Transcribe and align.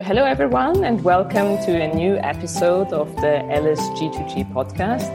Hello, 0.00 0.24
everyone, 0.24 0.84
and 0.84 1.02
welcome 1.02 1.58
to 1.64 1.82
a 1.82 1.92
new 1.92 2.18
episode 2.18 2.92
of 2.92 3.16
the 3.16 3.42
LSG2G 3.50 4.52
podcast. 4.52 5.10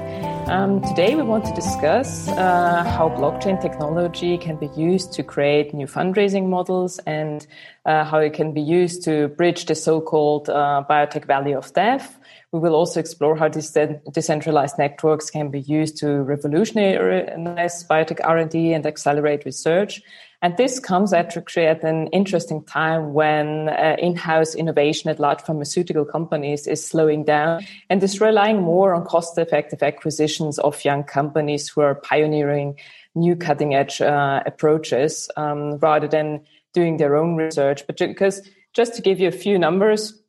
Um, 0.50 0.82
today, 0.82 1.16
we 1.16 1.24
want 1.24 1.46
to 1.46 1.54
discuss 1.54 2.28
uh, 2.28 2.84
how 2.84 3.08
blockchain 3.08 3.62
technology 3.62 4.38
can 4.38 4.58
be 4.58 4.68
used 4.76 5.14
to 5.14 5.24
create 5.24 5.74
new 5.74 5.88
fundraising 5.88 6.50
models 6.50 7.00
and 7.06 7.48
uh, 7.86 8.04
how 8.04 8.18
it 8.18 8.34
can 8.34 8.52
be 8.52 8.60
used 8.60 9.06
to 9.06 9.30
bridge 9.30 9.68
the 9.68 9.74
so 9.74 10.02
called 10.02 10.50
uh, 10.50 10.84
biotech 10.90 11.24
valley 11.24 11.54
of 11.54 11.72
death. 11.72 12.20
We 12.52 12.60
will 12.60 12.76
also 12.76 13.00
explore 13.00 13.38
how 13.38 13.48
these 13.48 13.76
decentralized 14.12 14.78
networks 14.78 15.30
can 15.30 15.50
be 15.50 15.62
used 15.62 15.96
to 16.00 16.24
revolutionize 16.24 17.88
biotech 17.88 18.20
R&D 18.22 18.74
and 18.74 18.86
accelerate 18.86 19.46
research. 19.46 20.02
And 20.44 20.58
this 20.58 20.78
comes 20.78 21.14
actually 21.14 21.68
at 21.68 21.86
an 21.86 22.08
interesting 22.08 22.66
time 22.66 23.14
when 23.14 23.70
uh, 23.70 23.96
in-house 23.98 24.56
innovation 24.56 25.10
at 25.10 25.18
large 25.18 25.40
pharmaceutical 25.42 26.04
companies 26.04 26.68
is 26.68 26.86
slowing 26.86 27.24
down 27.24 27.66
and 27.90 28.04
is 28.04 28.20
relying 28.20 28.62
more 28.62 28.94
on 28.94 29.06
cost-effective 29.06 29.82
acquisitions 29.82 30.60
of 30.60 30.84
young 30.84 31.06
companies 31.06 31.70
who 31.70 31.80
are 31.80 31.96
pioneering 31.96 32.78
new 33.16 33.38
cutting-edge 33.38 34.02
uh, 34.02 34.44
approaches 34.46 35.30
um, 35.38 35.78
rather 35.78 36.10
than 36.10 36.42
doing 36.74 36.98
their 36.98 37.16
own 37.16 37.38
research. 37.38 37.88
But 37.88 37.98
because 37.98 38.46
just 38.74 38.96
to 38.96 39.02
give 39.02 39.22
you 39.22 39.30
a 39.30 39.32
few 39.32 39.58
numbers, 39.58 40.23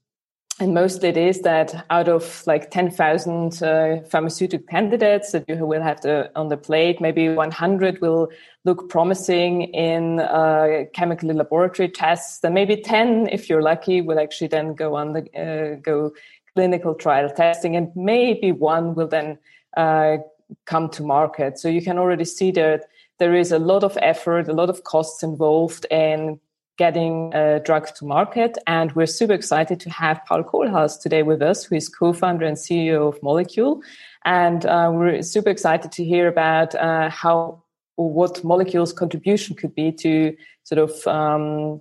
and 0.60 0.72
mostly 0.72 1.08
it 1.08 1.16
is 1.16 1.40
that 1.40 1.84
out 1.90 2.08
of 2.08 2.46
like 2.46 2.70
10,000 2.70 3.60
uh, 3.60 4.00
pharmaceutical 4.08 4.64
candidates 4.68 5.32
that 5.32 5.48
you 5.48 5.66
will 5.66 5.82
have 5.82 5.98
on 6.36 6.48
the 6.48 6.56
plate, 6.56 7.00
maybe 7.00 7.28
100 7.28 8.00
will 8.00 8.28
look 8.64 8.88
promising 8.88 9.62
in 9.62 10.20
uh, 10.20 10.84
chemical 10.92 11.34
laboratory 11.34 11.88
tests. 11.88 12.38
Then 12.38 12.54
maybe 12.54 12.76
10, 12.76 13.30
if 13.32 13.48
you're 13.48 13.62
lucky, 13.62 14.00
will 14.00 14.20
actually 14.20 14.46
then 14.46 14.74
go 14.74 14.94
on 14.94 15.12
the 15.14 15.22
uh, 15.36 15.80
go 15.80 16.12
clinical 16.54 16.94
trial 16.94 17.28
testing, 17.30 17.74
and 17.74 17.90
maybe 17.96 18.52
one 18.52 18.94
will 18.94 19.08
then 19.08 19.38
uh, 19.76 20.18
come 20.66 20.88
to 20.90 21.02
market. 21.02 21.58
So 21.58 21.68
you 21.68 21.82
can 21.82 21.98
already 21.98 22.24
see 22.24 22.52
that 22.52 22.84
there 23.18 23.34
is 23.34 23.50
a 23.50 23.58
lot 23.58 23.82
of 23.82 23.98
effort, 24.00 24.48
a 24.48 24.52
lot 24.52 24.70
of 24.70 24.84
costs 24.84 25.24
involved 25.24 25.84
in 25.90 26.38
getting 26.76 27.32
a 27.34 27.60
drug 27.60 27.86
to 27.94 28.04
market. 28.04 28.58
And 28.66 28.92
we're 28.92 29.06
super 29.06 29.32
excited 29.32 29.80
to 29.80 29.90
have 29.90 30.20
Paul 30.26 30.42
Kohlhaas 30.42 31.00
today 31.00 31.22
with 31.22 31.42
us, 31.42 31.64
who 31.64 31.76
is 31.76 31.88
co-founder 31.88 32.44
and 32.44 32.56
CEO 32.56 33.08
of 33.08 33.22
Molecule. 33.22 33.82
And 34.24 34.66
uh, 34.66 34.90
we're 34.92 35.22
super 35.22 35.50
excited 35.50 35.92
to 35.92 36.04
hear 36.04 36.28
about 36.28 36.74
uh, 36.74 37.10
how 37.10 37.62
what 37.96 38.42
Molecule's 38.42 38.92
contribution 38.92 39.54
could 39.54 39.74
be 39.74 39.92
to 39.92 40.36
sort 40.64 40.78
of 40.78 41.06
um, 41.06 41.80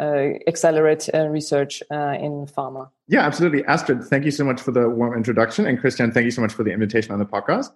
uh, 0.00 0.38
accelerate 0.46 1.08
uh, 1.12 1.28
research 1.28 1.82
uh, 1.90 2.16
in 2.18 2.46
pharma. 2.46 2.88
Yeah, 3.08 3.26
absolutely. 3.26 3.64
Astrid, 3.66 4.04
thank 4.04 4.24
you 4.24 4.30
so 4.30 4.44
much 4.44 4.60
for 4.60 4.72
the 4.72 4.88
warm 4.88 5.14
introduction. 5.14 5.66
And 5.66 5.78
Christian, 5.78 6.12
thank 6.12 6.24
you 6.24 6.30
so 6.30 6.40
much 6.40 6.54
for 6.54 6.64
the 6.64 6.70
invitation 6.70 7.12
on 7.12 7.18
the 7.18 7.26
podcast. 7.26 7.70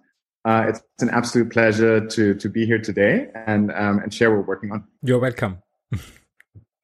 Uh, 0.45 0.65
it's, 0.67 0.79
it's, 0.93 1.03
an 1.03 1.09
absolute 1.09 1.51
pleasure 1.51 2.05
to, 2.05 2.35
to 2.35 2.49
be 2.49 2.65
here 2.65 2.79
today 2.79 3.29
and, 3.47 3.71
um, 3.71 3.99
and 3.99 4.13
share 4.13 4.29
what 4.29 4.39
we're 4.39 4.55
working 4.55 4.71
on. 4.71 4.83
You're 5.01 5.19
welcome. 5.19 5.59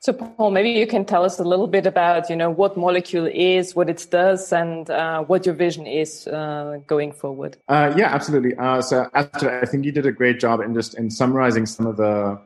So, 0.01 0.13
Paul, 0.13 0.49
maybe 0.49 0.71
you 0.71 0.87
can 0.87 1.05
tell 1.05 1.23
us 1.23 1.37
a 1.37 1.43
little 1.43 1.67
bit 1.67 1.85
about, 1.85 2.27
you 2.27 2.35
know, 2.35 2.49
what 2.49 2.75
Molecule 2.75 3.27
is, 3.27 3.75
what 3.75 3.87
it 3.87 4.07
does, 4.09 4.51
and 4.51 4.89
uh, 4.89 5.21
what 5.21 5.45
your 5.45 5.53
vision 5.53 5.85
is 5.85 6.25
uh, 6.25 6.79
going 6.87 7.11
forward. 7.11 7.57
Uh, 7.67 7.93
yeah, 7.95 8.07
absolutely. 8.07 8.55
Uh, 8.55 8.81
so, 8.81 9.07
I 9.13 9.21
think 9.67 9.85
you 9.85 9.91
did 9.91 10.07
a 10.07 10.11
great 10.11 10.39
job 10.39 10.59
in 10.59 10.73
just 10.73 10.97
in 10.97 11.11
summarizing 11.11 11.67
some 11.67 11.85
of 11.85 11.97
the 11.97 12.41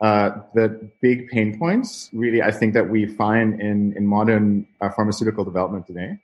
uh, 0.00 0.30
the 0.54 0.68
big 1.02 1.28
pain 1.28 1.58
points. 1.58 2.08
Really, 2.14 2.40
I 2.40 2.50
think 2.50 2.72
that 2.72 2.88
we 2.88 3.04
find 3.04 3.60
in 3.60 3.92
in 3.98 4.06
modern 4.06 4.66
uh, 4.80 4.88
pharmaceutical 4.88 5.44
development 5.44 5.86
today. 5.86 6.16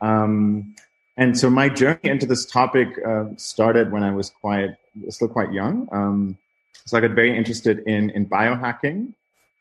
Um, 0.00 0.74
and 1.16 1.38
so, 1.38 1.48
my 1.48 1.68
journey 1.68 2.10
into 2.10 2.26
this 2.26 2.44
topic 2.44 2.88
started 3.36 3.92
when 3.92 4.02
I 4.02 4.10
was 4.10 4.30
quite 4.30 4.70
still 5.10 5.28
quite 5.28 5.52
young. 5.52 5.88
Um, 5.92 6.38
so, 6.86 6.98
I 6.98 7.00
got 7.02 7.12
very 7.12 7.38
interested 7.38 7.86
in 7.86 8.10
in 8.10 8.26
biohacking 8.26 9.14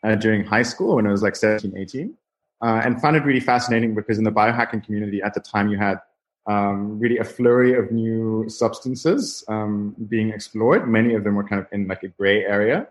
uh, 0.04 0.16
during 0.16 0.44
high 0.44 0.64
school 0.64 0.96
when 0.96 1.08
I 1.08 1.12
was 1.12 1.22
like 1.22 1.36
17, 1.36 1.78
18, 1.78 2.18
uh, 2.62 2.82
and 2.84 3.02
found 3.02 3.16
it 3.16 3.24
really 3.24 3.40
fascinating 3.40 3.96
because 3.96 4.18
in 4.18 4.24
the 4.24 4.32
biohacking 4.32 4.84
community 4.86 5.22
at 5.22 5.34
the 5.34 5.40
time 5.40 5.70
you 5.70 5.78
had 5.78 6.00
um, 6.48 6.98
really 6.98 7.18
a 7.18 7.24
flurry 7.24 7.78
of 7.78 7.92
new 7.92 8.46
substances 8.48 9.44
um, 9.50 9.96
being 10.08 10.30
explored. 10.30 10.88
Many 10.88 11.14
of 11.14 11.24
them 11.24 11.36
were 11.36 11.44
kind 11.44 11.62
of 11.62 11.68
in 11.72 11.88
like 11.88 12.04
a 12.04 12.08
gray 12.08 12.46
area. 12.46 12.88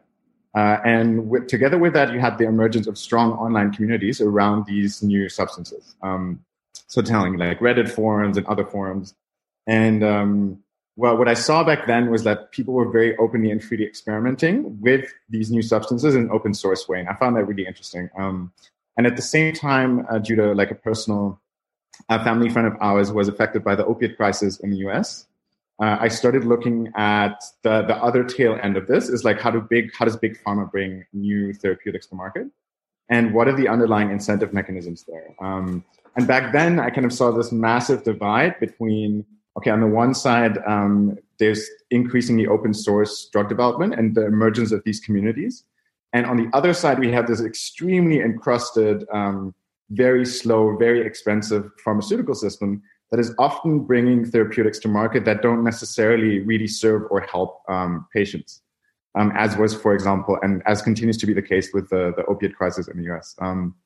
Uh, 0.55 0.79
and 0.85 1.29
with, 1.29 1.49
together 1.49 1.79
with 1.79 1.93
that, 1.95 2.13
you 2.13 2.21
had 2.21 2.39
the 2.39 2.47
emergence 2.47 2.87
of 2.87 2.97
strong 2.97 3.33
online 3.33 3.73
communities 3.73 4.21
around 4.21 4.67
these 4.67 5.03
new 5.03 5.29
substances. 5.29 5.97
Um, 6.03 6.45
so 6.87 7.03
telling 7.03 7.37
like 7.37 7.61
Reddit 7.61 7.91
forums 7.91 8.37
and 8.37 8.47
other 8.47 8.65
forums. 8.65 9.15
And 9.67 10.05
um, 10.05 10.63
well, 10.97 11.17
what 11.17 11.29
I 11.29 11.35
saw 11.35 11.63
back 11.63 11.87
then 11.87 12.11
was 12.11 12.25
that 12.25 12.53
people 12.53 12.73
were 12.73 12.91
very 12.91 13.17
openly 13.19 13.51
and 13.51 13.63
freely 13.63 13.85
experimenting 13.85 14.81
with 14.81 15.13
these 15.29 15.51
new 15.51 15.61
substances 15.61 16.15
in 16.15 16.23
an 16.23 16.31
open 16.31 16.55
source 16.55 16.89
way, 16.89 16.99
and 16.99 17.09
I 17.09 17.15
found 17.15 17.37
that 17.37 17.45
really 17.45 17.67
interesting. 17.67 18.09
Um, 18.19 18.53
and 18.97 19.07
at 19.07 19.17
the 19.17 19.23
same 19.23 19.53
time, 19.53 20.07
uh, 20.11 20.19
due 20.19 20.37
to 20.37 20.55
like 20.55 20.71
a 20.71 20.75
personal 20.75 21.41
a 22.09 22.23
family 22.23 22.49
friend 22.49 22.67
of 22.67 22.75
ours 22.81 23.13
was 23.13 23.29
affected 23.29 23.65
by 23.65 23.75
the 23.75 23.85
opiate 23.85 24.17
crisis 24.17 24.59
in 24.61 24.71
the 24.71 24.77
U.S. 24.79 25.27
Uh, 25.83 25.97
I 26.01 26.09
started 26.09 26.45
looking 26.45 26.93
at 26.97 27.43
the 27.63 27.83
the 27.83 27.97
other 27.97 28.25
tail 28.25 28.59
end 28.63 28.77
of 28.77 28.87
this 28.87 29.09
is 29.09 29.25
like 29.25 29.41
how 29.41 29.51
do 29.51 29.61
big 29.61 29.93
how 29.95 30.07
does 30.07 30.17
big 30.17 30.39
pharma 30.43 30.71
bring 30.71 31.05
new 31.13 31.53
therapeutics 31.53 32.07
to 32.07 32.15
market, 32.15 32.47
and 33.11 33.35
what 33.35 33.49
are 33.49 33.57
the 33.57 33.69
underlying 33.69 34.11
incentive 34.11 34.55
mechanisms 34.55 35.05
there? 35.07 35.35
Um, 35.41 35.85
and 36.17 36.27
back 36.27 36.55
then, 36.55 36.81
I 36.81 36.89
kind 36.89 37.05
of 37.05 37.13
saw 37.13 37.31
this 37.31 37.53
massive 37.53 38.03
divide 38.03 38.59
between 38.59 39.27
okay, 39.57 39.71
on 39.71 39.81
the 39.81 39.87
one 39.87 40.15
side, 40.15 40.59
um, 40.67 41.17
there's 41.39 41.69
increasingly 41.91 42.47
open 42.47 42.75
source 42.75 43.29
drug 43.33 43.49
development 43.49 43.95
and 43.95 44.15
the 44.15 44.27
emergence 44.27 44.73
of 44.73 44.83
these 44.85 45.01
communities. 45.01 45.65
And 46.13 46.27
on 46.27 46.37
the 46.37 46.49
other 46.57 46.73
side, 46.73 46.99
we 46.99 47.13
have 47.13 47.27
this 47.27 47.41
extremely 47.41 48.21
encrusted, 48.21 49.07
um, 49.13 49.55
very 49.91 50.25
slow, 50.25 50.77
very 50.77 51.07
expensive 51.07 51.71
pharmaceutical 51.85 52.35
system 52.35 52.83
that 53.11 53.21
is 53.21 53.33
often 53.39 53.81
bringing 53.81 54.25
therapeutics 54.25 54.79
to 54.81 54.89
market 54.89 55.25
that 55.25 55.43
don't 55.43 55.63
necessarily 55.63 56.41
really 56.41 56.67
serve 56.67 57.03
or 57.11 57.21
help 57.21 57.63
um, 57.69 58.07
patients, 58.13 58.63
um, 59.15 59.33
as 59.37 59.57
was, 59.57 59.75
for 59.75 59.95
example, 59.95 60.39
and 60.43 60.63
as 60.67 60.83
continues 60.83 61.17
to 61.19 61.27
be 61.27 61.33
the 61.33 61.43
case 61.43 61.71
with 61.73 61.89
the, 61.91 62.13
the 62.17 62.25
opiate 62.27 62.57
crisis 62.57 62.89
in 62.89 62.97
the 62.97 63.15
US. 63.15 63.37
Um, 63.41 63.77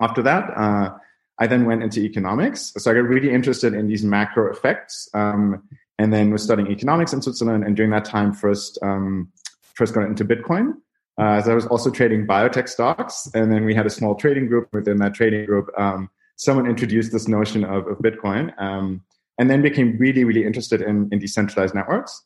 after 0.00 0.22
that, 0.22 0.50
uh, 0.56 0.94
I 1.40 1.46
then 1.46 1.64
went 1.64 1.82
into 1.82 2.00
economics. 2.00 2.72
So 2.76 2.90
I 2.90 2.94
got 2.94 3.04
really 3.04 3.32
interested 3.32 3.72
in 3.72 3.88
these 3.88 4.04
macro 4.04 4.52
effects, 4.52 5.08
um, 5.14 5.62
and 5.98 6.12
then 6.12 6.30
was 6.30 6.42
studying 6.42 6.70
economics 6.70 7.14
in 7.14 7.22
Switzerland. 7.22 7.64
And 7.64 7.74
during 7.74 7.90
that 7.92 8.04
time, 8.04 8.34
first 8.34 8.78
um, 8.82 9.32
first 9.74 9.94
got 9.94 10.04
into 10.04 10.24
Bitcoin. 10.24 10.74
Uh, 11.16 11.40
so 11.42 11.50
I 11.50 11.54
was 11.54 11.66
also 11.66 11.90
trading 11.90 12.26
biotech 12.26 12.68
stocks, 12.68 13.28
and 13.34 13.50
then 13.50 13.64
we 13.64 13.74
had 13.74 13.86
a 13.86 13.90
small 13.90 14.14
trading 14.14 14.46
group. 14.46 14.68
Within 14.72 14.98
that 14.98 15.14
trading 15.14 15.46
group, 15.46 15.70
um, 15.78 16.10
someone 16.36 16.66
introduced 16.66 17.10
this 17.10 17.26
notion 17.26 17.64
of, 17.64 17.86
of 17.88 17.98
Bitcoin, 17.98 18.52
um, 18.60 19.02
and 19.38 19.50
then 19.50 19.62
became 19.62 19.96
really, 19.98 20.24
really 20.24 20.44
interested 20.44 20.82
in, 20.82 21.08
in 21.10 21.18
decentralized 21.18 21.74
networks. 21.74 22.22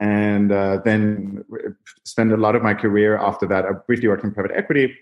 And 0.00 0.52
uh, 0.52 0.78
then 0.84 1.44
spent 2.04 2.32
a 2.32 2.36
lot 2.36 2.54
of 2.54 2.62
my 2.62 2.72
career 2.72 3.18
after 3.18 3.46
that. 3.48 3.64
I 3.64 3.72
briefly 3.86 4.08
worked 4.08 4.24
in 4.24 4.32
private 4.32 4.52
equity. 4.54 4.94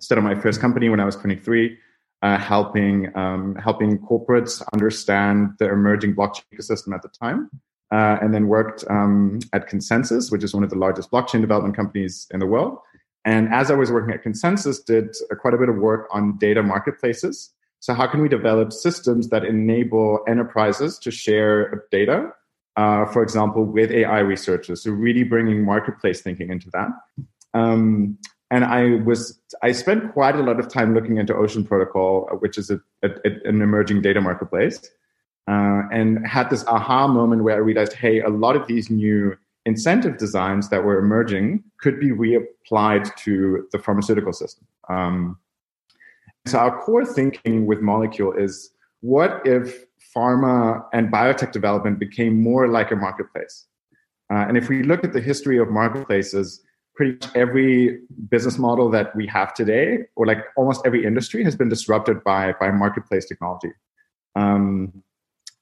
Started 0.00 0.22
my 0.22 0.34
first 0.34 0.60
company 0.60 0.88
when 0.88 1.00
I 1.00 1.04
was 1.04 1.16
23 1.16 1.76
uh, 2.22 2.38
helping 2.38 3.16
um, 3.16 3.54
helping 3.56 3.98
corporates 3.98 4.62
understand 4.72 5.50
the 5.58 5.70
emerging 5.70 6.14
blockchain 6.14 6.42
ecosystem 6.54 6.94
at 6.94 7.02
the 7.02 7.08
time, 7.08 7.50
uh, 7.92 8.18
and 8.20 8.34
then 8.34 8.48
worked 8.48 8.84
um, 8.90 9.38
at 9.52 9.68
ConsenSys, 9.68 10.32
which 10.32 10.42
is 10.42 10.54
one 10.54 10.64
of 10.64 10.70
the 10.70 10.78
largest 10.78 11.10
blockchain 11.10 11.40
development 11.40 11.76
companies 11.76 12.26
in 12.32 12.40
the 12.40 12.46
world. 12.46 12.78
And 13.24 13.52
as 13.52 13.70
I 13.70 13.74
was 13.74 13.92
working 13.92 14.14
at 14.14 14.24
ConsenSys, 14.24 14.84
did 14.84 15.14
quite 15.40 15.54
a 15.54 15.58
bit 15.58 15.68
of 15.68 15.76
work 15.76 16.08
on 16.10 16.38
data 16.38 16.62
marketplaces. 16.62 17.52
So 17.80 17.94
how 17.94 18.06
can 18.06 18.20
we 18.20 18.28
develop 18.28 18.72
systems 18.72 19.28
that 19.28 19.44
enable 19.44 20.20
enterprises 20.26 20.98
to 21.00 21.10
share 21.10 21.84
data, 21.92 22.30
uh, 22.76 23.06
for 23.06 23.22
example, 23.22 23.64
with 23.64 23.90
AI 23.92 24.20
researchers? 24.20 24.82
So 24.82 24.90
really 24.90 25.22
bringing 25.22 25.64
marketplace 25.64 26.20
thinking 26.20 26.50
into 26.50 26.70
that. 26.72 26.88
Um, 27.54 28.18
and 28.50 28.64
I 28.64 28.96
was 29.04 29.38
I 29.62 29.72
spent 29.72 30.12
quite 30.12 30.36
a 30.36 30.42
lot 30.42 30.58
of 30.58 30.68
time 30.68 30.94
looking 30.94 31.18
into 31.18 31.34
Ocean 31.34 31.64
Protocol, 31.64 32.28
which 32.40 32.56
is 32.58 32.70
a, 32.70 32.80
a, 33.02 33.10
an 33.44 33.60
emerging 33.62 34.02
data 34.02 34.20
marketplace, 34.20 34.80
uh, 35.48 35.82
and 35.92 36.26
had 36.26 36.50
this 36.50 36.64
aha 36.66 37.06
moment 37.08 37.44
where 37.44 37.56
I 37.56 37.58
realized, 37.58 37.92
hey, 37.92 38.20
a 38.20 38.28
lot 38.28 38.56
of 38.56 38.66
these 38.66 38.90
new 38.90 39.36
incentive 39.66 40.16
designs 40.16 40.70
that 40.70 40.82
were 40.82 40.98
emerging 40.98 41.62
could 41.80 42.00
be 42.00 42.10
reapplied 42.10 43.14
to 43.16 43.68
the 43.72 43.78
pharmaceutical 43.78 44.32
system. 44.32 44.66
Um, 44.88 45.38
so 46.46 46.58
our 46.58 46.80
core 46.80 47.04
thinking 47.04 47.66
with 47.66 47.80
Molecule 47.80 48.32
is, 48.32 48.70
what 49.00 49.42
if 49.44 49.84
pharma 50.16 50.84
and 50.94 51.12
biotech 51.12 51.52
development 51.52 51.98
became 51.98 52.40
more 52.42 52.66
like 52.68 52.90
a 52.90 52.96
marketplace? 52.96 53.66
Uh, 54.32 54.46
and 54.48 54.56
if 54.56 54.70
we 54.70 54.82
look 54.82 55.04
at 55.04 55.12
the 55.12 55.20
history 55.20 55.58
of 55.58 55.68
marketplaces, 55.68 56.62
pretty 56.98 57.12
much 57.12 57.30
every 57.36 58.00
business 58.28 58.58
model 58.58 58.90
that 58.90 59.14
we 59.14 59.24
have 59.28 59.54
today, 59.54 60.00
or 60.16 60.26
like 60.26 60.44
almost 60.56 60.82
every 60.84 61.06
industry, 61.06 61.44
has 61.44 61.54
been 61.54 61.68
disrupted 61.68 62.22
by 62.24 62.52
by 62.60 62.72
marketplace 62.72 63.24
technology. 63.24 63.70
Um, 64.34 65.04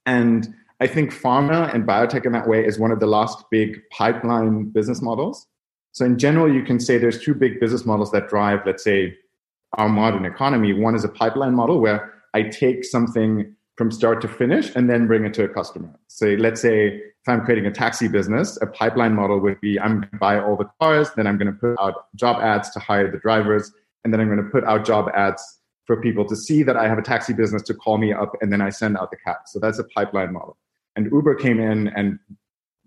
and 0.05 0.53
I 0.79 0.87
think 0.87 1.13
pharma 1.13 1.73
and 1.73 1.85
biotech 1.85 2.25
in 2.25 2.31
that 2.31 2.47
way 2.47 2.65
is 2.65 2.79
one 2.79 2.91
of 2.91 2.99
the 2.99 3.05
last 3.05 3.45
big 3.51 3.79
pipeline 3.91 4.69
business 4.69 4.99
models. 5.01 5.47
So 5.91 6.05
in 6.05 6.17
general, 6.17 6.51
you 6.51 6.63
can 6.63 6.79
say 6.79 6.97
there's 6.97 7.21
two 7.23 7.35
big 7.35 7.59
business 7.59 7.85
models 7.85 8.11
that 8.11 8.29
drive, 8.29 8.59
let's 8.65 8.83
say, 8.83 9.15
our 9.77 9.89
modern 9.89 10.25
economy. 10.25 10.73
One 10.73 10.95
is 10.95 11.03
a 11.03 11.09
pipeline 11.09 11.53
model 11.53 11.79
where 11.79 12.13
I 12.33 12.43
take 12.43 12.83
something 12.83 13.55
from 13.75 13.91
start 13.91 14.21
to 14.21 14.27
finish 14.27 14.75
and 14.75 14.89
then 14.89 15.05
bring 15.05 15.23
it 15.25 15.35
to 15.35 15.43
a 15.43 15.47
customer. 15.47 15.91
So 16.07 16.25
let's 16.45 16.61
say 16.61 17.01
if 17.27 17.33
I'm 17.33 17.43
creating 17.43 17.65
a 17.65 17.71
taxi 17.71 18.07
business, 18.07 18.57
a 18.61 18.67
pipeline 18.67 19.13
model 19.13 19.39
would 19.39 19.59
be 19.59 19.77
I'm 19.77 19.99
going 19.99 20.09
to 20.11 20.17
buy 20.17 20.39
all 20.39 20.55
the 20.55 20.69
cars, 20.81 21.09
then 21.17 21.27
I'm 21.27 21.37
going 21.37 21.51
to 21.51 21.59
put 21.59 21.75
out 21.77 22.05
job 22.15 22.41
ads 22.41 22.69
to 22.69 22.79
hire 22.79 23.11
the 23.11 23.17
drivers, 23.17 23.69
and 24.05 24.13
then 24.13 24.21
I'm 24.21 24.27
going 24.27 24.41
to 24.41 24.49
put 24.49 24.63
out 24.63 24.85
job 24.85 25.09
ads 25.13 25.43
for 25.85 26.01
people 26.01 26.25
to 26.25 26.37
see 26.37 26.63
that 26.63 26.77
I 26.77 26.87
have 26.87 26.97
a 26.97 27.01
taxi 27.01 27.33
business 27.33 27.61
to 27.63 27.73
call 27.73 27.97
me 27.97 28.13
up, 28.13 28.31
and 28.39 28.51
then 28.53 28.61
I 28.61 28.69
send 28.69 28.97
out 28.97 29.11
the 29.11 29.17
cab. 29.17 29.37
So 29.47 29.59
that's 29.59 29.77
a 29.77 29.83
pipeline 29.83 30.31
model. 30.31 30.57
And 30.95 31.11
Uber 31.11 31.35
came 31.35 31.59
in, 31.59 31.89
and 31.89 32.17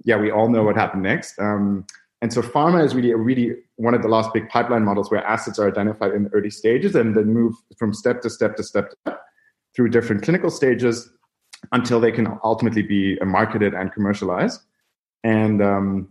yeah, 0.04 0.16
we 0.16 0.30
all 0.30 0.48
know 0.48 0.62
what 0.62 0.74
happened 0.74 1.02
next. 1.02 1.38
Um, 1.38 1.84
and 2.22 2.32
so 2.32 2.40
pharma 2.40 2.82
is 2.82 2.94
really, 2.94 3.12
really 3.12 3.56
one 3.76 3.92
of 3.92 4.00
the 4.00 4.08
last 4.08 4.32
big 4.32 4.48
pipeline 4.48 4.84
models 4.84 5.10
where 5.10 5.22
assets 5.22 5.58
are 5.58 5.68
identified 5.68 6.12
in 6.12 6.24
the 6.24 6.30
early 6.30 6.50
stages 6.50 6.94
and 6.94 7.14
then 7.14 7.26
move 7.26 7.54
from 7.78 7.92
step 7.92 8.22
to 8.22 8.30
step 8.30 8.56
to 8.56 8.62
step 8.62 8.88
to 8.88 8.96
step 9.02 9.20
through 9.76 9.90
different 9.90 10.22
clinical 10.22 10.50
stages 10.50 11.10
until 11.72 12.00
they 12.00 12.12
can 12.12 12.38
ultimately 12.44 12.82
be 12.82 13.18
marketed 13.24 13.74
and 13.74 13.92
commercialized. 13.92 14.62
And 15.24 15.62
um, 15.62 16.08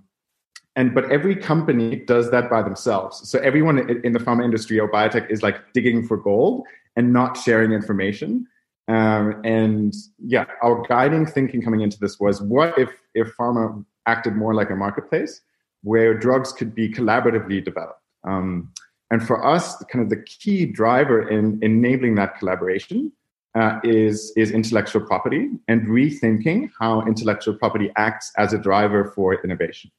and 0.75 0.93
but 0.93 1.11
every 1.11 1.35
company 1.35 1.97
does 1.97 2.31
that 2.31 2.49
by 2.49 2.61
themselves. 2.61 3.27
So 3.29 3.39
everyone 3.39 3.89
in 4.03 4.13
the 4.13 4.19
pharma 4.19 4.43
industry 4.45 4.79
or 4.79 4.89
biotech 4.89 5.29
is 5.29 5.41
like 5.41 5.73
digging 5.73 6.05
for 6.07 6.17
gold 6.17 6.65
and 6.95 7.11
not 7.11 7.37
sharing 7.37 7.71
information. 7.71 8.47
Um, 8.87 9.41
and 9.43 9.93
yeah, 10.17 10.45
our 10.63 10.85
guiding 10.87 11.25
thinking 11.25 11.61
coming 11.61 11.81
into 11.81 11.99
this 11.99 12.19
was, 12.19 12.41
what 12.41 12.77
if 12.77 12.89
if 13.13 13.35
pharma 13.35 13.83
acted 14.05 14.35
more 14.35 14.53
like 14.53 14.69
a 14.69 14.75
marketplace? 14.75 15.41
where 15.83 16.13
drugs 16.13 16.51
could 16.51 16.75
be 16.75 16.89
collaboratively 16.89 17.63
developed. 17.63 18.01
Um, 18.23 18.71
and 19.11 19.25
for 19.25 19.45
us, 19.45 19.77
kind 19.85 20.03
of 20.03 20.09
the 20.09 20.21
key 20.23 20.65
driver 20.65 21.27
in 21.27 21.59
enabling 21.61 22.15
that 22.15 22.37
collaboration 22.37 23.11
uh, 23.55 23.79
is, 23.83 24.31
is 24.35 24.51
intellectual 24.51 25.01
property 25.01 25.49
and 25.67 25.87
rethinking 25.87 26.69
how 26.79 27.01
intellectual 27.07 27.53
property 27.53 27.91
acts 27.95 28.31
as 28.37 28.53
a 28.53 28.57
driver 28.57 29.11
for 29.15 29.41
innovation. 29.43 29.91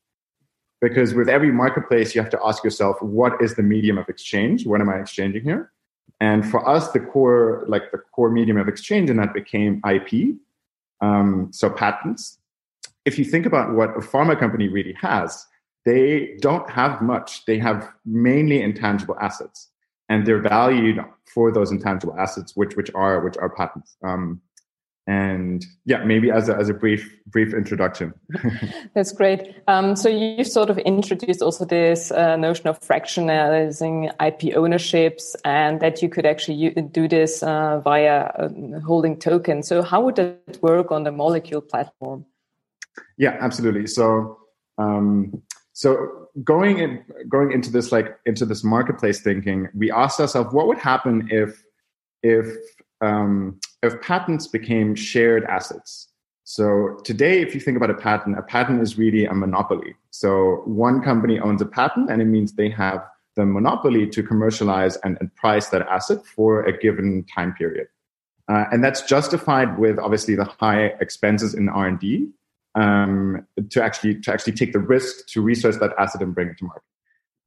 Because 0.80 1.12
with 1.14 1.28
every 1.28 1.52
marketplace, 1.52 2.14
you 2.14 2.22
have 2.22 2.30
to 2.30 2.40
ask 2.44 2.64
yourself, 2.64 3.00
what 3.02 3.40
is 3.42 3.54
the 3.54 3.62
medium 3.62 3.98
of 3.98 4.08
exchange? 4.08 4.66
What 4.66 4.80
am 4.80 4.88
I 4.88 4.98
exchanging 4.98 5.42
here? 5.42 5.72
And 6.20 6.48
for 6.48 6.66
us, 6.68 6.90
the 6.92 7.00
core, 7.00 7.64
like 7.68 7.90
the 7.92 7.98
core 7.98 8.30
medium 8.30 8.56
of 8.56 8.68
exchange 8.68 9.10
in 9.10 9.16
that 9.18 9.34
became 9.34 9.82
IP, 9.88 10.36
um, 11.00 11.48
so 11.52 11.70
patents. 11.70 12.38
If 13.04 13.18
you 13.18 13.24
think 13.24 13.46
about 13.46 13.74
what 13.74 13.90
a 13.90 14.00
pharma 14.00 14.38
company 14.38 14.68
really 14.68 14.94
has, 14.94 15.46
they 15.86 16.36
don't 16.40 16.68
have 16.68 17.00
much. 17.00 17.46
They 17.46 17.58
have 17.58 17.90
mainly 18.04 18.62
intangible 18.62 19.16
assets, 19.20 19.68
and 20.10 20.26
they're 20.26 20.42
valued 20.42 20.98
for 21.32 21.50
those 21.52 21.70
intangible 21.70 22.14
assets, 22.18 22.54
which 22.54 22.76
which 22.76 22.90
are 22.94 23.24
which 23.24 23.36
are 23.38 23.48
patents. 23.48 23.96
Um, 24.02 24.42
and 25.06 25.64
yeah, 25.86 26.04
maybe 26.04 26.30
as 26.30 26.48
a, 26.48 26.56
as 26.56 26.68
a 26.68 26.74
brief 26.74 27.16
brief 27.26 27.54
introduction. 27.54 28.12
That's 28.94 29.12
great. 29.12 29.56
Um, 29.66 29.96
so 29.96 30.08
you 30.08 30.44
sort 30.44 30.68
of 30.68 30.78
introduced 30.78 31.40
also 31.42 31.64
this 31.64 32.10
uh, 32.10 32.36
notion 32.36 32.66
of 32.66 32.80
fractionalizing 32.80 34.12
IP 34.20 34.54
ownerships, 34.54 35.34
and 35.44 35.80
that 35.80 36.02
you 36.02 36.08
could 36.08 36.26
actually 36.26 36.70
do 36.92 37.08
this 37.08 37.42
uh, 37.42 37.80
via 37.80 38.32
uh, 38.38 38.80
holding 38.80 39.16
tokens. 39.16 39.68
So 39.68 39.80
how 39.82 40.02
would 40.02 40.16
that 40.16 40.58
work 40.60 40.90
on 40.90 41.04
the 41.04 41.12
molecule 41.12 41.60
platform? 41.60 42.26
Yeah, 43.16 43.36
absolutely. 43.40 43.86
So 43.86 44.38
um, 44.76 45.42
so 45.72 46.19
going 46.44 46.78
in, 46.78 47.04
going 47.28 47.52
into 47.52 47.70
this 47.70 47.92
like 47.92 48.18
into 48.26 48.44
this 48.44 48.64
marketplace 48.64 49.20
thinking, 49.20 49.68
we 49.74 49.90
asked 49.90 50.20
ourselves 50.20 50.52
what 50.52 50.66
would 50.66 50.78
happen 50.78 51.28
if 51.30 51.62
if 52.22 52.46
um, 53.00 53.58
if 53.82 54.00
patents 54.02 54.46
became 54.46 54.94
shared 54.94 55.44
assets. 55.44 56.08
So 56.44 56.98
today, 57.04 57.42
if 57.42 57.54
you 57.54 57.60
think 57.60 57.76
about 57.76 57.90
a 57.90 57.94
patent, 57.94 58.38
a 58.38 58.42
patent 58.42 58.82
is 58.82 58.98
really 58.98 59.24
a 59.24 59.34
monopoly. 59.34 59.94
So 60.10 60.62
one 60.64 61.00
company 61.00 61.38
owns 61.38 61.62
a 61.62 61.66
patent, 61.66 62.10
and 62.10 62.20
it 62.20 62.24
means 62.24 62.52
they 62.52 62.70
have 62.70 63.04
the 63.36 63.46
monopoly 63.46 64.08
to 64.08 64.22
commercialize 64.22 64.96
and, 65.04 65.16
and 65.20 65.34
price 65.36 65.68
that 65.68 65.82
asset 65.82 66.26
for 66.26 66.64
a 66.64 66.76
given 66.76 67.24
time 67.32 67.54
period. 67.54 67.86
Uh, 68.48 68.64
and 68.72 68.82
that's 68.82 69.02
justified 69.02 69.78
with 69.78 69.98
obviously 70.00 70.34
the 70.34 70.44
high 70.44 70.86
expenses 71.00 71.54
in 71.54 71.68
R 71.68 71.86
and 71.86 72.00
D 72.00 72.30
um, 72.74 73.46
to 73.70 73.82
actually 73.82 74.20
to 74.20 74.32
actually 74.32 74.52
take 74.52 74.72
the 74.72 74.78
risk 74.78 75.26
to 75.28 75.42
research 75.42 75.76
that 75.80 75.92
asset 75.98 76.22
and 76.22 76.34
bring 76.34 76.48
it 76.48 76.58
to 76.58 76.64
market. 76.64 76.82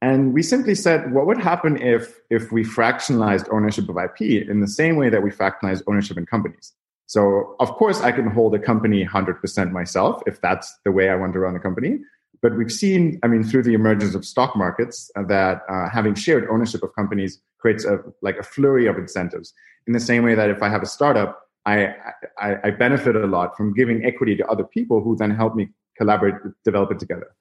And 0.02 0.34
we 0.34 0.42
simply 0.42 0.74
said, 0.74 1.14
what 1.14 1.26
would 1.26 1.38
happen 1.38 1.80
if 1.80 2.20
if 2.30 2.52
we 2.52 2.62
fractionalized 2.62 3.48
ownership 3.50 3.88
of 3.88 3.96
IP 3.96 4.48
in 4.48 4.60
the 4.60 4.68
same 4.68 4.96
way 4.96 5.08
that 5.08 5.22
we 5.22 5.30
fractionalize 5.30 5.82
ownership 5.86 6.18
in 6.18 6.26
companies? 6.26 6.72
So 7.06 7.56
of 7.60 7.70
course 7.72 8.00
I 8.00 8.12
can 8.12 8.26
hold 8.26 8.54
a 8.54 8.58
company 8.58 9.04
100% 9.04 9.72
myself 9.72 10.22
if 10.26 10.40
that's 10.40 10.74
the 10.84 10.92
way 10.92 11.10
I 11.10 11.16
want 11.16 11.32
to 11.34 11.38
run 11.38 11.56
a 11.56 11.60
company. 11.60 12.00
But 12.42 12.56
we've 12.58 12.72
seen, 12.72 13.18
I 13.22 13.26
mean, 13.26 13.42
through 13.42 13.62
the 13.62 13.72
emergence 13.72 14.14
of 14.14 14.26
stock 14.26 14.54
markets, 14.54 15.10
uh, 15.16 15.22
that 15.24 15.62
uh, 15.70 15.88
having 15.88 16.14
shared 16.14 16.46
ownership 16.50 16.82
of 16.82 16.94
companies 16.94 17.40
creates 17.58 17.86
a 17.86 18.00
like 18.20 18.36
a 18.36 18.42
flurry 18.42 18.86
of 18.86 18.98
incentives. 18.98 19.54
In 19.86 19.94
the 19.94 20.00
same 20.00 20.22
way 20.24 20.34
that 20.34 20.50
if 20.50 20.62
I 20.62 20.68
have 20.68 20.82
a 20.82 20.86
startup, 20.86 21.43
I, 21.66 21.94
I, 22.38 22.56
I 22.64 22.70
benefit 22.70 23.16
a 23.16 23.26
lot 23.26 23.56
from 23.56 23.72
giving 23.72 24.04
equity 24.04 24.36
to 24.36 24.46
other 24.46 24.64
people 24.64 25.02
who 25.02 25.16
then 25.16 25.30
help 25.30 25.54
me 25.54 25.70
collaborate, 25.96 26.34
develop 26.64 26.90
it 26.92 26.98
together. 26.98 27.34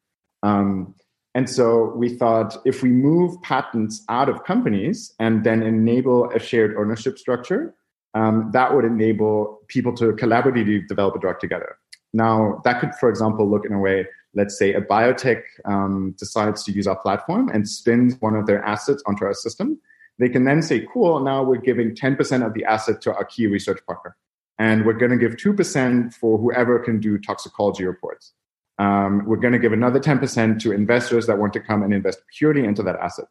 Um, 0.44 0.96
and 1.36 1.50
so 1.50 1.94
we 1.96 2.10
thought 2.10 2.58
if 2.64 2.84
we 2.84 2.90
move 2.90 3.42
patents 3.42 4.04
out 4.08 4.30
of 4.30 4.44
companies 4.44 5.14
and 5.20 5.44
then 5.44 5.64
enable 5.64 6.30
a 6.32 6.40
shared 6.40 6.76
ownership 6.78 7.18
structure, 7.18 7.74
um, 8.14 8.52
that 8.54 8.74
would 8.76 8.86
enable 8.86 9.60
people 9.68 9.96
to 9.96 10.14
collaboratively 10.14 10.88
develop 10.88 11.16
a 11.16 11.20
drug 11.20 11.40
together. 11.40 11.78
Now, 12.14 12.62
that 12.64 12.80
could, 12.80 12.94
for 13.00 13.10
example, 13.10 13.50
look 13.50 13.66
in 13.66 13.74
a 13.74 13.80
way, 13.80 14.06
let's 14.36 14.58
say 14.58 14.74
a 14.74 14.82
biotech 14.82 15.42
um, 15.66 16.14
decides 16.20 16.64
to 16.66 16.72
use 16.72 16.86
our 16.86 17.00
platform 17.00 17.50
and 17.50 17.68
spins 17.68 18.16
one 18.20 18.36
of 18.36 18.46
their 18.46 18.64
assets 18.64 19.02
onto 19.08 19.26
our 19.26 19.34
system 19.34 19.80
they 20.24 20.30
can 20.30 20.46
then 20.46 20.62
say, 20.62 20.88
cool, 20.94 21.20
now 21.20 21.44
we're 21.44 21.58
giving 21.58 21.94
10% 21.94 22.46
of 22.46 22.54
the 22.54 22.64
asset 22.64 23.02
to 23.02 23.14
our 23.14 23.26
key 23.26 23.48
research 23.48 23.80
partner. 23.86 24.16
And 24.58 24.86
we're 24.86 24.94
going 24.94 25.12
to 25.12 25.18
give 25.18 25.34
2% 25.34 26.14
for 26.14 26.38
whoever 26.38 26.80
can 26.80 27.00
do 27.00 27.18
toxicology 27.18 27.86
reports. 27.86 28.32
Um, 28.80 29.26
we're 29.26 29.38
going 29.38 29.54
to 29.54 29.60
give 29.60 29.74
another 29.74 30.00
10% 30.00 30.62
to 30.62 30.72
investors 30.72 31.28
that 31.28 31.38
want 31.38 31.54
to 31.54 31.60
come 31.60 31.84
and 31.84 31.94
invest 31.94 32.20
purely 32.38 32.64
into 32.64 32.82
that 32.84 32.96
asset. 32.96 33.26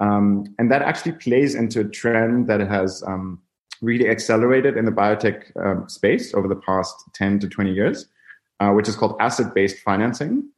Um, 0.00 0.44
and 0.58 0.70
that 0.70 0.82
actually 0.82 1.12
plays 1.12 1.54
into 1.54 1.80
a 1.80 1.84
trend 1.84 2.46
that 2.48 2.60
has 2.60 3.02
um, 3.06 3.40
really 3.80 4.08
accelerated 4.08 4.76
in 4.76 4.84
the 4.84 4.92
biotech 4.92 5.44
um, 5.64 5.88
space 5.88 6.34
over 6.34 6.46
the 6.46 6.56
past 6.56 6.94
10 7.14 7.40
to 7.40 7.48
20 7.48 7.72
years, 7.72 8.06
uh, 8.60 8.70
which 8.70 8.88
is 8.88 8.96
called 8.96 9.16
asset 9.20 9.54
based 9.54 9.78
financing. 9.78 10.48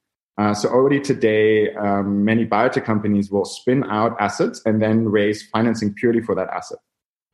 Uh, 0.40 0.54
so 0.54 0.70
already 0.70 0.98
today, 0.98 1.70
um, 1.74 2.24
many 2.24 2.46
biotech 2.46 2.82
companies 2.82 3.30
will 3.30 3.44
spin 3.44 3.84
out 3.90 4.16
assets 4.18 4.62
and 4.64 4.80
then 4.80 5.04
raise 5.04 5.42
financing 5.42 5.92
purely 5.92 6.22
for 6.22 6.34
that 6.34 6.48
asset. 6.48 6.78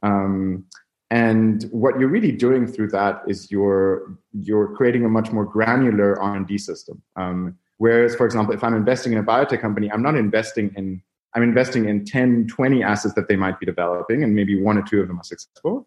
Um, 0.02 0.64
and 1.12 1.62
what 1.70 2.00
you're 2.00 2.08
really 2.08 2.32
doing 2.32 2.66
through 2.66 2.88
that 2.88 3.22
is 3.28 3.48
you're 3.48 4.18
you're 4.32 4.74
creating 4.74 5.04
a 5.04 5.08
much 5.08 5.30
more 5.30 5.44
granular 5.44 6.20
R&D 6.20 6.58
system. 6.58 7.00
Um, 7.14 7.56
whereas, 7.76 8.16
for 8.16 8.26
example, 8.26 8.52
if 8.52 8.64
I'm 8.64 8.74
investing 8.74 9.12
in 9.12 9.20
a 9.20 9.22
biotech 9.22 9.60
company, 9.60 9.88
I'm 9.88 10.02
not 10.02 10.16
investing 10.16 10.72
in 10.74 11.00
I'm 11.36 11.44
investing 11.44 11.88
in 11.88 12.04
10, 12.06 12.48
20 12.48 12.82
assets 12.82 13.14
that 13.14 13.28
they 13.28 13.36
might 13.36 13.60
be 13.60 13.66
developing, 13.66 14.24
and 14.24 14.34
maybe 14.34 14.60
one 14.60 14.78
or 14.78 14.82
two 14.82 15.00
of 15.00 15.06
them 15.06 15.20
are 15.20 15.22
successful. 15.22 15.86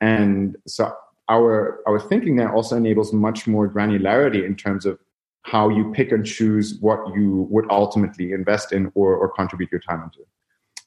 And 0.00 0.56
so 0.68 0.92
our 1.28 1.80
our 1.88 1.98
thinking 1.98 2.36
there 2.36 2.54
also 2.54 2.76
enables 2.76 3.12
much 3.12 3.48
more 3.48 3.68
granularity 3.68 4.46
in 4.46 4.54
terms 4.54 4.86
of 4.86 5.00
how 5.42 5.68
you 5.68 5.92
pick 5.92 6.12
and 6.12 6.24
choose 6.24 6.78
what 6.80 7.00
you 7.14 7.46
would 7.50 7.66
ultimately 7.70 8.32
invest 8.32 8.72
in 8.72 8.92
or, 8.94 9.16
or 9.16 9.28
contribute 9.28 9.70
your 9.72 9.80
time 9.80 10.02
into. 10.02 10.20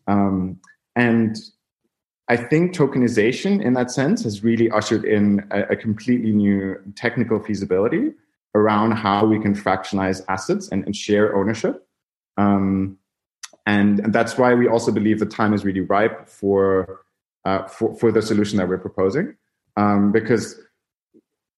Um, 0.07 0.59
and 0.95 1.37
I 2.29 2.37
think 2.37 2.73
tokenization 2.73 3.61
in 3.61 3.73
that 3.73 3.91
sense 3.91 4.23
has 4.23 4.43
really 4.43 4.69
ushered 4.69 5.05
in 5.05 5.45
a, 5.51 5.63
a, 5.73 5.75
completely 5.75 6.31
new 6.31 6.75
technical 6.95 7.39
feasibility 7.39 8.11
around 8.55 8.91
how 8.91 9.25
we 9.25 9.39
can 9.39 9.53
fractionalize 9.53 10.21
assets 10.29 10.69
and, 10.69 10.85
and 10.85 10.95
share 10.95 11.35
ownership. 11.35 11.85
Um, 12.37 12.97
and, 13.65 13.99
and, 13.99 14.13
that's 14.13 14.37
why 14.37 14.53
we 14.53 14.67
also 14.67 14.91
believe 14.91 15.19
the 15.19 15.25
time 15.25 15.53
is 15.53 15.63
really 15.65 15.81
ripe 15.81 16.27
for, 16.27 17.01
uh, 17.45 17.67
for, 17.67 17.95
for 17.95 18.11
the 18.11 18.21
solution 18.21 18.57
that 18.57 18.67
we're 18.67 18.77
proposing. 18.77 19.35
Um, 19.77 20.11
because 20.11 20.59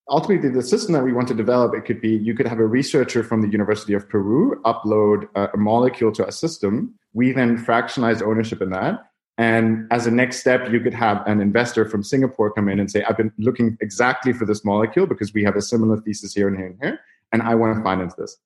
ultimately 0.10 0.50
the 0.50 0.62
system 0.62 0.94
that 0.94 1.04
we 1.04 1.14
want 1.14 1.28
to 1.28 1.34
develop 1.34 1.74
it 1.74 1.86
could 1.86 2.00
be 2.00 2.10
you 2.10 2.34
could 2.34 2.48
have 2.48 2.60
a 2.60 2.66
researcher 2.66 3.24
from 3.24 3.42
the 3.42 3.48
university 3.48 3.94
of 3.94 4.08
peru 4.08 4.62
upload 4.64 5.28
a, 5.36 5.50
a 5.54 5.58
molecule 5.58 6.12
to 6.12 6.28
a 6.28 6.32
system. 6.32 6.94
We 7.14 7.32
then 7.32 7.58
fractionalize 7.58 8.22
ownership 8.22 8.62
in 8.62 8.70
that. 8.72 9.08
And 9.38 9.88
as 9.92 10.08
a 10.08 10.12
next 10.12 10.40
step 10.40 10.72
you 10.72 10.80
could 10.80 10.94
have 10.94 11.26
an 11.28 11.42
investor 11.42 11.86
from 11.86 12.04
singapore 12.04 12.52
come 12.52 12.70
in 12.70 12.80
and 12.80 12.90
say 12.90 13.04
i've 13.04 13.18
been 13.18 13.34
looking 13.38 13.78
exactly 13.82 14.32
for 14.32 14.46
this 14.46 14.64
molecule 14.64 15.08
because 15.08 15.34
we 15.34 15.44
have 15.44 15.56
a 15.56 15.62
similar 15.62 16.00
thesis 16.02 16.34
here 16.34 16.48
and 16.48 16.58
here 16.58 16.68
and 16.68 16.78
here 16.82 17.00
and 17.34 17.42
i 17.42 17.54
want 17.56 17.76
to 17.76 17.84
finance 17.84 18.14
this. 18.16 18.38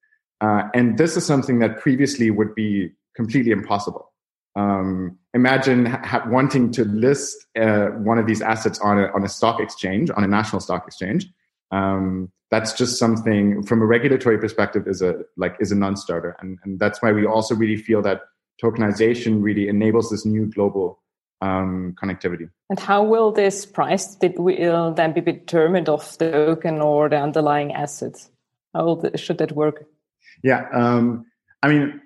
Uh, 0.41 0.63
and 0.73 0.97
this 0.97 1.17
is 1.17 1.25
something 1.25 1.59
that 1.59 1.79
previously 1.79 2.31
would 2.31 2.55
be 2.55 2.91
completely 3.15 3.51
impossible. 3.51 4.11
Um, 4.55 5.17
imagine 5.33 5.85
ha- 5.85 6.23
wanting 6.27 6.71
to 6.71 6.85
list 6.85 7.45
uh, 7.59 7.87
one 7.87 8.17
of 8.17 8.25
these 8.25 8.41
assets 8.41 8.79
on 8.79 8.97
a, 8.97 9.07
on 9.13 9.23
a 9.23 9.29
stock 9.29 9.59
exchange 9.59 10.09
on 10.15 10.23
a 10.23 10.27
national 10.27 10.59
stock 10.59 10.87
exchange 10.87 11.27
um, 11.71 12.31
that's 12.51 12.73
just 12.73 12.97
something 12.97 13.63
from 13.63 13.81
a 13.81 13.85
regulatory 13.85 14.37
perspective 14.37 14.87
is 14.87 15.01
a 15.01 15.21
like 15.37 15.55
is 15.59 15.71
a 15.71 15.75
non-starter 15.75 16.35
and, 16.39 16.57
and 16.63 16.79
that's 16.79 17.01
why 17.01 17.11
we 17.11 17.25
also 17.25 17.55
really 17.55 17.77
feel 17.77 18.01
that 18.01 18.21
tokenization 18.61 19.41
really 19.41 19.67
enables 19.67 20.09
this 20.09 20.25
new 20.25 20.45
global 20.45 20.99
um, 21.41 21.95
connectivity 22.01 22.49
and 22.69 22.79
how 22.79 23.03
will 23.03 23.31
this 23.31 23.65
price 23.65 24.15
that 24.15 24.37
will 24.37 24.93
then 24.93 25.13
be 25.13 25.21
determined 25.21 25.87
of 25.87 26.17
the 26.17 26.31
token 26.31 26.81
or 26.81 27.07
the 27.07 27.17
underlying 27.17 27.73
assets 27.73 28.29
how 28.73 28.83
will 28.83 28.95
the, 28.97 29.17
should 29.17 29.37
that 29.37 29.53
work 29.53 29.85
yeah 30.43 30.67
um, 30.73 31.25
i 31.63 31.69
mean 31.69 32.01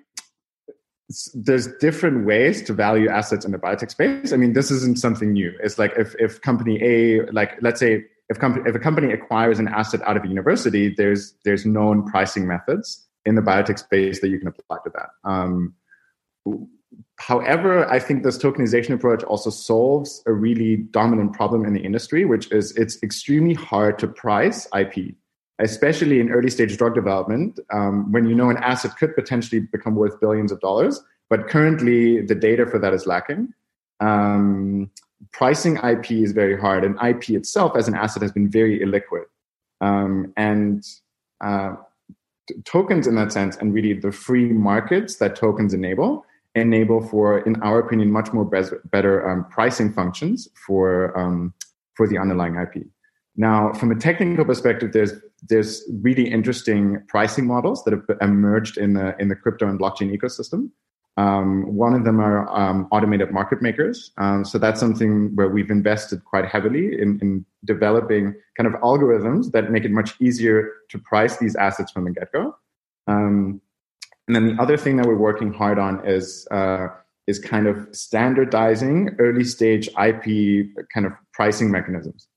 there's 1.34 1.68
different 1.78 2.24
ways 2.24 2.62
to 2.62 2.72
value 2.72 3.08
assets 3.08 3.44
in 3.44 3.52
the 3.52 3.58
biotech 3.58 3.90
space. 3.90 4.32
I 4.32 4.38
mean, 4.38 4.54
this 4.54 4.70
isn't 4.70 4.98
something 4.98 5.34
new. 5.34 5.52
It's 5.62 5.78
like 5.78 5.92
if, 5.98 6.14
if 6.18 6.40
company 6.40 6.82
A, 6.82 7.26
like 7.30 7.58
let's 7.60 7.78
say 7.78 8.06
if, 8.28 8.38
if 8.40 8.74
a 8.74 8.78
company 8.78 9.12
acquires 9.12 9.58
an 9.58 9.68
asset 9.68 10.00
out 10.02 10.16
of 10.16 10.24
a 10.24 10.28
university, 10.28 10.94
there's 10.96 11.34
there's 11.44 11.66
known 11.66 12.04
pricing 12.06 12.46
methods 12.46 13.06
in 13.26 13.34
the 13.34 13.42
biotech 13.42 13.78
space 13.78 14.20
that 14.20 14.28
you 14.28 14.38
can 14.38 14.48
apply 14.48 14.78
to 14.84 14.90
that. 14.94 15.08
Um, 15.28 15.74
however, 17.18 17.88
I 17.90 17.98
think 17.98 18.22
this 18.22 18.38
tokenization 18.38 18.94
approach 18.94 19.22
also 19.24 19.50
solves 19.50 20.22
a 20.26 20.32
really 20.32 20.76
dominant 20.76 21.32
problem 21.34 21.64
in 21.64 21.72
the 21.72 21.80
industry, 21.80 22.24
which 22.24 22.50
is 22.50 22.72
it's 22.76 23.02
extremely 23.02 23.54
hard 23.54 23.98
to 23.98 24.08
price 24.08 24.66
IP, 24.76 25.14
especially 25.58 26.20
in 26.20 26.30
early 26.30 26.50
stage 26.50 26.76
drug 26.76 26.94
development, 26.94 27.60
um, 27.72 28.10
when 28.10 28.26
you 28.26 28.34
know 28.34 28.50
an 28.50 28.58
asset 28.58 28.96
could 28.98 29.14
potentially 29.14 29.60
become 29.60 29.96
worth 29.96 30.18
billions 30.20 30.50
of 30.50 30.60
dollars, 30.60 31.00
but 31.28 31.48
currently 31.48 32.22
the 32.22 32.34
data 32.34 32.66
for 32.66 32.78
that 32.78 32.94
is 32.94 33.06
lacking. 33.06 33.52
Um, 34.00 34.90
pricing 35.32 35.76
IP 35.76 36.12
is 36.12 36.32
very 36.32 36.58
hard, 36.58 36.84
and 36.84 36.96
IP 37.02 37.30
itself 37.30 37.76
as 37.76 37.88
an 37.88 37.94
asset 37.94 38.22
has 38.22 38.32
been 38.32 38.48
very 38.48 38.80
illiquid. 38.80 39.24
Um, 39.80 40.32
and 40.36 40.84
uh, 41.40 41.74
t- 42.48 42.54
tokens, 42.64 43.06
in 43.06 43.14
that 43.16 43.32
sense, 43.32 43.56
and 43.56 43.74
really 43.74 43.92
the 43.92 44.12
free 44.12 44.52
markets 44.52 45.16
that 45.16 45.36
tokens 45.36 45.74
enable, 45.74 46.24
enable 46.54 47.02
for, 47.02 47.40
in 47.40 47.60
our 47.62 47.78
opinion, 47.78 48.10
much 48.10 48.32
more 48.32 48.44
be- 48.44 48.62
better 48.86 49.28
um, 49.28 49.44
pricing 49.50 49.92
functions 49.92 50.48
for 50.66 51.16
um, 51.18 51.54
for 51.94 52.08
the 52.08 52.18
underlying 52.18 52.56
IP. 52.56 52.84
Now, 53.36 53.72
from 53.72 53.90
a 53.90 53.96
technical 53.96 54.44
perspective, 54.44 54.92
there's 54.92 55.12
there's 55.48 55.82
really 56.00 56.30
interesting 56.30 57.02
pricing 57.08 57.46
models 57.46 57.84
that 57.84 57.92
have 57.92 58.04
emerged 58.20 58.78
in 58.78 58.94
the 58.94 59.16
in 59.18 59.28
the 59.28 59.36
crypto 59.36 59.68
and 59.68 59.78
blockchain 59.78 60.16
ecosystem. 60.16 60.70
Um, 61.16 61.76
one 61.76 61.94
of 61.94 62.04
them 62.04 62.20
are 62.20 62.48
um, 62.54 62.88
automated 62.90 63.30
market 63.30 63.62
makers. 63.62 64.10
Um, 64.18 64.44
so 64.44 64.58
that's 64.58 64.80
something 64.80 65.34
where 65.36 65.48
we've 65.48 65.70
invested 65.70 66.24
quite 66.24 66.46
heavily 66.46 67.00
in, 67.00 67.18
in, 67.22 67.46
developing 67.64 68.34
kind 68.58 68.66
of 68.66 68.78
algorithms 68.82 69.50
that 69.52 69.70
make 69.70 69.86
it 69.86 69.90
much 69.90 70.20
easier 70.20 70.70
to 70.90 70.98
price 70.98 71.38
these 71.38 71.56
assets 71.56 71.90
from 71.92 72.04
the 72.04 72.10
get 72.10 72.30
go. 72.30 72.54
Um, 73.06 73.62
and 74.26 74.36
then 74.36 74.48
the 74.48 74.62
other 74.62 74.76
thing 74.76 74.98
that 74.98 75.06
we're 75.06 75.16
working 75.16 75.50
hard 75.52 75.78
on 75.78 76.06
is 76.06 76.46
uh, 76.50 76.88
is 77.26 77.38
kind 77.38 77.66
of 77.66 77.88
standardizing 77.92 79.16
early 79.18 79.44
stage 79.44 79.88
IP 79.88 80.66
kind 80.92 81.06
of 81.06 81.12
pricing 81.32 81.70
mechanisms. 81.70 82.28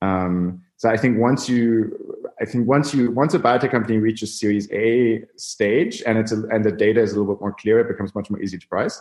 Um, 0.00 0.62
so 0.76 0.88
I 0.88 0.96
think 0.96 1.18
once 1.18 1.48
you 1.48 2.17
I 2.40 2.44
think 2.44 2.68
once 2.68 2.94
you 2.94 3.10
once 3.10 3.34
a 3.34 3.38
biotech 3.38 3.70
company 3.70 3.98
reaches 3.98 4.38
Series 4.38 4.70
A 4.72 5.24
stage 5.36 6.02
and 6.06 6.18
it's 6.18 6.32
a, 6.32 6.42
and 6.48 6.64
the 6.64 6.72
data 6.72 7.00
is 7.00 7.12
a 7.12 7.18
little 7.18 7.34
bit 7.34 7.40
more 7.40 7.52
clear, 7.52 7.80
it 7.80 7.88
becomes 7.88 8.14
much 8.14 8.30
more 8.30 8.40
easy 8.40 8.58
to 8.58 8.68
price. 8.68 9.00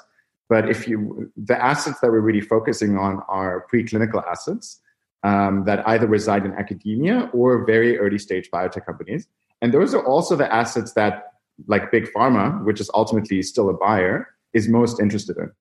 But 0.50 0.70
if 0.70 0.88
you 0.88 1.32
the 1.36 1.62
assets 1.62 2.00
that 2.00 2.12
we're 2.12 2.22
really 2.22 2.42
focusing 2.42 2.98
on 2.98 3.22
are 3.28 3.66
preclinical 3.72 4.26
assets 4.26 4.82
um, 5.24 5.66
that 5.66 5.88
either 5.88 6.08
reside 6.08 6.46
in 6.46 6.54
academia 6.54 7.30
or 7.34 7.66
very 7.66 7.98
early 8.00 8.18
stage 8.18 8.50
biotech 8.50 8.86
companies, 8.86 9.28
and 9.62 9.74
those 9.74 9.94
are 9.94 10.06
also 10.06 10.36
the 10.36 10.52
assets 10.52 10.94
that 10.94 11.34
like 11.68 11.92
big 11.92 12.12
pharma, 12.14 12.64
which 12.64 12.80
is 12.80 12.90
ultimately 12.94 13.42
still 13.42 13.70
a 13.70 13.74
buyer, 13.74 14.30
is 14.54 14.68
most 14.68 15.00
interested 15.00 15.38
in. 15.38 15.52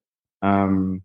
Um, 0.42 1.02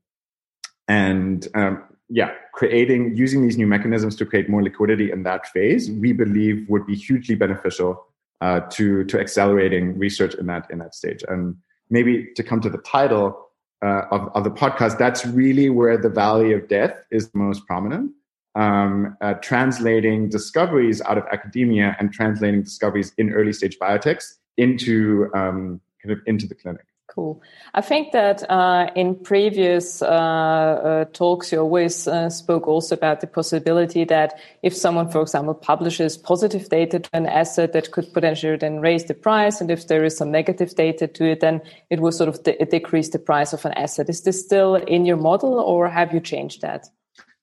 and 0.88 1.48
um, 1.56 1.84
yeah, 2.14 2.32
creating 2.54 3.16
using 3.16 3.42
these 3.42 3.58
new 3.58 3.68
mechanisms 3.68 4.18
to 4.18 4.26
create 4.26 4.50
more 4.50 4.62
liquidity 4.62 5.12
in 5.12 5.24
that 5.24 5.48
phase, 5.48 5.90
we 5.90 6.12
believe 6.12 6.68
would 6.70 6.86
be 6.86 6.96
hugely 6.96 7.36
beneficial 7.36 8.06
uh, 8.42 8.60
to 8.72 9.06
to 9.06 9.20
accelerating 9.20 9.98
research 9.98 10.36
in 10.36 10.46
that 10.48 10.70
in 10.70 10.80
that 10.80 10.94
stage. 10.94 11.24
And 11.30 11.56
maybe 11.90 12.28
to 12.36 12.44
come 12.44 12.60
to 12.62 12.70
the 12.70 12.80
title 12.80 13.48
uh, 13.82 14.04
of, 14.12 14.30
of 14.36 14.44
the 14.44 14.52
podcast, 14.52 14.98
that's 14.98 15.26
really 15.26 15.70
where 15.70 15.98
the 15.98 16.10
valley 16.10 16.52
of 16.52 16.68
death 16.68 16.96
is 17.12 17.30
most 17.34 17.66
prominent. 17.66 18.12
Um, 18.56 19.16
uh, 19.22 19.36
translating 19.36 20.28
discoveries 20.28 21.02
out 21.04 21.18
of 21.18 21.24
academia 21.32 21.96
and 21.98 22.12
translating 22.12 22.64
discoveries 22.64 23.14
in 23.18 23.32
early 23.32 23.54
stage 23.54 23.80
biotechs 23.80 24.34
into 24.58 25.32
um, 25.34 25.80
kind 26.04 26.12
of 26.12 26.20
into 26.26 26.46
the 26.46 26.56
clinic. 26.56 26.86
Cool. 27.14 27.42
I 27.74 27.82
think 27.82 28.14
that 28.14 28.50
uh, 28.50 28.90
in 28.96 29.16
previous 29.16 30.02
uh, 30.02 30.06
uh, 30.06 31.06
talks, 31.12 31.52
you 31.52 31.60
always 31.60 32.08
uh, 32.08 32.30
spoke 32.30 32.70
also 32.70 32.96
about 32.96 33.20
the 33.20 33.28
possibility 33.28 34.06
that 34.06 34.40
if 34.64 34.74
someone, 34.74 35.10
for 35.10 35.22
example, 35.22 35.54
publishes 35.54 36.18
positive 36.18 36.70
data 36.70 37.00
to 37.00 37.10
an 37.12 37.26
asset, 37.26 37.74
that 37.74 37.92
could 37.92 38.14
potentially 38.14 38.56
then 38.56 38.80
raise 38.80 39.04
the 39.04 39.14
price, 39.14 39.60
and 39.60 39.70
if 39.70 39.88
there 39.88 40.06
is 40.06 40.16
some 40.16 40.32
negative 40.32 40.74
data 40.76 41.06
to 41.06 41.32
it, 41.32 41.42
then 41.42 41.62
it 41.90 42.00
will 42.00 42.14
sort 42.14 42.30
of 42.30 42.42
de- 42.44 42.64
decrease 42.64 43.10
the 43.10 43.20
price 43.20 43.52
of 43.52 43.66
an 43.66 43.74
asset. 43.74 44.08
Is 44.08 44.22
this 44.22 44.42
still 44.42 44.76
in 44.76 45.06
your 45.06 45.18
model, 45.18 45.60
or 45.60 45.90
have 45.90 46.14
you 46.14 46.22
changed 46.22 46.62
that? 46.62 46.88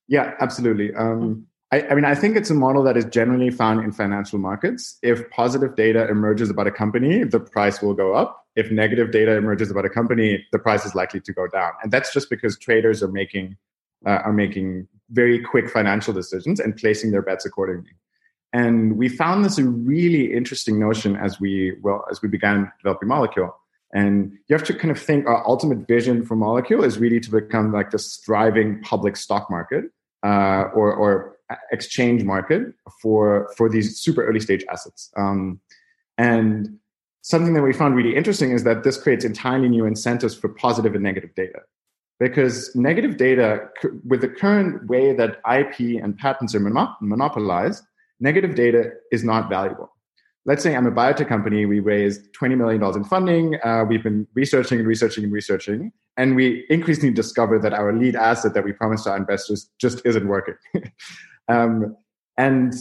Yeah, 0.06 0.32
absolutely. 0.40 0.94
Um, 0.94 1.46
I, 1.70 1.82
I, 1.82 1.94
mean, 1.94 2.04
I 2.04 2.14
think 2.14 2.36
it's 2.36 2.48
a 2.48 2.54
model 2.54 2.82
that 2.84 2.96
is 2.96 3.04
generally 3.06 3.50
found 3.50 3.84
in 3.84 3.92
financial 3.92 4.38
markets. 4.38 4.98
If 5.02 5.28
positive 5.30 5.76
data 5.76 6.08
emerges 6.08 6.48
about 6.48 6.66
a 6.66 6.70
company, 6.70 7.24
the 7.24 7.40
price 7.40 7.82
will 7.82 7.94
go 7.94 8.14
up. 8.14 8.46
If 8.56 8.70
negative 8.70 9.12
data 9.12 9.36
emerges 9.36 9.70
about 9.70 9.84
a 9.84 9.90
company, 9.90 10.44
the 10.50 10.58
price 10.58 10.86
is 10.86 10.94
likely 10.94 11.20
to 11.20 11.32
go 11.32 11.46
down. 11.46 11.72
And 11.82 11.92
that's 11.92 12.12
just 12.12 12.30
because 12.30 12.58
traders 12.58 13.02
are 13.02 13.08
making 13.08 13.56
uh, 14.06 14.20
are 14.24 14.32
making 14.32 14.86
very 15.10 15.40
quick 15.42 15.68
financial 15.68 16.14
decisions 16.14 16.60
and 16.60 16.76
placing 16.76 17.10
their 17.10 17.22
bets 17.22 17.44
accordingly. 17.44 17.90
And 18.52 18.96
we 18.96 19.08
found 19.08 19.44
this 19.44 19.58
a 19.58 19.64
really 19.64 20.32
interesting 20.32 20.78
notion 20.78 21.16
as 21.16 21.40
we 21.40 21.74
well 21.82 22.04
as 22.10 22.22
we 22.22 22.28
began 22.28 22.70
developing 22.82 23.08
Molecule. 23.08 23.54
And 23.92 24.32
you 24.48 24.56
have 24.56 24.66
to 24.66 24.74
kind 24.74 24.90
of 24.90 25.00
think 25.00 25.26
our 25.26 25.46
ultimate 25.46 25.86
vision 25.86 26.24
for 26.24 26.36
Molecule 26.36 26.84
is 26.84 26.98
really 26.98 27.20
to 27.20 27.30
become 27.30 27.72
like 27.72 27.90
this 27.90 28.16
thriving 28.16 28.82
public 28.82 29.16
stock 29.16 29.50
market 29.50 29.84
uh, 30.22 30.64
or, 30.74 30.92
or 30.92 31.37
exchange 31.72 32.24
market 32.24 32.62
for 33.00 33.52
for 33.56 33.68
these 33.68 33.98
super 33.98 34.24
early 34.24 34.40
stage 34.40 34.64
assets. 34.70 35.10
Um, 35.16 35.60
and 36.16 36.78
something 37.22 37.54
that 37.54 37.62
we 37.62 37.72
found 37.72 37.94
really 37.94 38.16
interesting 38.16 38.52
is 38.52 38.64
that 38.64 38.84
this 38.84 39.00
creates 39.00 39.24
entirely 39.24 39.68
new 39.68 39.84
incentives 39.84 40.34
for 40.34 40.48
positive 40.48 40.94
and 40.94 41.02
negative 41.02 41.34
data. 41.34 41.60
Because 42.18 42.74
negative 42.74 43.16
data, 43.16 43.68
with 44.04 44.22
the 44.22 44.28
current 44.28 44.88
way 44.88 45.12
that 45.12 45.40
IP 45.48 46.02
and 46.02 46.16
patents 46.18 46.54
are 46.54 46.60
monopolized, 46.60 47.84
negative 48.18 48.56
data 48.56 48.90
is 49.12 49.22
not 49.22 49.48
valuable. 49.48 49.92
Let's 50.46 50.62
say 50.62 50.74
I'm 50.74 50.86
a 50.86 50.90
biotech 50.90 51.28
company, 51.28 51.66
we 51.66 51.78
raised 51.80 52.32
$20 52.34 52.56
million 52.56 52.82
in 52.82 53.04
funding, 53.04 53.56
uh, 53.62 53.84
we've 53.86 54.02
been 54.02 54.26
researching 54.34 54.78
and 54.78 54.88
researching 54.88 55.22
and 55.24 55.32
researching, 55.32 55.92
and 56.16 56.34
we 56.34 56.64
increasingly 56.70 57.14
discover 57.14 57.58
that 57.58 57.74
our 57.74 57.92
lead 57.92 58.16
asset 58.16 58.54
that 58.54 58.64
we 58.64 58.72
promised 58.72 59.06
our 59.06 59.16
investors 59.16 59.70
just 59.78 60.00
isn't 60.06 60.26
working. 60.26 60.54
Um, 61.48 61.96
and 62.36 62.74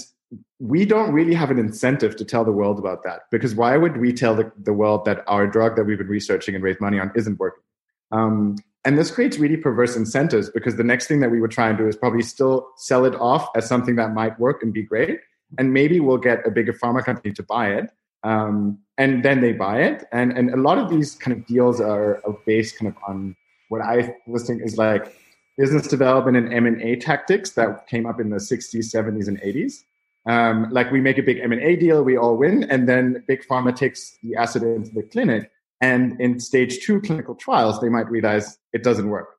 we 0.59 0.86
don't 0.86 1.12
really 1.13 1.33
have 1.33 1.51
an 1.51 1.59
incentive 1.59 2.15
to 2.17 2.25
tell 2.25 2.43
the 2.43 2.51
world 2.51 2.79
about 2.79 3.03
that 3.03 3.21
because 3.31 3.55
why 3.55 3.77
would 3.77 3.97
we 3.97 4.12
tell 4.12 4.36
the, 4.36 4.51
the 4.63 4.74
world 4.74 5.05
that 5.05 5.24
our 5.27 5.47
drug 5.47 5.75
that 5.75 5.83
we've 5.83 5.97
been 5.97 6.07
researching 6.07 6.55
and 6.55 6.63
raised 6.63 6.81
money 6.81 7.00
on 7.00 7.12
isn't 7.15 7.39
working? 7.39 7.63
Um, 8.12 8.55
and 8.86 8.97
this 8.97 9.12
creates 9.12 9.38
really 9.38 9.57
perverse 9.57 9.95
incentives 9.95 10.50
because 10.50 10.77
the 10.77 10.83
next 10.83 11.07
thing 11.07 11.19
that 11.19 11.29
we 11.29 11.41
would 11.41 11.51
try 11.51 11.69
and 11.69 11.77
do 11.77 11.88
is 11.88 11.95
probably 11.95 12.21
still 12.21 12.69
sell 12.77 13.05
it 13.05 13.15
off 13.15 13.50
as 13.55 13.67
something 13.67 13.95
that 13.97 14.13
might 14.13 14.39
work 14.39 14.63
and 14.63 14.74
be 14.74 14.81
great. 14.81 15.19
And 15.57 15.74
maybe 15.74 16.00
we'll 16.00 16.17
get 16.17 16.45
a 16.47 16.51
bigger 16.51 16.74
pharma 16.74 17.03
company 17.03 17.33
to 17.33 17.43
buy 17.43 17.71
it. 17.71 17.91
Um, 18.24 18.79
and 18.97 19.24
then 19.24 19.41
they 19.41 19.53
buy 19.53 19.81
it. 19.81 20.05
And, 20.12 20.31
and 20.38 20.53
a 20.53 20.57
lot 20.57 20.77
of 20.77 20.89
these 20.89 21.15
kind 21.15 21.38
of 21.38 21.45
deals 21.45 21.79
are, 21.79 22.25
are 22.25 22.38
based 22.45 22.79
kind 22.79 22.91
of 22.91 22.97
on 23.07 23.36
what 23.69 23.81
I 23.81 24.15
was 24.25 24.47
thinking 24.47 24.65
is 24.65 24.77
like 24.77 25.13
business 25.58 25.88
development 25.88 26.38
and 26.38 26.54
M&A 26.54 26.96
tactics 26.96 27.52
that 27.52 27.88
came 27.88 28.06
up 28.06 28.20
in 28.20 28.30
the 28.30 28.38
60s, 28.38 28.94
70s, 28.94 29.28
and 29.28 29.42
80s. 29.42 29.84
Um, 30.28 30.68
like 30.72 30.92
we 30.92 31.02
make 31.02 31.18
a 31.18 31.24
big 31.24 31.40
M&A 31.40 31.76
deal, 31.76 32.04
we 32.04 32.18
all 32.18 32.38
win, 32.38 32.64
and 32.66 32.88
then 32.88 33.24
big 33.28 33.46
pharma 33.48 33.76
takes 33.76 34.18
the 34.22 34.36
asset 34.36 34.62
into 34.62 34.92
the 34.92 35.04
clinic. 35.04 35.50
And 35.82 36.20
in 36.20 36.40
stage 36.40 36.86
two 36.86 37.02
clinical 37.02 37.36
trials, 37.36 37.80
they 37.80 37.90
might 37.90 38.10
realize 38.10 38.58
it 38.74 38.84
doesn't 38.84 39.10
work. 39.10 39.30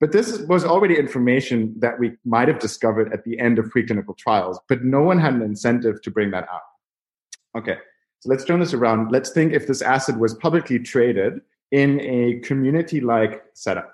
But 0.00 0.12
this 0.12 0.40
was 0.40 0.64
already 0.64 0.98
information 0.98 1.74
that 1.78 1.98
we 1.98 2.12
might 2.24 2.48
have 2.48 2.58
discovered 2.58 3.12
at 3.12 3.24
the 3.24 3.38
end 3.38 3.58
of 3.58 3.66
preclinical 3.66 4.16
trials, 4.16 4.58
but 4.68 4.82
no 4.82 5.02
one 5.02 5.18
had 5.18 5.34
an 5.34 5.42
incentive 5.42 6.02
to 6.02 6.10
bring 6.10 6.30
that 6.32 6.48
out. 6.52 6.62
Okay, 7.56 7.76
so 8.18 8.28
let's 8.28 8.44
turn 8.44 8.60
this 8.60 8.74
around. 8.74 9.12
Let's 9.12 9.30
think 9.30 9.52
if 9.52 9.66
this 9.66 9.82
asset 9.82 10.18
was 10.18 10.34
publicly 10.34 10.78
traded 10.78 11.40
in 11.70 12.00
a 12.00 12.40
community 12.40 13.00
like 13.00 13.44
setup. 13.54 13.93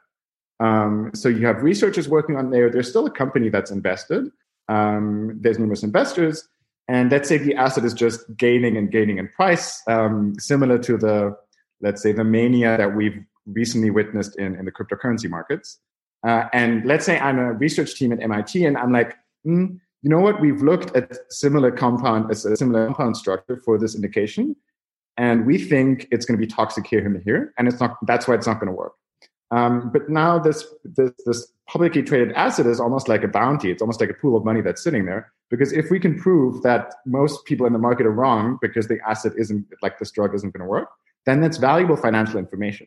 Um, 0.61 1.11
so 1.14 1.29
you 1.29 1.47
have 1.47 1.62
researchers 1.62 2.09
working 2.09 2.37
on 2.37 2.50
there. 2.50 2.71
There's 2.71 2.88
still 2.88 3.07
a 3.07 3.11
company 3.11 3.49
that's 3.49 3.71
invested. 3.71 4.31
Um, 4.69 5.38
there's 5.40 5.59
numerous 5.59 5.83
investors, 5.83 6.49
and 6.87 7.11
let's 7.11 7.29
say 7.29 7.38
the 7.38 7.55
asset 7.55 7.85
is 7.85 7.95
just 7.95 8.25
gaining 8.37 8.76
and 8.76 8.90
gaining 8.90 9.19
in 9.19 9.29
price, 9.29 9.83
um, 9.88 10.35
similar 10.38 10.79
to 10.79 10.97
the, 10.97 11.37
let's 11.81 12.02
say, 12.02 12.12
the 12.12 12.25
mania 12.25 12.76
that 12.76 12.95
we've 12.95 13.19
recently 13.47 13.90
witnessed 13.90 14.38
in, 14.38 14.55
in 14.57 14.64
the 14.64 14.73
cryptocurrency 14.73 15.29
markets. 15.29 15.79
Uh, 16.26 16.45
and 16.52 16.85
let's 16.85 17.07
say 17.07 17.19
I'm 17.19 17.38
a 17.38 17.52
research 17.52 17.95
team 17.95 18.12
at 18.12 18.21
MIT, 18.21 18.64
and 18.64 18.76
I'm 18.76 18.93
like, 18.93 19.17
mm, 19.47 19.79
you 20.02 20.11
know 20.11 20.21
what? 20.21 20.40
We've 20.40 20.62
looked 20.62 20.95
at 20.97 21.17
similar 21.31 21.71
compound, 21.71 22.31
a 22.31 22.35
similar 22.35 22.87
compound 22.87 23.17
structure 23.17 23.57
for 23.57 23.79
this 23.79 23.95
indication, 23.95 24.55
and 25.17 25.47
we 25.47 25.59
think 25.59 26.07
it's 26.11 26.26
going 26.26 26.38
to 26.38 26.47
be 26.47 26.52
toxic 26.52 26.87
here 26.87 27.05
and 27.05 27.23
here, 27.23 27.55
and 27.59 27.67
it's 27.67 27.81
not. 27.81 27.97
That's 28.07 28.29
why 28.29 28.35
it's 28.35 28.47
not 28.47 28.61
going 28.61 28.69
to 28.69 28.73
work. 28.76 28.93
Um, 29.50 29.90
but 29.92 30.09
now 30.09 30.38
this, 30.38 30.64
this 30.85 31.11
this 31.26 31.52
publicly 31.66 32.02
traded 32.02 32.33
asset 32.33 32.66
is 32.66 32.80
almost 32.80 33.09
like 33.09 33.23
a 33.23 33.28
bounty. 33.28 33.71
It's 33.71 33.83
almost 33.83 34.00
like 34.00 34.11
a 34.11 34.14
pool 34.14 34.37
of 34.37 34.45
money 34.45 34.61
that's 34.61 34.83
sitting 34.83 35.07
there. 35.07 35.33
Because 35.50 35.73
if 35.73 35.90
we 35.90 35.99
can 35.99 36.19
prove 36.19 36.62
that 36.62 36.95
most 37.07 37.45
people 37.45 37.66
in 37.66 37.73
the 37.73 37.78
market 37.78 38.07
are 38.07 38.12
wrong 38.12 38.59
because 38.61 38.88
the 38.88 38.99
asset 39.09 39.33
isn't 39.37 39.66
like 39.83 39.99
this 39.99 40.11
drug 40.11 40.35
isn't 40.35 40.52
going 40.52 40.62
to 40.62 40.69
work, 40.69 40.88
then 41.26 41.40
that's 41.40 41.59
valuable 41.59 41.97
financial 41.97 42.38
information. 42.38 42.87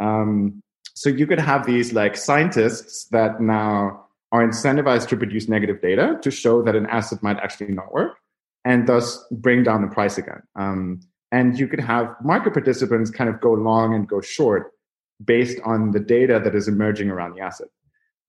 Um, 0.00 0.62
so 0.94 1.08
you 1.08 1.26
could 1.26 1.40
have 1.40 1.66
these 1.66 1.92
like 1.92 2.16
scientists 2.16 3.06
that 3.10 3.40
now 3.40 4.04
are 4.32 4.46
incentivized 4.46 5.08
to 5.08 5.16
produce 5.16 5.48
negative 5.48 5.80
data 5.80 6.18
to 6.22 6.30
show 6.30 6.62
that 6.62 6.76
an 6.76 6.86
asset 6.86 7.22
might 7.22 7.38
actually 7.38 7.72
not 7.72 7.92
work 7.92 8.18
and 8.64 8.86
thus 8.86 9.24
bring 9.30 9.62
down 9.62 9.82
the 9.82 9.88
price 9.88 10.18
again. 10.18 10.42
Um, 10.56 11.00
and 11.30 11.58
you 11.58 11.68
could 11.68 11.80
have 11.80 12.14
market 12.22 12.52
participants 12.52 13.10
kind 13.10 13.30
of 13.30 13.40
go 13.40 13.52
long 13.52 13.94
and 13.94 14.08
go 14.08 14.20
short 14.20 14.72
based 15.24 15.58
on 15.64 15.92
the 15.92 16.00
data 16.00 16.40
that 16.42 16.54
is 16.54 16.68
emerging 16.68 17.10
around 17.10 17.34
the 17.34 17.40
asset. 17.40 17.68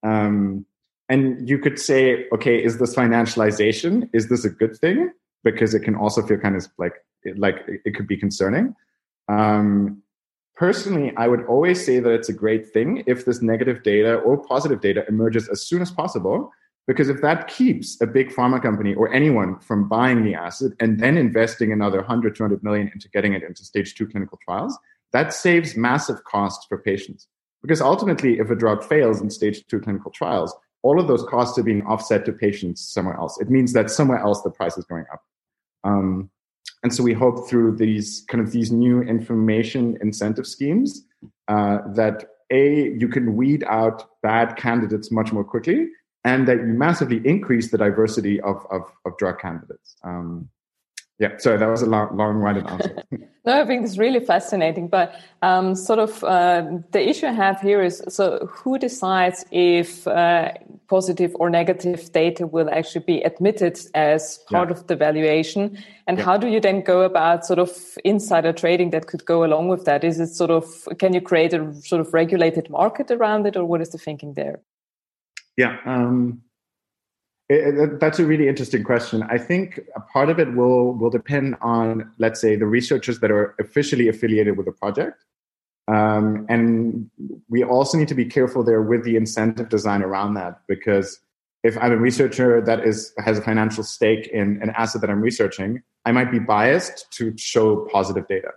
Um, 0.02 0.66
and 1.08 1.48
you 1.48 1.58
could 1.58 1.78
say, 1.78 2.26
okay, 2.32 2.62
is 2.62 2.78
this 2.78 2.94
financialization? 2.94 4.08
Is 4.12 4.28
this 4.28 4.44
a 4.44 4.50
good 4.50 4.76
thing? 4.76 5.10
Because 5.42 5.74
it 5.74 5.80
can 5.80 5.94
also 5.94 6.22
feel 6.22 6.38
kind 6.38 6.56
of 6.56 6.66
like 6.78 6.94
like 7.36 7.64
it 7.66 7.94
could 7.94 8.06
be 8.06 8.16
concerning. 8.16 8.74
Um, 9.28 10.02
personally, 10.56 11.12
I 11.16 11.28
would 11.28 11.44
always 11.46 11.84
say 11.84 12.00
that 12.00 12.10
it's 12.10 12.28
a 12.28 12.32
great 12.32 12.70
thing 12.70 13.02
if 13.06 13.24
this 13.24 13.42
negative 13.42 13.82
data 13.82 14.16
or 14.16 14.38
positive 14.38 14.80
data 14.80 15.04
emerges 15.08 15.48
as 15.48 15.66
soon 15.66 15.82
as 15.82 15.90
possible. 15.90 16.52
Because 16.86 17.08
if 17.08 17.20
that 17.20 17.46
keeps 17.46 18.00
a 18.00 18.06
big 18.06 18.30
pharma 18.30 18.60
company 18.60 18.94
or 18.94 19.12
anyone 19.12 19.58
from 19.60 19.88
buying 19.88 20.24
the 20.24 20.34
asset 20.34 20.72
and 20.80 20.98
then 20.98 21.16
investing 21.16 21.72
another 21.72 21.98
100, 21.98 22.34
200 22.34 22.64
million 22.64 22.90
into 22.92 23.08
getting 23.10 23.32
it 23.32 23.42
into 23.42 23.64
stage 23.64 23.94
two 23.94 24.08
clinical 24.08 24.38
trials, 24.44 24.76
that 25.12 25.32
saves 25.32 25.76
massive 25.76 26.24
costs 26.24 26.66
for 26.66 26.78
patients. 26.78 27.28
Because 27.62 27.80
ultimately, 27.80 28.38
if 28.38 28.50
a 28.50 28.54
drug 28.54 28.82
fails 28.82 29.20
in 29.20 29.28
stage 29.30 29.66
two 29.66 29.80
clinical 29.80 30.10
trials, 30.10 30.54
all 30.82 30.98
of 30.98 31.08
those 31.08 31.24
costs 31.24 31.58
are 31.58 31.62
being 31.62 31.82
offset 31.82 32.24
to 32.24 32.32
patients 32.32 32.80
somewhere 32.80 33.16
else. 33.16 33.38
It 33.40 33.50
means 33.50 33.72
that 33.74 33.90
somewhere 33.90 34.18
else 34.18 34.42
the 34.42 34.50
price 34.50 34.78
is 34.78 34.84
going 34.86 35.04
up. 35.12 35.22
Um, 35.84 36.30
and 36.82 36.94
so 36.94 37.02
we 37.02 37.12
hope 37.12 37.48
through 37.48 37.76
these 37.76 38.24
kind 38.28 38.42
of 38.42 38.52
these 38.52 38.72
new 38.72 39.02
information 39.02 39.98
incentive 40.00 40.46
schemes 40.46 41.04
uh, 41.48 41.78
that 41.94 42.24
a 42.50 42.92
you 42.92 43.08
can 43.08 43.36
weed 43.36 43.64
out 43.64 44.08
bad 44.22 44.56
candidates 44.56 45.10
much 45.10 45.32
more 45.32 45.44
quickly, 45.44 45.88
and 46.24 46.48
that 46.48 46.56
you 46.58 46.66
massively 46.66 47.20
increase 47.26 47.70
the 47.70 47.78
diversity 47.78 48.40
of 48.40 48.66
of, 48.70 48.82
of 49.04 49.16
drug 49.18 49.38
candidates. 49.38 49.96
Um, 50.02 50.48
yeah, 51.20 51.36
sorry, 51.36 51.58
that 51.58 51.68
was 51.68 51.82
a 51.82 51.86
long, 51.86 52.16
long-winded 52.16 52.66
answer. 52.66 53.02
no, 53.44 53.60
I 53.60 53.66
think 53.66 53.84
it's 53.84 53.98
really 53.98 54.20
fascinating. 54.20 54.88
But 54.88 55.14
um, 55.42 55.74
sort 55.74 55.98
of 55.98 56.24
uh, 56.24 56.66
the 56.92 57.06
issue 57.06 57.26
I 57.26 57.32
have 57.32 57.60
here 57.60 57.82
is 57.82 58.02
so 58.08 58.48
who 58.50 58.78
decides 58.78 59.44
if 59.50 60.08
uh, 60.08 60.52
positive 60.88 61.36
or 61.38 61.50
negative 61.50 62.10
data 62.12 62.46
will 62.46 62.70
actually 62.70 63.04
be 63.04 63.20
admitted 63.20 63.78
as 63.94 64.38
part 64.50 64.70
yeah. 64.70 64.76
of 64.76 64.86
the 64.86 64.96
valuation, 64.96 65.76
and 66.06 66.16
yeah. 66.16 66.24
how 66.24 66.38
do 66.38 66.48
you 66.48 66.58
then 66.58 66.80
go 66.80 67.02
about 67.02 67.44
sort 67.44 67.58
of 67.58 67.70
insider 68.02 68.54
trading 68.54 68.88
that 68.90 69.06
could 69.06 69.26
go 69.26 69.44
along 69.44 69.68
with 69.68 69.84
that? 69.84 70.04
Is 70.04 70.18
it 70.20 70.28
sort 70.28 70.50
of 70.50 70.88
can 70.98 71.12
you 71.12 71.20
create 71.20 71.52
a 71.52 71.74
sort 71.82 72.00
of 72.00 72.14
regulated 72.14 72.70
market 72.70 73.10
around 73.10 73.46
it, 73.46 73.58
or 73.58 73.66
what 73.66 73.82
is 73.82 73.90
the 73.90 73.98
thinking 73.98 74.32
there? 74.32 74.60
Yeah. 75.58 75.76
Um, 75.84 76.40
it, 77.50 77.78
it, 77.78 78.00
that's 78.00 78.20
a 78.20 78.24
really 78.24 78.46
interesting 78.46 78.84
question. 78.84 79.24
I 79.24 79.36
think 79.36 79.80
a 79.96 80.00
part 80.00 80.30
of 80.30 80.38
it 80.38 80.54
will 80.54 80.92
will 80.94 81.10
depend 81.10 81.56
on, 81.60 82.10
let's 82.18 82.40
say, 82.40 82.54
the 82.54 82.66
researchers 82.66 83.18
that 83.20 83.30
are 83.30 83.56
officially 83.58 84.06
affiliated 84.08 84.56
with 84.56 84.66
the 84.66 84.72
project, 84.72 85.24
um, 85.88 86.46
and 86.48 87.10
we 87.48 87.64
also 87.64 87.98
need 87.98 88.06
to 88.08 88.14
be 88.14 88.24
careful 88.24 88.62
there 88.62 88.82
with 88.82 89.02
the 89.02 89.16
incentive 89.16 89.68
design 89.68 90.02
around 90.02 90.34
that 90.34 90.60
because 90.68 91.20
if 91.64 91.76
I'm 91.78 91.90
a 91.92 91.96
researcher 91.96 92.60
that 92.60 92.86
is 92.86 93.12
has 93.18 93.38
a 93.38 93.42
financial 93.42 93.82
stake 93.82 94.28
in 94.28 94.60
an 94.62 94.70
asset 94.76 95.00
that 95.00 95.10
I'm 95.10 95.20
researching, 95.20 95.82
I 96.04 96.12
might 96.12 96.30
be 96.30 96.38
biased 96.38 97.10
to 97.14 97.36
show 97.36 97.88
positive 97.92 98.28
data. 98.28 98.52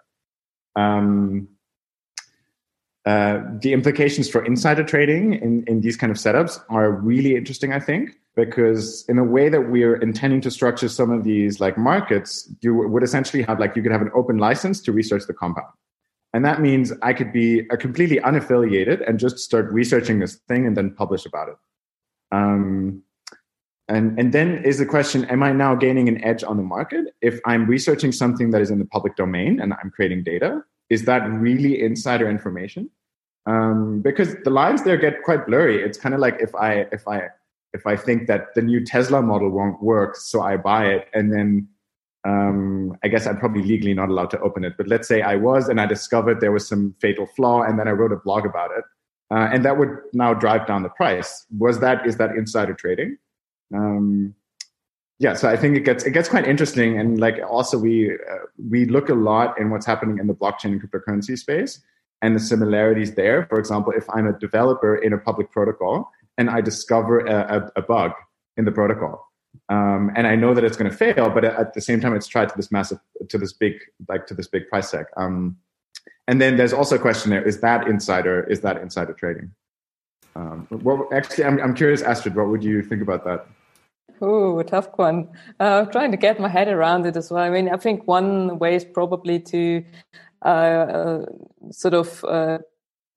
Um, 0.76 1.48
uh, 3.06 3.42
the 3.60 3.74
implications 3.74 4.30
for 4.30 4.46
insider 4.46 4.84
trading 4.84 5.34
in, 5.34 5.64
in 5.68 5.82
these 5.82 5.98
kind 5.98 6.12
of 6.12 6.18
setups 6.18 6.62
are 6.70 6.92
really 6.92 7.36
interesting, 7.36 7.74
I 7.74 7.80
think 7.80 8.18
because 8.36 9.06
in 9.08 9.18
a 9.18 9.24
way 9.24 9.50
that 9.50 9.70
we're 9.70 9.96
intending 9.96 10.42
to 10.42 10.50
structure 10.50 10.90
some 10.90 11.12
of 11.12 11.24
these 11.24 11.60
like 11.60 11.78
markets 11.78 12.50
you 12.62 12.74
would 12.74 13.04
essentially 13.04 13.44
have 13.44 13.60
like 13.60 13.76
you 13.76 13.84
could 13.84 13.92
have 13.92 14.02
an 14.02 14.12
open 14.16 14.38
license 14.38 14.82
to 14.82 14.92
research 14.92 15.24
the 15.28 15.34
compound. 15.34 15.68
And 16.34 16.44
that 16.46 16.62
means 16.62 16.92
i 17.04 17.14
could 17.14 17.32
be 17.32 17.60
a 17.72 17.78
completely 17.78 18.18
unaffiliated 18.18 19.08
and 19.08 19.20
just 19.20 19.38
start 19.38 19.72
researching 19.72 20.20
this 20.20 20.36
thing 20.48 20.66
and 20.66 20.76
then 20.76 20.96
publish 20.96 21.26
about 21.26 21.50
it. 21.50 21.56
Um, 22.32 23.04
and 23.88 24.18
and 24.18 24.34
then 24.34 24.64
is 24.64 24.80
the 24.80 24.86
question 24.86 25.26
am 25.26 25.44
i 25.44 25.52
now 25.52 25.76
gaining 25.76 26.08
an 26.08 26.24
edge 26.24 26.44
on 26.44 26.58
the 26.58 26.64
market? 26.64 27.14
If 27.22 27.40
i'm 27.46 27.68
researching 27.68 28.12
something 28.12 28.52
that 28.52 28.62
is 28.62 28.72
in 28.72 28.80
the 28.80 28.86
public 28.86 29.16
domain 29.16 29.60
and 29.60 29.74
i'm 29.74 29.92
creating 29.92 30.24
data 30.24 30.64
is 30.94 31.02
that 31.10 31.22
really 31.46 31.74
insider 31.82 32.28
information 32.30 32.90
um, 33.46 34.02
because 34.02 34.30
the 34.44 34.50
lines 34.50 34.84
there 34.84 34.98
get 34.98 35.24
quite 35.24 35.46
blurry 35.48 35.78
it's 35.88 35.98
kind 36.04 36.14
of 36.16 36.22
like 36.26 36.38
if 36.48 36.54
i 36.56 36.72
if 36.98 37.08
i 37.08 37.18
if 37.74 37.88
I 37.88 37.96
think 37.96 38.28
that 38.28 38.54
the 38.56 38.62
new 38.62 38.84
Tesla 38.86 39.22
model 39.22 39.50
won't 39.50 39.82
work, 39.82 40.16
so 40.16 40.42
I 40.42 40.58
buy 40.58 40.86
it, 40.86 41.08
and 41.14 41.34
then 41.34 41.68
um, 42.26 42.96
I 43.04 43.08
guess 43.08 43.28
I'm 43.28 43.38
probably 43.38 43.64
legally 43.64 43.94
not 43.94 44.10
allowed 44.10 44.30
to 44.32 44.40
open 44.40 44.64
it. 44.64 44.74
But 44.78 44.88
let's 44.88 45.08
say 45.08 45.22
I 45.22 45.36
was, 45.36 45.68
and 45.68 45.82
I 45.82 45.86
discovered 45.86 46.40
there 46.40 46.52
was 46.52 46.68
some 46.68 46.96
fatal 47.02 47.26
flaw, 47.26 47.64
and 47.64 47.78
then 47.80 47.88
I 47.88 47.92
wrote 47.92 48.12
a 48.12 48.18
blog 48.18 48.46
about 48.46 48.72
it, 48.78 48.84
uh, 49.32 49.50
and 49.52 49.66
that 49.66 49.78
would 49.78 49.90
now 50.14 50.34
drive 50.34 50.68
down 50.68 50.84
the 50.84 50.90
price. 50.90 51.46
Was 51.58 51.80
that 51.80 52.06
is 52.06 52.18
that 52.18 52.32
insider 52.32 52.74
trading? 52.74 53.18
Um, 53.74 54.36
yeah, 55.20 55.34
so 55.34 55.48
I 55.48 55.56
think 55.56 55.78
it 55.78 55.82
gets 55.82 56.04
it 56.04 56.12
gets 56.12 56.28
quite 56.28 56.48
interesting, 56.48 57.00
and 57.00 57.20
like 57.20 57.40
also 57.48 57.78
we 57.78 58.12
uh, 58.12 58.46
we 58.70 58.86
look 58.86 59.10
a 59.10 59.14
lot 59.14 59.60
in 59.60 59.70
what's 59.70 59.86
happening 59.86 60.18
in 60.18 60.28
the 60.28 60.34
blockchain 60.34 60.72
and 60.72 60.82
cryptocurrency 60.82 61.38
space 61.38 61.82
and 62.22 62.36
the 62.36 62.40
similarities 62.40 63.16
there. 63.16 63.46
For 63.48 63.60
example, 63.60 63.94
if 63.96 64.10
I'm 64.10 64.28
a 64.28 64.34
developer 64.40 64.96
in 64.96 65.14
a 65.14 65.18
public 65.18 65.52
protocol 65.52 66.10
and 66.38 66.50
I 66.50 66.62
discover 66.62 67.20
a, 67.20 67.72
a, 67.76 67.80
a 67.80 67.82
bug 67.82 68.12
in 68.58 68.66
the 68.66 68.72
protocol. 68.72 69.30
Um, 69.70 70.12
and 70.16 70.26
I 70.26 70.36
know 70.36 70.54
that 70.54 70.64
it's 70.64 70.78
going 70.78 70.90
to 70.90 70.98
fail, 70.98 71.30
but 71.30 71.46
at 71.46 71.74
the 71.74 71.82
same 71.82 72.02
time, 72.02 72.16
it's 72.16 72.28
tried 72.28 72.50
to 72.50 72.56
this 72.56 72.72
massive, 72.72 73.00
to 73.30 73.38
this 73.38 73.54
big, 73.54 73.74
like 74.08 74.26
to 74.28 74.34
this 74.34 74.48
big 74.48 74.68
price 74.68 74.92
tag. 74.92 75.06
Um, 75.16 75.58
and 76.28 76.42
then 76.42 76.58
there's 76.58 76.74
also 76.74 76.96
a 76.96 77.00
question 77.00 77.30
there: 77.30 77.46
is 77.48 77.62
that 77.62 77.88
insider? 77.88 78.44
Is 78.44 78.62
that 78.62 78.78
insider 78.78 79.14
trading? 79.14 79.52
Um, 80.36 80.68
well, 80.72 81.08
actually, 81.14 81.46
I'm, 81.46 81.60
I'm 81.62 81.76
curious, 81.76 82.02
Astrid, 82.02 82.36
what 82.36 82.48
would 82.48 82.64
you 82.64 82.82
think 82.82 83.02
about 83.02 83.24
that? 83.26 83.46
Oh, 84.22 84.60
a 84.60 84.64
tough 84.64 84.90
one. 84.96 85.30
Uh, 85.60 85.84
I'm 85.84 85.92
trying 85.92 86.12
to 86.12 86.18
get 86.18 86.40
my 86.40 86.48
head 86.48 86.68
around 86.68 87.06
it 87.06 87.18
as 87.18 87.32
well. 87.32 87.44
I 87.44 87.50
mean, 87.50 87.70
I 87.70 87.78
think 87.78 88.08
one 88.08 88.60
way 88.60 88.76
is 88.76 88.86
probably 88.86 89.40
to 89.40 89.84
uh, 90.46 90.48
uh, 90.48 91.26
sort 91.72 91.94
of 91.94 92.24
uh, 92.24 92.60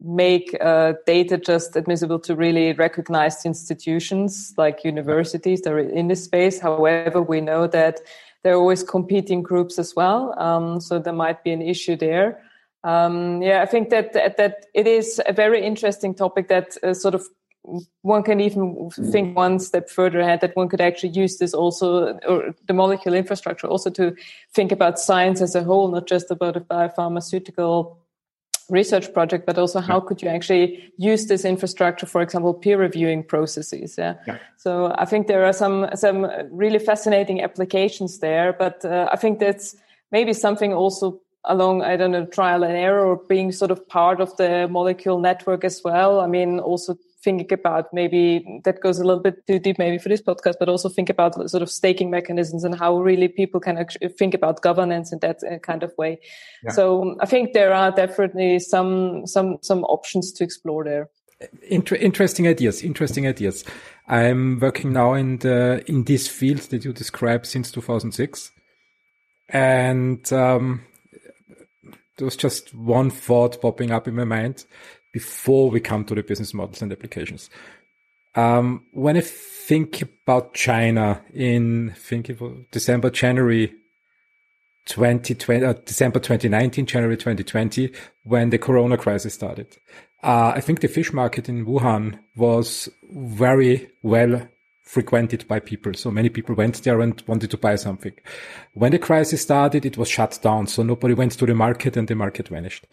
make 0.01 0.57
uh, 0.61 0.95
data 1.07 1.39
just 1.39 1.77
admissible 1.77 2.19
to 2.21 2.35
really 2.35 2.73
recognized 2.73 3.47
institutions 3.47 4.53
like 4.57 4.85
universities 4.85 5.63
that 5.63 5.73
are 5.73 5.79
in 5.79 6.09
this 6.09 6.25
space. 6.25 6.61
However, 6.61 7.23
we 7.23 7.41
know 7.41 7.67
that 7.67 8.01
there 8.43 8.55
are 8.55 8.59
always 8.59 8.83
competing 8.83 9.43
groups 9.43 9.79
as 9.79 9.95
well, 9.97 10.39
um, 10.39 10.81
so 10.81 10.99
there 10.99 11.13
might 11.13 11.43
be 11.43 11.53
an 11.53 11.63
issue 11.63 11.97
there. 11.97 12.43
Um, 12.85 13.43
yeah, 13.43 13.63
I 13.63 13.67
think 13.67 13.91
that, 13.91 14.13
that, 14.13 14.37
that 14.37 14.67
it 14.73 14.87
is 14.87 15.21
a 15.27 15.33
very 15.33 15.65
interesting 15.65 16.15
topic 16.15 16.49
that 16.49 16.77
uh, 16.85 16.95
sort 16.95 17.15
of 17.15 17.27
one 18.03 18.23
can 18.23 18.41
even 18.41 18.91
think 18.91 19.37
one 19.37 19.59
step 19.59 19.91
further 19.91 20.21
ahead 20.21 20.41
that 20.41 20.57
one 20.57 20.69
could 20.69 20.81
actually 20.81 21.11
use 21.11 21.39
this 21.39 21.55
also, 21.55 22.19
or 22.29 22.55
the 22.67 22.73
molecule 22.73 23.15
infrastructure 23.15 23.67
also 23.67 23.91
to 23.91 24.15
think 24.55 24.73
about 24.73 24.99
science 24.99 25.41
as 25.41 25.55
a 25.55 25.65
whole, 25.65 25.89
not 25.89 26.07
just 26.07 26.31
about 26.31 26.57
a 26.57 26.61
biopharmaceutical 26.61 27.97
research 28.69 29.13
project, 29.13 29.47
but 29.47 29.59
also 29.59 29.81
how 29.81 30.01
could 30.01 30.23
you 30.23 30.29
actually 30.29 30.93
use 30.97 31.27
this 31.27 31.45
infrastructure, 31.45 32.07
for 32.07 32.21
example, 32.21 32.53
peer 32.53 32.79
reviewing 32.79 33.23
processes. 33.23 33.95
Yeah. 33.97 34.15
yeah. 34.27 34.39
So 34.57 34.95
I 34.99 35.05
think 35.05 35.27
there 35.27 35.45
are 35.45 35.53
some 35.53 35.89
some 35.95 36.27
really 36.51 36.79
fascinating 36.79 37.43
applications 37.43 38.19
there, 38.19 38.53
but 38.53 38.85
uh, 38.85 39.09
I 39.13 39.17
think 39.17 39.39
that's 39.39 39.77
maybe 40.11 40.33
something 40.33 40.73
also 40.73 41.21
along 41.45 41.83
I 41.83 41.97
don't 41.97 42.11
know 42.11 42.27
trial 42.27 42.65
and 42.65 42.77
error 42.77 43.07
or 43.07 43.17
being 43.17 43.53
sort 43.53 43.71
of 43.71 43.89
part 43.89 44.21
of 44.21 44.37
the 44.37 44.67
molecule 44.69 45.21
network 45.21 45.65
as 45.65 45.83
well. 45.85 46.21
I 46.21 46.27
mean, 46.27 46.59
also 46.59 46.99
thinking 47.27 47.53
about 47.53 47.93
maybe 47.93 48.61
that 48.65 48.81
goes 48.81 49.01
a 49.01 49.05
little 49.05 49.21
bit 49.21 49.45
too 49.49 49.59
deep 49.59 49.79
maybe 49.81 49.99
for 49.99 50.09
this 50.09 50.23
podcast, 50.23 50.55
but 50.61 50.69
also 50.69 50.89
think 50.89 51.11
about 51.11 51.35
sort 51.51 51.63
of 51.63 51.69
staking 51.69 52.09
mechanisms 52.09 52.63
and 52.63 52.79
how 52.79 52.97
really 52.97 53.27
people 53.27 53.59
can 53.59 53.77
actually 53.77 54.09
think 54.11 54.33
about 54.33 54.63
governance 54.63 55.13
in 55.13 55.19
that 55.19 55.39
uh, 55.43 55.59
kind 55.59 55.83
of 55.83 55.93
way. 55.99 56.21
Yeah. 56.63 56.71
So 56.71 57.03
um, 57.03 57.17
I 57.21 57.27
think 57.27 57.53
there 57.53 57.75
are 57.75 57.91
definitely 57.91 58.61
some 58.61 59.27
some 59.27 59.59
some 59.61 59.83
options 59.85 60.33
to 60.35 60.45
explore 60.45 60.85
there. 60.85 61.11
Inter- 61.69 61.97
interesting 61.97 62.47
ideas. 62.47 62.83
Interesting 62.83 63.27
ideas. 63.27 63.65
I'm 64.07 64.61
working 64.61 64.93
now 64.93 65.15
in 65.15 65.39
the 65.39 65.83
in 65.89 66.05
this 66.05 66.29
field 66.29 66.61
that 66.71 66.85
you 66.85 66.93
described 66.93 67.47
since 67.47 67.73
2006, 67.73 68.53
and 69.49 70.33
um, 70.33 70.87
there 72.17 72.25
was 72.25 72.37
just 72.37 72.73
one 72.73 73.11
thought 73.11 73.61
popping 73.61 73.91
up 73.91 74.07
in 74.07 74.15
my 74.15 74.25
mind 74.25 74.65
before 75.17 75.71
we 75.71 75.81
come 75.81 76.05
to 76.05 76.15
the 76.15 76.23
business 76.23 76.53
models 76.53 76.83
and 76.83 76.93
applications. 76.93 77.49
Um, 78.35 78.85
when 78.93 79.17
I 79.17 79.23
think 79.23 80.03
about 80.03 80.53
China 80.53 81.23
in 81.33 81.95
think 81.97 82.29
was 82.39 82.53
December, 82.71 83.09
January 83.09 83.73
2020, 84.85 85.65
uh, 85.65 85.73
December 85.87 86.19
2019, 86.19 86.85
January 86.85 87.17
2020, 87.17 87.91
when 88.25 88.51
the 88.51 88.59
Corona 88.59 88.99
crisis 88.99 89.33
started, 89.33 89.79
uh, 90.23 90.53
I 90.55 90.61
think 90.61 90.81
the 90.81 90.89
fish 90.89 91.15
market 91.15 91.49
in 91.49 91.65
Wuhan 91.65 92.19
was 92.37 92.91
very 93.11 93.89
well 94.03 94.47
frequented 94.83 95.49
by 95.49 95.61
people. 95.61 95.95
So 95.95 96.11
many 96.11 96.29
people 96.29 96.55
went 96.55 96.83
there 96.85 97.01
and 97.01 97.23
wanted 97.27 97.51
to 97.53 97.57
buy 97.57 97.77
something. 97.77 98.13
When 98.75 98.93
the 98.93 98.99
crisis 98.99 99.41
started, 99.41 99.87
it 99.87 99.97
was 99.97 100.11
shut 100.11 100.39
down. 100.43 100.67
So 100.67 100.83
nobody 100.83 101.15
went 101.15 101.33
to 101.39 101.47
the 101.47 101.55
market 101.55 101.97
and 101.97 102.07
the 102.07 102.15
market 102.15 102.49
vanished. 102.49 102.87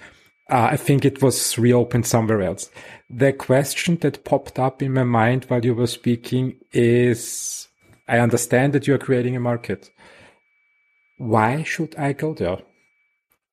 Uh, 0.53 0.69
I 0.73 0.77
think 0.77 1.03
it 1.03 1.19
was 1.19 1.57
reopened 1.57 2.05
somewhere 2.05 2.43
else. 2.43 2.69
The 3.09 3.33
question 3.33 3.97
that 4.01 4.23
popped 4.23 4.59
up 4.59 4.83
in 4.83 4.93
my 4.93 5.03
mind 5.03 5.45
while 5.45 5.65
you 5.65 5.73
were 5.73 5.87
speaking 5.87 6.59
is, 6.71 7.67
I 8.07 8.19
understand 8.19 8.73
that 8.73 8.85
you 8.85 8.93
are 8.93 8.99
creating 8.99 9.35
a 9.35 9.39
market. 9.39 9.89
Why 11.17 11.63
should 11.63 11.95
I 11.95 12.13
go 12.13 12.35
there? 12.35 12.59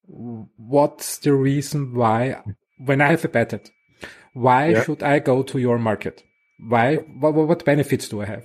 What's 0.08 1.16
the 1.16 1.32
reason 1.32 1.94
why, 1.94 2.42
when 2.76 3.00
I 3.00 3.12
have 3.12 3.24
a 3.24 3.28
patent, 3.28 3.70
why 4.34 4.68
yeah. 4.68 4.82
should 4.82 5.02
I 5.02 5.20
go 5.20 5.42
to 5.42 5.58
your 5.58 5.78
market? 5.78 6.22
Why? 6.58 6.96
What, 6.96 7.32
what 7.32 7.64
benefits 7.64 8.10
do 8.10 8.20
I 8.20 8.26
have? 8.26 8.44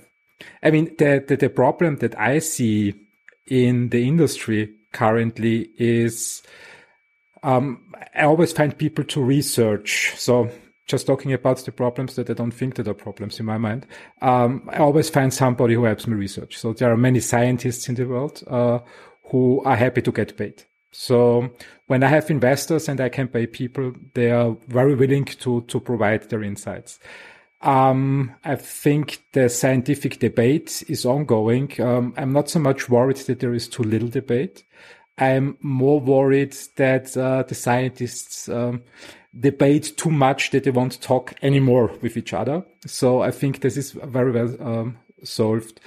I 0.62 0.70
mean, 0.70 0.94
the, 0.96 1.22
the, 1.28 1.36
the 1.36 1.50
problem 1.50 1.96
that 1.96 2.18
I 2.18 2.38
see 2.38 2.94
in 3.46 3.90
the 3.90 4.08
industry 4.08 4.72
currently 4.94 5.68
is 5.76 6.42
um, 7.42 7.85
I 8.14 8.22
always 8.22 8.52
find 8.52 8.76
people 8.76 9.04
to 9.04 9.22
research. 9.22 10.14
So 10.16 10.50
just 10.86 11.06
talking 11.06 11.32
about 11.32 11.58
the 11.58 11.72
problems 11.72 12.14
that 12.16 12.30
I 12.30 12.34
don't 12.34 12.52
think 12.52 12.76
that 12.76 12.88
are 12.88 12.94
problems 12.94 13.40
in 13.40 13.46
my 13.46 13.58
mind. 13.58 13.86
Um, 14.22 14.68
I 14.72 14.78
always 14.78 15.10
find 15.10 15.34
somebody 15.34 15.74
who 15.74 15.84
helps 15.84 16.06
me 16.06 16.14
research. 16.14 16.56
So 16.58 16.72
there 16.72 16.92
are 16.92 16.96
many 16.96 17.20
scientists 17.20 17.88
in 17.88 17.96
the 17.96 18.04
world 18.04 18.42
uh, 18.46 18.78
who 19.24 19.62
are 19.64 19.76
happy 19.76 20.02
to 20.02 20.12
get 20.12 20.36
paid. 20.36 20.62
So 20.92 21.50
when 21.88 22.02
I 22.02 22.08
have 22.08 22.30
investors 22.30 22.88
and 22.88 23.00
I 23.00 23.08
can 23.08 23.28
pay 23.28 23.46
people, 23.46 23.92
they 24.14 24.30
are 24.30 24.56
very 24.68 24.94
willing 24.94 25.26
to 25.26 25.60
to 25.62 25.80
provide 25.80 26.30
their 26.30 26.42
insights. 26.42 26.98
Um, 27.60 28.34
I 28.44 28.56
think 28.56 29.22
the 29.32 29.48
scientific 29.48 30.20
debate 30.20 30.84
is 30.88 31.04
ongoing. 31.04 31.72
Um, 31.80 32.14
I'm 32.16 32.32
not 32.32 32.48
so 32.48 32.60
much 32.60 32.88
worried 32.88 33.16
that 33.16 33.40
there 33.40 33.54
is 33.54 33.68
too 33.68 33.82
little 33.82 34.08
debate. 34.08 34.62
I'm 35.18 35.56
more 35.60 36.00
worried 36.00 36.56
that 36.76 37.16
uh, 37.16 37.42
the 37.42 37.54
scientists 37.54 38.48
um, 38.48 38.82
debate 39.38 39.96
too 39.96 40.10
much 40.10 40.50
that 40.50 40.64
they 40.64 40.70
won't 40.70 41.00
talk 41.00 41.34
anymore 41.42 41.90
with 42.02 42.16
each 42.16 42.34
other. 42.34 42.64
So 42.86 43.22
I 43.22 43.30
think 43.30 43.60
this 43.60 43.76
is 43.76 43.92
very 43.92 44.32
well 44.32 44.56
um, 44.60 44.98
solved. 45.22 45.80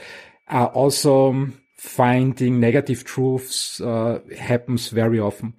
Uh, 0.50 0.66
also, 0.66 1.30
um, 1.30 1.62
finding 1.80 2.60
negative 2.60 3.06
truths 3.06 3.80
uh, 3.80 4.20
happens 4.38 4.90
very 4.90 5.20
often. 5.20 5.54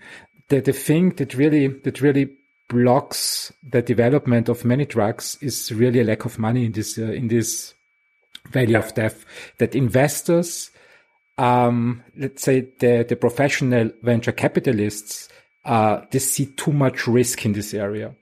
The, 0.49 0.61
the 0.61 0.73
thing 0.73 1.11
that 1.11 1.35
really 1.35 1.69
that 1.69 2.01
really 2.01 2.37
blocks 2.69 3.53
the 3.63 3.83
development 3.83 4.49
of 4.49 4.65
many 4.65 4.85
drugs 4.85 5.39
is 5.41 5.73
really 5.73 6.01
a 6.01 6.05
lack 6.05 6.25
of 6.25 6.39
money 6.39 6.67
in 6.67 6.73
this 6.73 6.99
uh, 6.99 7.05
in 7.05 7.29
this 7.29 7.75
valley 8.51 8.75
of 8.75 8.95
death. 8.95 9.25
That 9.59 9.75
investors 9.75 10.71
um, 11.41 12.05
let's 12.19 12.43
say 12.43 12.69
the, 12.81 13.07
the 13.09 13.17
professional 13.17 13.91
venture 14.03 14.33
capitalists, 14.33 15.31
uh, 15.65 16.03
they 16.11 16.19
see 16.19 16.47
too 16.55 16.73
much 16.73 17.07
risk 17.07 17.47
in 17.47 17.55
this 17.55 17.73
area. 17.73 18.15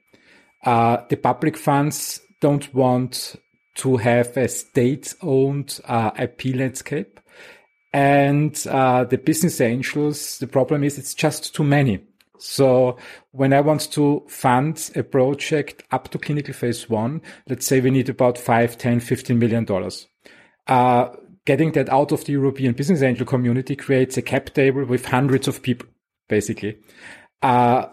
Uh, 0.64 0.98
the 1.09 1.16
public 1.16 1.57
funds 1.57 2.20
don't 2.40 2.72
want 2.72 3.35
to 3.74 3.96
have 3.96 4.37
a 4.37 4.46
state-owned 4.46 5.81
uh, 5.87 6.12
IP 6.16 6.54
landscape. 6.54 7.18
And 7.92 8.64
uh, 8.68 9.02
the 9.02 9.18
business 9.18 9.61
angels, 9.61 10.38
the 10.38 10.46
problem 10.46 10.85
is 10.85 10.96
it's 10.96 11.14
just 11.14 11.57
too 11.57 11.64
many. 11.64 12.00
So 12.38 12.98
when 13.33 13.52
I 13.52 13.61
want 13.62 13.90
to 13.92 14.22
fund 14.28 14.92
a 14.94 15.02
project 15.02 15.83
up 15.90 16.09
to 16.11 16.18
clinical 16.18 16.54
phase 16.54 16.88
one, 16.88 17.22
let's 17.48 17.66
say 17.66 17.81
we 17.81 17.90
need 17.90 18.09
about 18.09 18.38
5, 18.38 18.78
10, 18.78 19.00
15 19.00 19.37
million 19.37 19.64
dollars. 19.64 20.07
Uh, 20.68 21.09
getting 21.48 21.72
that 21.72 21.88
out 21.88 22.12
of 22.12 22.26
the 22.26 22.32
European 22.32 22.74
business 22.74 23.00
angel 23.00 23.24
community 23.24 23.74
creates 23.74 24.18
a 24.18 24.22
cap 24.22 24.50
table 24.52 24.84
with 24.84 25.06
hundreds 25.06 25.48
of 25.48 25.62
people, 25.62 25.88
basically. 26.28 26.76
Uh, 27.40 27.87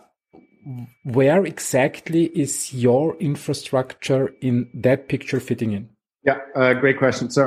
where 1.03 1.45
exactly 1.45 2.25
is 2.43 2.73
your 2.73 3.15
infrastructure 3.17 4.33
in 4.41 4.69
that 4.73 5.07
picture 5.07 5.39
fitting 5.39 5.71
in? 5.71 5.87
Yeah, 6.25 6.39
uh, 6.53 6.73
great 6.73 6.97
question. 6.97 7.29
So 7.29 7.43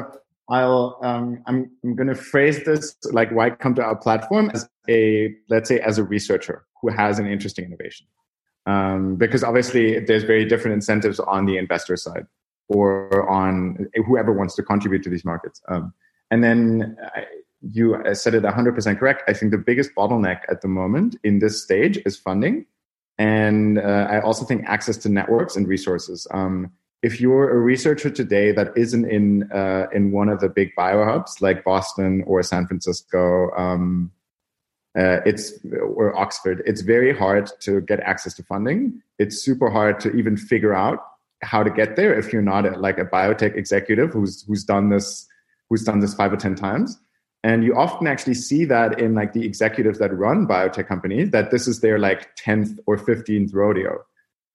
I'll 0.48 0.98
um, 1.02 1.42
I'm 1.46 1.70
I'm 1.84 1.94
going 1.94 2.08
to 2.08 2.14
phrase 2.14 2.64
this 2.64 2.96
like 3.12 3.30
why 3.30 3.50
come 3.50 3.74
to 3.74 3.82
our 3.82 3.96
platform 3.96 4.50
as 4.54 4.66
a 4.88 5.34
let's 5.50 5.68
say 5.68 5.78
as 5.78 5.98
a 5.98 6.04
researcher 6.04 6.64
who 6.80 6.88
has 6.88 7.18
an 7.18 7.26
interesting 7.26 7.66
innovation, 7.66 8.06
um, 8.64 9.16
because 9.16 9.44
obviously 9.44 10.00
there's 10.00 10.22
very 10.22 10.46
different 10.46 10.74
incentives 10.74 11.20
on 11.20 11.44
the 11.44 11.58
investor 11.58 11.96
side 11.96 12.24
or 12.68 13.28
on 13.28 13.88
whoever 14.06 14.32
wants 14.32 14.54
to 14.56 14.62
contribute 14.62 15.02
to 15.02 15.10
these 15.10 15.24
markets. 15.24 15.60
Um, 15.68 15.92
and 16.30 16.44
then 16.44 16.96
I, 17.14 17.24
you 17.62 17.96
said 18.12 18.34
it 18.34 18.42
100% 18.44 18.98
correct. 18.98 19.22
I 19.28 19.32
think 19.32 19.52
the 19.52 19.58
biggest 19.58 19.94
bottleneck 19.94 20.42
at 20.48 20.60
the 20.60 20.68
moment 20.68 21.16
in 21.24 21.38
this 21.40 21.62
stage 21.62 21.98
is 22.06 22.16
funding. 22.16 22.66
And 23.18 23.78
uh, 23.78 24.06
I 24.10 24.20
also 24.20 24.44
think 24.44 24.64
access 24.66 24.96
to 24.98 25.08
networks 25.08 25.56
and 25.56 25.66
resources. 25.66 26.26
Um, 26.30 26.70
if 27.02 27.20
you're 27.20 27.50
a 27.50 27.58
researcher 27.58 28.10
today 28.10 28.52
that 28.52 28.76
isn't 28.76 29.04
in 29.04 29.50
uh, 29.52 29.86
in 29.92 30.12
one 30.12 30.28
of 30.28 30.40
the 30.40 30.48
big 30.48 30.70
biohubs 30.76 31.40
like 31.40 31.64
Boston 31.64 32.24
or 32.26 32.42
San 32.42 32.66
Francisco, 32.66 33.50
um, 33.56 34.10
uh, 34.98 35.20
it's 35.24 35.52
or 35.80 36.16
Oxford, 36.16 36.62
it's 36.66 36.80
very 36.80 37.16
hard 37.16 37.50
to 37.60 37.80
get 37.82 38.00
access 38.00 38.34
to 38.34 38.42
funding. 38.42 39.00
It's 39.18 39.42
super 39.42 39.70
hard 39.70 40.00
to 40.00 40.12
even 40.16 40.36
figure 40.36 40.74
out 40.74 41.04
how 41.42 41.62
to 41.62 41.70
get 41.70 41.96
there 41.96 42.18
if 42.18 42.32
you're 42.32 42.42
not 42.42 42.66
a, 42.66 42.70
like 42.78 42.98
a 42.98 43.04
biotech 43.04 43.56
executive 43.56 44.12
who's 44.12 44.44
who's 44.46 44.64
done 44.64 44.88
this 44.88 45.26
who's 45.68 45.84
done 45.84 46.00
this 46.00 46.14
five 46.14 46.32
or 46.32 46.36
ten 46.36 46.54
times. 46.54 46.98
And 47.44 47.62
you 47.62 47.76
often 47.76 48.08
actually 48.08 48.34
see 48.34 48.64
that 48.64 48.98
in 48.98 49.14
like 49.14 49.32
the 49.32 49.44
executives 49.44 50.00
that 50.00 50.12
run 50.12 50.46
biotech 50.46 50.88
companies 50.88 51.30
that 51.30 51.52
this 51.52 51.68
is 51.68 51.80
their 51.80 51.98
like 51.98 52.34
10th 52.36 52.78
or 52.86 52.96
15th 52.96 53.54
rodeo. 53.54 54.04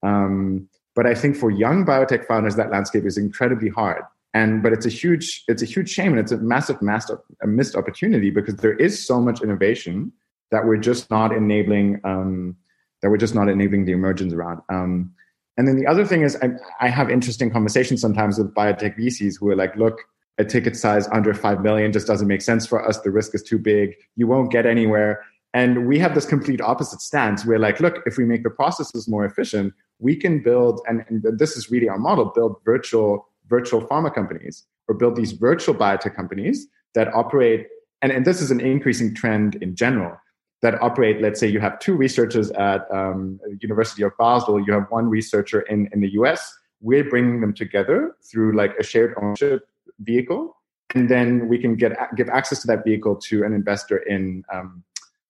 Um, 0.03 0.67
but 0.95 1.07
i 1.07 1.15
think 1.15 1.35
for 1.37 1.49
young 1.49 1.85
biotech 1.85 2.27
founders 2.27 2.55
that 2.57 2.69
landscape 2.69 3.05
is 3.05 3.17
incredibly 3.17 3.69
hard. 3.69 4.03
And 4.33 4.63
but 4.63 4.73
it's 4.73 4.85
a 4.85 4.89
huge 4.89 5.43
it's 5.47 5.61
a 5.61 5.65
huge 5.65 5.89
shame 5.89 6.11
and 6.11 6.19
it's 6.19 6.31
a 6.31 6.37
massive 6.37 6.81
massive 6.81 7.19
a 7.41 7.47
missed 7.47 7.75
opportunity 7.75 8.31
because 8.31 8.55
there 8.57 8.73
is 8.73 9.05
so 9.05 9.21
much 9.21 9.41
innovation 9.41 10.11
that 10.51 10.65
we're 10.65 10.77
just 10.77 11.09
not 11.09 11.31
enabling 11.31 11.99
um, 12.03 12.55
that 13.01 13.09
we're 13.09 13.17
just 13.17 13.35
not 13.35 13.49
enabling 13.49 13.85
the 13.85 13.91
emergence 13.91 14.33
around. 14.33 14.61
Um, 14.69 15.11
and 15.57 15.67
then 15.67 15.75
the 15.75 15.85
other 15.85 16.05
thing 16.05 16.23
is, 16.23 16.37
I, 16.41 16.49
I 16.79 16.89
have 16.89 17.09
interesting 17.09 17.51
conversations 17.51 18.01
sometimes 18.01 18.37
with 18.37 18.53
biotech 18.53 18.97
VCs 18.97 19.35
who 19.39 19.49
are 19.49 19.55
like, 19.55 19.75
look, 19.75 19.99
a 20.39 20.43
ticket 20.45 20.75
size 20.75 21.07
under 21.09 21.33
5 21.33 21.61
million 21.61 21.91
just 21.91 22.07
doesn't 22.07 22.27
make 22.27 22.41
sense 22.41 22.65
for 22.65 22.87
us. 22.87 22.99
The 23.01 23.11
risk 23.11 23.35
is 23.35 23.43
too 23.43 23.59
big. 23.59 23.95
You 24.15 24.25
won't 24.25 24.51
get 24.51 24.65
anywhere. 24.65 25.23
And 25.53 25.87
we 25.87 25.99
have 25.99 26.15
this 26.15 26.25
complete 26.25 26.59
opposite 26.59 27.01
stance. 27.01 27.45
We're 27.45 27.59
like, 27.59 27.79
look, 27.79 28.01
if 28.07 28.17
we 28.17 28.25
make 28.25 28.41
the 28.41 28.49
processes 28.49 29.07
more 29.07 29.25
efficient, 29.25 29.73
we 29.99 30.15
can 30.15 30.41
build, 30.41 30.81
and, 30.87 31.05
and 31.07 31.23
this 31.37 31.55
is 31.55 31.69
really 31.69 31.87
our 31.87 31.99
model, 31.99 32.25
build 32.25 32.57
virtual 32.65 33.27
virtual 33.49 33.81
pharma 33.85 34.13
companies 34.13 34.65
or 34.87 34.95
build 34.95 35.15
these 35.15 35.33
virtual 35.33 35.75
biotech 35.75 36.15
companies 36.15 36.67
that 36.95 37.13
operate. 37.13 37.67
And, 38.01 38.11
and 38.11 38.25
this 38.25 38.41
is 38.41 38.49
an 38.49 38.59
increasing 38.59 39.13
trend 39.13 39.55
in 39.55 39.75
general 39.75 40.17
that 40.63 40.81
operate. 40.81 41.21
Let's 41.21 41.39
say 41.39 41.47
you 41.47 41.59
have 41.59 41.77
two 41.77 41.93
researchers 41.93 42.49
at 42.51 42.89
um, 42.91 43.39
University 43.59 44.01
of 44.01 44.13
Basel. 44.17 44.59
You 44.65 44.73
have 44.73 44.87
one 44.89 45.07
researcher 45.09 45.61
in 45.61 45.89
in 45.93 45.99
the 46.01 46.11
US. 46.13 46.57
We're 46.81 47.07
bringing 47.07 47.41
them 47.41 47.53
together 47.53 48.15
through 48.23 48.55
like 48.55 48.73
a 48.79 48.83
shared 48.83 49.13
ownership 49.21 49.67
vehicle, 49.99 50.55
and 50.95 51.09
then 51.09 51.47
we 51.47 51.59
can 51.59 51.75
get 51.75 51.91
give 52.15 52.29
access 52.29 52.61
to 52.61 52.67
that 52.67 52.83
vehicle 52.83 53.17
to 53.27 53.43
an 53.43 53.53
investor 53.53 53.97
in 53.97 54.43
um, 54.51 54.83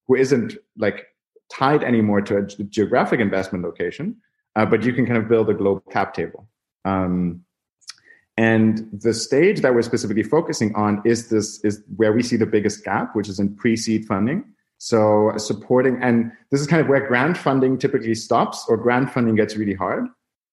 who 0.07 0.15
isn't 0.15 0.55
like 0.77 1.07
tied 1.51 1.83
anymore 1.83 2.21
to 2.21 2.37
a 2.37 2.43
geographic 2.77 3.19
investment 3.19 3.63
location, 3.63 4.15
uh, 4.55 4.65
but 4.65 4.83
you 4.83 4.93
can 4.93 5.05
kind 5.05 5.17
of 5.17 5.27
build 5.27 5.49
a 5.49 5.53
global 5.53 5.81
cap 5.91 6.13
table. 6.13 6.47
Um, 6.85 7.43
and 8.37 8.89
the 8.91 9.13
stage 9.13 9.61
that 9.61 9.73
we're 9.75 9.83
specifically 9.83 10.23
focusing 10.23 10.73
on 10.75 11.01
is 11.05 11.29
this 11.29 11.63
is 11.63 11.83
where 11.95 12.13
we 12.13 12.23
see 12.23 12.35
the 12.35 12.47
biggest 12.47 12.83
gap, 12.83 13.15
which 13.15 13.29
is 13.29 13.39
in 13.39 13.55
pre-seed 13.55 14.05
funding. 14.05 14.43
So 14.83 15.31
supporting, 15.37 15.97
and 16.03 16.33
this 16.51 16.59
is 16.59 16.67
kind 16.67 16.81
of 16.81 16.89
where 16.89 17.07
grant 17.07 17.37
funding 17.37 17.77
typically 17.77 18.13
stops, 18.15 18.65
or 18.67 18.75
grant 18.75 19.13
funding 19.13 19.33
gets 19.33 19.55
really 19.55 19.73
hard, 19.73 20.07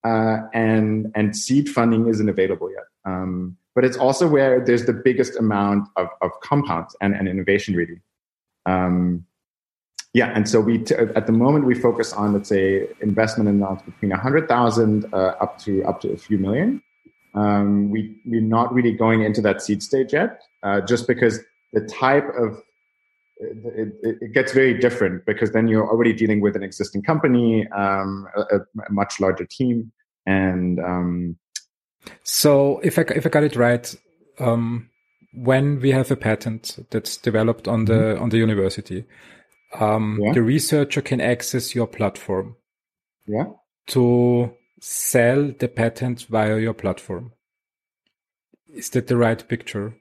uh, 0.04 0.42
and 0.54 1.10
and 1.16 1.36
seed 1.36 1.68
funding 1.68 2.06
isn't 2.06 2.28
available 2.28 2.70
yet. 2.70 2.84
Um, 3.04 3.56
but 3.74 3.84
it's 3.84 3.96
also 3.96 4.28
where 4.28 4.64
there's 4.64 4.86
the 4.86 4.92
biggest 4.92 5.36
amount 5.36 5.88
of, 5.96 6.06
of 6.22 6.30
compounds 6.44 6.94
and, 7.00 7.12
and 7.12 7.26
innovation 7.26 7.74
really. 7.74 8.00
Um, 8.66 9.26
yeah, 10.14 10.30
and 10.32 10.48
so 10.48 10.60
we 10.60 10.78
t- 10.78 10.94
at 10.94 11.26
the 11.26 11.32
moment 11.32 11.64
we 11.64 11.74
focus 11.74 12.12
on 12.12 12.32
let's 12.32 12.48
say 12.48 12.86
investment 13.00 13.50
amounts 13.50 13.82
between 13.82 14.12
a 14.12 14.16
hundred 14.16 14.46
thousand 14.46 15.12
uh, 15.12 15.34
up 15.40 15.58
to 15.64 15.82
up 15.82 16.00
to 16.02 16.12
a 16.12 16.16
few 16.16 16.38
million. 16.38 16.80
Um, 17.34 17.90
we 17.90 18.16
we're 18.24 18.40
not 18.40 18.72
really 18.72 18.92
going 18.92 19.24
into 19.24 19.40
that 19.40 19.60
seed 19.60 19.82
stage 19.82 20.12
yet, 20.12 20.40
uh, 20.62 20.82
just 20.82 21.08
because 21.08 21.40
the 21.72 21.80
type 21.80 22.28
of 22.38 22.62
it, 23.40 24.18
it, 24.20 24.32
gets 24.32 24.52
very 24.52 24.78
different 24.78 25.24
because 25.26 25.52
then 25.52 25.68
you're 25.68 25.88
already 25.88 26.12
dealing 26.12 26.40
with 26.40 26.56
an 26.56 26.62
existing 26.62 27.02
company, 27.02 27.66
um, 27.68 28.26
a, 28.36 28.56
a, 28.56 28.92
much 28.92 29.18
larger 29.20 29.46
team, 29.46 29.92
and 30.26 30.78
um, 30.80 31.36
so 32.22 32.80
if 32.82 32.98
I 32.98 33.02
if 33.14 33.26
I 33.26 33.28
got 33.28 33.44
it 33.44 33.56
right, 33.56 33.94
um, 34.38 34.90
when 35.32 35.80
we 35.80 35.90
have 35.90 36.10
a 36.10 36.16
patent 36.16 36.78
that's 36.90 37.16
developed 37.16 37.68
on 37.68 37.86
the 37.86 37.92
mm-hmm. 37.94 38.22
on 38.22 38.28
the 38.30 38.38
university, 38.38 39.04
um, 39.78 40.18
yeah. 40.22 40.32
the 40.32 40.42
researcher 40.42 41.00
can 41.00 41.20
access 41.20 41.74
your 41.74 41.86
platform. 41.86 42.56
Yeah. 43.26 43.46
To 43.88 44.52
sell 44.80 45.52
the 45.58 45.68
patent 45.68 46.26
via 46.28 46.58
your 46.58 46.74
platform. 46.74 47.32
Is 48.72 48.90
that 48.90 49.08
the 49.08 49.16
right 49.16 49.46
picture? 49.46 49.94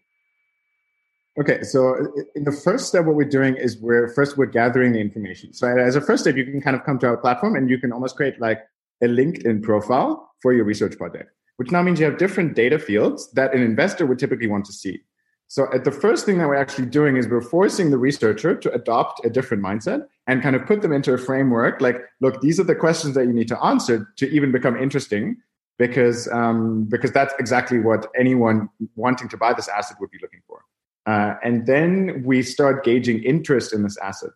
Okay, 1.38 1.62
so 1.64 1.96
in 2.36 2.44
the 2.44 2.52
first 2.52 2.88
step, 2.88 3.06
what 3.06 3.16
we're 3.16 3.30
doing 3.30 3.56
is 3.56 3.78
we're 3.78 4.10
first 4.10 4.38
we're 4.38 4.46
gathering 4.46 4.92
the 4.94 5.00
information. 5.00 5.54
So 5.54 5.68
as 5.68 5.96
a 5.96 6.02
first 6.02 6.24
step, 6.24 6.36
you 6.36 6.44
can 6.44 6.62
kind 6.62 6.76
of 6.76 6.84
come 6.84 7.00
to 7.00 7.08
our 7.08 7.18
platform 7.18 7.56
and 7.56 7.70
you 7.70 7.78
can 7.78 7.94
almost 7.94 8.16
create 8.16 8.42
like 8.42 8.60
a 9.02 9.06
LinkedIn 9.06 9.64
profile 9.64 10.32
for 10.42 10.54
your 10.54 10.66
research 10.66 10.98
project, 10.98 11.32
which 11.58 11.72
now 11.72 11.82
means 11.82 12.00
you 12.00 12.06
have 12.06 12.18
different 12.18 12.56
data 12.56 12.80
fields 12.80 13.32
that 13.34 13.54
an 13.54 13.62
investor 13.62 14.06
would 14.06 14.20
typically 14.20 14.48
want 14.48 14.66
to 14.66 14.74
see. 14.74 15.00
So 15.48 15.68
at 15.74 15.84
the 15.84 15.92
first 15.92 16.26
thing 16.26 16.38
that 16.38 16.48
we're 16.48 16.56
actually 16.56 16.86
doing 16.86 17.18
is 17.18 17.28
we're 17.28 17.42
forcing 17.42 17.90
the 17.90 17.98
researcher 17.98 18.56
to 18.56 18.72
adopt 18.72 19.26
a 19.26 19.30
different 19.30 19.64
mindset 19.64 20.06
and 20.28 20.44
kind 20.44 20.56
of 20.56 20.66
put 20.66 20.84
them 20.84 20.94
into 20.94 21.12
a 21.14 21.18
framework 21.18 21.82
like, 21.82 22.02
look, 22.22 22.40
these 22.42 22.60
are 22.60 22.64
the 22.64 22.76
questions 22.76 23.16
that 23.16 23.26
you 23.26 23.34
need 23.34 23.48
to 23.48 23.64
answer 23.64 24.14
to 24.18 24.30
even 24.30 24.52
become 24.52 24.78
interesting 24.78 25.38
because 25.80 26.28
um, 26.28 26.84
because 26.84 27.12
that's 27.12 27.34
exactly 27.40 27.80
what 27.80 28.08
anyone 28.20 28.70
wanting 28.96 29.30
to 29.30 29.38
buy 29.38 29.54
this 29.54 29.68
asset 29.70 29.98
would 30.00 30.12
be 30.12 30.20
looking 30.22 30.42
for. 30.46 30.62
Uh, 31.06 31.36
and 31.44 31.66
then 31.66 32.24
we 32.24 32.44
start 32.44 32.84
gauging 32.84 33.24
interest 33.24 33.74
in 33.74 33.84
this 33.84 33.98
asset. 33.98 34.32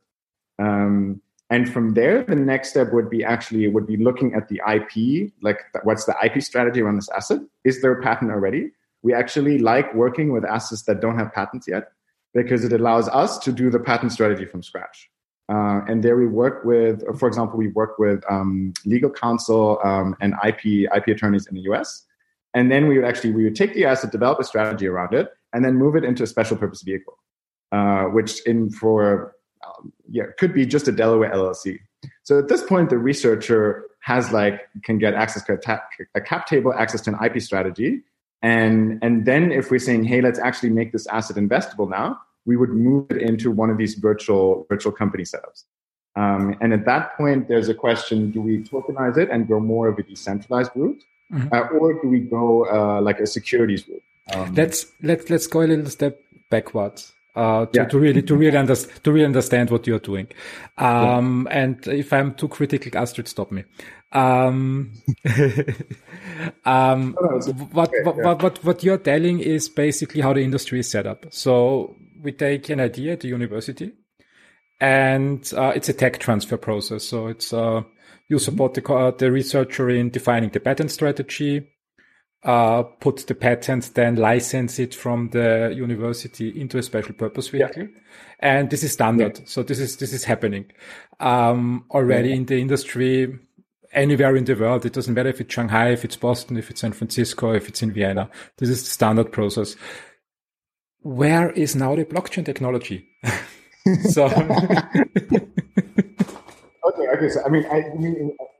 Um, 0.60 1.22
and 1.50 1.72
from 1.72 1.94
there, 1.94 2.24
the 2.24 2.36
next 2.36 2.70
step 2.70 2.94
would 2.94 3.10
be 3.10 3.24
actually 3.24 3.68
would 3.68 3.86
be 3.86 3.98
looking 3.98 4.34
at 4.34 4.48
the 4.48 4.62
IP, 4.68 5.32
like 5.42 5.60
what's 5.84 6.06
the 6.06 6.16
IP 6.24 6.42
strategy 6.42 6.82
around 6.82 6.96
this 6.96 7.10
asset? 7.10 7.42
Is 7.64 7.82
there 7.82 7.92
a 7.92 8.02
patent 8.02 8.32
already? 8.32 8.72
we 9.04 9.14
actually 9.14 9.60
like 9.60 9.94
working 9.94 10.32
with 10.32 10.44
assets 10.46 10.84
that 10.84 11.02
don't 11.02 11.20
have 11.20 11.32
patents 11.34 11.68
yet 11.68 11.92
because 12.34 12.64
it 12.64 12.74
allows 12.74 13.08
us 13.10 13.38
to 13.38 13.52
do 13.52 13.70
the 13.70 13.80
patent 13.80 14.12
strategy 14.12 14.46
from 14.46 14.64
scratch. 14.64 15.10
Uh, 15.50 15.82
and 15.88 16.04
there 16.04 16.16
we 16.16 16.26
work 16.26 16.64
with, 16.64 17.04
for 17.20 17.28
example, 17.28 17.58
we 17.58 17.68
work 17.68 18.00
with 18.00 18.24
um, 18.30 18.74
legal 18.86 19.10
counsel 19.10 19.78
um, 19.84 20.16
and 20.22 20.34
IP 20.44 20.90
IP 20.96 21.08
attorneys 21.10 21.46
in 21.48 21.56
the 21.56 21.62
US. 21.74 22.06
And 22.54 22.72
then 22.72 22.88
we 22.88 22.98
would 22.98 23.06
actually 23.06 23.32
we 23.32 23.44
would 23.44 23.56
take 23.56 23.74
the 23.74 23.86
asset, 23.86 24.12
develop 24.12 24.40
a 24.40 24.44
strategy 24.46 24.88
around 24.88 25.14
it, 25.14 25.34
and 25.54 25.64
then 25.64 25.76
move 25.76 25.96
it 25.96 26.04
into 26.04 26.24
a 26.24 26.28
special 26.28 26.58
purpose 26.58 26.82
vehicle, 26.82 27.18
uh, 27.72 28.04
which 28.06 28.46
in 28.46 28.70
for 28.70 29.36
um, 29.66 29.94
yeah 30.10 30.24
could 30.38 30.54
be 30.54 30.66
just 30.66 30.88
a 30.88 30.92
Delaware 30.92 31.32
LLC. 31.32 31.80
So 32.24 32.40
at 32.40 32.48
this 32.48 32.64
point, 32.64 32.90
the 32.90 32.98
researcher 32.98 33.86
has 34.02 34.32
like 34.32 34.62
can 34.84 34.98
get 34.98 35.14
access 35.14 35.44
to 35.46 35.54
a, 35.54 35.58
ta- 35.58 35.84
a 36.16 36.22
cap 36.22 36.48
table, 36.48 36.74
access 36.74 37.02
to 37.02 37.16
an 37.16 37.24
IP 37.24 37.42
strategy, 37.42 38.02
and, 38.44 39.00
and 39.02 39.26
then 39.26 39.54
if 39.54 39.72
we're 39.72 39.80
saying, 39.80 40.04
hey, 40.04 40.22
let's 40.22 40.38
actually 40.38 40.70
make 40.70 40.92
this 40.92 41.08
asset 41.08 41.38
investable 41.38 41.90
now, 41.90 42.20
we 42.46 42.58
would 42.58 42.72
move 42.72 43.10
it 43.10 43.22
into 43.22 43.50
one 43.50 43.70
of 43.70 43.78
these 43.78 43.96
virtual, 43.96 44.66
virtual 44.68 44.92
company 44.92 45.24
setups. 45.24 45.64
Um, 46.18 46.56
and 46.60 46.74
at 46.74 46.84
that 46.86 47.16
point, 47.16 47.48
there's 47.48 47.70
a 47.70 47.74
question, 47.74 48.32
do 48.32 48.42
we 48.42 48.60
tokenize 48.60 49.18
it 49.18 49.30
and 49.32 49.48
go 49.48 49.62
more 49.62 49.88
of 49.88 49.98
a 49.98 50.04
decentralized 50.04 50.72
route? 50.76 51.02
Mm-hmm. 51.32 51.54
Uh, 51.54 51.80
or 51.80 52.02
do 52.02 52.10
we 52.10 52.20
go 52.20 52.66
uh, 52.70 53.02
like 53.02 53.20
a 53.20 53.26
securities 53.26 53.88
route? 53.88 54.04
Um, 54.32 54.54
let's 54.56 54.86
let's 55.02 55.30
let's 55.30 55.48
go 55.48 55.62
a 55.62 55.68
little 55.68 55.90
step 55.90 56.20
backwards 56.50 57.14
uh, 57.36 57.66
to, 57.66 57.72
yeah. 57.74 57.86
to 57.86 58.00
really 58.00 58.22
to 58.22 58.36
really 58.36 58.58
understand 58.58 59.04
to 59.04 59.12
really 59.12 59.26
understand 59.26 59.70
what 59.70 59.88
you're 59.88 60.00
doing. 60.00 60.28
Um, 60.78 61.48
yeah. 61.50 61.60
And 61.60 61.88
if 61.88 62.14
I'm 62.14 62.36
too 62.36 62.48
critical, 62.48 62.96
Astrid, 62.98 63.28
stop 63.28 63.52
me. 63.52 63.64
Um, 64.14 64.94
um, 66.66 67.14
what, 67.72 67.92
what, 68.04 68.18
what, 68.18 68.44
what, 68.44 68.64
what 68.64 68.84
you're 68.84 69.00
telling 69.00 69.40
is 69.40 69.70
basically 69.70 70.22
how 70.22 70.34
the 70.34 70.42
industry 70.42 70.80
is 70.80 70.90
set 70.90 71.08
up. 71.08 71.26
So 71.32 71.96
we 72.22 72.32
take 72.32 72.70
an 72.70 72.80
idea 72.80 73.14
at 73.14 73.22
the 73.22 73.30
university 73.30 73.92
and 74.80 75.52
uh, 75.58 75.74
it's 75.76 75.90
a 75.90 75.94
tech 75.94 76.20
transfer 76.20 76.58
process. 76.58 77.04
So 77.04 77.28
it's, 77.28 77.52
uh, 77.54 77.82
you 78.30 78.38
support 78.38 78.76
the, 78.76 78.94
uh, 78.94 79.12
the 79.12 79.32
researcher 79.32 79.90
in 79.90 80.12
defining 80.12 80.52
the 80.52 80.60
patent 80.60 80.92
strategy, 80.92 81.68
uh, 82.44 82.84
put 82.84 83.26
the 83.28 83.36
patent, 83.36 83.94
then 83.94 84.16
license 84.16 84.80
it 84.80 84.94
from 84.94 85.30
the 85.30 85.74
university 85.76 86.60
into 86.60 86.78
a 86.78 86.84
special 86.84 87.14
purpose 87.14 87.48
vehicle. 87.48 87.84
Yeah. 87.84 88.00
And 88.40 88.70
this 88.70 88.84
is 88.84 88.92
standard. 88.92 89.40
Yeah. 89.40 89.46
So 89.46 89.64
this 89.64 89.80
is, 89.80 89.98
this 89.98 90.14
is 90.14 90.24
happening, 90.24 90.66
um, 91.20 91.86
already 91.92 92.30
yeah. 92.30 92.36
in 92.36 92.46
the 92.46 92.60
industry 92.60 93.40
anywhere 93.94 94.36
in 94.36 94.46
the 94.46 94.56
world. 94.56 94.86
It 94.86 94.94
doesn't 94.94 95.14
matter 95.14 95.30
if 95.30 95.40
it's 95.40 95.54
Shanghai, 95.54 95.90
if 95.92 96.04
it's 96.04 96.16
Boston, 96.16 96.58
if 96.58 96.70
it's 96.70 96.82
San 96.82 96.92
Francisco, 96.92 97.54
if 97.54 97.70
it's 97.70 97.82
in 97.82 97.92
Vienna. 97.92 98.30
This 98.58 98.70
is 98.70 98.84
the 98.84 98.90
standard 98.90 99.32
process. 99.32 99.76
Where 101.02 101.52
is 101.52 101.76
now 101.76 101.96
the 101.96 102.06
blockchain 102.06 102.46
technology? 102.46 103.08
so. 104.10 104.28
okay, 106.86 107.08
okay. 107.16 107.30
So 107.30 107.44
I 107.46 107.50
mean, 107.50 107.66
I, 107.66 107.84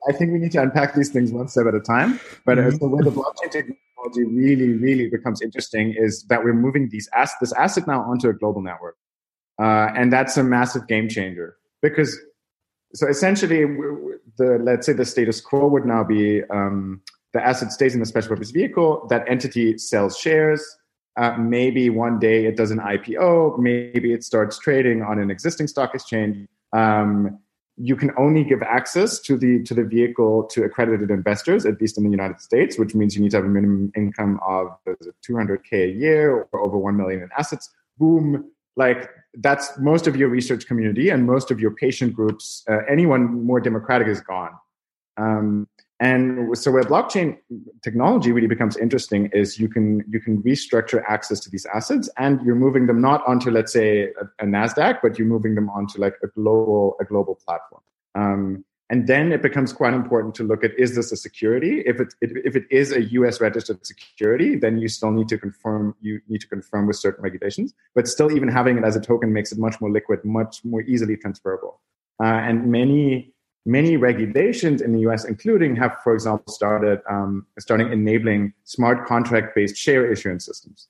I 0.08 0.12
think 0.14 0.32
we 0.32 0.40
need 0.40 0.52
to 0.54 0.62
unpack 0.62 0.96
these 0.96 1.10
things 1.10 1.32
one 1.32 1.48
step 1.48 1.66
at 1.68 1.76
a 1.76 1.80
time. 1.80 2.20
But 2.46 2.58
mm-hmm. 2.58 2.78
so 2.78 2.88
where 2.88 3.04
the 3.04 3.12
blockchain 3.12 3.52
technology 3.52 4.24
really, 4.26 4.74
really 4.74 5.10
becomes 5.10 5.42
interesting 5.42 5.96
is 5.98 6.24
that 6.30 6.44
we're 6.44 6.54
moving 6.54 6.90
these 6.90 7.10
ass- 7.14 7.38
this 7.40 7.54
asset 7.54 7.88
now 7.88 8.02
onto 8.02 8.30
a 8.30 8.34
global 8.34 8.62
network, 8.62 8.96
uh, 9.62 9.90
and 9.96 10.12
that's 10.12 10.38
a 10.38 10.44
massive 10.44 10.88
game 10.88 11.10
changer 11.10 11.56
because 11.82 12.18
so 12.96 13.08
essentially, 13.08 13.66
the 14.38 14.60
let's 14.62 14.86
say 14.86 14.94
the 14.94 15.06
status 15.06 15.42
quo 15.42 15.68
would 15.68 15.86
now 15.86 16.04
be 16.04 16.44
um, 16.46 17.02
the 17.34 17.46
asset 17.46 17.72
stays 17.72 17.94
in 17.94 18.00
the 18.00 18.06
special 18.06 18.30
purpose 18.30 18.52
vehicle. 18.52 19.08
That 19.10 19.28
entity 19.28 19.78
sells 19.78 20.18
shares. 20.18 20.64
Uh, 21.16 21.36
maybe 21.38 21.90
one 21.90 22.20
day 22.20 22.46
it 22.46 22.56
does 22.56 22.72
an 22.72 22.80
IPO. 22.80 23.60
Maybe 23.60 24.14
it 24.14 24.24
starts 24.24 24.58
trading 24.58 25.02
on 25.02 25.20
an 25.20 25.30
existing 25.30 25.68
stock 25.68 25.94
exchange. 25.94 26.48
Um, 26.72 27.40
you 27.78 27.96
can 27.96 28.12
only 28.18 28.44
give 28.44 28.62
access 28.62 29.20
to 29.20 29.38
the 29.38 29.64
to 29.64 29.74
the 29.74 29.84
vehicle 29.84 30.44
to 30.44 30.64
accredited 30.64 31.10
investors, 31.10 31.66
at 31.66 31.82
least 31.82 31.98
in 31.98 32.04
the 32.04 32.10
United 32.10 32.40
States, 32.40 32.78
which 32.78 32.94
means 32.94 33.16
you 33.16 33.22
need 33.22 33.32
to 33.32 33.38
have 33.38 33.46
a 33.46 33.50
minimum 33.50 33.92
income 33.96 34.40
of 34.48 34.68
200k 35.28 35.72
a 35.72 35.88
year 35.88 36.48
or 36.52 36.66
over 36.66 36.78
one 36.78 36.96
million 36.96 37.22
in 37.24 37.30
assets. 37.38 37.74
Boom, 37.98 38.52
like 38.76 39.10
that's 39.36 39.78
most 39.80 40.06
of 40.06 40.16
your 40.16 40.30
research 40.30 40.68
community 40.68 41.10
and 41.10 41.26
most 41.26 41.50
of 41.50 41.60
your 41.60 41.72
patient 41.72 42.14
groups. 42.14 42.64
Uh, 42.70 42.80
anyone 42.90 43.44
more 43.44 43.60
democratic 43.60 44.08
is 44.08 44.22
gone. 44.22 44.52
Um, 45.18 45.68
and 46.04 46.58
so 46.58 46.68
where 46.74 46.84
blockchain 46.84 47.38
technology 47.82 48.32
really 48.36 48.52
becomes 48.56 48.76
interesting 48.86 49.22
is 49.42 49.58
you 49.64 49.70
can 49.76 49.88
you 50.14 50.20
can 50.26 50.34
restructure 50.50 51.02
access 51.16 51.40
to 51.44 51.50
these 51.54 51.66
assets 51.78 52.10
and 52.18 52.42
you're 52.46 52.62
moving 52.66 52.88
them 52.88 53.00
not 53.10 53.20
onto 53.26 53.50
let's 53.58 53.72
say 53.72 53.90
a, 54.22 54.26
a 54.44 54.46
Nasdaq, 54.46 55.00
but 55.04 55.18
you're 55.18 55.34
moving 55.36 55.56
them 55.56 55.70
onto 55.70 55.96
like 56.06 56.16
a 56.22 56.28
global 56.28 56.98
a 57.00 57.06
global 57.12 57.36
platform. 57.46 57.84
Um, 58.22 58.66
And 58.94 59.08
then 59.08 59.32
it 59.32 59.42
becomes 59.42 59.72
quite 59.82 59.94
important 59.94 60.36
to 60.36 60.44
look 60.44 60.62
at 60.68 60.72
is 60.78 60.92
this 60.98 61.12
a 61.12 61.18
security? 61.28 61.74
If 61.92 61.98
it, 62.04 62.10
if 62.22 62.54
it 62.60 62.66
is 62.70 62.92
a 62.92 63.02
US 63.20 63.36
registered 63.48 63.80
security, 63.92 64.50
then 64.64 64.74
you 64.82 64.88
still 64.98 65.14
need 65.18 65.30
to 65.34 65.38
confirm 65.46 65.96
you 66.08 66.14
need 66.32 66.42
to 66.46 66.50
confirm 66.56 66.84
with 66.88 66.98
certain 67.06 67.24
regulations. 67.24 67.74
But 67.96 68.08
still, 68.16 68.30
even 68.38 68.50
having 68.60 68.76
it 68.80 68.84
as 68.90 68.96
a 68.96 69.04
token 69.12 69.30
makes 69.38 69.52
it 69.54 69.58
much 69.68 69.80
more 69.82 69.92
liquid, 69.98 70.20
much 70.40 70.54
more 70.72 70.82
easily 70.94 71.16
transferable. 71.24 71.74
Uh, 72.24 72.50
and 72.50 72.58
many 72.80 73.06
many 73.66 73.98
regulations 73.98 74.82
in 74.82 74.94
the 74.94 75.00
US, 75.10 75.26
including 75.26 75.76
have, 75.78 75.98
for 76.04 76.14
example, 76.14 76.52
started 76.52 77.02
um, 77.10 77.46
starting 77.60 77.92
enabling 77.92 78.54
smart 78.64 79.06
contract 79.08 79.56
based 79.56 79.78
share 79.78 80.12
issuance 80.12 80.46
systems. 80.46 80.88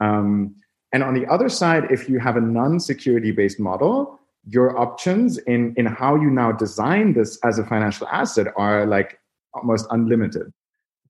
Um, 0.00 0.56
and 0.92 1.02
on 1.02 1.14
the 1.14 1.26
other 1.26 1.48
side, 1.48 1.90
if 1.90 2.08
you 2.08 2.18
have 2.20 2.36
a 2.36 2.40
non 2.40 2.78
security 2.78 3.32
based 3.32 3.58
model, 3.58 4.20
your 4.48 4.78
options 4.78 5.38
in 5.38 5.74
in 5.76 5.86
how 5.86 6.16
you 6.16 6.30
now 6.30 6.52
design 6.52 7.14
this 7.14 7.38
as 7.44 7.58
a 7.58 7.64
financial 7.64 8.06
asset 8.08 8.46
are 8.56 8.86
like 8.86 9.18
almost 9.54 9.86
unlimited 9.90 10.52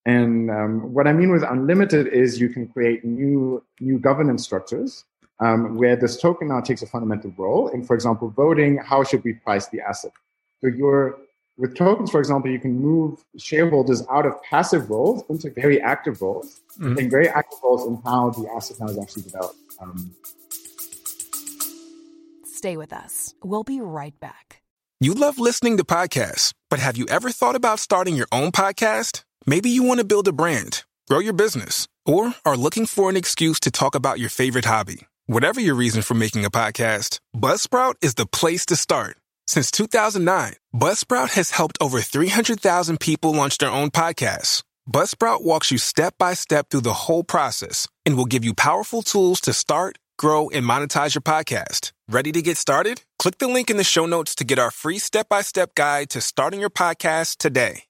and 0.06 0.50
um, 0.50 0.92
what 0.92 1.06
i 1.06 1.12
mean 1.12 1.30
with 1.30 1.42
unlimited 1.42 2.06
is 2.08 2.40
you 2.40 2.48
can 2.48 2.66
create 2.68 3.04
new 3.04 3.62
new 3.80 3.98
governance 3.98 4.44
structures 4.44 5.04
um, 5.40 5.76
where 5.76 5.96
this 5.96 6.16
token 6.16 6.48
now 6.48 6.60
takes 6.60 6.82
a 6.82 6.86
fundamental 6.86 7.32
role 7.36 7.68
in 7.68 7.82
for 7.82 7.94
example 7.94 8.28
voting 8.28 8.76
how 8.76 9.02
should 9.02 9.22
we 9.24 9.32
price 9.32 9.66
the 9.68 9.80
asset 9.80 10.12
so 10.64 10.70
you're 10.74 11.18
with 11.58 11.76
tokens 11.76 12.10
for 12.10 12.18
example 12.18 12.50
you 12.50 12.58
can 12.58 12.80
move 12.80 13.22
shareholders 13.36 14.02
out 14.10 14.24
of 14.26 14.32
passive 14.42 14.88
roles 14.88 15.22
into 15.28 15.50
very 15.50 15.80
active 15.80 16.22
roles 16.22 16.60
mm-hmm. 16.78 16.96
and 16.96 17.10
very 17.10 17.28
active 17.28 17.58
roles 17.62 17.86
in 17.86 18.00
how 18.04 18.30
the 18.30 18.48
asset 18.56 18.78
now 18.80 18.86
is 18.86 18.98
actually 18.98 19.22
developed 19.22 19.58
um, 19.80 20.14
Stay 22.64 22.78
with 22.78 22.94
us. 22.94 23.34
We'll 23.44 23.62
be 23.62 23.82
right 23.82 24.18
back. 24.20 24.62
You 24.98 25.12
love 25.12 25.38
listening 25.38 25.76
to 25.76 25.84
podcasts, 25.84 26.54
but 26.70 26.78
have 26.78 26.96
you 26.96 27.06
ever 27.08 27.28
thought 27.28 27.56
about 27.56 27.78
starting 27.78 28.16
your 28.16 28.28
own 28.32 28.52
podcast? 28.52 29.22
Maybe 29.44 29.68
you 29.68 29.82
want 29.82 30.00
to 30.00 30.06
build 30.06 30.28
a 30.28 30.32
brand, 30.32 30.82
grow 31.06 31.18
your 31.18 31.34
business, 31.34 31.88
or 32.06 32.32
are 32.46 32.56
looking 32.56 32.86
for 32.86 33.10
an 33.10 33.18
excuse 33.18 33.60
to 33.60 33.70
talk 33.70 33.94
about 33.94 34.18
your 34.18 34.30
favorite 34.30 34.64
hobby. 34.64 35.06
Whatever 35.26 35.60
your 35.60 35.74
reason 35.74 36.00
for 36.00 36.14
making 36.14 36.46
a 36.46 36.50
podcast, 36.50 37.18
Buzzsprout 37.36 37.96
is 38.00 38.14
the 38.14 38.24
place 38.24 38.64
to 38.64 38.76
start. 38.76 39.18
Since 39.46 39.70
2009, 39.70 40.54
Buzzsprout 40.74 41.30
has 41.34 41.50
helped 41.50 41.78
over 41.80 42.00
300,000 42.00 42.98
people 43.00 43.34
launch 43.34 43.58
their 43.58 43.70
own 43.70 43.90
podcasts. 43.90 44.62
Buzzsprout 44.90 45.42
walks 45.42 45.70
you 45.70 45.78
step 45.78 46.14
by 46.18 46.34
step 46.34 46.70
through 46.70 46.82
the 46.82 47.06
whole 47.06 47.24
process 47.24 47.88
and 48.04 48.16
will 48.16 48.26
give 48.26 48.44
you 48.44 48.54
powerful 48.54 49.02
tools 49.02 49.40
to 49.42 49.52
start 49.52 49.98
grow, 50.16 50.48
and 50.50 50.64
monetize 50.64 51.14
your 51.14 51.22
podcast. 51.22 51.92
Ready 52.08 52.32
to 52.32 52.42
get 52.42 52.56
started? 52.56 53.02
Click 53.18 53.38
the 53.38 53.48
link 53.48 53.70
in 53.70 53.76
the 53.76 53.84
show 53.84 54.06
notes 54.06 54.34
to 54.36 54.44
get 54.44 54.58
our 54.58 54.70
free 54.70 54.98
step 54.98 55.28
by 55.28 55.42
step 55.42 55.74
guide 55.74 56.10
to 56.10 56.20
starting 56.20 56.60
your 56.60 56.70
podcast 56.70 57.38
today. 57.38 57.84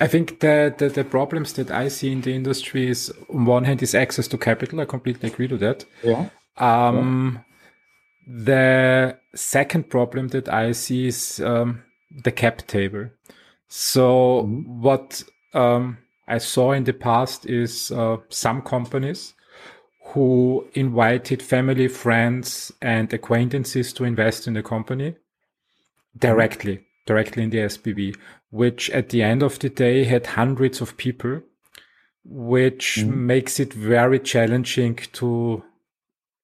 I 0.00 0.06
think 0.06 0.40
that 0.40 0.78
the, 0.78 0.88
the, 0.88 1.04
problems 1.04 1.52
that 1.54 1.70
I 1.70 1.88
see 1.88 2.10
in 2.10 2.22
the 2.22 2.34
industry 2.34 2.88
is 2.88 3.12
on 3.28 3.44
one 3.44 3.64
hand 3.64 3.82
is 3.82 3.94
access 3.94 4.28
to 4.28 4.38
capital. 4.38 4.80
I 4.80 4.86
completely 4.86 5.28
agree 5.28 5.46
to 5.48 5.58
that. 5.58 5.84
Yeah. 6.02 6.30
Um. 6.56 7.44
The 8.26 9.18
second 9.34 9.90
problem 9.90 10.28
that 10.28 10.48
I 10.48 10.70
see 10.70 11.08
is 11.08 11.40
um, 11.40 11.82
the 12.22 12.30
cap 12.30 12.66
table. 12.66 13.10
So 13.66 14.42
mm-hmm. 14.42 14.82
what 14.82 15.22
um, 15.54 15.98
I 16.28 16.38
saw 16.38 16.72
in 16.72 16.84
the 16.84 16.92
past 16.92 17.46
is 17.46 17.90
uh, 17.90 18.18
some 18.28 18.62
companies 18.62 19.34
who 20.12 20.66
invited 20.74 21.42
family, 21.42 21.88
friends, 21.88 22.72
and 22.82 23.12
acquaintances 23.12 23.92
to 23.94 24.04
invest 24.04 24.46
in 24.46 24.54
the 24.54 24.62
company 24.62 25.14
directly, 26.18 26.84
directly 27.06 27.44
in 27.44 27.50
the 27.50 27.58
SPV, 27.58 28.16
which 28.50 28.90
at 28.90 29.10
the 29.10 29.22
end 29.22 29.42
of 29.42 29.58
the 29.60 29.68
day 29.68 30.04
had 30.04 30.26
hundreds 30.26 30.80
of 30.80 30.96
people, 30.96 31.42
which 32.24 32.98
mm-hmm. 32.98 33.26
makes 33.26 33.60
it 33.60 33.72
very 33.72 34.18
challenging 34.18 34.96
to 35.12 35.62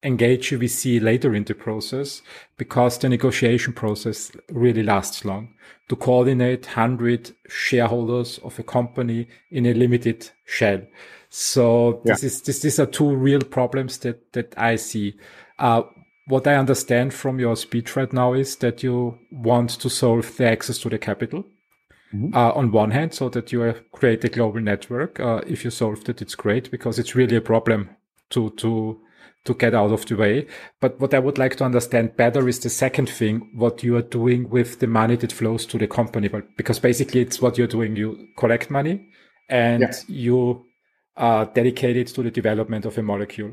engage 0.03 0.53
a 0.53 0.59
VC 0.59 1.03
later 1.03 1.35
in 1.35 1.45
the 1.45 1.55
process 1.55 2.23
because 2.57 2.99
the 2.99 3.09
negotiation 3.09 3.73
process 3.73 4.31
really 4.51 4.83
lasts 4.83 5.25
long 5.25 5.55
to 5.89 5.97
coordinate 5.97 6.67
100 6.67 7.35
shareholders 7.49 8.39
of 8.39 8.59
a 8.59 8.63
company 8.63 9.29
in 9.51 9.67
a 9.67 9.75
limited 9.75 10.31
shell. 10.45 10.83
So 11.29 12.01
this 12.05 12.23
yeah. 12.23 12.27
is, 12.27 12.43
this, 12.43 12.61
these 12.61 12.79
are 12.79 12.87
two 12.87 13.15
real 13.15 13.41
problems 13.41 13.99
that, 13.99 14.33
that 14.33 14.55
I 14.57 14.77
see. 14.77 15.17
Uh, 15.59 15.83
what 16.27 16.47
I 16.47 16.57
understand 16.57 17.15
from 17.15 17.39
your 17.39 17.57
speech 17.57 17.95
right 17.97 18.13
now 18.13 18.33
is 18.33 18.57
that 18.57 18.83
you 18.83 19.19
want 19.31 19.71
to 19.71 19.89
solve 19.89 20.37
the 20.37 20.47
access 20.47 20.79
to 20.79 20.89
the 20.89 20.99
capital. 20.99 21.45
Mm-hmm. 22.15 22.37
Uh, 22.37 22.53
on 22.53 22.71
one 22.71 22.93
hand, 22.93 23.13
so 23.15 23.29
that 23.31 23.51
you 23.51 23.75
create 23.91 24.23
a 24.23 24.29
global 24.29 24.61
network. 24.61 25.19
Uh, 25.19 25.41
if 25.45 25.65
you 25.65 25.71
solved 25.73 26.09
it, 26.09 26.23
it's 26.23 26.37
great 26.37 26.71
because 26.71 27.01
it's 27.01 27.17
really 27.17 27.35
a 27.35 27.41
problem 27.41 27.91
to 28.31 28.51
to 28.51 29.01
to 29.47 29.55
get 29.55 29.75
out 29.75 29.93
of 29.93 30.07
the 30.07 30.17
way. 30.17 30.47
But 30.81 31.01
what 31.01 31.15
I 31.15 31.19
would 31.19 31.39
like 31.39 31.57
to 31.57 31.65
understand 31.65 32.17
better 32.17 32.49
is 32.49 32.61
the 32.61 32.71
second 32.71 33.09
thing, 33.09 33.51
what 33.55 33.83
you 33.83 33.97
are 33.97 34.03
doing 34.03 34.49
with 34.51 34.81
the 34.81 34.87
money 34.87 35.17
that 35.17 35.33
flows 35.33 35.67
to 35.67 35.79
the 35.79 35.89
company. 35.89 36.29
But 36.29 36.57
because 36.57 36.79
basically 36.79 37.23
it's 37.23 37.41
what 37.41 37.57
you're 37.57 37.67
doing. 37.67 37.97
You 37.97 38.29
collect 38.37 38.71
money 38.71 39.09
and 39.49 39.83
yes. 39.83 40.05
you 40.09 40.65
are 41.17 41.47
dedicated 41.47 42.09
to 42.09 42.23
the 42.23 42.31
development 42.31 42.85
of 42.85 42.99
a 42.99 43.03
molecule. 43.03 43.53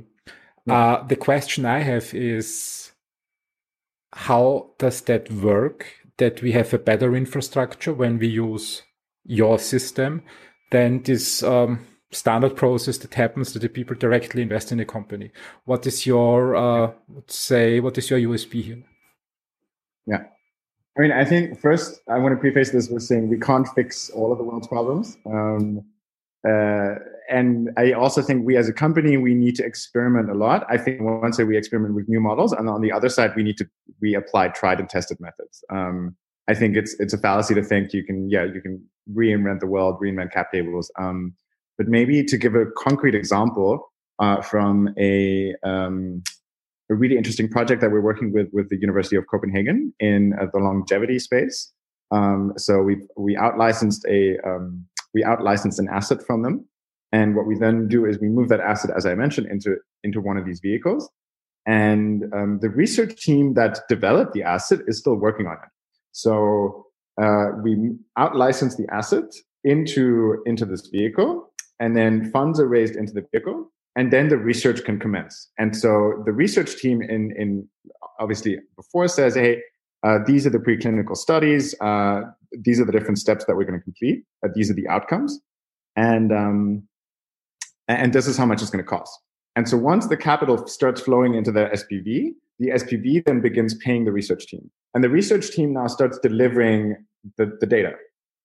Yeah. 0.66 0.74
Uh, 0.76 1.08
the 1.08 1.16
question 1.16 1.66
I 1.66 1.80
have 1.80 2.14
is, 2.14 2.92
how 4.14 4.72
does 4.78 5.02
that 5.02 5.32
work? 5.32 5.86
That 6.18 6.42
we 6.42 6.52
have 6.52 6.74
a 6.74 6.78
better 6.78 7.16
infrastructure 7.16 7.94
when 7.94 8.20
we 8.20 8.28
use 8.28 8.84
your 9.26 9.58
system 9.58 10.22
than 10.70 11.02
this 11.04 11.42
um, 11.42 11.88
standard 12.14 12.56
process 12.56 12.98
that 13.00 13.14
happens 13.14 13.54
that 13.54 13.60
the 13.60 13.70
people 13.70 13.96
directly 13.96 14.42
invest 14.42 14.72
in 14.72 14.80
a 14.80 14.86
company. 14.86 15.32
What 15.66 15.86
is 15.86 16.06
your, 16.06 16.56
uh, 16.56 16.92
say, 17.28 17.80
what 17.80 17.98
is 17.98 18.10
your 18.10 18.20
USP 18.20 18.64
here? 18.64 18.84
Yeah. 20.06 20.26
I 20.98 21.02
mean, 21.02 21.12
I 21.12 21.26
think 21.26 21.60
first 21.60 22.02
I 22.08 22.20
want 22.20 22.34
to 22.36 22.40
preface 22.40 22.70
this 22.70 22.90
with 22.90 23.04
saying 23.04 23.30
we 23.30 23.40
can't 23.40 23.68
fix 23.70 24.10
all 24.12 24.32
of 24.32 24.38
the 24.38 24.44
world's 24.44 24.68
problems. 24.68 25.18
Um, 25.26 25.84
uh, 26.48 26.96
and 27.30 27.72
I 27.78 27.94
also 27.94 28.22
think 28.22 28.46
we 28.46 28.58
as 28.58 28.70
a 28.70 28.74
company, 28.74 29.18
we 29.18 29.34
need 29.34 29.56
to 29.56 29.66
experiment 29.66 30.30
a 30.30 30.34
lot. 30.34 30.66
I 30.70 30.78
think 30.78 31.02
once 31.02 31.40
we 31.40 31.58
experiment 31.58 31.96
with 31.96 32.08
new 32.10 32.20
models 32.20 32.52
and 32.52 32.70
on 32.70 32.82
the 32.82 32.92
other 32.92 33.10
side, 33.10 33.36
we 33.36 33.44
need 33.44 33.58
to, 33.58 33.70
we 34.02 34.14
apply 34.14 34.50
tried 34.50 34.80
and 34.80 34.90
tested 34.90 35.20
methods. 35.20 35.64
Um, 35.70 36.16
I 36.48 36.54
think 36.54 36.76
it's, 36.76 37.00
it's 37.00 37.14
a 37.14 37.18
fallacy 37.18 37.56
to 37.56 37.64
think 37.64 37.94
you 37.94 38.04
can, 38.04 38.30
yeah, 38.30 38.44
you 38.44 38.62
can 38.62 38.84
reinvent 39.12 39.62
the 39.62 39.68
world, 39.68 40.00
reinvent 40.02 40.32
cap 40.32 40.52
tables. 40.52 40.92
Um, 41.00 41.34
but 41.78 41.88
maybe 41.88 42.24
to 42.24 42.38
give 42.38 42.56
a 42.56 42.66
concrete 42.78 43.16
example 43.16 43.92
uh, 44.20 44.42
from 44.42 44.94
a, 44.98 45.54
um, 45.64 46.24
a 46.90 46.96
really 46.96 47.18
interesting 47.18 47.50
project 47.50 47.82
that 47.82 47.92
we're 47.92 48.02
working 48.02 48.32
with 48.32 48.48
with 48.54 48.70
the 48.70 48.78
University 48.78 49.16
of 49.16 49.26
Copenhagen 49.28 49.94
in 50.00 50.34
uh, 50.40 50.46
the 50.54 50.60
longevity 50.60 51.20
space. 51.20 51.72
Um, 52.12 52.54
so 52.58 52.82
we 52.82 52.98
we 53.18 53.36
out 53.38 53.58
licensed 53.58 54.06
a 54.08 54.38
um, 54.48 54.86
we 55.14 55.24
out 55.24 55.44
licensed 55.44 55.80
an 55.80 55.90
asset 55.90 56.22
from 56.26 56.44
them, 56.44 56.66
and 57.12 57.36
what 57.36 57.48
we 57.48 57.56
then 57.56 57.88
do 57.88 58.06
is 58.06 58.20
we 58.20 58.30
move 58.30 58.50
that 58.50 58.60
asset, 58.60 58.92
as 58.96 59.06
I 59.06 59.16
mentioned, 59.16 59.48
into 59.48 59.78
into 60.04 60.22
one 60.22 60.38
of 60.38 60.46
these 60.46 60.60
vehicles. 60.60 61.10
And 61.66 62.26
um, 62.34 62.60
the 62.62 62.70
research 62.70 63.22
team 63.22 63.54
that 63.54 63.80
developed 63.88 64.34
the 64.34 64.44
asset 64.44 64.80
is 64.86 65.00
still 65.00 65.16
working 65.16 65.48
on 65.48 65.54
it. 65.54 65.70
So 66.12 66.88
uh, 67.22 67.52
we 67.64 67.96
out 68.18 68.36
license 68.36 68.76
the 68.76 68.86
asset 68.92 69.34
into 69.64 70.44
into 70.46 70.66
this 70.66 70.88
vehicle 70.88 71.53
and 71.80 71.96
then 71.96 72.30
funds 72.32 72.60
are 72.60 72.68
raised 72.68 72.96
into 72.96 73.14
the 73.14 73.26
vehicle 73.32 73.72
and 73.96 74.12
then 74.12 74.30
the 74.30 74.38
research 74.38 74.84
can 74.84 75.00
commence. 75.00 75.50
And 75.58 75.76
so 75.76 76.24
the 76.26 76.32
research 76.32 76.78
team 76.78 77.02
in 77.02 77.34
in 77.38 77.68
obviously 78.20 78.60
before 78.76 79.08
says 79.08 79.36
hey 79.36 79.62
uh, 80.04 80.20
these 80.26 80.46
are 80.46 80.50
the 80.50 80.60
preclinical 80.60 81.16
studies 81.16 81.76
uh, 81.82 82.22
these 82.52 82.80
are 82.80 82.86
the 82.86 82.92
different 82.92 83.20
steps 83.20 83.46
that 83.46 83.56
we're 83.56 83.66
going 83.66 83.80
to 83.80 83.84
complete. 83.84 84.24
Uh, 84.46 84.50
these 84.56 84.70
are 84.70 84.74
the 84.74 84.88
outcomes 84.88 85.40
and 85.96 86.32
um, 86.32 86.84
and 87.88 88.14
this 88.14 88.28
is 88.28 88.38
how 88.38 88.46
much 88.46 88.62
it's 88.62 88.72
going 88.72 88.84
to 88.84 88.90
cost. 88.90 89.20
And 89.56 89.70
so 89.70 89.78
once 89.78 90.08
the 90.08 90.18
capital 90.18 90.66
starts 90.68 91.02
flowing 91.02 91.36
into 91.36 91.52
the 91.52 91.66
spv 91.74 92.34
the 92.60 92.70
spv 92.70 93.26
then 93.26 93.42
begins 93.42 93.76
paying 93.76 94.06
the 94.06 94.12
research 94.12 94.48
team. 94.48 94.70
And 94.94 95.04
the 95.04 95.10
research 95.10 95.52
team 95.52 95.74
now 95.74 95.88
starts 95.88 96.20
delivering 96.20 96.96
the, 97.38 97.58
the 97.60 97.66
data 97.66 97.94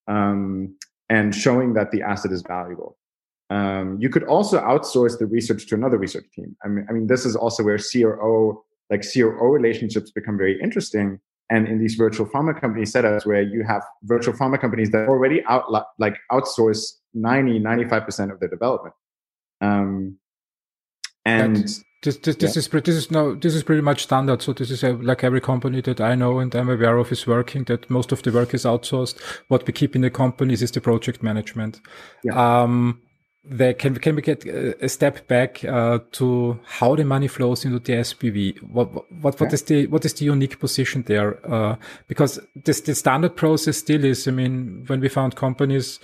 um, 0.06 0.74
and 1.10 1.34
showing 1.34 1.74
that 1.74 1.90
the 1.90 2.02
asset 2.02 2.32
is 2.32 2.42
valuable 2.42 2.96
um, 3.50 3.96
you 4.00 4.08
could 4.10 4.24
also 4.24 4.60
outsource 4.60 5.18
the 5.18 5.26
research 5.26 5.66
to 5.68 5.74
another 5.74 5.98
research 5.98 6.26
team. 6.34 6.56
I 6.64 6.68
mean, 6.68 6.86
I 6.88 6.92
mean, 6.92 7.06
this 7.06 7.24
is 7.24 7.34
also 7.34 7.62
where 7.62 7.78
CRO, 7.78 8.62
like 8.90 9.02
CRO 9.10 9.46
relationships 9.46 10.10
become 10.10 10.36
very 10.36 10.60
interesting. 10.60 11.20
And 11.50 11.66
in 11.66 11.78
these 11.78 11.94
virtual 11.94 12.26
pharma 12.26 12.58
company 12.60 12.84
setups 12.84 13.24
where 13.24 13.40
you 13.40 13.64
have 13.64 13.82
virtual 14.02 14.34
pharma 14.34 14.60
companies 14.60 14.90
that 14.90 15.08
already 15.08 15.42
out, 15.48 15.64
like 15.98 16.18
outsource 16.30 16.92
90, 17.14 17.60
95% 17.60 18.30
of 18.30 18.38
their 18.38 18.50
development. 18.50 18.94
Um, 19.62 20.18
and 21.24 21.56
This, 22.00 22.16
this, 22.18 22.36
this 22.36 22.54
yeah. 22.54 22.60
is 22.60 22.68
this 22.68 22.94
is 22.94 23.10
no 23.10 23.34
this 23.34 23.56
is 23.56 23.64
pretty 23.64 23.82
much 23.82 24.04
standard. 24.04 24.40
So 24.40 24.52
this 24.52 24.70
is 24.70 24.84
a, 24.84 24.92
like 24.92 25.24
every 25.24 25.40
company 25.40 25.80
that 25.80 26.00
I 26.00 26.14
know 26.14 26.38
and 26.38 26.54
I'm 26.54 26.68
aware 26.68 26.96
of 26.96 27.10
is 27.10 27.26
working. 27.26 27.64
That 27.64 27.90
most 27.90 28.12
of 28.12 28.22
the 28.22 28.30
work 28.30 28.54
is 28.54 28.64
outsourced. 28.64 29.18
What 29.48 29.66
we 29.66 29.72
keep 29.72 29.96
in 29.96 30.02
the 30.02 30.10
companies 30.10 30.62
is 30.62 30.70
the 30.70 30.80
project 30.80 31.24
management. 31.24 31.80
Yeah. 32.22 32.62
Um, 32.62 33.00
there 33.50 33.74
can 33.74 33.96
can 33.96 34.14
we 34.14 34.22
get 34.22 34.44
a 34.44 34.88
step 34.88 35.26
back 35.26 35.64
uh, 35.64 35.98
to 36.12 36.58
how 36.64 36.94
the 36.94 37.04
money 37.04 37.28
flows 37.28 37.64
into 37.64 37.78
the 37.78 37.92
SPV? 37.94 38.62
What 38.62 39.10
what 39.22 39.40
what 39.40 39.52
is 39.52 39.62
the 39.62 39.86
what 39.86 40.04
is 40.04 40.14
the 40.14 40.26
unique 40.26 40.58
position 40.58 41.02
there? 41.06 41.38
Uh, 41.50 41.76
because 42.06 42.40
this 42.54 42.80
the 42.82 42.94
standard 42.94 43.36
process 43.36 43.78
still 43.78 44.04
is. 44.04 44.28
I 44.28 44.32
mean, 44.32 44.84
when 44.86 45.00
we 45.00 45.08
found 45.08 45.36
companies, 45.36 45.98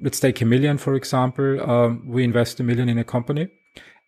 let's 0.00 0.20
take 0.20 0.40
a 0.40 0.44
million 0.44 0.78
for 0.78 0.94
example, 0.94 1.70
um, 1.70 2.02
we 2.06 2.24
invest 2.24 2.60
a 2.60 2.62
million 2.62 2.88
in 2.88 2.98
a 2.98 3.04
company. 3.04 3.48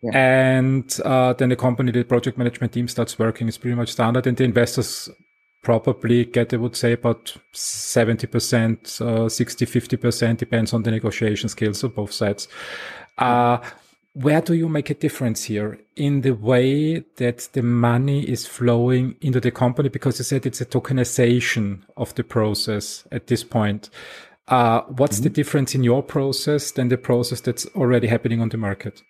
Yeah. 0.01 0.17
And 0.17 0.99
uh, 1.05 1.33
then 1.33 1.49
the 1.49 1.55
company, 1.55 1.91
the 1.91 2.03
project 2.03 2.35
management 2.35 2.73
team 2.73 2.87
starts 2.87 3.19
working. 3.19 3.47
It's 3.47 3.59
pretty 3.59 3.75
much 3.75 3.91
standard, 3.91 4.25
and 4.25 4.35
the 4.35 4.43
investors 4.43 5.09
probably 5.61 6.25
get, 6.25 6.53
I 6.53 6.57
would 6.57 6.75
say, 6.75 6.93
about 6.93 7.37
70%, 7.53 9.01
uh, 9.01 9.29
60, 9.29 9.65
50%, 9.65 10.37
depends 10.37 10.73
on 10.73 10.83
the 10.83 10.91
negotiation 10.91 11.49
skills 11.49 11.83
of 11.83 11.95
both 11.95 12.11
sides. 12.11 12.47
Uh, 13.17 13.59
where 14.13 14.41
do 14.41 14.53
you 14.53 14.67
make 14.67 14.89
a 14.89 14.93
difference 14.93 15.45
here 15.45 15.79
in 15.95 16.21
the 16.21 16.31
way 16.31 16.99
that 17.15 17.47
the 17.53 17.61
money 17.61 18.27
is 18.27 18.45
flowing 18.45 19.15
into 19.21 19.39
the 19.39 19.51
company? 19.51 19.87
Because 19.87 20.19
you 20.19 20.25
said 20.25 20.45
it's 20.45 20.61
a 20.61 20.65
tokenization 20.65 21.83
of 21.95 22.13
the 22.15 22.23
process 22.23 23.07
at 23.11 23.27
this 23.27 23.43
point. 23.43 23.89
Uh, 24.47 24.81
what's 24.81 25.17
mm-hmm. 25.17 25.23
the 25.23 25.29
difference 25.29 25.75
in 25.75 25.83
your 25.83 26.03
process 26.03 26.71
than 26.71 26.89
the 26.89 26.97
process 26.97 27.39
that's 27.39 27.65
already 27.67 28.07
happening 28.07 28.41
on 28.41 28.49
the 28.49 28.57
market? 28.57 29.01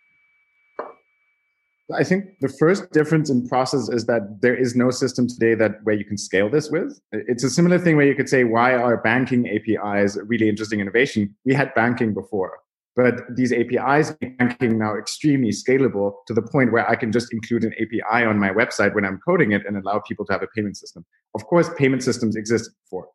I 1.93 2.03
think 2.03 2.39
the 2.39 2.49
first 2.49 2.91
difference 2.91 3.29
in 3.29 3.47
process 3.47 3.89
is 3.89 4.05
that 4.05 4.41
there 4.41 4.55
is 4.55 4.75
no 4.75 4.91
system 4.91 5.27
today 5.27 5.55
that 5.55 5.83
where 5.83 5.95
you 5.95 6.05
can 6.05 6.17
scale 6.17 6.49
this 6.49 6.69
with. 6.69 6.99
It's 7.11 7.43
a 7.43 7.49
similar 7.49 7.79
thing 7.79 7.95
where 7.95 8.05
you 8.05 8.15
could 8.15 8.29
say, 8.29 8.43
why 8.43 8.73
are 8.73 8.97
banking 8.97 9.47
APIs 9.47 10.15
a 10.15 10.23
really 10.23 10.49
interesting 10.49 10.79
innovation? 10.79 11.35
We 11.45 11.53
had 11.53 11.73
banking 11.73 12.13
before, 12.13 12.59
but 12.95 13.35
these 13.35 13.53
APIs 13.53 14.15
make 14.21 14.37
banking 14.37 14.77
now 14.77 14.97
extremely 14.97 15.49
scalable 15.49 16.13
to 16.27 16.33
the 16.33 16.41
point 16.41 16.71
where 16.71 16.89
I 16.89 16.95
can 16.95 17.11
just 17.11 17.33
include 17.33 17.63
an 17.63 17.73
API 17.73 18.25
on 18.25 18.37
my 18.37 18.49
website 18.49 18.93
when 18.93 19.05
I'm 19.05 19.19
coding 19.25 19.51
it 19.51 19.65
and 19.65 19.77
allow 19.77 19.99
people 19.99 20.25
to 20.25 20.33
have 20.33 20.43
a 20.43 20.47
payment 20.47 20.77
system. 20.77 21.05
Of 21.35 21.45
course, 21.45 21.69
payment 21.77 22.03
systems 22.03 22.35
existed 22.35 22.73
before. 22.85 23.07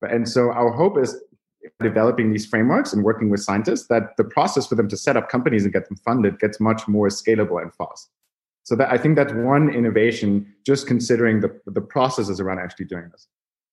But, 0.00 0.12
And 0.12 0.28
so 0.28 0.50
our 0.52 0.70
hope 0.70 0.98
is 0.98 1.16
developing 1.80 2.30
these 2.30 2.46
frameworks 2.46 2.92
and 2.92 3.02
working 3.02 3.30
with 3.30 3.40
scientists 3.40 3.86
that 3.88 4.16
the 4.16 4.24
process 4.24 4.66
for 4.66 4.74
them 4.74 4.88
to 4.88 4.96
set 4.96 5.16
up 5.16 5.28
companies 5.28 5.64
and 5.64 5.72
get 5.72 5.88
them 5.88 5.96
funded 5.96 6.38
gets 6.38 6.60
much 6.60 6.86
more 6.86 7.08
scalable 7.08 7.60
and 7.60 7.74
fast. 7.74 8.10
So 8.64 8.74
that 8.76 8.90
I 8.90 8.98
think 8.98 9.16
that's 9.16 9.32
one 9.32 9.68
innovation, 9.68 10.52
just 10.66 10.86
considering 10.86 11.40
the, 11.40 11.60
the 11.66 11.80
processes 11.80 12.40
around 12.40 12.58
actually 12.58 12.86
doing 12.86 13.08
this. 13.12 13.28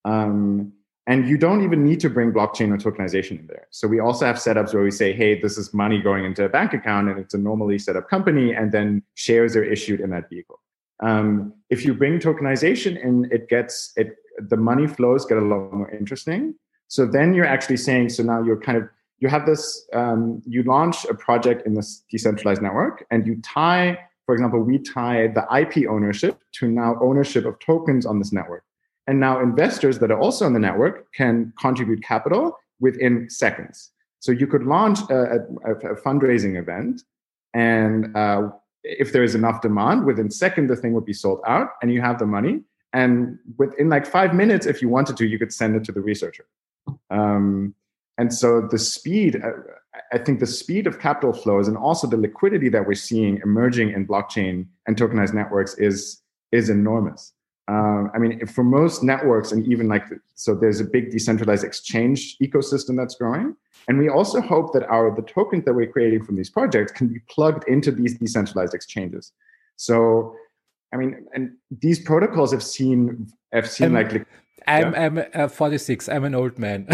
Um, 0.05 0.73
and 1.07 1.27
you 1.27 1.37
don't 1.37 1.63
even 1.63 1.83
need 1.83 1.99
to 2.01 2.09
bring 2.09 2.31
blockchain 2.31 2.71
or 2.71 2.77
tokenization 2.77 3.39
in 3.39 3.47
there. 3.47 3.67
So 3.71 3.87
we 3.87 3.99
also 3.99 4.25
have 4.25 4.35
setups 4.35 4.73
where 4.73 4.83
we 4.83 4.91
say, 4.91 5.13
hey, 5.13 5.41
this 5.41 5.57
is 5.57 5.73
money 5.73 5.99
going 5.99 6.25
into 6.25 6.45
a 6.45 6.49
bank 6.49 6.73
account 6.73 7.09
and 7.09 7.17
it's 7.17 7.33
a 7.33 7.37
normally 7.37 7.79
set 7.79 7.95
up 7.95 8.07
company, 8.09 8.53
and 8.53 8.71
then 8.71 9.01
shares 9.15 9.55
are 9.55 9.63
issued 9.63 9.99
in 9.99 10.11
that 10.11 10.29
vehicle. 10.29 10.59
Um, 11.01 11.53
if 11.69 11.83
you 11.83 11.95
bring 11.95 12.19
tokenization 12.19 13.03
in, 13.03 13.27
it 13.31 13.49
gets 13.49 13.93
it 13.95 14.15
the 14.37 14.57
money 14.57 14.87
flows 14.87 15.25
get 15.25 15.37
a 15.37 15.41
lot 15.41 15.73
more 15.73 15.89
interesting. 15.89 16.53
So 16.87 17.05
then 17.05 17.33
you're 17.33 17.45
actually 17.45 17.77
saying, 17.77 18.09
so 18.09 18.23
now 18.23 18.43
you're 18.43 18.59
kind 18.59 18.77
of 18.77 18.87
you 19.19 19.29
have 19.29 19.45
this 19.45 19.87
um, 19.93 20.41
you 20.45 20.63
launch 20.63 21.05
a 21.05 21.13
project 21.13 21.65
in 21.65 21.73
this 21.73 22.03
decentralized 22.11 22.61
network 22.61 23.05
and 23.09 23.25
you 23.25 23.41
tie 23.41 23.97
for 24.31 24.35
example, 24.35 24.61
we 24.61 24.79
tie 24.79 25.27
the 25.27 25.45
IP 25.53 25.89
ownership 25.89 26.39
to 26.53 26.71
now 26.71 26.97
ownership 27.01 27.43
of 27.43 27.59
tokens 27.59 28.05
on 28.05 28.17
this 28.17 28.31
network. 28.31 28.63
And 29.05 29.19
now 29.19 29.41
investors 29.41 29.99
that 29.99 30.09
are 30.09 30.17
also 30.17 30.45
on 30.45 30.53
the 30.53 30.59
network 30.59 31.13
can 31.13 31.51
contribute 31.59 32.01
capital 32.01 32.57
within 32.79 33.29
seconds. 33.29 33.91
So 34.21 34.31
you 34.31 34.47
could 34.47 34.63
launch 34.63 34.99
a, 35.09 35.39
a, 35.65 35.71
a 35.73 35.95
fundraising 36.01 36.57
event, 36.57 37.01
and 37.53 38.15
uh, 38.15 38.51
if 38.85 39.11
there 39.11 39.25
is 39.25 39.35
enough 39.35 39.61
demand, 39.61 40.05
within 40.05 40.31
second 40.31 40.67
the 40.67 40.77
thing 40.77 40.93
would 40.93 41.03
be 41.03 41.11
sold 41.11 41.41
out, 41.45 41.71
and 41.81 41.91
you 41.91 41.99
have 41.99 42.17
the 42.17 42.25
money. 42.25 42.61
And 42.93 43.37
within 43.57 43.89
like 43.89 44.05
five 44.05 44.33
minutes, 44.33 44.65
if 44.65 44.81
you 44.81 44.87
wanted 44.87 45.17
to, 45.17 45.27
you 45.27 45.39
could 45.39 45.51
send 45.51 45.75
it 45.75 45.83
to 45.83 45.91
the 45.91 45.99
researcher. 45.99 46.45
Um, 47.09 47.75
and 48.17 48.33
so 48.33 48.61
the 48.61 48.79
speed, 48.79 49.41
uh, 49.43 49.51
I 50.13 50.17
think 50.17 50.39
the 50.39 50.47
speed 50.47 50.87
of 50.87 50.99
capital 50.99 51.33
flows 51.33 51.67
and 51.67 51.77
also 51.77 52.07
the 52.07 52.17
liquidity 52.17 52.69
that 52.69 52.85
we're 52.85 52.93
seeing 52.93 53.39
emerging 53.43 53.91
in 53.91 54.07
blockchain 54.07 54.67
and 54.87 54.95
tokenized 54.97 55.33
networks 55.33 55.75
is 55.77 56.21
is 56.51 56.69
enormous. 56.69 57.33
Um, 57.67 58.11
I 58.13 58.17
mean, 58.17 58.45
for 58.47 58.63
most 58.63 59.01
networks, 59.01 59.51
and 59.53 59.65
even 59.65 59.87
like 59.87 60.03
so, 60.35 60.53
there's 60.53 60.81
a 60.81 60.83
big 60.83 61.11
decentralized 61.11 61.63
exchange 61.63 62.37
ecosystem 62.39 62.97
that's 62.97 63.15
growing, 63.15 63.55
and 63.87 63.97
we 63.97 64.09
also 64.09 64.41
hope 64.41 64.73
that 64.73 64.83
our 64.89 65.15
the 65.15 65.21
tokens 65.21 65.63
that 65.65 65.73
we're 65.73 65.91
creating 65.91 66.23
from 66.25 66.35
these 66.35 66.49
projects 66.49 66.91
can 66.91 67.07
be 67.07 67.19
plugged 67.29 67.67
into 67.69 67.91
these 67.91 68.17
decentralized 68.17 68.73
exchanges. 68.73 69.31
So, 69.77 70.35
I 70.93 70.97
mean, 70.97 71.25
and 71.33 71.55
these 71.69 71.99
protocols 71.99 72.51
have 72.51 72.63
seen 72.63 73.31
have 73.53 73.69
seen 73.69 73.87
um, 73.87 73.93
like 73.93 74.27
I'm, 74.67 74.93
yeah. 74.93 75.05
I'm 75.05 75.23
uh, 75.33 75.47
46. 75.47 76.09
I'm 76.09 76.23
an 76.23 76.35
old 76.35 76.59
man. 76.59 76.87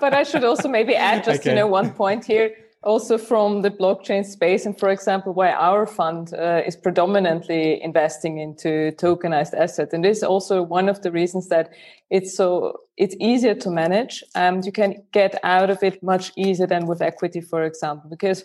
but 0.00 0.14
I 0.14 0.22
should 0.22 0.44
also 0.44 0.68
maybe 0.68 0.94
add 0.94 1.24
just, 1.24 1.40
okay. 1.40 1.50
you 1.50 1.56
know, 1.56 1.66
one 1.66 1.90
point 1.92 2.24
here 2.24 2.54
also 2.82 3.16
from 3.16 3.62
the 3.62 3.70
blockchain 3.70 4.24
space 4.24 4.66
and 4.66 4.78
for 4.78 4.88
example 4.90 5.32
why 5.32 5.52
our 5.52 5.86
fund 5.86 6.34
uh, 6.34 6.62
is 6.66 6.74
predominantly 6.74 7.80
investing 7.82 8.38
into 8.38 8.90
tokenized 8.96 9.54
assets 9.54 9.94
and 9.94 10.04
this 10.04 10.18
is 10.18 10.24
also 10.24 10.62
one 10.62 10.88
of 10.88 11.00
the 11.02 11.12
reasons 11.12 11.48
that 11.48 11.70
it's 12.10 12.36
so 12.36 12.76
it's 12.96 13.14
easier 13.20 13.54
to 13.54 13.70
manage 13.70 14.24
and 14.34 14.66
you 14.66 14.72
can 14.72 15.00
get 15.12 15.38
out 15.44 15.70
of 15.70 15.82
it 15.82 16.02
much 16.02 16.32
easier 16.36 16.66
than 16.66 16.86
with 16.86 17.00
equity 17.00 17.40
for 17.40 17.62
example 17.62 18.10
because 18.10 18.44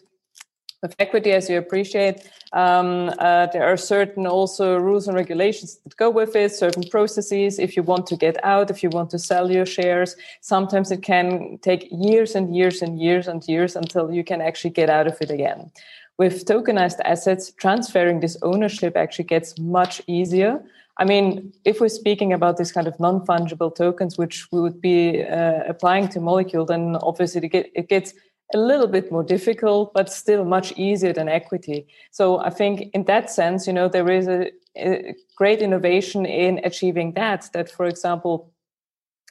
with 0.82 0.96
equity, 1.00 1.32
as 1.32 1.50
you 1.50 1.58
appreciate, 1.58 2.30
um, 2.54 3.12
uh, 3.18 3.48
there 3.48 3.64
are 3.64 3.78
certain 3.78 4.28
also 4.28 4.78
rules 4.78 5.08
and 5.08 5.18
regulations 5.18 5.80
that 5.84 5.96
go 5.98 6.10
with 6.10 6.36
it, 6.36 6.52
certain 6.52 6.84
processes. 6.90 7.58
If 7.58 7.76
you 7.76 7.84
want 7.84 8.06
to 8.08 8.16
get 8.16 8.38
out, 8.44 8.70
if 8.70 8.84
you 8.84 8.90
want 8.90 9.10
to 9.12 9.20
sell 9.20 9.52
your 9.52 9.66
shares, 9.66 10.16
sometimes 10.42 10.92
it 10.92 11.02
can 11.02 11.58
take 11.62 11.88
years 11.92 12.36
and 12.36 12.56
years 12.56 12.82
and 12.82 13.00
years 13.00 13.28
and 13.28 13.44
years 13.48 13.76
until 13.76 14.12
you 14.12 14.24
can 14.24 14.40
actually 14.40 14.72
get 14.72 14.90
out 14.90 15.08
of 15.08 15.18
it 15.20 15.32
again. 15.32 15.72
With 16.18 16.46
tokenized 16.46 17.00
assets, 17.06 17.52
transferring 17.52 18.20
this 18.20 18.38
ownership 18.42 18.96
actually 18.96 19.26
gets 19.26 19.58
much 19.60 20.02
easier. 20.08 20.64
I 21.00 21.06
mean, 21.06 21.54
if 21.64 21.80
we're 21.80 21.90
speaking 21.90 22.34
about 22.34 22.58
this 22.58 22.72
kind 22.72 22.88
of 22.88 23.00
non-fungible 23.00 23.76
tokens, 23.76 24.18
which 24.18 24.48
we 24.52 24.60
would 24.60 24.82
be 24.82 25.24
uh, 25.24 25.62
applying 25.68 26.08
to 26.10 26.20
molecule, 26.20 26.66
then 26.66 26.96
obviously 26.98 27.42
it, 27.46 27.50
get, 27.50 27.72
it 27.76 27.88
gets 27.88 28.14
a 28.54 28.58
little 28.58 28.88
bit 28.88 29.12
more 29.12 29.24
difficult, 29.24 29.94
but 29.94 30.12
still 30.12 30.46
much 30.46 30.72
easier 30.78 31.14
than 31.14 31.28
equity. 31.28 31.88
So 32.12 32.40
I 32.40 32.50
think 32.50 32.90
in 32.94 33.04
that 33.06 33.30
sense, 33.30 33.68
you 33.68 33.74
know, 33.74 33.90
there 33.90 34.10
is 34.10 34.28
a, 34.28 34.52
a 34.78 35.16
great 35.36 35.62
innovation 35.62 36.26
in 36.26 36.62
achieving 36.64 37.14
that. 37.14 37.50
That, 37.54 37.70
for 37.70 37.86
example, 37.86 38.54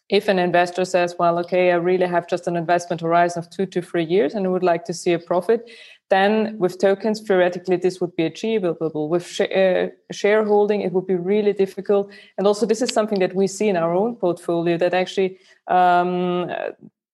if 0.09 0.29
an 0.29 0.39
investor 0.39 0.85
says, 0.85 1.17
well, 1.19 1.39
okay, 1.39 1.73
I 1.73 1.77
really 1.77 2.07
have 2.07 2.29
just 2.29 2.47
an 2.47 2.57
investment 2.57 3.01
horizon 3.01 3.41
of 3.41 3.51
two 3.51 3.67
to 3.67 3.83
three 3.83 4.05
years 4.05 4.35
and 4.35 4.47
I 4.47 4.51
would 4.51 4.63
like 4.63 4.85
to 4.85 4.95
see 4.95 5.13
a 5.13 5.19
profit, 5.19 5.69
then 6.11 6.57
with 6.59 6.79
tokens, 6.79 7.21
theoretically, 7.21 7.77
this 7.77 8.01
would 8.01 8.15
be 8.15 8.25
achievable. 8.25 9.09
With 9.09 9.27
sh- 9.27 9.41
uh, 9.41 9.89
shareholding, 10.13 10.83
it 10.83 10.93
would 10.93 11.07
be 11.07 11.17
really 11.17 11.53
difficult. 11.53 12.13
And 12.39 12.47
also, 12.47 12.67
this 12.67 12.83
is 12.83 12.91
something 12.91 13.19
that 13.19 13.35
we 13.35 13.49
see 13.49 13.69
in 13.69 13.77
our 13.77 13.93
own 13.93 14.15
portfolio 14.15 14.77
that 14.79 14.95
actually 14.95 15.39
um, 15.67 16.49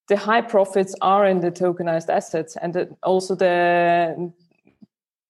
the 0.09 0.17
high 0.17 0.41
profits 0.41 0.95
are 1.01 1.25
in 1.25 1.39
the 1.39 1.51
tokenized 1.51 2.09
assets 2.09 2.57
and 2.57 2.73
the, 2.73 2.95
also 3.03 3.35
the 3.35 4.31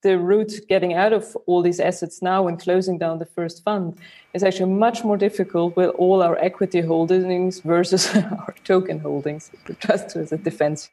the 0.04 0.20
route 0.20 0.60
getting 0.68 0.94
out 0.94 1.14
of 1.14 1.36
all 1.48 1.62
these 1.62 1.80
assets 1.80 2.22
now 2.22 2.48
and 2.48 2.60
closing 2.60 2.98
down 2.98 3.20
the 3.20 3.26
first 3.26 3.64
fund 3.64 3.98
is 4.34 4.44
actually 4.44 4.72
much 4.72 5.04
more 5.04 5.18
difficult 5.18 5.76
with 5.76 5.90
all 5.92 6.22
our 6.22 6.38
equity 6.38 6.82
holdings 6.82 7.62
versus 7.62 8.14
our 8.16 8.54
token 8.66 9.00
holdings, 9.00 9.50
just 9.80 10.16
as 10.16 10.32
a 10.32 10.38
defense. 10.38 10.90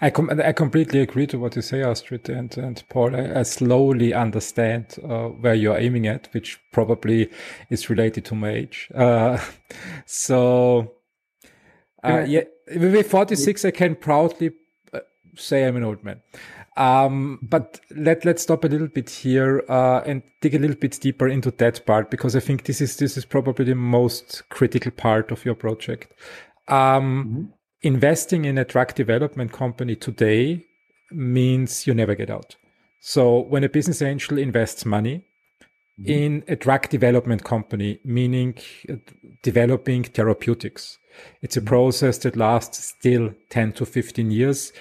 I, 0.00 0.10
com- 0.10 0.30
I 0.42 0.52
completely 0.52 1.00
agree 1.00 1.26
to 1.28 1.38
what 1.38 1.56
you 1.56 1.62
say, 1.62 1.82
Astrid 1.82 2.28
and, 2.28 2.56
and 2.56 2.82
Paul. 2.88 3.14
I, 3.14 3.40
I 3.40 3.42
slowly 3.42 4.12
understand 4.14 4.96
uh, 5.02 5.28
where 5.28 5.54
you're 5.54 5.78
aiming 5.78 6.06
at, 6.06 6.28
which 6.32 6.60
probably 6.72 7.30
is 7.70 7.90
related 7.90 8.24
to 8.26 8.34
my 8.34 8.50
age. 8.50 8.88
Uh, 8.94 9.38
so, 10.06 10.92
uh, 12.02 12.24
yeah, 12.26 12.44
with 12.76 13.10
46, 13.10 13.64
I 13.64 13.70
can 13.70 13.96
proudly 13.96 14.52
uh, 14.92 15.00
say 15.36 15.64
I'm 15.64 15.76
an 15.76 15.84
old 15.84 16.04
man. 16.04 16.20
Um, 16.76 17.40
but 17.42 17.80
let 17.90 18.24
let's 18.24 18.42
stop 18.42 18.64
a 18.64 18.68
little 18.68 18.86
bit 18.86 19.10
here 19.10 19.64
uh, 19.68 20.02
and 20.06 20.22
dig 20.40 20.54
a 20.54 20.58
little 20.58 20.76
bit 20.76 20.98
deeper 21.00 21.28
into 21.28 21.50
that 21.50 21.84
part 21.84 22.10
because 22.10 22.36
I 22.36 22.40
think 22.40 22.64
this 22.64 22.80
is 22.80 22.96
this 22.96 23.16
is 23.16 23.24
probably 23.24 23.64
the 23.64 23.74
most 23.74 24.48
critical 24.48 24.92
part 24.92 25.30
of 25.30 25.44
your 25.44 25.56
project. 25.56 26.14
Um, 26.68 27.24
mm-hmm. 27.24 27.44
Investing 27.82 28.44
in 28.44 28.56
a 28.56 28.64
drug 28.64 28.94
development 28.94 29.52
company 29.52 29.96
today 29.96 30.64
means 31.10 31.86
you 31.86 31.94
never 31.94 32.14
get 32.14 32.30
out 32.30 32.56
So 33.00 33.40
when 33.40 33.64
a 33.64 33.68
business 33.68 34.02
angel 34.02 34.38
invests 34.38 34.84
money 34.84 35.24
mm-hmm. 36.00 36.10
in 36.10 36.44
a 36.48 36.56
drug 36.56 36.88
development 36.88 37.44
company, 37.44 37.98
meaning 38.04 38.58
uh, 38.88 38.96
developing 39.42 40.04
therapeutics, 40.04 40.98
it's 41.42 41.56
a 41.56 41.62
process 41.62 42.18
that 42.18 42.36
lasts 42.36 42.84
still 42.84 43.34
10 43.50 43.72
to 43.72 43.86
15 43.86 44.30
years, 44.30 44.72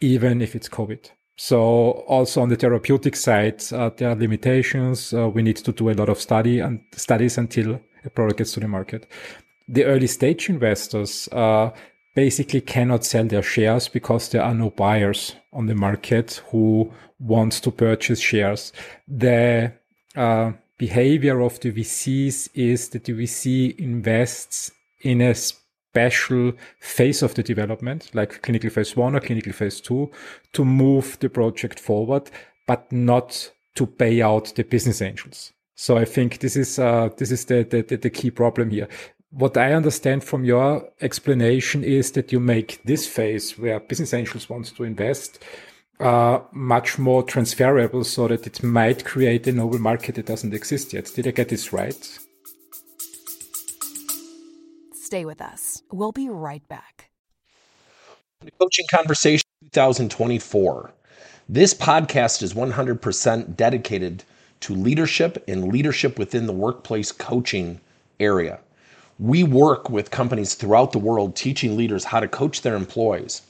even 0.00 0.42
if 0.42 0.54
it's 0.54 0.68
COVID. 0.68 1.10
So 1.36 2.04
also 2.08 2.42
on 2.42 2.48
the 2.48 2.56
therapeutic 2.56 3.14
side, 3.14 3.62
uh, 3.72 3.90
there 3.96 4.10
are 4.10 4.16
limitations. 4.16 5.14
Uh, 5.14 5.28
we 5.28 5.42
need 5.42 5.56
to 5.58 5.72
do 5.72 5.88
a 5.88 5.94
lot 5.94 6.08
of 6.08 6.20
study 6.20 6.58
and 6.58 6.80
studies 6.92 7.38
until 7.38 7.80
a 8.04 8.10
product 8.10 8.38
gets 8.38 8.52
to 8.54 8.60
the 8.60 8.68
market. 8.68 9.06
The 9.68 9.84
early 9.84 10.08
stage 10.08 10.48
investors 10.48 11.28
uh, 11.30 11.70
basically 12.14 12.60
cannot 12.60 13.04
sell 13.04 13.24
their 13.24 13.42
shares 13.42 13.86
because 13.86 14.30
there 14.30 14.42
are 14.42 14.54
no 14.54 14.70
buyers 14.70 15.36
on 15.52 15.66
the 15.66 15.74
market 15.76 16.42
who 16.50 16.92
want 17.20 17.52
to 17.52 17.70
purchase 17.70 18.18
shares. 18.18 18.72
The 19.06 19.72
uh, 20.16 20.52
behavior 20.78 21.40
of 21.40 21.60
the 21.60 21.70
VCs 21.70 22.48
is 22.54 22.88
that 22.88 23.04
the 23.04 23.12
VC 23.12 23.78
invests 23.78 24.72
in 25.00 25.20
a 25.20 25.34
special 25.34 26.52
phase 26.80 27.22
of 27.22 27.34
the 27.34 27.42
development, 27.42 28.10
like 28.14 28.42
clinical 28.42 28.70
phase 28.70 28.96
one 28.96 29.16
or 29.16 29.20
clinical 29.20 29.52
phase 29.52 29.80
two, 29.80 30.10
to 30.52 30.64
move 30.64 31.18
the 31.20 31.28
project 31.28 31.80
forward, 31.80 32.30
but 32.66 32.90
not 32.92 33.52
to 33.74 33.86
pay 33.86 34.22
out 34.22 34.54
the 34.54 34.64
business 34.64 35.00
angels. 35.00 35.52
So 35.74 35.96
I 35.96 36.04
think 36.04 36.40
this 36.40 36.56
is 36.56 36.78
uh, 36.78 37.08
this 37.16 37.30
is 37.30 37.44
the, 37.44 37.62
the 37.62 37.96
the 37.96 38.10
key 38.10 38.30
problem 38.30 38.70
here. 38.70 38.88
What 39.30 39.56
I 39.56 39.74
understand 39.74 40.24
from 40.24 40.44
your 40.44 40.88
explanation 41.00 41.84
is 41.84 42.12
that 42.12 42.32
you 42.32 42.40
make 42.40 42.80
this 42.84 43.06
phase 43.06 43.58
where 43.58 43.78
business 43.78 44.14
angels 44.14 44.48
want 44.48 44.74
to 44.76 44.84
invest 44.84 45.38
uh, 46.00 46.40
much 46.52 46.98
more 46.98 47.22
transferable, 47.22 48.04
so 48.04 48.28
that 48.28 48.46
it 48.46 48.62
might 48.62 49.04
create 49.04 49.46
a 49.46 49.52
novel 49.52 49.78
market 49.78 50.14
that 50.14 50.26
doesn't 50.26 50.54
exist 50.54 50.92
yet. 50.92 51.12
Did 51.14 51.26
I 51.26 51.30
get 51.30 51.48
this 51.48 51.72
right? 51.72 52.18
Stay 55.08 55.24
with 55.24 55.40
us. 55.40 55.82
We'll 55.90 56.12
be 56.12 56.28
right 56.28 56.68
back. 56.68 57.08
Coaching 58.60 58.84
Conversation 58.90 59.46
2024. 59.72 60.90
This 61.48 61.72
podcast 61.72 62.42
is 62.42 62.52
100% 62.52 63.56
dedicated 63.56 64.24
to 64.60 64.74
leadership 64.74 65.42
and 65.48 65.72
leadership 65.72 66.18
within 66.18 66.46
the 66.46 66.52
workplace 66.52 67.10
coaching 67.10 67.80
area. 68.20 68.58
We 69.18 69.44
work 69.44 69.88
with 69.88 70.10
companies 70.10 70.52
throughout 70.52 70.92
the 70.92 70.98
world 70.98 71.34
teaching 71.34 71.74
leaders 71.74 72.04
how 72.04 72.20
to 72.20 72.28
coach 72.28 72.60
their 72.60 72.76
employees. 72.76 73.40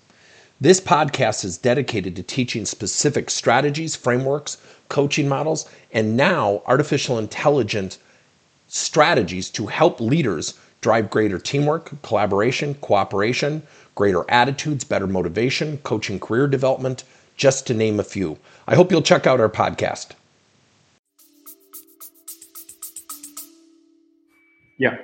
This 0.60 0.80
podcast 0.80 1.44
is 1.44 1.58
dedicated 1.58 2.14
to 2.14 2.22
teaching 2.22 2.66
specific 2.66 3.30
strategies, 3.30 3.96
frameworks, 3.96 4.58
coaching 4.90 5.26
models, 5.26 5.68
and 5.90 6.16
now 6.16 6.62
artificial 6.66 7.18
intelligence 7.18 7.98
strategies 8.68 9.50
to 9.50 9.66
help 9.66 9.98
leaders 10.00 10.54
drive 10.80 11.10
greater 11.10 11.38
teamwork, 11.38 12.00
collaboration, 12.02 12.74
cooperation, 12.74 13.62
greater 13.94 14.24
attitudes, 14.30 14.84
better 14.84 15.06
motivation, 15.06 15.78
coaching 15.78 16.20
career 16.20 16.46
development, 16.46 17.04
just 17.36 17.66
to 17.66 17.74
name 17.74 17.98
a 18.00 18.04
few. 18.04 18.38
I 18.66 18.74
hope 18.74 18.90
you'll 18.90 19.02
check 19.02 19.26
out 19.26 19.40
our 19.40 19.48
podcast. 19.48 20.12
Yeah. 24.78 24.96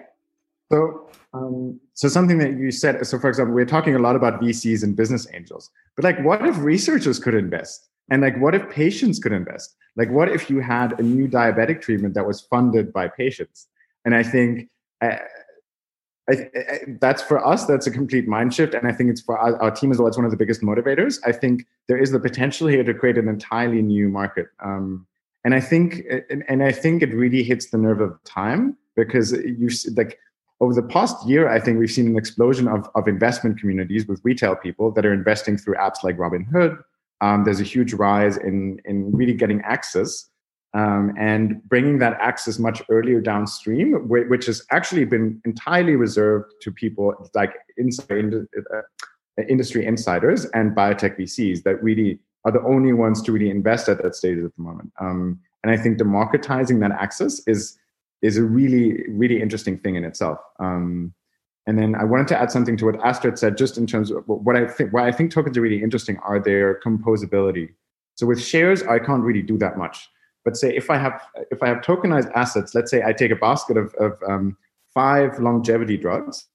So, 0.71 1.09
um, 1.33 1.81
so 1.95 2.09
something 2.09 2.39
that 2.39 2.53
you 2.53 2.71
said. 2.71 3.05
So, 3.07 3.19
for 3.19 3.29
example, 3.29 3.55
we're 3.55 3.65
talking 3.65 3.97
a 3.97 3.99
lot 3.99 4.17
about 4.17 4.41
VCs 4.41 4.85
and 4.85 4.97
business 4.97 5.27
angels, 5.35 5.71
but 5.97 6.05
like, 6.05 6.23
what 6.25 6.47
if 6.47 6.57
researchers 6.59 7.19
could 7.19 7.35
invest? 7.35 7.89
And 8.11 8.23
like, 8.23 8.39
what 8.41 8.55
if 8.55 8.69
patients 8.71 9.19
could 9.19 9.33
invest? 9.33 9.75
Like, 9.97 10.11
what 10.11 10.29
if 10.29 10.51
you 10.51 10.61
had 10.61 10.99
a 11.01 11.03
new 11.03 11.27
diabetic 11.27 11.81
treatment 11.81 12.15
that 12.15 12.27
was 12.27 12.41
funded 12.41 12.93
by 12.93 13.09
patients? 13.09 13.69
And 14.05 14.15
I 14.15 14.23
think 14.23 14.69
uh, 15.01 15.17
I, 16.29 16.33
I, 16.33 16.79
that's 17.01 17.23
for 17.23 17.45
us 17.45 17.67
that's 17.67 17.87
a 17.87 17.91
complete 17.91 18.27
mind 18.27 18.55
shift 18.55 18.73
and 18.75 18.89
i 18.89 18.93
think 18.93 19.11
it's 19.11 19.21
for 19.21 19.39
our, 19.39 19.61
our, 19.63 19.71
team 19.71 19.91
as 19.93 19.99
well 19.99 20.09
it's 20.09 20.17
one 20.17 20.25
of 20.25 20.31
the 20.31 20.39
biggest 20.39 20.63
motivators. 20.63 21.19
I 21.27 21.33
think 21.33 21.67
there 21.87 21.99
is 21.99 22.13
the 22.13 22.21
potential 22.21 22.67
here 22.67 22.83
to 22.83 22.95
create 22.95 23.19
an 23.19 23.29
entirely 23.29 23.83
new 23.83 24.09
market 24.09 24.47
um, 24.61 25.07
and 25.45 25.55
i 25.55 25.61
think 25.61 26.03
and, 26.31 26.43
and, 26.49 26.63
i 26.63 26.73
think 26.73 27.03
it 27.03 27.13
really 27.15 27.43
hits 27.43 27.71
the 27.71 27.79
nerve 27.79 28.01
of 28.01 28.23
time 28.25 28.77
because 28.97 29.33
you 29.33 29.69
like 29.97 30.19
over 30.61 30.73
the 30.73 30.83
past 30.83 31.27
year 31.29 31.49
i 31.49 31.61
think 31.61 31.79
we've 31.79 31.91
seen 31.91 32.07
an 32.07 32.17
explosion 32.17 32.69
of, 32.69 32.89
of 32.95 33.07
investment 33.07 33.61
communities 33.61 34.07
with 34.07 34.21
retail 34.25 34.57
people 34.57 34.91
that 34.93 35.05
are 35.05 35.13
investing 35.13 35.59
through 35.59 35.75
apps 35.75 36.03
like 36.03 36.17
robinhood. 36.17 36.79
Um, 37.21 37.45
there's 37.45 37.61
a 37.61 37.65
huge 37.65 37.93
rise 37.93 38.37
in 38.37 38.81
in 38.85 39.13
really 39.13 39.35
getting 39.35 39.61
access 39.63 40.31
um, 40.75 41.15
and 41.17 41.63
bringing 41.69 41.99
that 42.01 42.19
access 42.21 42.59
much 42.59 42.83
earlier 42.91 43.21
downstream, 43.21 43.93
which 44.09 44.47
has 44.47 44.67
actually 44.73 45.05
been 45.05 45.41
entirely 45.45 45.95
reserved 45.95 46.53
to 46.63 46.73
people 46.73 47.15
like 47.35 47.55
inside, 47.77 48.35
uh, 48.57 49.43
industry 49.49 49.87
insiders 49.87 50.47
and 50.47 50.77
biotech 50.77 51.19
VCs 51.19 51.63
that 51.63 51.83
really 51.83 52.19
are 52.45 52.53
the 52.53 52.63
only 52.63 52.93
ones 52.93 53.23
to 53.23 53.33
really 53.33 53.51
invest 53.51 53.89
at 53.89 54.03
that 54.03 54.17
stage 54.17 54.39
at 54.39 54.55
the 54.57 54.63
moment. 54.63 54.93
Um, 55.01 55.39
and 55.63 55.73
I 55.73 55.77
think 55.77 55.97
democratizing 55.97 56.81
that 56.81 56.91
access 56.93 57.41
is 57.47 57.79
is 58.21 58.37
a 58.37 58.43
really 58.43 59.05
really 59.09 59.41
interesting 59.41 59.79
thing 59.79 59.95
in 59.95 60.05
itself. 60.05 60.39
Um, 60.59 61.15
and 61.67 61.79
then 61.79 61.95
I 61.95 62.05
wanted 62.05 62.29
to 62.29 62.41
add 62.41 62.51
something 62.51 62.77
to 62.79 62.87
what 62.87 63.03
Astrid 63.03 63.39
said, 63.39 63.57
just 63.57 63.79
in 63.79 63.87
terms 63.87 64.11
of 64.11 64.25
what 64.27 64.57
I 64.57 64.67
think. 64.67 64.93
Why 64.93 65.07
I 65.07 65.13
think 65.13 65.31
tokens 65.31 65.57
are 65.57 65.63
really 65.63 65.83
interesting 65.83 66.19
are 66.19 66.39
their 66.39 66.81
composability. 66.81 67.71
So 68.17 68.27
with 68.27 68.43
shares, 68.43 68.83
I 68.83 68.99
can't 68.99 69.23
really 69.23 69.43
do 69.43 69.57
that 69.59 69.79
much. 69.79 70.09
But 70.45 70.57
say 70.57 70.75
if 70.75 70.91
I 70.91 70.99
have 70.99 71.21
if 71.51 71.63
I 71.63 71.69
have 71.69 71.79
tokenized 71.79 72.31
assets, 72.35 72.75
let's 72.75 72.91
say 72.91 73.03
I 73.03 73.13
take 73.13 73.31
a 73.31 73.37
basket 73.37 73.77
of, 73.77 73.95
of 73.95 74.19
um, 74.29 74.57
five 74.93 75.39
longevity 75.39 75.97
drugs, 75.97 76.47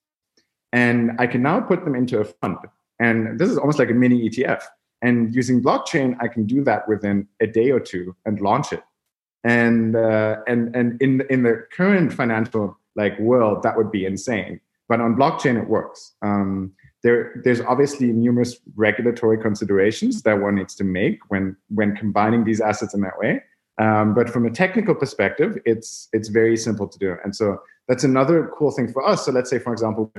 and 0.72 1.12
I 1.18 1.26
can 1.26 1.42
now 1.42 1.60
put 1.60 1.84
them 1.84 1.94
into 1.94 2.20
a 2.20 2.24
fund. 2.24 2.58
And 2.98 3.38
this 3.38 3.50
is 3.50 3.58
almost 3.58 3.78
like 3.78 3.90
a 3.90 3.94
mini 3.94 4.28
ETF. 4.28 4.62
And 5.02 5.34
using 5.34 5.62
blockchain, 5.62 6.16
I 6.20 6.28
can 6.28 6.44
do 6.44 6.62
that 6.64 6.86
within 6.86 7.26
a 7.40 7.46
day 7.46 7.70
or 7.70 7.80
two 7.80 8.14
and 8.26 8.40
launch 8.40 8.72
it. 8.72 8.82
And 9.44 9.96
uh, 9.96 10.36
and 10.46 10.74
and 10.76 11.00
in 11.00 11.22
in 11.30 11.42
the 11.42 11.64
current 11.72 12.12
financial 12.12 12.78
like 12.94 13.18
world, 13.18 13.62
that 13.62 13.76
would 13.76 13.90
be 13.90 14.04
insane. 14.04 14.60
But 14.88 15.00
on 15.00 15.16
blockchain, 15.16 15.60
it 15.60 15.68
works. 15.68 16.12
Um, 16.20 16.72
there, 17.02 17.40
there's 17.44 17.60
obviously 17.62 18.08
numerous 18.08 18.58
regulatory 18.76 19.38
considerations 19.38 20.22
that 20.22 20.38
one 20.38 20.56
needs 20.56 20.74
to 20.74 20.84
make 20.84 21.18
when 21.28 21.56
when 21.68 21.96
combining 21.96 22.44
these 22.44 22.60
assets 22.60 22.92
in 22.92 23.00
that 23.00 23.18
way. 23.18 23.42
Um, 23.78 24.14
but 24.14 24.28
from 24.28 24.46
a 24.46 24.50
technical 24.50 24.94
perspective, 24.94 25.58
it's 25.64 26.08
it's 26.12 26.28
very 26.28 26.56
simple 26.56 26.86
to 26.86 26.98
do. 26.98 27.16
And 27.24 27.34
so 27.34 27.62
that's 27.88 28.04
another 28.04 28.50
cool 28.56 28.70
thing 28.70 28.92
for 28.92 29.06
us. 29.06 29.24
So 29.24 29.32
let's 29.32 29.50
say, 29.50 29.58
for 29.58 29.72
example, 29.72 30.12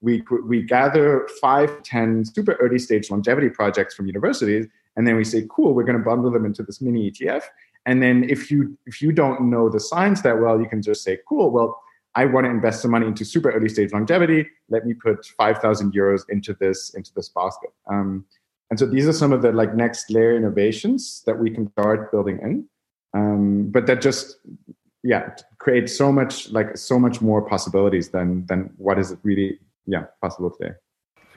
we 0.00 0.22
we 0.46 0.62
gather 0.62 1.28
five, 1.40 1.82
ten 1.82 2.24
super 2.24 2.52
early 2.54 2.78
stage 2.78 3.10
longevity 3.10 3.48
projects 3.48 3.94
from 3.94 4.06
universities, 4.06 4.66
and 4.96 5.06
then 5.06 5.16
we 5.16 5.24
say, 5.24 5.46
cool, 5.48 5.74
we're 5.74 5.84
going 5.84 5.98
to 5.98 6.04
bundle 6.04 6.30
them 6.30 6.44
into 6.44 6.62
this 6.62 6.80
mini 6.80 7.10
ETF. 7.10 7.44
And 7.86 8.02
then 8.02 8.28
if 8.28 8.50
you 8.50 8.76
if 8.86 9.00
you 9.00 9.12
don't 9.12 9.48
know 9.48 9.68
the 9.68 9.80
science 9.80 10.20
that 10.22 10.40
well, 10.40 10.60
you 10.60 10.68
can 10.68 10.82
just 10.82 11.02
say, 11.02 11.18
cool, 11.28 11.50
well, 11.50 11.80
I 12.14 12.26
want 12.26 12.44
to 12.44 12.50
invest 12.50 12.82
some 12.82 12.90
money 12.90 13.06
into 13.06 13.24
super 13.24 13.50
early 13.50 13.68
stage 13.68 13.92
longevity. 13.92 14.46
Let 14.68 14.84
me 14.86 14.94
put 14.94 15.24
five 15.38 15.58
thousand 15.58 15.94
euros 15.94 16.22
into 16.28 16.54
this 16.54 16.90
into 16.94 17.12
this 17.14 17.28
basket. 17.28 17.70
Um, 17.90 18.26
and 18.70 18.78
so 18.78 18.86
these 18.86 19.06
are 19.06 19.12
some 19.12 19.32
of 19.32 19.42
the 19.42 19.52
like 19.52 19.74
next 19.74 20.10
layer 20.10 20.36
innovations 20.36 21.22
that 21.26 21.38
we 21.38 21.50
can 21.50 21.70
start 21.72 22.10
building 22.10 22.40
in 22.42 22.68
um, 23.16 23.70
but 23.70 23.86
that 23.86 24.00
just 24.00 24.36
yeah 25.02 25.30
creates 25.58 25.96
so 25.96 26.12
much 26.12 26.50
like 26.50 26.76
so 26.76 26.98
much 26.98 27.20
more 27.20 27.42
possibilities 27.42 28.10
than 28.10 28.46
than 28.46 28.70
what 28.76 28.98
is 28.98 29.16
really 29.22 29.58
yeah 29.86 30.04
possible 30.20 30.50
today 30.50 30.74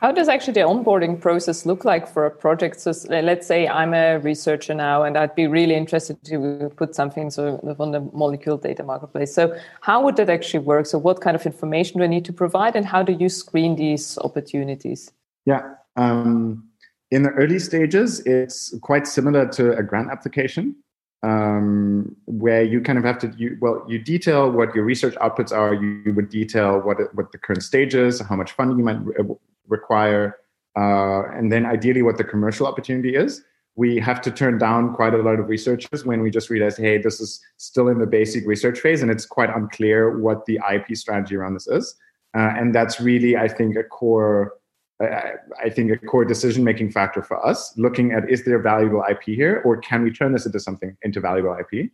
how 0.01 0.13
does 0.13 0.29
actually 0.29 0.53
the 0.53 0.61
onboarding 0.61 1.19
process 1.19 1.65
look 1.65 1.83
like 1.83 2.07
for 2.07 2.25
a 2.25 2.31
project? 2.31 2.79
So 2.79 2.93
let's 3.09 3.45
say 3.45 3.67
I'm 3.67 3.93
a 3.93 4.17
researcher 4.19 4.73
now, 4.73 5.03
and 5.03 5.17
I'd 5.17 5.35
be 5.35 5.45
really 5.45 5.75
interested 5.75 6.23
to 6.23 6.71
put 6.77 6.95
something 6.95 7.29
so 7.29 7.59
on 7.79 7.91
the 7.91 7.99
molecule 8.13 8.57
data 8.57 8.81
marketplace. 8.83 9.35
So 9.35 9.57
how 9.81 10.01
would 10.03 10.15
that 10.15 10.29
actually 10.29 10.63
work? 10.63 10.85
So 10.85 10.97
what 10.97 11.19
kind 11.19 11.35
of 11.35 11.45
information 11.45 11.97
do 11.97 12.05
I 12.05 12.07
need 12.07 12.23
to 12.25 12.33
provide, 12.33 12.77
and 12.77 12.85
how 12.85 13.03
do 13.03 13.11
you 13.11 13.27
screen 13.27 13.75
these 13.75 14.17
opportunities? 14.19 15.11
Yeah, 15.45 15.73
um, 15.97 16.69
in 17.11 17.23
the 17.23 17.31
early 17.31 17.59
stages, 17.59 18.21
it's 18.21 18.73
quite 18.81 19.05
similar 19.05 19.47
to 19.49 19.77
a 19.77 19.83
grant 19.83 20.11
application 20.11 20.77
um, 21.23 22.15
where 22.25 22.63
you 22.63 22.81
kind 22.81 22.97
of 22.97 23.03
have 23.03 23.19
to 23.19 23.33
you, 23.37 23.57
well 23.59 23.83
you 23.87 23.99
detail 23.99 24.49
what 24.49 24.73
your 24.73 24.83
research 24.83 25.15
outputs 25.15 25.51
are. 25.51 25.73
You, 25.73 26.01
you 26.05 26.13
would 26.13 26.29
detail 26.29 26.79
what 26.79 26.97
what 27.15 27.31
the 27.31 27.37
current 27.37 27.63
stage 27.63 27.95
is 27.95 28.21
how 28.21 28.35
much 28.35 28.51
funding 28.53 28.77
you 28.77 28.83
might 28.83 29.03
re- 29.03 29.35
require 29.67 30.37
uh, 30.77 31.23
and 31.33 31.51
then 31.51 31.65
ideally 31.65 32.01
what 32.01 32.17
the 32.17 32.23
commercial 32.23 32.65
opportunity 32.67 33.15
is. 33.15 33.43
We 33.75 33.97
have 33.99 34.21
to 34.23 34.31
turn 34.31 34.57
down 34.57 34.93
quite 34.93 35.13
a 35.13 35.17
lot 35.17 35.39
of 35.39 35.47
researchers 35.47 36.05
when 36.05 36.21
we 36.21 36.29
just 36.31 36.49
realize 36.49 36.77
hey 36.77 36.97
this 36.97 37.19
is 37.19 37.41
still 37.57 37.89
in 37.89 37.99
the 37.99 38.07
basic 38.07 38.47
research 38.47 38.79
phase 38.79 39.01
and 39.01 39.11
it's 39.11 39.25
quite 39.25 39.49
unclear 39.49 40.19
what 40.19 40.45
the 40.45 40.59
ip 40.71 40.95
strategy 40.95 41.35
around 41.35 41.53
this 41.53 41.67
is. 41.67 41.95
Uh, 42.35 42.53
and 42.57 42.75
that's 42.75 43.01
really 43.01 43.35
i 43.35 43.47
think 43.47 43.75
a 43.75 43.83
core 43.83 44.53
I, 45.01 45.33
I 45.63 45.69
think, 45.69 45.91
a 45.91 45.97
core 45.97 46.25
decision 46.25 46.63
making 46.63 46.91
factor 46.91 47.21
for 47.21 47.45
us, 47.45 47.73
looking 47.77 48.11
at 48.11 48.29
is 48.29 48.45
there 48.45 48.59
valuable 48.59 49.03
IP 49.09 49.23
here, 49.23 49.61
or 49.65 49.77
can 49.77 50.03
we 50.03 50.11
turn 50.11 50.33
this 50.33 50.45
into 50.45 50.59
something 50.59 50.95
into 51.03 51.19
valuable 51.19 51.57
IP? 51.57 51.91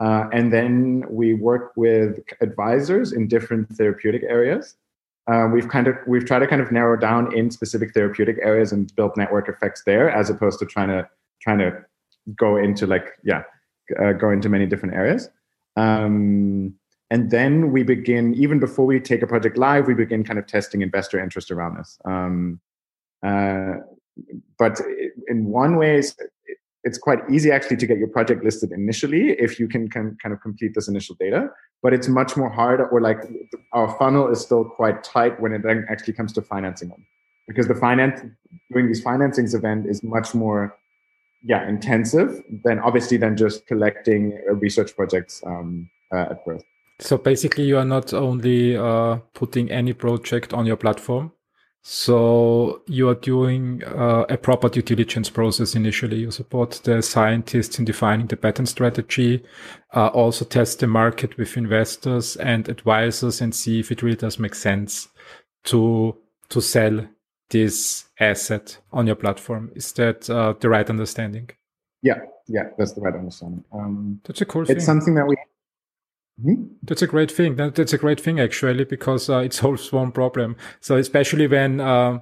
Uh, 0.00 0.28
and 0.32 0.52
then 0.52 1.04
we 1.08 1.34
work 1.34 1.72
with 1.76 2.18
advisors 2.40 3.12
in 3.12 3.28
different 3.28 3.68
therapeutic 3.70 4.22
areas. 4.24 4.74
Uh, 5.30 5.48
we've 5.52 5.68
kind 5.68 5.86
of 5.86 5.96
we've 6.06 6.26
tried 6.26 6.40
to 6.40 6.46
kind 6.46 6.60
of 6.60 6.72
narrow 6.72 6.96
down 6.96 7.32
in 7.36 7.50
specific 7.50 7.94
therapeutic 7.94 8.36
areas 8.42 8.72
and 8.72 8.94
build 8.96 9.16
network 9.16 9.48
effects 9.48 9.84
there, 9.86 10.10
as 10.10 10.28
opposed 10.28 10.58
to 10.58 10.66
trying 10.66 10.88
to 10.88 11.08
trying 11.40 11.58
to 11.58 11.84
go 12.36 12.56
into 12.56 12.86
like 12.86 13.06
yeah, 13.22 13.44
uh, 14.02 14.12
go 14.12 14.30
into 14.30 14.48
many 14.48 14.66
different 14.66 14.94
areas. 14.94 15.28
Um, 15.76 16.74
and 17.12 17.30
then 17.30 17.72
we 17.72 17.82
begin 17.82 18.34
even 18.34 18.58
before 18.58 18.86
we 18.86 18.98
take 18.98 19.20
a 19.20 19.26
project 19.26 19.58
live, 19.58 19.86
we 19.86 19.92
begin 19.92 20.24
kind 20.24 20.38
of 20.38 20.46
testing 20.46 20.80
investor 20.80 21.20
interest 21.20 21.50
around 21.50 21.76
this. 21.76 21.98
Um, 22.06 22.58
uh, 23.22 23.74
but 24.58 24.80
in 25.28 25.44
one 25.44 25.76
way, 25.76 26.02
it's 26.84 26.96
quite 26.96 27.18
easy 27.30 27.50
actually 27.52 27.76
to 27.76 27.86
get 27.86 27.98
your 27.98 28.08
project 28.08 28.42
listed 28.42 28.72
initially 28.72 29.32
if 29.32 29.60
you 29.60 29.68
can, 29.68 29.90
can 29.90 30.16
kind 30.22 30.32
of 30.32 30.40
complete 30.40 30.72
this 30.74 30.88
initial 30.88 31.14
data 31.20 31.50
but 31.82 31.92
it's 31.92 32.08
much 32.08 32.36
more 32.36 32.50
hard 32.50 32.80
or 32.90 33.00
like 33.00 33.18
our 33.72 33.96
funnel 33.98 34.28
is 34.32 34.40
still 34.40 34.64
quite 34.64 35.04
tight 35.04 35.40
when 35.40 35.52
it 35.52 35.62
then 35.62 35.86
actually 35.88 36.12
comes 36.12 36.32
to 36.32 36.42
financing 36.42 36.88
them 36.88 37.06
because 37.46 37.68
the 37.68 37.74
finance 37.74 38.20
doing 38.72 38.88
these 38.88 39.04
financings 39.04 39.54
event 39.54 39.86
is 39.86 40.02
much 40.02 40.34
more 40.34 40.76
yeah 41.44 41.68
intensive 41.68 42.42
than 42.64 42.80
obviously 42.80 43.16
than 43.16 43.36
just 43.36 43.64
collecting 43.66 44.36
research 44.54 44.96
projects 44.96 45.40
um, 45.46 45.88
uh, 46.12 46.26
at 46.32 46.44
first 46.44 46.64
so 46.98 47.18
basically 47.18 47.64
you 47.64 47.78
are 47.78 47.84
not 47.84 48.12
only 48.12 48.76
uh, 48.76 49.16
putting 49.34 49.70
any 49.70 49.92
project 49.92 50.52
on 50.52 50.66
your 50.66 50.76
platform 50.76 51.32
so 51.84 52.82
you 52.86 53.08
are 53.08 53.16
doing 53.16 53.82
uh, 53.84 54.24
a 54.28 54.36
proper 54.36 54.68
due 54.68 54.82
diligence 54.82 55.28
process 55.28 55.74
initially. 55.74 56.20
You 56.20 56.30
support 56.30 56.80
the 56.84 57.02
scientists 57.02 57.76
in 57.78 57.84
defining 57.84 58.28
the 58.28 58.36
patent 58.36 58.68
strategy, 58.68 59.42
uh, 59.92 60.06
also 60.08 60.44
test 60.44 60.78
the 60.78 60.86
market 60.86 61.36
with 61.36 61.56
investors 61.56 62.36
and 62.36 62.68
advisors 62.68 63.40
and 63.40 63.52
see 63.52 63.80
if 63.80 63.90
it 63.90 64.00
really 64.00 64.16
does 64.16 64.38
make 64.38 64.54
sense 64.54 65.08
to 65.64 66.16
to 66.50 66.60
sell 66.60 67.04
this 67.50 68.04
asset 68.20 68.78
on 68.92 69.08
your 69.08 69.16
platform. 69.16 69.72
Is 69.74 69.92
that 69.94 70.30
uh, 70.30 70.54
the 70.60 70.68
right 70.68 70.88
understanding? 70.88 71.50
Yeah, 72.00 72.20
yeah, 72.46 72.68
that's 72.78 72.92
the 72.92 73.00
right 73.00 73.14
understanding. 73.14 73.64
Um, 73.72 74.20
that's 74.24 74.40
a 74.40 74.44
cool. 74.44 74.62
It's 74.62 74.70
thing. 74.70 74.80
something 74.80 75.14
that 75.14 75.26
we 75.26 75.34
Mm-hmm. 76.42 76.64
That's 76.82 77.02
a 77.02 77.06
great 77.06 77.30
thing. 77.30 77.56
That, 77.56 77.74
that's 77.74 77.92
a 77.92 77.98
great 77.98 78.20
thing 78.20 78.40
actually 78.40 78.84
because 78.84 79.30
uh, 79.30 79.38
it 79.38 79.52
solves 79.52 79.92
one 79.92 80.12
problem. 80.12 80.56
So 80.80 80.96
especially 80.96 81.46
when, 81.46 81.80
uh, 81.80 82.20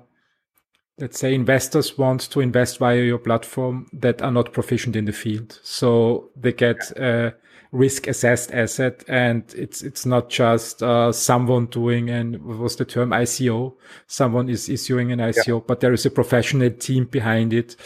let's 0.98 1.18
say, 1.18 1.34
investors 1.34 1.96
want 1.96 2.30
to 2.30 2.40
invest 2.40 2.78
via 2.78 3.02
your 3.02 3.18
platform 3.18 3.86
that 3.92 4.20
are 4.20 4.30
not 4.30 4.52
proficient 4.52 4.96
in 4.96 5.06
the 5.06 5.12
field, 5.12 5.58
so 5.62 6.30
they 6.36 6.52
get 6.52 6.90
a 6.98 7.34
risk 7.72 8.08
assessed 8.08 8.52
asset, 8.52 9.04
and 9.08 9.44
it's 9.56 9.82
it's 9.82 10.04
not 10.04 10.28
just 10.28 10.82
uh, 10.82 11.12
someone 11.12 11.66
doing 11.66 12.10
and 12.10 12.42
what 12.44 12.58
was 12.58 12.76
the 12.76 12.84
term 12.84 13.10
ICO. 13.10 13.74
Someone 14.06 14.48
is 14.48 14.68
issuing 14.68 15.12
an 15.12 15.20
ICO, 15.20 15.60
yeah. 15.60 15.64
but 15.66 15.80
there 15.80 15.92
is 15.92 16.04
a 16.04 16.10
professional 16.10 16.70
team 16.70 17.04
behind 17.06 17.52
it 17.52 17.76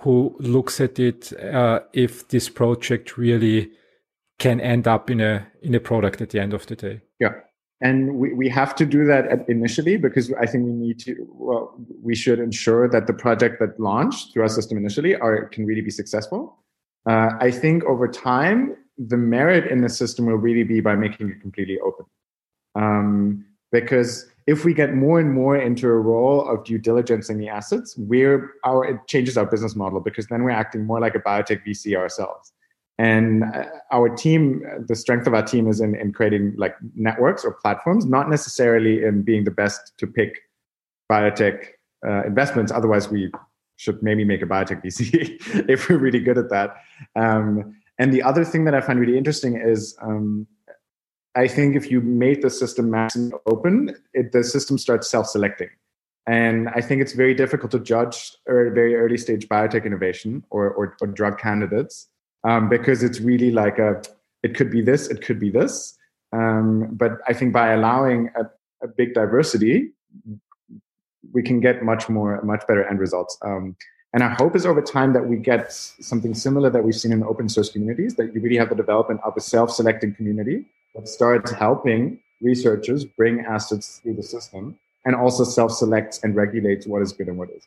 who 0.00 0.36
looks 0.40 0.80
at 0.80 0.98
it 0.98 1.32
uh, 1.40 1.80
if 1.92 2.28
this 2.28 2.48
project 2.48 3.16
really 3.16 3.70
can 4.38 4.60
end 4.60 4.86
up 4.86 5.10
in 5.10 5.20
a 5.20 5.46
in 5.62 5.74
a 5.74 5.80
product 5.80 6.20
at 6.20 6.30
the 6.30 6.40
end 6.40 6.52
of 6.52 6.66
the 6.66 6.76
day. 6.76 7.00
Yeah. 7.20 7.32
And 7.82 8.16
we, 8.16 8.32
we 8.32 8.48
have 8.48 8.74
to 8.76 8.86
do 8.86 9.04
that 9.04 9.44
initially 9.48 9.98
because 9.98 10.32
I 10.32 10.46
think 10.46 10.64
we 10.64 10.72
need 10.72 10.98
to, 11.00 11.14
well, 11.28 11.74
we 12.02 12.14
should 12.14 12.38
ensure 12.38 12.88
that 12.88 13.06
the 13.06 13.12
project 13.12 13.60
that 13.60 13.78
launched 13.78 14.32
through 14.32 14.44
our 14.44 14.48
system 14.48 14.78
initially 14.78 15.14
are, 15.14 15.44
can 15.48 15.66
really 15.66 15.82
be 15.82 15.90
successful. 15.90 16.56
Uh, 17.06 17.32
I 17.38 17.50
think 17.50 17.84
over 17.84 18.08
time, 18.08 18.76
the 18.96 19.18
merit 19.18 19.70
in 19.70 19.82
the 19.82 19.90
system 19.90 20.24
will 20.24 20.36
really 20.38 20.64
be 20.64 20.80
by 20.80 20.94
making 20.94 21.28
it 21.28 21.40
completely 21.42 21.78
open. 21.80 22.06
Um, 22.74 23.44
because 23.72 24.26
if 24.46 24.64
we 24.64 24.72
get 24.72 24.94
more 24.94 25.20
and 25.20 25.32
more 25.32 25.56
into 25.56 25.86
a 25.88 25.98
role 25.98 26.48
of 26.48 26.64
due 26.64 26.78
diligence 26.78 27.28
in 27.28 27.38
the 27.38 27.48
assets, 27.48 27.96
we're 27.98 28.52
our 28.64 28.84
it 28.84 28.96
changes 29.06 29.36
our 29.36 29.44
business 29.44 29.74
model 29.76 30.00
because 30.00 30.28
then 30.28 30.44
we're 30.44 30.50
acting 30.50 30.84
more 30.86 31.00
like 31.00 31.14
a 31.14 31.18
biotech 31.18 31.66
VC 31.66 31.96
ourselves. 31.96 32.52
And 32.98 33.44
uh, 33.44 33.64
our 33.92 34.08
team, 34.08 34.62
the 34.86 34.96
strength 34.96 35.26
of 35.26 35.34
our 35.34 35.42
team 35.42 35.68
is 35.68 35.80
in, 35.80 35.94
in 35.94 36.12
creating 36.12 36.54
like 36.56 36.74
networks 36.94 37.44
or 37.44 37.52
platforms, 37.52 38.06
not 38.06 38.30
necessarily 38.30 39.04
in 39.04 39.22
being 39.22 39.44
the 39.44 39.50
best 39.50 39.92
to 39.98 40.06
pick 40.06 40.40
biotech 41.10 41.66
uh, 42.06 42.22
investments. 42.24 42.72
Otherwise, 42.72 43.10
we 43.10 43.30
should 43.76 44.02
maybe 44.02 44.24
make 44.24 44.40
a 44.40 44.46
biotech 44.46 44.82
VC 44.82 45.38
if 45.68 45.88
we're 45.88 45.98
really 45.98 46.20
good 46.20 46.38
at 46.38 46.48
that. 46.50 46.76
Um, 47.14 47.76
and 47.98 48.12
the 48.12 48.22
other 48.22 48.44
thing 48.44 48.64
that 48.64 48.74
I 48.74 48.80
find 48.80 48.98
really 48.98 49.18
interesting 49.18 49.60
is 49.60 49.96
um, 50.00 50.46
I 51.34 51.48
think 51.48 51.76
if 51.76 51.90
you 51.90 52.00
made 52.00 52.40
the 52.40 52.50
system 52.50 52.90
maximally 52.90 53.38
open, 53.46 53.94
it, 54.14 54.32
the 54.32 54.42
system 54.42 54.78
starts 54.78 55.08
self 55.08 55.26
selecting. 55.26 55.68
And 56.26 56.70
I 56.70 56.80
think 56.80 57.02
it's 57.02 57.12
very 57.12 57.34
difficult 57.34 57.70
to 57.72 57.78
judge 57.78 58.32
a 58.48 58.70
very 58.70 58.96
early 58.96 59.16
stage 59.18 59.46
biotech 59.48 59.84
innovation 59.84 60.44
or, 60.50 60.70
or, 60.70 60.96
or 61.00 61.06
drug 61.06 61.38
candidates 61.38 62.08
um, 62.46 62.68
because 62.68 63.02
it's 63.02 63.20
really 63.20 63.50
like 63.50 63.78
a 63.78 64.02
it 64.42 64.54
could 64.54 64.70
be 64.70 64.80
this, 64.80 65.08
it 65.08 65.22
could 65.22 65.40
be 65.40 65.50
this. 65.50 65.98
Um, 66.32 66.88
but 66.92 67.12
I 67.26 67.32
think 67.32 67.52
by 67.52 67.72
allowing 67.72 68.30
a, 68.36 68.42
a, 68.84 68.88
big 68.88 69.14
diversity, 69.14 69.90
we 71.32 71.42
can 71.42 71.60
get 71.60 71.82
much 71.82 72.08
more, 72.08 72.40
much 72.42 72.62
better 72.68 72.84
end 72.84 73.00
results. 73.00 73.36
Um, 73.42 73.76
and 74.12 74.22
our 74.22 74.30
hope 74.30 74.54
is 74.54 74.64
over 74.64 74.82
time 74.82 75.12
that 75.14 75.26
we 75.26 75.36
get 75.36 75.72
something 75.72 76.34
similar 76.34 76.70
that 76.70 76.84
we've 76.84 76.94
seen 76.94 77.12
in 77.12 77.22
open 77.22 77.48
source 77.48 77.70
communities, 77.70 78.14
that 78.16 78.34
you 78.34 78.40
really 78.40 78.56
have 78.56 78.68
the 78.68 78.74
development 78.74 79.20
of 79.24 79.34
a 79.36 79.40
self-selecting 79.40 80.14
community 80.14 80.66
that 80.94 81.08
starts 81.08 81.50
helping 81.52 82.20
researchers 82.40 83.04
bring 83.04 83.40
assets 83.40 84.00
through 84.02 84.14
the 84.14 84.22
system 84.22 84.78
and 85.04 85.14
also 85.14 85.42
self-selects 85.44 86.22
and 86.22 86.34
regulates 86.36 86.86
what 86.86 87.02
is 87.02 87.12
good 87.12 87.28
and 87.28 87.38
what 87.38 87.50
is. 87.50 87.66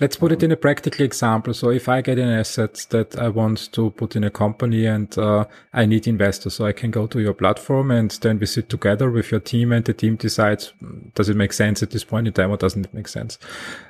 Let's 0.00 0.16
put 0.16 0.30
it 0.30 0.42
in 0.42 0.52
a 0.52 0.56
practical 0.56 1.04
example. 1.04 1.52
So 1.52 1.70
if 1.70 1.88
I 1.88 2.00
get 2.00 2.16
an 2.18 2.28
asset 2.28 2.86
that 2.90 3.18
I 3.18 3.28
want 3.28 3.72
to 3.72 3.90
put 3.90 4.14
in 4.14 4.22
a 4.22 4.30
company 4.30 4.86
and 4.86 5.16
uh, 5.18 5.46
I 5.72 5.84
need 5.84 6.06
investors, 6.06 6.54
so 6.54 6.66
I 6.66 6.72
can 6.72 6.92
go 6.92 7.08
to 7.08 7.20
your 7.20 7.34
platform 7.34 7.90
and 7.90 8.12
then 8.12 8.38
we 8.38 8.46
sit 8.46 8.68
together 8.68 9.10
with 9.10 9.32
your 9.32 9.40
team 9.40 9.72
and 9.72 9.84
the 9.84 9.92
team 9.92 10.14
decides, 10.14 10.72
mm, 10.80 11.12
does 11.14 11.28
it 11.28 11.36
make 11.36 11.52
sense 11.52 11.82
at 11.82 11.90
this 11.90 12.04
point 12.04 12.28
in 12.28 12.32
time 12.32 12.52
or 12.52 12.56
doesn't 12.56 12.86
it 12.86 12.94
make 12.94 13.08
sense? 13.08 13.36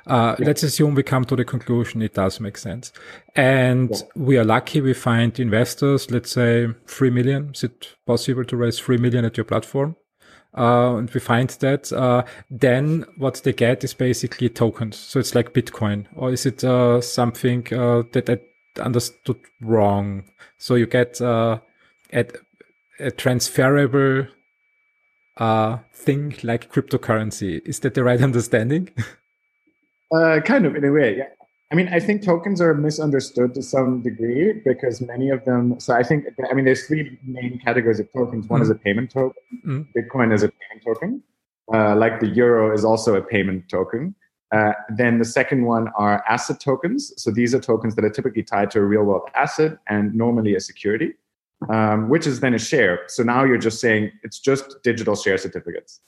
Uh, 0.07 0.35
yeah. 0.39 0.47
Let's 0.47 0.63
assume 0.63 0.95
we 0.95 1.03
come 1.03 1.23
to 1.25 1.35
the 1.35 1.45
conclusion 1.45 2.01
it 2.01 2.15
does 2.15 2.39
make 2.39 2.57
sense. 2.57 2.91
And 3.35 3.91
yeah. 3.91 3.97
we 4.15 4.37
are 4.39 4.43
lucky 4.43 4.81
we 4.81 4.95
find 4.95 5.39
investors, 5.39 6.09
let's 6.09 6.31
say 6.31 6.67
3 6.87 7.09
million. 7.11 7.51
Is 7.53 7.63
it 7.63 7.89
possible 8.07 8.43
to 8.45 8.57
raise 8.57 8.79
3 8.79 8.97
million 8.97 9.23
at 9.23 9.37
your 9.37 9.45
platform? 9.45 9.97
Uh, 10.57 10.95
and 10.95 11.09
we 11.11 11.19
find 11.19 11.49
that, 11.49 11.91
uh, 11.91 12.23
then 12.49 13.05
what 13.17 13.41
they 13.43 13.53
get 13.53 13.83
is 13.83 13.93
basically 13.93 14.49
tokens. 14.49 14.97
So 14.97 15.19
it's 15.19 15.35
like 15.35 15.53
Bitcoin, 15.53 16.05
or 16.15 16.31
is 16.31 16.45
it 16.45 16.63
uh, 16.63 17.01
something 17.01 17.67
uh, 17.73 18.03
that 18.13 18.29
I 18.29 18.81
understood 18.81 19.39
wrong? 19.61 20.23
So 20.57 20.75
you 20.75 20.87
get 20.87 21.19
uh, 21.21 21.59
a, 22.13 22.25
a 22.99 23.11
transferable 23.11 24.27
uh, 25.37 25.77
thing 25.93 26.35
like 26.43 26.71
cryptocurrency. 26.71 27.61
Is 27.65 27.81
that 27.81 27.93
the 27.93 28.03
right 28.03 28.21
understanding? 28.29 28.89
kind 30.45 30.65
of, 30.65 30.75
in 30.75 30.85
a 30.85 30.91
way, 30.91 31.17
yeah. 31.17 31.34
I 31.71 31.75
mean, 31.75 31.87
I 31.87 31.99
think 31.99 32.21
tokens 32.21 32.61
are 32.61 32.73
misunderstood 32.75 33.53
to 33.55 33.63
some 33.63 34.01
degree 34.01 34.61
because 34.63 35.01
many 35.01 35.29
of 35.29 35.43
them. 35.45 35.79
So 35.79 35.93
I 35.93 36.03
think, 36.03 36.25
I 36.49 36.53
mean, 36.53 36.65
there's 36.65 36.85
three 36.85 37.17
main 37.25 37.59
categories 37.63 37.99
of 37.99 38.11
tokens. 38.13 38.47
One 38.47 38.59
mm. 38.59 38.63
is 38.63 38.69
a 38.69 38.75
payment 38.75 39.11
token. 39.11 39.43
Mm. 39.65 39.87
Bitcoin 39.97 40.33
is 40.33 40.43
a 40.43 40.49
payment 40.49 40.85
token. 40.85 41.23
Uh, 41.73 41.95
like 41.95 42.19
the 42.19 42.27
euro 42.27 42.71
is 42.71 42.85
also 42.85 43.15
a 43.15 43.21
payment 43.21 43.67
token. 43.67 44.13
Uh, 44.51 44.73
then 44.89 45.17
the 45.17 45.25
second 45.25 45.65
one 45.65 45.87
are 45.97 46.23
asset 46.29 46.59
tokens. 46.59 47.11
So 47.17 47.31
these 47.31 47.55
are 47.55 47.59
tokens 47.59 47.95
that 47.95 48.05
are 48.05 48.11
typically 48.11 48.43
tied 48.43 48.69
to 48.71 48.79
a 48.79 48.83
real 48.83 49.03
world 49.03 49.27
asset 49.33 49.79
and 49.89 50.13
normally 50.13 50.53
a 50.55 50.59
security, 50.59 51.13
um, 51.69 52.09
which 52.09 52.27
is 52.27 52.41
then 52.41 52.53
a 52.53 52.59
share. 52.59 53.01
So 53.07 53.23
now 53.23 53.43
you're 53.43 53.57
just 53.57 53.81
saying 53.81 54.11
it's 54.21 54.39
just 54.39 54.83
digital 54.83 55.15
share 55.15 55.39
certificates. 55.39 55.99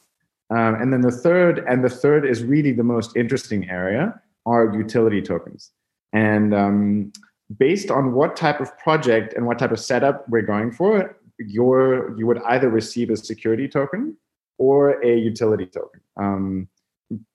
Um, 0.52 0.76
and 0.76 0.94
then 0.94 1.02
the 1.02 1.12
third, 1.12 1.66
and 1.68 1.84
the 1.84 1.90
third 1.90 2.26
is 2.26 2.44
really 2.44 2.72
the 2.72 2.84
most 2.84 3.18
interesting 3.18 3.68
area 3.70 4.22
are 4.48 4.74
utility 4.74 5.22
tokens. 5.22 5.72
And 6.14 6.54
um, 6.54 7.12
based 7.60 7.92
on 7.92 8.14
what 8.14 8.36
type 8.36 8.60
of 8.60 8.76
project 8.80 9.34
and 9.36 9.46
what 9.46 9.60
type 9.60 9.72
of 9.72 9.80
setup 9.80 10.28
we're 10.30 10.42
going 10.42 10.72
for, 10.72 11.16
your 11.38 12.18
you 12.18 12.26
would 12.26 12.42
either 12.54 12.70
receive 12.70 13.10
a 13.12 13.18
security 13.18 13.68
token 13.68 14.18
or 14.58 15.02
a 15.04 15.16
utility 15.16 15.68
token. 15.68 16.02
Um, 16.18 16.68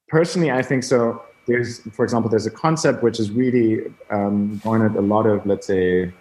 personally, 0.09 0.51
I 0.51 0.63
think 0.63 0.83
so. 0.83 1.23
There's, 1.47 1.81
for 1.97 2.05
example, 2.05 2.31
there's 2.31 2.47
a 2.47 2.51
concept 2.51 3.03
which 3.03 3.19
is 3.21 3.31
really 3.31 3.93
um, 4.11 4.61
garnered 4.65 4.97
a 4.97 5.01
lot 5.01 5.27
of, 5.27 5.45
let's 5.45 5.67
say, 5.67 6.13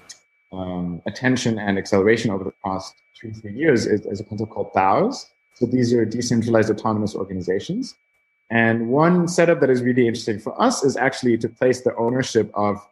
um, 0.51 1.01
attention 1.05 1.59
and 1.59 1.77
acceleration 1.77 2.31
over 2.31 2.43
the 2.43 2.53
past 2.63 2.93
two, 3.19 3.31
three 3.33 3.53
years. 3.53 3.85
Is, 3.85 4.05
is 4.05 4.19
a 4.19 4.23
concept 4.23 4.51
called 4.51 4.71
DAOs. 4.73 5.25
So 5.55 5.65
these 5.65 5.93
are 5.93 6.05
decentralized 6.05 6.69
autonomous 6.71 7.15
organizations. 7.15 7.95
And 8.51 8.89
one 8.89 9.29
setup 9.29 9.61
that 9.61 9.69
is 9.69 9.81
really 9.81 10.07
interesting 10.07 10.37
for 10.37 10.61
us 10.61 10.83
is 10.83 10.97
actually 10.97 11.37
to 11.37 11.47
place 11.47 11.81
the 11.81 11.95
ownership 11.95 12.51
of 12.53 12.85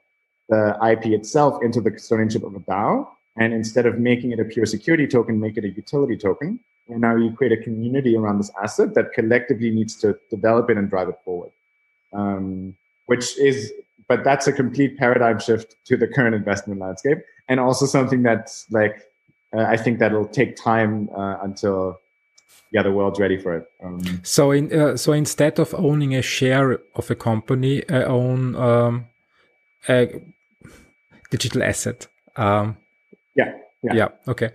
the 0.47 0.77
IP 0.89 1.07
itself 1.07 1.61
into 1.61 1.81
the 1.81 1.91
custodianship 1.91 2.43
of 2.47 2.55
a 2.55 2.59
DAO. 2.59 3.07
And 3.37 3.53
instead 3.53 3.85
of 3.85 3.99
making 3.99 4.31
it 4.31 4.39
a 4.39 4.45
pure 4.45 4.65
security 4.65 5.05
token, 5.05 5.39
make 5.39 5.57
it 5.57 5.65
a 5.65 5.69
utility 5.69 6.15
token. 6.15 6.61
And 6.87 7.01
now 7.01 7.15
you 7.17 7.31
create 7.33 7.51
a 7.51 7.61
community 7.61 8.15
around 8.15 8.37
this 8.37 8.51
asset 8.61 8.93
that 8.95 9.11
collectively 9.13 9.69
needs 9.69 9.95
to 9.97 10.17
develop 10.29 10.69
it 10.69 10.77
and 10.77 10.89
drive 10.89 11.09
it 11.09 11.19
forward. 11.25 11.51
Um, 12.13 12.75
which 13.07 13.37
is, 13.37 13.71
but 14.07 14.23
that's 14.23 14.47
a 14.47 14.53
complete 14.53 14.97
paradigm 14.97 15.39
shift 15.39 15.75
to 15.85 15.97
the 15.97 16.07
current 16.07 16.35
investment 16.35 16.79
landscape. 16.79 17.19
And 17.49 17.59
also 17.59 17.85
something 17.85 18.23
that's 18.23 18.65
like, 18.71 19.03
uh, 19.53 19.63
I 19.63 19.75
think 19.75 19.99
that'll 19.99 20.27
take 20.27 20.55
time 20.55 21.09
uh, 21.15 21.37
until 21.41 21.99
yeah 22.71 22.83
the 22.83 22.91
world's 22.91 23.19
ready 23.19 23.37
for 23.37 23.57
it. 23.57 23.71
Um, 23.83 24.01
so 24.23 24.51
in 24.51 24.71
uh, 24.73 24.97
so 24.97 25.13
instead 25.13 25.59
of 25.59 25.73
owning 25.73 26.15
a 26.15 26.21
share 26.21 26.79
of 26.95 27.09
a 27.09 27.15
company 27.15 27.87
i 27.89 28.03
own 28.03 28.55
um, 28.55 29.05
a 29.87 30.21
digital 31.29 31.63
asset 31.63 32.07
um, 32.35 32.77
yeah, 33.35 33.53
yeah. 33.83 33.93
Yeah 33.93 34.07
okay. 34.27 34.51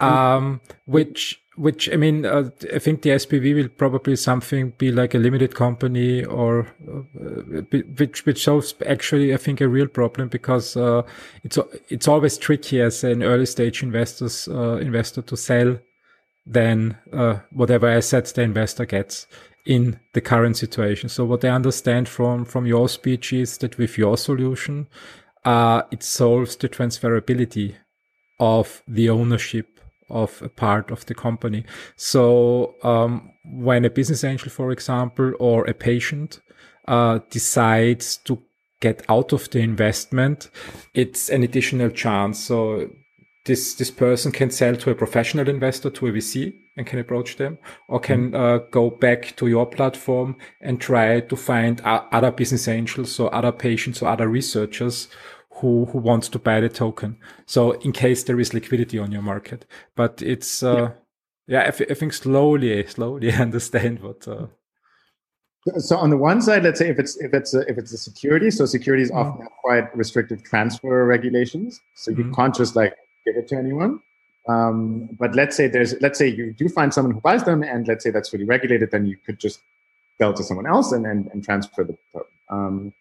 Um, 0.00 0.60
which 0.86 1.40
which 1.56 1.88
i 1.92 1.96
mean 1.96 2.26
uh, 2.26 2.50
i 2.74 2.78
think 2.78 3.02
the 3.02 3.10
spv 3.10 3.54
will 3.54 3.68
probably 3.68 4.16
something 4.16 4.70
be 4.78 4.90
like 4.90 5.14
a 5.14 5.18
limited 5.18 5.54
company 5.54 6.24
or 6.24 6.66
uh, 6.88 7.62
which 7.96 8.26
which 8.26 8.42
solves 8.42 8.74
actually 8.86 9.32
i 9.32 9.36
think 9.36 9.60
a 9.60 9.68
real 9.68 9.86
problem 9.86 10.28
because 10.28 10.76
uh, 10.76 11.02
it's 11.44 11.58
it's 11.88 12.08
always 12.08 12.36
tricky 12.38 12.80
as 12.80 13.04
an 13.04 13.22
early 13.22 13.46
stage 13.46 13.82
investors 13.82 14.48
uh, 14.48 14.76
investor 14.78 15.22
to 15.22 15.36
sell 15.36 15.78
than 16.46 16.98
uh, 17.12 17.40
whatever 17.50 17.88
assets 17.88 18.32
the 18.32 18.42
investor 18.42 18.84
gets 18.84 19.26
in 19.66 19.98
the 20.12 20.20
current 20.20 20.56
situation. 20.56 21.08
So 21.08 21.24
what 21.24 21.44
I 21.44 21.48
understand 21.48 22.08
from 22.08 22.44
from 22.44 22.66
your 22.66 22.88
speech 22.88 23.32
is 23.32 23.58
that 23.58 23.78
with 23.78 23.96
your 23.96 24.16
solution, 24.16 24.88
uh, 25.44 25.82
it 25.90 26.02
solves 26.02 26.56
the 26.56 26.68
transferability 26.68 27.76
of 28.38 28.82
the 28.86 29.08
ownership 29.10 29.80
of 30.10 30.42
a 30.42 30.48
part 30.48 30.90
of 30.90 31.06
the 31.06 31.14
company. 31.14 31.64
So 31.96 32.74
um, 32.82 33.30
when 33.44 33.84
a 33.84 33.90
business 33.90 34.22
angel, 34.22 34.50
for 34.50 34.70
example, 34.70 35.32
or 35.38 35.64
a 35.64 35.74
patient 35.74 36.40
uh, 36.86 37.20
decides 37.30 38.18
to 38.18 38.42
get 38.80 39.02
out 39.08 39.32
of 39.32 39.48
the 39.50 39.60
investment, 39.60 40.50
it's 40.92 41.30
an 41.30 41.42
additional 41.42 41.90
chance. 41.90 42.38
So 42.38 42.90
this 43.44 43.74
this 43.74 43.90
person 43.90 44.32
can 44.32 44.50
sell 44.50 44.74
to 44.74 44.90
a 44.90 44.94
professional 44.94 45.48
investor 45.48 45.90
to 45.90 46.06
a 46.06 46.12
VC 46.12 46.54
and 46.76 46.86
can 46.86 46.98
approach 46.98 47.36
them, 47.36 47.58
or 47.88 48.00
can 48.00 48.30
mm-hmm. 48.30 48.36
uh, 48.36 48.58
go 48.70 48.90
back 48.90 49.36
to 49.36 49.46
your 49.46 49.66
platform 49.66 50.36
and 50.60 50.80
try 50.80 51.20
to 51.20 51.36
find 51.36 51.80
uh, 51.82 52.04
other 52.10 52.30
business 52.30 52.68
angels 52.68 53.20
or 53.20 53.34
other 53.34 53.52
patients 53.52 54.02
or 54.02 54.08
other 54.08 54.28
researchers 54.28 55.08
who 55.56 55.84
who 55.86 55.98
wants 55.98 56.28
to 56.30 56.38
buy 56.38 56.60
the 56.60 56.68
token. 56.68 57.18
So 57.46 57.72
in 57.72 57.92
case 57.92 58.24
there 58.24 58.40
is 58.40 58.54
liquidity 58.54 58.98
on 58.98 59.12
your 59.12 59.22
market, 59.22 59.66
but 59.94 60.22
it's 60.22 60.62
uh, 60.62 60.92
yeah, 61.46 61.64
yeah 61.64 61.84
I, 61.90 61.94
think 61.94 62.14
slowly 62.14 62.86
slowly 62.86 63.30
understand 63.46 64.00
what. 64.00 64.26
Uh, 64.26 64.46
so 65.78 65.96
on 65.96 66.10
the 66.10 66.16
one 66.18 66.42
side, 66.42 66.62
let's 66.62 66.78
say 66.78 66.88
if 66.88 66.98
it's 66.98 67.16
if 67.18 67.32
it's 67.34 67.54
a, 67.54 67.60
if 67.70 67.78
it's 67.78 67.92
a 67.92 67.98
security, 67.98 68.50
so 68.50 68.64
securities 68.64 69.10
mm-hmm. 69.10 69.28
often 69.28 69.42
have 69.42 69.52
quite 69.62 69.96
restrictive 69.96 70.42
transfer 70.42 71.06
regulations. 71.06 71.78
So 71.94 72.10
you 72.10 72.24
mm-hmm. 72.24 72.34
can't 72.34 72.54
just 72.54 72.74
like 72.74 72.94
give 73.24 73.36
it 73.36 73.48
to 73.48 73.56
anyone. 73.56 74.00
Um, 74.48 75.08
but 75.18 75.34
let's 75.34 75.56
say 75.56 75.68
there's 75.68 75.94
let's 76.00 76.18
say 76.18 76.28
you 76.28 76.52
do 76.52 76.68
find 76.68 76.92
someone 76.92 77.14
who 77.14 77.20
buys 77.20 77.44
them, 77.44 77.62
and 77.62 77.88
let's 77.88 78.04
say 78.04 78.10
that's 78.10 78.28
fully 78.28 78.44
regulated, 78.44 78.90
then 78.90 79.06
you 79.06 79.16
could 79.24 79.38
just 79.38 79.60
sell 80.18 80.34
to 80.34 80.42
someone 80.42 80.66
else 80.66 80.92
and 80.92 81.06
and, 81.06 81.28
and 81.32 81.42
transfer 81.42 81.84
the 81.84 81.96
token. 82.12 82.28
Um, 82.50 82.92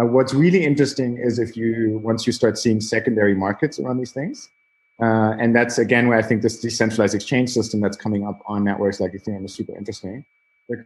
uh, 0.00 0.06
what's 0.06 0.32
really 0.32 0.64
interesting 0.64 1.18
is 1.18 1.38
if 1.38 1.56
you 1.56 2.00
once 2.02 2.26
you 2.26 2.32
start 2.32 2.58
seeing 2.58 2.80
secondary 2.80 3.34
markets 3.34 3.78
around 3.78 3.98
these 3.98 4.12
things, 4.12 4.50
uh, 5.00 5.34
and 5.38 5.56
that's 5.56 5.78
again 5.78 6.08
where 6.08 6.18
I 6.18 6.22
think 6.22 6.42
this 6.42 6.60
decentralized 6.60 7.14
exchange 7.14 7.50
system 7.50 7.80
that's 7.80 7.96
coming 7.96 8.26
up 8.26 8.40
on 8.46 8.64
networks 8.64 9.00
like 9.00 9.12
Ethereum 9.12 9.44
is 9.44 9.54
super 9.54 9.76
interesting. 9.76 10.24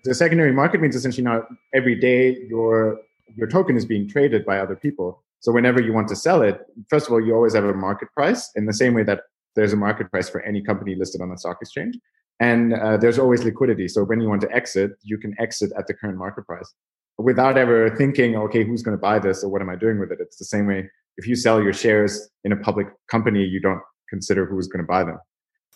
The 0.03 0.15
secondary 0.15 0.53
market 0.53 0.81
means 0.81 0.97
essentially 0.97 1.23
now 1.25 1.47
every 1.75 1.95
day 1.95 2.37
your 2.49 3.01
your 3.37 3.49
token 3.49 3.77
is 3.77 3.85
being 3.85 4.09
traded 4.09 4.45
by 4.47 4.59
other 4.59 4.77
people. 4.77 5.21
So 5.47 5.53
whenever 5.53 5.81
you 5.81 5.93
want 5.93 6.09
to 6.09 6.17
sell 6.17 6.43
it, 6.43 6.59
first 6.91 7.07
of 7.07 7.13
all, 7.13 7.25
you 7.25 7.33
always 7.33 7.55
have 7.55 7.63
a 7.65 7.73
market 7.73 8.09
price 8.15 8.51
in 8.57 8.67
the 8.67 8.73
same 8.73 8.95
way 8.95 9.05
that 9.05 9.21
there's 9.55 9.73
a 9.73 9.77
market 9.77 10.11
price 10.11 10.29
for 10.29 10.41
any 10.41 10.61
company 10.61 10.97
listed 10.97 11.21
on 11.21 11.31
the 11.31 11.39
stock 11.39 11.59
exchange. 11.63 11.97
And 12.41 12.75
uh, 12.75 12.97
there's 12.97 13.17
always 13.17 13.45
liquidity. 13.45 13.87
So 13.87 14.03
when 14.03 14.21
you 14.21 14.29
want 14.29 14.41
to 14.41 14.51
exit, 14.51 14.91
you 15.05 15.19
can 15.19 15.37
exit 15.39 15.71
at 15.79 15.87
the 15.87 15.95
current 15.95 16.19
market 16.19 16.49
price 16.49 16.75
without 17.17 17.57
ever 17.57 17.95
thinking, 17.95 18.35
okay, 18.35 18.65
who's 18.65 18.83
going 18.83 18.97
to 18.97 19.01
buy 19.01 19.21
this 19.21 19.45
or 19.45 19.49
what 19.49 19.63
am 19.63 19.71
I 19.71 19.77
doing 19.77 20.01
with 20.01 20.11
it? 20.11 20.19
It's 20.21 20.37
the 20.37 20.45
same 20.45 20.67
way. 20.67 20.91
If 21.17 21.29
you 21.29 21.37
sell 21.37 21.63
your 21.63 21.73
shares 21.73 22.29
in 22.43 22.51
a 22.51 22.57
public 22.57 22.89
company, 23.09 23.45
you 23.45 23.61
don't 23.61 23.83
consider 24.11 24.47
who's 24.47 24.67
going 24.67 24.85
to 24.85 24.89
buy 24.89 25.05
them. 25.05 25.19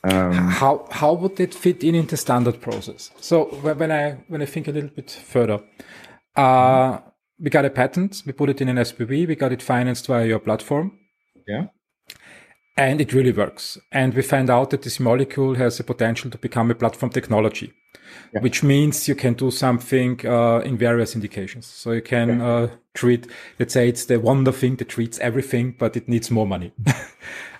Um, 0.02 0.32
how 0.48 0.88
how 0.90 1.12
would 1.12 1.36
that 1.36 1.54
fit 1.54 1.84
in 1.84 1.94
into 1.94 2.16
standard 2.16 2.60
process? 2.60 3.12
So 3.20 3.44
when 3.62 3.92
I 3.92 4.24
when 4.26 4.42
I 4.42 4.46
think 4.46 4.66
a 4.66 4.72
little 4.72 4.90
bit 4.90 5.10
further, 5.10 5.62
uh, 6.34 6.98
we 7.40 7.50
got 7.50 7.64
a 7.64 7.70
patent, 7.70 8.22
we 8.26 8.32
put 8.32 8.50
it 8.50 8.60
in 8.60 8.68
an 8.68 8.76
SPV, 8.76 9.26
we 9.28 9.34
got 9.34 9.52
it 9.52 9.62
financed 9.62 10.06
via 10.06 10.26
your 10.26 10.38
platform. 10.38 10.98
Yeah 11.48 11.66
and 12.80 13.00
it 13.00 13.12
really 13.12 13.32
works. 13.32 13.78
And 13.92 14.14
we 14.14 14.22
find 14.22 14.48
out 14.48 14.70
that 14.70 14.82
this 14.82 14.98
molecule 14.98 15.54
has 15.56 15.76
the 15.76 15.84
potential 15.84 16.30
to 16.30 16.38
become 16.38 16.70
a 16.70 16.74
platform 16.74 17.12
technology, 17.12 17.74
yeah. 18.32 18.40
which 18.40 18.62
means 18.62 19.06
you 19.06 19.14
can 19.14 19.34
do 19.34 19.50
something 19.50 20.18
uh, 20.26 20.60
in 20.60 20.78
various 20.78 21.14
indications. 21.14 21.66
So 21.66 21.92
you 21.92 22.00
can 22.00 22.38
yeah. 22.38 22.48
uh, 22.48 22.68
treat, 22.94 23.26
let's 23.58 23.74
say 23.74 23.88
it's 23.88 24.06
the 24.06 24.18
wonder 24.18 24.50
thing 24.50 24.76
that 24.76 24.88
treats 24.88 25.18
everything, 25.18 25.76
but 25.78 25.94
it 25.94 26.08
needs 26.08 26.30
more 26.30 26.46
money. 26.46 26.72
uh, 26.86 26.92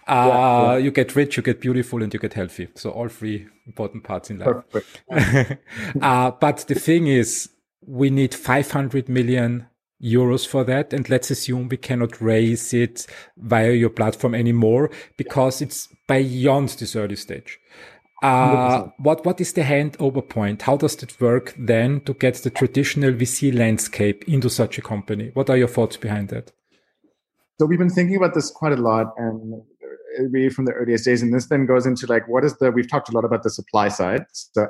yeah, 0.09 0.77
you 0.77 0.91
get 0.91 1.15
rich, 1.15 1.37
you 1.37 1.43
get 1.43 1.61
beautiful, 1.61 2.03
and 2.03 2.13
you 2.15 2.19
get 2.19 2.33
healthy. 2.33 2.69
So 2.75 2.91
all 2.91 3.09
three 3.09 3.47
important 3.67 4.05
parts 4.05 4.31
in 4.31 4.39
life. 4.39 4.65
Uh, 6.01 6.31
but 6.31 6.65
the 6.67 6.75
thing 6.75 7.09
is, 7.09 7.51
we 7.87 8.09
need 8.09 8.35
500 8.35 9.09
million 9.09 9.67
euros 10.03 10.47
for 10.47 10.65
that. 10.65 10.93
And 10.93 11.09
let's 11.09 11.31
assume 11.31 11.69
we 11.69 11.77
cannot 11.77 12.21
raise 12.21 12.73
it 12.73 13.07
via 13.37 13.73
your 13.73 13.91
platform 13.91 14.35
anymore 14.35 14.91
because 15.17 15.61
it's 15.61 15.89
beyond 16.09 16.71
this 16.71 16.97
early 16.97 17.17
stage. 17.17 17.59
Uh, 18.23 18.89
what, 18.99 19.25
what 19.25 19.41
is 19.41 19.55
the 19.55 19.63
handover 19.63 20.27
point? 20.27 20.63
How 20.63 20.77
does 20.77 21.03
it 21.03 21.19
work 21.21 21.55
then 21.59 22.03
to 22.03 22.13
get 22.13 22.35
the 22.35 22.51
traditional 22.51 23.13
VC 23.13 23.55
landscape 23.55 24.25
into 24.29 24.51
such 24.51 24.77
a 24.77 24.83
company? 24.83 25.31
What 25.33 25.49
are 25.49 25.57
your 25.57 25.69
thoughts 25.69 25.97
behind 25.97 26.29
that? 26.29 26.53
So 27.59 27.67
we've 27.67 27.79
been 27.79 27.91
thinking 27.91 28.17
about 28.17 28.35
this 28.35 28.51
quite 28.51 28.73
a 28.73 28.77
lot 28.77 29.15
and 29.17 29.63
really 30.31 30.51
from 30.51 30.65
the 30.65 30.73
earliest 30.73 31.05
days. 31.05 31.23
And 31.23 31.33
this 31.33 31.47
then 31.47 31.67
goes 31.67 31.87
into 31.87 32.07
like, 32.07 32.27
what 32.29 32.45
is 32.45 32.57
the, 32.59 32.71
we've 32.71 32.89
talked 32.89 33.09
a 33.09 33.13
lot 33.13 33.25
about 33.25 33.43
the 33.43 33.51
supply 33.51 33.89
side. 33.89 34.25
So 34.33 34.67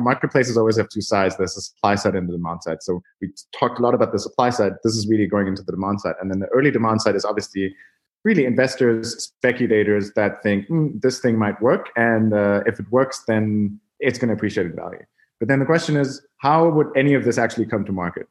marketplaces 0.00 0.56
always 0.56 0.76
have 0.76 0.88
two 0.88 1.00
sides. 1.00 1.36
There's 1.36 1.54
the 1.54 1.60
supply 1.60 1.94
side 1.96 2.14
and 2.14 2.28
the 2.28 2.32
demand 2.32 2.62
side. 2.62 2.82
So 2.82 3.02
we 3.20 3.30
talked 3.58 3.78
a 3.78 3.82
lot 3.82 3.94
about 3.94 4.12
the 4.12 4.18
supply 4.18 4.50
side. 4.50 4.72
This 4.84 4.96
is 4.96 5.08
really 5.08 5.26
going 5.26 5.46
into 5.46 5.62
the 5.62 5.72
demand 5.72 6.00
side. 6.00 6.14
And 6.20 6.30
then 6.30 6.40
the 6.40 6.48
early 6.48 6.70
demand 6.70 7.02
side 7.02 7.16
is 7.16 7.24
obviously 7.24 7.74
really 8.24 8.44
investors, 8.44 9.24
speculators 9.24 10.12
that 10.14 10.42
think 10.42 10.68
mm, 10.68 11.00
this 11.00 11.20
thing 11.20 11.38
might 11.38 11.60
work. 11.62 11.90
And 11.96 12.34
uh, 12.34 12.62
if 12.66 12.80
it 12.80 12.86
works, 12.90 13.22
then 13.28 13.80
it's 14.00 14.18
going 14.18 14.28
to 14.28 14.34
appreciate 14.34 14.66
in 14.66 14.74
value. 14.74 15.04
But 15.38 15.48
then 15.48 15.58
the 15.58 15.66
question 15.66 15.96
is, 15.96 16.26
how 16.38 16.68
would 16.68 16.88
any 16.96 17.14
of 17.14 17.24
this 17.24 17.38
actually 17.38 17.66
come 17.66 17.84
to 17.84 17.92
market? 17.92 18.26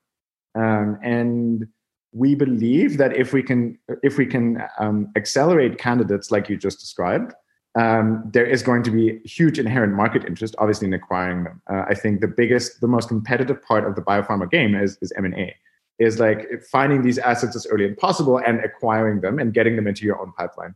Um, 0.56 0.98
and 1.04 1.68
we 2.16 2.34
believe 2.34 2.98
that 2.98 3.16
if 3.16 3.34
we 3.34 3.44
can 3.44 3.78
if 4.02 4.18
we 4.18 4.26
can 4.26 4.64
um, 4.80 5.12
accelerate 5.16 5.78
candidates 5.78 6.32
like 6.32 6.50
you 6.50 6.56
just 6.56 6.80
described, 6.80 7.34
um, 7.76 8.24
there 8.32 8.46
is 8.46 8.64
going 8.64 8.84
to 8.84 8.92
be 8.92 9.20
huge 9.26 9.60
inherent 9.60 9.94
market 9.94 10.24
interest, 10.26 10.56
obviously, 10.58 10.88
in 10.88 10.94
acquiring 10.94 11.44
them. 11.44 11.62
Uh, 11.70 11.84
I 11.90 11.94
think 11.94 12.22
the 12.22 12.28
biggest, 12.28 12.80
the 12.80 12.88
most 12.88 13.10
competitive 13.10 13.62
part 13.62 13.86
of 13.86 13.96
the 13.96 14.02
biopharma 14.02 14.50
game 14.50 14.76
is 14.76 14.98
is 15.02 15.12
M 15.18 15.26
and 15.26 15.36
A, 15.36 15.54
is 16.00 16.18
like 16.18 16.48
finding 16.72 17.02
these 17.02 17.18
assets 17.18 17.56
as 17.56 17.68
early 17.68 17.90
as 17.90 17.98
possible 17.98 18.38
and 18.38 18.64
acquiring 18.64 19.20
them 19.20 19.38
and 19.38 19.54
getting 19.54 19.76
them 19.76 19.88
into 19.88 20.06
your 20.06 20.20
own 20.22 20.32
pipeline. 20.38 20.74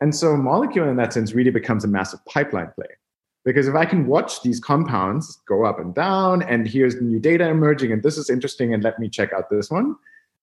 And 0.00 0.14
so, 0.14 0.36
molecule 0.38 0.88
in 0.88 0.96
that 0.96 1.12
sense 1.12 1.34
really 1.34 1.50
becomes 1.50 1.84
a 1.84 1.88
massive 1.88 2.24
pipeline 2.24 2.72
play. 2.74 2.88
Because 3.44 3.68
if 3.68 3.74
I 3.74 3.84
can 3.84 4.06
watch 4.06 4.42
these 4.42 4.60
compounds 4.60 5.42
go 5.46 5.66
up 5.66 5.78
and 5.78 5.94
down, 5.94 6.42
and 6.42 6.66
here's 6.66 7.00
new 7.02 7.18
data 7.18 7.46
emerging, 7.48 7.92
and 7.92 8.02
this 8.02 8.16
is 8.16 8.30
interesting, 8.30 8.72
and 8.72 8.82
let 8.82 8.98
me 8.98 9.10
check 9.10 9.34
out 9.34 9.50
this 9.50 9.70
one, 9.70 9.96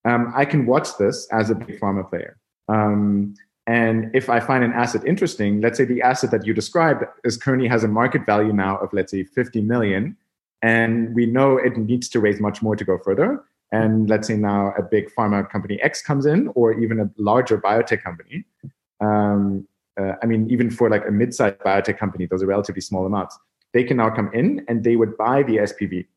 um, 0.06 0.32
I 0.36 0.46
can 0.46 0.66
watch 0.66 0.98
this 0.98 1.28
as 1.32 1.50
a 1.50 1.56
big 1.56 1.80
pharma 1.80 2.08
player. 2.10 2.38
Um, 2.68 3.36
and 3.68 4.10
if 4.16 4.30
I 4.30 4.40
find 4.40 4.64
an 4.64 4.74
asset 4.74 5.06
interesting, 5.06 5.62
let's 5.62 5.78
say 5.78 5.86
the 5.86 6.02
asset 6.02 6.32
that 6.32 6.46
you 6.46 6.54
described 6.54 7.04
is 7.24 7.38
currently 7.38 7.68
has 7.68 7.84
a 7.84 7.88
market 7.88 8.26
value 8.26 8.54
now 8.54 8.78
of 8.78 8.92
let's 8.94 9.12
say 9.12 9.24
50 9.24 9.62
million, 9.62 10.18
and 10.62 11.14
we 11.14 11.26
know 11.26 11.58
it 11.58 11.78
needs 11.78 12.10
to 12.10 12.20
raise 12.20 12.40
much 12.40 12.62
more 12.62 12.76
to 12.76 12.84
go 12.84 12.98
further. 12.98 13.44
And 13.72 14.10
let's 14.10 14.28
say 14.28 14.36
now 14.36 14.74
a 14.78 14.82
big 14.82 15.14
pharma 15.16 15.48
company 15.48 15.80
X 15.82 16.02
comes 16.02 16.26
in, 16.26 16.48
or 16.56 16.74
even 16.74 17.00
a 17.00 17.10
larger 17.18 17.60
biotech 17.60 18.02
company. 18.02 18.44
Um, 19.02 19.68
uh, 20.00 20.14
I 20.24 20.26
mean, 20.26 20.50
even 20.50 20.72
for 20.72 20.90
like 20.90 21.08
a 21.08 21.12
mid-sized 21.12 21.60
biotech 21.60 21.98
company, 21.98 22.26
those 22.26 22.42
are 22.42 22.48
relatively 22.48 22.82
small 22.82 23.06
amounts. 23.06 23.38
They 23.74 23.84
can 23.84 23.98
now 23.98 24.10
come 24.10 24.32
in 24.34 24.66
and 24.68 24.84
they 24.84 24.96
would 24.96 25.16
buy 25.18 25.44
the 25.44 25.58
SPV. 25.58 26.08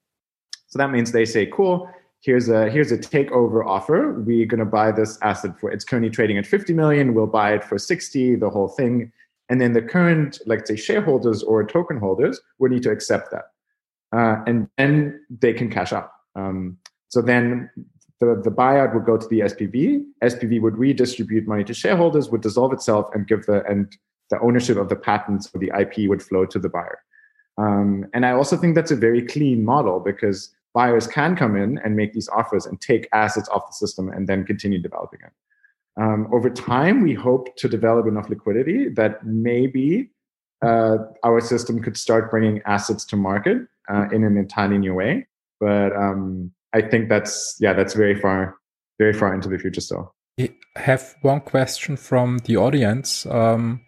So 0.68 0.78
that 0.78 0.91
means 0.91 1.12
they 1.12 1.26
say, 1.26 1.47
cool, 1.47 1.91
here's 2.23 2.49
a 2.49 2.70
here's 2.70 2.91
a 2.91 2.99
takeover 2.99 3.66
offer. 3.66 4.12
We're 4.12 4.47
going 4.47 4.61
to 4.61 4.64
buy 4.64 4.93
this 4.93 5.18
asset 5.23 5.59
for 5.61 5.70
it's 5.70 5.85
currently 5.85 6.11
trading 6.11 6.39
at 6.39 6.47
50 6.47 6.73
million. 6.73 7.14
We'll 7.14 7.27
buy 7.27 7.53
it 7.53 7.64
for 7.64 7.79
60, 7.79 8.37
the 8.37 8.49
whole 8.49 8.68
thing. 8.68 9.12
And 9.49 9.61
then 9.61 9.75
the 9.75 9.83
current, 9.83 10.41
like 10.47 10.66
say, 10.66 10.77
shareholders 10.77 11.43
or 11.43 11.66
token 11.66 11.99
holders 11.99 12.41
would 12.59 12.70
need 12.70 12.85
to 12.85 12.91
accept 12.91 13.31
that, 13.33 13.45
uh, 14.16 14.43
and 14.47 14.68
then 14.79 15.20
they 15.29 15.53
can 15.53 15.68
cash 15.68 15.93
out. 15.93 16.11
Um, 16.37 16.79
so 17.09 17.20
then 17.20 17.68
the, 18.20 18.41
the 18.43 18.51
buyout 18.51 18.95
would 18.95 19.05
go 19.05 19.18
to 19.18 19.27
the 19.27 19.41
SPV. 19.41 20.05
SPV 20.23 20.62
would 20.62 20.79
redistribute 20.79 21.47
money 21.47 21.64
to 21.64 21.75
shareholders, 21.75 22.31
would 22.31 22.41
dissolve 22.41 22.73
itself, 22.73 23.11
and 23.14 23.27
give 23.27 23.45
the 23.47 23.64
and 23.66 23.95
the 24.31 24.41
ownership 24.41 24.79
of 24.79 24.89
the 24.89 24.97
patents 24.97 25.51
or 25.53 25.61
the 25.61 25.70
IP 25.79 26.09
would 26.09 26.23
flow 26.23 26.47
to 26.47 26.59
the 26.59 26.68
buyer. 26.68 27.01
Um, 27.59 28.07
and 28.14 28.25
I 28.25 28.31
also 28.31 28.57
think 28.57 28.75
that's 28.75 28.91
a 28.91 28.97
very 28.97 29.20
clean 29.20 29.62
model 29.62 30.01
because 30.01 30.55
buyers 30.75 31.07
can 31.07 31.37
come 31.37 31.57
in 31.57 31.79
and 31.79 31.97
make 31.97 32.12
these 32.12 32.29
offers 32.29 32.66
and 32.66 32.81
take 32.81 33.09
assets 33.12 33.49
off 33.49 33.66
the 33.66 33.73
system 33.73 34.09
and 34.09 34.29
then 34.29 34.45
continue 34.45 34.81
developing 34.81 35.20
it. 35.25 35.33
Um, 36.01 36.29
over 36.33 36.49
time, 36.49 37.03
we 37.03 37.14
hope 37.14 37.55
to 37.57 37.68
develop 37.68 38.07
enough 38.07 38.31
liquidity 38.31 38.89
that 38.91 39.25
maybe 39.27 40.11
uh, 40.62 40.97
our 41.23 41.41
system 41.41 41.83
could 41.83 41.97
start 41.97 42.31
bringing 42.31 42.62
assets 42.64 43.05
to 43.07 43.16
market 43.16 43.59
uh, 43.91 44.07
in 44.12 44.25
an 44.25 44.37
entirely 44.37 44.79
new 44.79 44.95
way. 44.95 45.27
But 45.61 45.95
um, 45.95 46.53
I 46.73 46.81
think 46.81 47.09
that's 47.09 47.57
yeah, 47.61 47.75
that's 47.75 47.95
very 47.95 48.18
far, 48.18 48.57
very 48.99 49.12
far 49.12 49.35
into 49.35 49.49
the 49.49 49.59
future 49.59 49.81
still. 49.81 50.14
I 50.41 50.51
have 50.77 51.14
one 51.20 51.41
question 51.41 51.97
from 51.97 52.39
the 52.47 52.57
audience. 52.57 53.27
Um, 53.27 53.83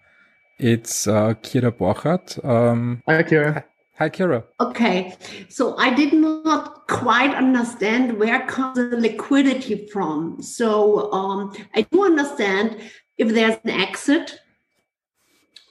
it's 0.58 1.06
uh, 1.06 1.34
Kira 1.42 1.72
Borchardt. 1.72 2.44
Um, 2.44 3.02
Hi, 3.08 3.22
Kira. 3.22 3.64
Hi, 3.96 4.10
Kira. 4.10 4.42
Okay, 4.60 5.14
so 5.48 5.76
I 5.76 5.94
did 5.94 6.12
not 6.12 6.88
quite 6.88 7.32
understand 7.32 8.18
where 8.18 8.44
comes 8.46 8.76
the 8.76 8.96
liquidity 8.96 9.86
from. 9.86 10.42
So 10.42 11.12
um, 11.12 11.56
I 11.76 11.82
do 11.82 12.04
understand 12.04 12.80
if 13.18 13.28
there's 13.32 13.56
an 13.62 13.70
exit. 13.70 14.40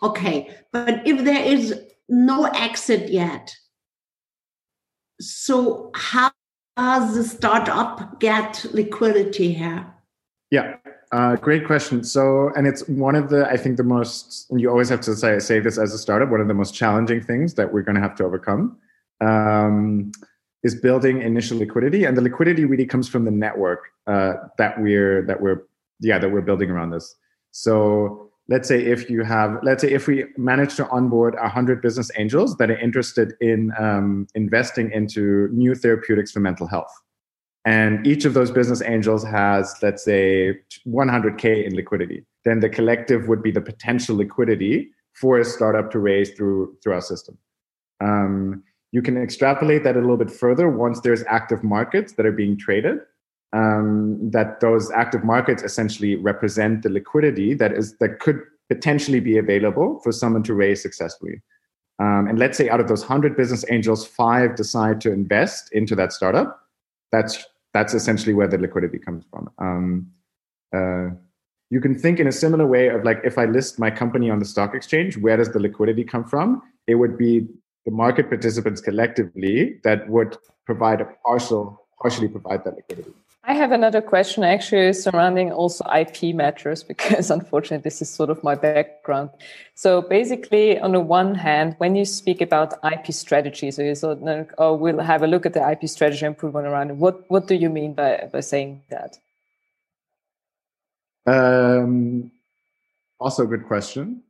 Okay, 0.01 0.55
but 0.71 1.05
if 1.05 1.25
there 1.25 1.43
is 1.43 1.81
no 2.07 2.45
exit 2.45 3.09
yet, 3.09 3.53
so 5.19 5.91
how 5.93 6.31
does 6.77 7.15
the 7.15 7.23
startup 7.25 8.21
get 8.21 8.65
liquidity 8.71 9.53
here? 9.53 9.93
Yeah, 10.49 10.77
uh, 11.13 11.35
great 11.35 11.67
question. 11.67 12.03
So, 12.03 12.51
and 12.55 12.65
it's 12.65 12.87
one 12.87 13.13
of 13.13 13.29
the, 13.29 13.47
I 13.47 13.55
think, 13.55 13.77
the 13.77 13.83
most, 13.83 14.47
and 14.49 14.59
you 14.59 14.67
always 14.67 14.89
have 14.89 15.01
to 15.01 15.15
say, 15.15 15.37
say 15.37 15.59
this 15.59 15.77
as 15.77 15.93
a 15.93 15.97
startup, 15.99 16.29
one 16.29 16.41
of 16.41 16.47
the 16.47 16.55
most 16.55 16.73
challenging 16.73 17.21
things 17.21 17.53
that 17.53 17.71
we're 17.71 17.83
going 17.83 17.95
to 17.95 18.01
have 18.01 18.15
to 18.15 18.23
overcome 18.23 18.75
um, 19.21 20.11
is 20.63 20.73
building 20.73 21.21
initial 21.21 21.59
liquidity. 21.59 22.03
And 22.03 22.17
the 22.17 22.21
liquidity 22.21 22.65
really 22.65 22.87
comes 22.87 23.07
from 23.07 23.25
the 23.25 23.31
network 23.31 23.89
uh, 24.07 24.33
that 24.57 24.81
we're, 24.81 25.23
that 25.27 25.39
we're, 25.39 25.67
yeah, 25.99 26.17
that 26.17 26.31
we're 26.31 26.41
building 26.41 26.71
around 26.71 26.89
this. 26.89 27.15
So, 27.51 28.31
let's 28.49 28.67
say 28.67 28.83
if 28.83 29.07
you 29.07 29.23
have, 29.23 29.59
let's 29.61 29.83
say 29.83 29.91
if 29.91 30.07
we 30.07 30.25
manage 30.35 30.75
to 30.75 30.89
onboard 30.89 31.35
100 31.35 31.81
business 31.81 32.09
angels 32.17 32.57
that 32.57 32.71
are 32.71 32.77
interested 32.77 33.35
in 33.39 33.71
um, 33.79 34.27
investing 34.33 34.91
into 34.91 35.47
new 35.53 35.75
therapeutics 35.75 36.31
for 36.31 36.39
mental 36.39 36.67
health 36.67 36.91
and 37.65 38.05
each 38.05 38.25
of 38.25 38.33
those 38.33 38.51
business 38.51 38.81
angels 38.81 39.23
has 39.23 39.75
let's 39.81 40.03
say 40.03 40.59
100k 40.87 41.65
in 41.65 41.75
liquidity. 41.75 42.25
Then 42.43 42.59
the 42.59 42.69
collective 42.69 43.27
would 43.27 43.41
be 43.41 43.51
the 43.51 43.61
potential 43.61 44.17
liquidity 44.17 44.89
for 45.13 45.39
a 45.39 45.45
startup 45.45 45.91
to 45.91 45.99
raise 45.99 46.31
through 46.31 46.75
through 46.83 46.93
our 46.93 47.01
system. 47.01 47.37
Um, 48.01 48.63
you 48.91 49.01
can 49.01 49.17
extrapolate 49.17 49.83
that 49.83 49.95
a 49.95 49.99
little 49.99 50.17
bit 50.17 50.29
further 50.29 50.69
once 50.69 50.99
there's 50.99 51.23
active 51.23 51.63
markets 51.63 52.13
that 52.13 52.25
are 52.25 52.31
being 52.31 52.57
traded 52.57 52.99
um, 53.53 54.19
that 54.31 54.59
those 54.59 54.91
active 54.91 55.23
markets 55.23 55.63
essentially 55.63 56.15
represent 56.15 56.83
the 56.83 56.89
liquidity 56.89 57.53
that 57.53 57.71
is 57.71 57.97
that 57.99 58.19
could 58.19 58.41
potentially 58.69 59.19
be 59.19 59.37
available 59.37 59.99
for 60.03 60.11
someone 60.11 60.43
to 60.43 60.53
raise 60.53 60.81
successfully. 60.81 61.41
Um, 61.99 62.27
and 62.27 62.39
let's 62.39 62.57
say 62.57 62.69
out 62.69 62.79
of 62.79 62.87
those 62.87 63.01
100 63.01 63.37
business 63.37 63.63
angels 63.69 64.05
five 64.05 64.55
decide 64.55 64.99
to 65.01 65.11
invest 65.11 65.71
into 65.71 65.95
that 65.95 66.11
startup 66.11 66.59
that's 67.13 67.45
that's 67.73 67.93
essentially 67.93 68.33
where 68.33 68.47
the 68.47 68.57
liquidity 68.57 68.99
comes 68.99 69.25
from. 69.29 69.49
Um, 69.57 70.07
uh, 70.75 71.09
you 71.69 71.81
can 71.81 71.97
think 71.97 72.19
in 72.19 72.27
a 72.27 72.31
similar 72.31 72.67
way 72.67 72.89
of 72.89 73.03
like 73.03 73.21
if 73.23 73.37
I 73.37 73.45
list 73.45 73.79
my 73.79 73.89
company 73.89 74.29
on 74.29 74.39
the 74.39 74.45
stock 74.45 74.75
exchange, 74.75 75.17
where 75.17 75.37
does 75.37 75.51
the 75.51 75.59
liquidity 75.59 76.03
come 76.03 76.23
from? 76.23 76.61
It 76.87 76.95
would 76.95 77.17
be 77.17 77.47
the 77.85 77.91
market 77.91 78.29
participants 78.29 78.79
collectively 78.79 79.79
that 79.83 80.07
would 80.07 80.37
provide 80.65 81.01
a 81.01 81.05
partial, 81.25 81.87
partially 82.01 82.27
provide 82.27 82.63
that 82.63 82.75
liquidity. 82.75 83.13
I 83.45 83.53
have 83.55 83.73
another 83.73 84.01
question 84.01 84.45
actually 84.45 84.93
surrounding 84.93 85.51
also 85.51 85.83
IP 85.93 86.33
matters 86.33 86.81
because 86.91 87.29
unfortunately 87.29 87.83
this 87.83 88.01
is 88.01 88.09
sort 88.09 88.29
of 88.29 88.41
my 88.43 88.55
background. 88.55 89.31
So 89.75 90.01
basically, 90.01 90.79
on 90.79 90.93
the 90.93 91.01
one 91.01 91.35
hand, 91.35 91.75
when 91.77 91.95
you 91.95 92.05
speak 92.05 92.39
about 92.39 92.73
IP 92.89 93.11
strategy, 93.11 93.69
so 93.71 93.81
you 93.81 93.95
sort 93.95 94.21
of, 94.21 94.49
oh, 94.57 94.75
we'll 94.75 94.99
have 94.99 95.23
a 95.23 95.27
look 95.27 95.45
at 95.45 95.53
the 95.53 95.69
IP 95.69 95.89
strategy 95.89 96.25
one 96.25 96.65
around 96.65 96.91
it. 96.91 96.95
What 96.95 97.29
what 97.29 97.47
do 97.47 97.55
you 97.55 97.69
mean 97.69 97.93
by 97.93 98.29
by 98.31 98.39
saying 98.39 98.81
that? 98.89 99.17
Um, 101.25 102.31
also 103.19 103.43
a 103.43 103.47
good 103.47 103.65
question. 103.65 104.23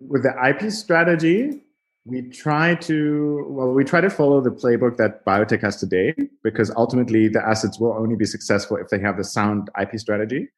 With 0.00 0.22
the 0.22 0.34
IP 0.48 0.70
strategy, 0.70 1.63
we 2.06 2.22
try 2.22 2.74
to 2.74 3.46
well 3.48 3.72
we 3.72 3.82
try 3.82 4.00
to 4.00 4.10
follow 4.10 4.40
the 4.40 4.50
playbook 4.50 4.96
that 4.98 5.24
biotech 5.24 5.62
has 5.62 5.76
today 5.76 6.14
because 6.42 6.70
ultimately 6.76 7.28
the 7.28 7.42
assets 7.46 7.78
will 7.80 7.94
only 7.94 8.14
be 8.14 8.26
successful 8.26 8.76
if 8.76 8.88
they 8.88 8.98
have 8.98 9.16
the 9.16 9.24
sound 9.24 9.70
ip 9.80 9.98
strategy. 9.98 10.48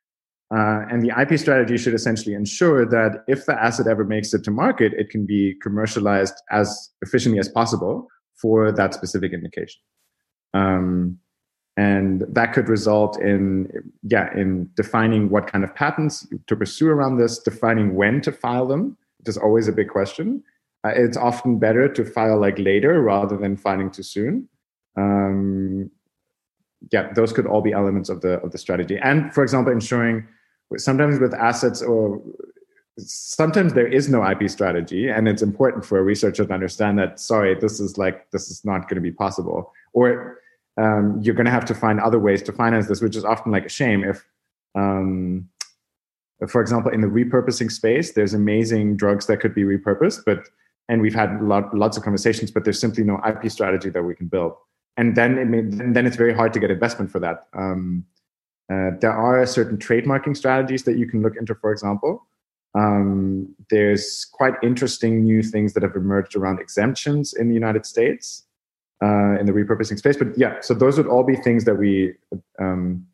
Uh, 0.54 0.84
and 0.90 1.02
the 1.02 1.12
ip 1.20 1.38
strategy 1.38 1.76
should 1.76 1.94
essentially 1.94 2.34
ensure 2.34 2.84
that 2.84 3.24
if 3.28 3.46
the 3.46 3.54
asset 3.60 3.86
ever 3.86 4.04
makes 4.04 4.32
it 4.34 4.42
to 4.44 4.50
market 4.50 4.92
it 4.94 5.10
can 5.10 5.24
be 5.24 5.54
commercialized 5.62 6.34
as 6.50 6.90
efficiently 7.02 7.38
as 7.38 7.48
possible 7.48 8.08
for 8.34 8.72
that 8.72 8.92
specific 8.92 9.32
indication. 9.32 9.80
Um, 10.52 11.18
and 11.76 12.24
that 12.28 12.52
could 12.54 12.68
result 12.68 13.20
in 13.20 13.68
yeah 14.02 14.32
in 14.36 14.68
defining 14.74 15.30
what 15.30 15.46
kind 15.46 15.62
of 15.62 15.72
patents 15.76 16.26
to 16.48 16.56
pursue 16.56 16.88
around 16.88 17.18
this 17.18 17.38
defining 17.38 17.94
when 17.94 18.20
to 18.20 18.32
file 18.32 18.66
them 18.66 18.96
which 19.18 19.28
is 19.28 19.36
always 19.36 19.68
a 19.68 19.72
big 19.72 19.88
question 19.88 20.42
it's 20.88 21.16
often 21.16 21.58
better 21.58 21.88
to 21.88 22.04
file 22.04 22.38
like 22.38 22.58
later 22.58 23.00
rather 23.00 23.36
than 23.36 23.56
filing 23.56 23.90
too 23.90 24.02
soon. 24.02 24.48
Um, 24.96 25.90
yeah, 26.92 27.12
those 27.12 27.32
could 27.32 27.46
all 27.46 27.62
be 27.62 27.72
elements 27.72 28.08
of 28.08 28.20
the 28.20 28.40
of 28.40 28.52
the 28.52 28.58
strategy. 28.58 28.98
And 29.02 29.32
for 29.32 29.42
example, 29.42 29.72
ensuring 29.72 30.26
sometimes 30.76 31.18
with 31.18 31.34
assets 31.34 31.82
or 31.82 32.22
sometimes 32.98 33.74
there 33.74 33.86
is 33.86 34.08
no 34.08 34.28
IP 34.28 34.48
strategy, 34.48 35.08
and 35.08 35.28
it's 35.28 35.42
important 35.42 35.84
for 35.84 35.98
a 35.98 36.02
researcher 36.02 36.44
to 36.44 36.52
understand 36.52 36.98
that. 36.98 37.20
Sorry, 37.20 37.54
this 37.54 37.80
is 37.80 37.98
like 37.98 38.30
this 38.30 38.50
is 38.50 38.64
not 38.64 38.88
going 38.88 38.96
to 38.96 39.00
be 39.00 39.12
possible, 39.12 39.72
or 39.92 40.38
um, 40.76 41.20
you're 41.22 41.34
going 41.34 41.46
to 41.46 41.50
have 41.50 41.64
to 41.66 41.74
find 41.74 42.00
other 42.00 42.18
ways 42.18 42.42
to 42.42 42.52
finance 42.52 42.88
this, 42.88 43.00
which 43.00 43.16
is 43.16 43.24
often 43.24 43.52
like 43.52 43.66
a 43.66 43.70
shame 43.70 44.04
if. 44.04 44.26
Um, 44.74 45.48
for 46.48 46.60
example, 46.60 46.92
in 46.92 47.00
the 47.00 47.06
repurposing 47.06 47.72
space, 47.72 48.12
there's 48.12 48.34
amazing 48.34 48.98
drugs 48.98 49.26
that 49.26 49.38
could 49.38 49.54
be 49.54 49.62
repurposed, 49.62 50.22
but 50.26 50.46
and 50.88 51.02
we've 51.02 51.14
had 51.14 51.40
lot, 51.42 51.74
lots 51.74 51.96
of 51.96 52.02
conversations, 52.02 52.50
but 52.50 52.64
there's 52.64 52.78
simply 52.78 53.04
no 53.04 53.20
IP 53.26 53.50
strategy 53.50 53.90
that 53.90 54.02
we 54.02 54.14
can 54.14 54.26
build. 54.26 54.54
And 54.96 55.16
then 55.16 55.38
it 55.38 55.46
may, 55.46 55.62
then 55.62 56.06
it's 56.06 56.16
very 56.16 56.34
hard 56.34 56.52
to 56.54 56.60
get 56.60 56.70
investment 56.70 57.10
for 57.10 57.18
that. 57.20 57.46
Um, 57.54 58.04
uh, 58.72 58.90
there 59.00 59.12
are 59.12 59.44
certain 59.46 59.78
trademarking 59.78 60.36
strategies 60.36 60.84
that 60.84 60.96
you 60.96 61.06
can 61.06 61.22
look 61.22 61.36
into, 61.36 61.54
for 61.54 61.70
example. 61.70 62.26
Um, 62.74 63.54
there's 63.70 64.26
quite 64.32 64.54
interesting 64.62 65.22
new 65.22 65.42
things 65.42 65.72
that 65.74 65.82
have 65.82 65.96
emerged 65.96 66.36
around 66.36 66.60
exemptions 66.60 67.32
in 67.32 67.48
the 67.48 67.54
United 67.54 67.86
States 67.86 68.44
uh, 69.02 69.38
in 69.38 69.46
the 69.46 69.52
repurposing 69.52 69.98
space. 69.98 70.16
But 70.16 70.36
yeah, 70.36 70.60
so 70.60 70.74
those 70.74 70.98
would 70.98 71.06
all 71.06 71.22
be 71.22 71.36
things 71.36 71.64
that 71.64 71.76
we 71.76 72.14
um, 72.58 73.06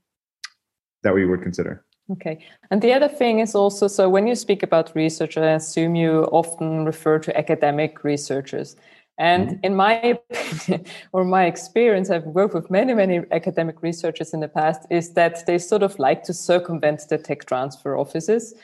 that 1.03 1.15
we 1.15 1.27
would 1.27 1.43
consider. 1.43 1.85
Okay. 2.11 2.45
And 2.71 2.83
the 2.83 2.93
other 2.93 3.09
thing 3.09 3.39
is 3.39 3.55
also 3.55 3.87
so 3.89 4.09
when 4.09 4.27
you 4.27 4.35
speak 4.35 4.63
about 4.63 4.95
research, 4.95 5.37
I 5.37 5.53
assume 5.53 5.95
you 5.95 6.25
often 6.33 6.85
refer 6.85 7.19
to 7.21 7.37
academic 7.37 8.05
researchers. 8.05 8.77
And 9.19 9.49
mm-hmm. 9.49 9.65
in 9.65 9.77
my 9.77 9.95
opinion, 10.31 10.87
or 11.13 11.25
my 11.25 11.45
experience, 11.45 12.11
I've 12.11 12.25
worked 12.25 12.55
with 12.55 12.71
many, 12.71 12.95
many 12.95 13.21
academic 13.31 13.83
researchers 13.83 14.35
in 14.35 14.41
the 14.41 14.49
past, 14.49 14.87
is 14.91 15.13
that 15.15 15.47
they 15.47 15.59
sort 15.59 15.83
of 15.83 15.99
like 15.99 16.25
to 16.25 16.35
circumvent 16.35 17.09
the 17.09 17.19
tech 17.19 17.47
transfer 17.47 17.97
offices 17.97 18.55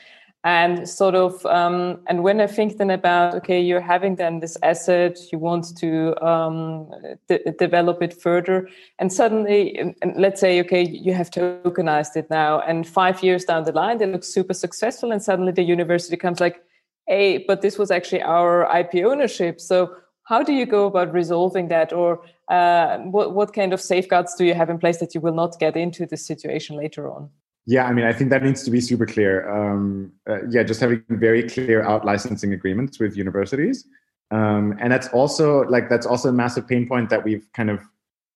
and 0.43 0.87
sort 0.87 1.15
of 1.15 1.45
um, 1.45 1.99
and 2.07 2.23
when 2.23 2.39
i 2.39 2.47
think 2.47 2.77
then 2.77 2.89
about 2.89 3.35
okay 3.35 3.59
you're 3.59 3.81
having 3.81 4.15
then 4.15 4.39
this 4.39 4.57
asset 4.63 5.17
you 5.31 5.37
want 5.37 5.75
to 5.77 6.15
um, 6.25 6.89
de- 7.27 7.51
develop 7.59 8.01
it 8.01 8.13
further 8.13 8.67
and 8.99 9.11
suddenly 9.11 9.77
and, 9.77 9.95
and 10.01 10.15
let's 10.15 10.39
say 10.39 10.61
okay 10.61 10.85
you 10.87 11.13
have 11.13 11.29
tokenized 11.29 12.15
it 12.15 12.29
now 12.29 12.61
and 12.61 12.87
five 12.87 13.21
years 13.21 13.43
down 13.43 13.63
the 13.65 13.71
line 13.71 13.97
they 13.97 14.05
look 14.05 14.23
super 14.23 14.53
successful 14.53 15.11
and 15.11 15.21
suddenly 15.21 15.51
the 15.51 15.63
university 15.63 16.15
comes 16.15 16.39
like 16.39 16.63
hey 17.07 17.43
but 17.47 17.61
this 17.61 17.77
was 17.77 17.91
actually 17.91 18.21
our 18.21 18.63
ip 18.77 18.95
ownership 18.95 19.59
so 19.59 19.93
how 20.29 20.43
do 20.43 20.53
you 20.53 20.67
go 20.67 20.85
about 20.85 21.11
resolving 21.11 21.69
that, 21.69 21.91
or 21.91 22.21
uh, 22.49 22.99
what 22.99 23.33
what 23.33 23.51
kind 23.51 23.73
of 23.73 23.81
safeguards 23.81 24.35
do 24.35 24.45
you 24.45 24.53
have 24.53 24.69
in 24.69 24.77
place 24.77 24.99
that 24.99 25.15
you 25.15 25.21
will 25.21 25.33
not 25.33 25.59
get 25.59 25.75
into 25.75 26.05
this 26.05 26.25
situation 26.25 26.77
later 26.77 27.11
on? 27.11 27.31
Yeah, 27.69 27.85
I 27.85 27.93
mean, 27.93 28.05
I 28.05 28.13
think 28.13 28.31
that 28.31 28.41
needs 28.41 28.63
to 28.63 28.71
be 28.71 28.81
super 28.81 29.05
clear. 29.05 29.47
Um, 29.47 30.11
uh, 30.27 30.43
yeah, 30.49 30.63
just 30.63 30.81
having 30.81 31.03
very 31.07 31.47
clear 31.47 31.83
out 31.83 32.03
licensing 32.03 32.51
agreements 32.51 32.97
with 32.97 33.15
universities, 33.15 33.85
um, 34.31 34.75
and 34.79 34.91
that's 34.91 35.07
also 35.09 35.65
like 35.65 35.87
that's 35.87 36.07
also 36.07 36.29
a 36.29 36.31
massive 36.31 36.67
pain 36.67 36.87
point 36.87 37.11
that 37.11 37.23
we've 37.23 37.47
kind 37.53 37.69
of 37.69 37.79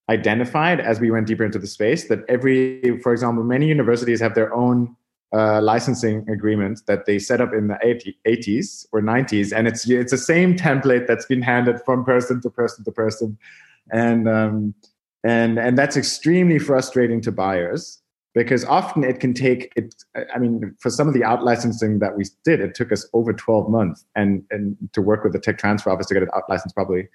identified 0.07 0.79
as 0.79 0.99
we 0.99 1.09
went 1.09 1.25
deeper 1.25 1.43
into 1.43 1.57
the 1.57 1.65
space. 1.65 2.09
That 2.09 2.19
every, 2.29 2.99
for 3.01 3.11
example, 3.11 3.43
many 3.43 3.65
universities 3.65 4.21
have 4.21 4.35
their 4.35 4.53
own 4.53 4.95
uh, 5.35 5.63
licensing 5.63 6.29
agreements 6.29 6.83
that 6.83 7.07
they 7.07 7.17
set 7.17 7.41
up 7.41 7.53
in 7.53 7.69
the 7.69 7.79
80, 7.81 8.15
80s 8.27 8.85
or 8.91 9.01
90s, 9.01 9.51
and 9.51 9.67
it's 9.67 9.89
it's 9.89 10.11
the 10.11 10.17
same 10.19 10.55
template 10.55 11.07
that's 11.07 11.25
been 11.25 11.41
handed 11.41 11.81
from 11.81 12.05
person 12.05 12.39
to 12.41 12.51
person 12.51 12.85
to 12.85 12.91
person, 12.91 13.39
and 13.91 14.29
um, 14.29 14.75
and 15.23 15.57
and 15.57 15.75
that's 15.75 15.97
extremely 15.97 16.59
frustrating 16.59 17.19
to 17.21 17.31
buyers 17.31 18.02
because 18.33 18.65
often 18.65 19.03
it 19.03 19.19
can 19.19 19.33
take 19.33 19.71
it 19.75 19.95
i 20.35 20.39
mean 20.39 20.75
for 20.79 20.89
some 20.89 21.07
of 21.07 21.13
the 21.13 21.23
out 21.23 21.43
licensing 21.43 21.99
that 21.99 22.17
we 22.17 22.23
did 22.43 22.59
it 22.59 22.75
took 22.75 22.91
us 22.91 23.07
over 23.13 23.33
12 23.33 23.69
months 23.69 24.05
and 24.15 24.43
and 24.51 24.77
to 24.93 25.01
work 25.01 25.23
with 25.23 25.33
the 25.33 25.39
tech 25.39 25.57
transfer 25.57 25.89
office 25.89 26.07
to 26.07 26.13
get 26.13 26.23
it 26.23 26.29
out 26.35 26.43
licensed 26.49 26.75
properly. 26.75 27.07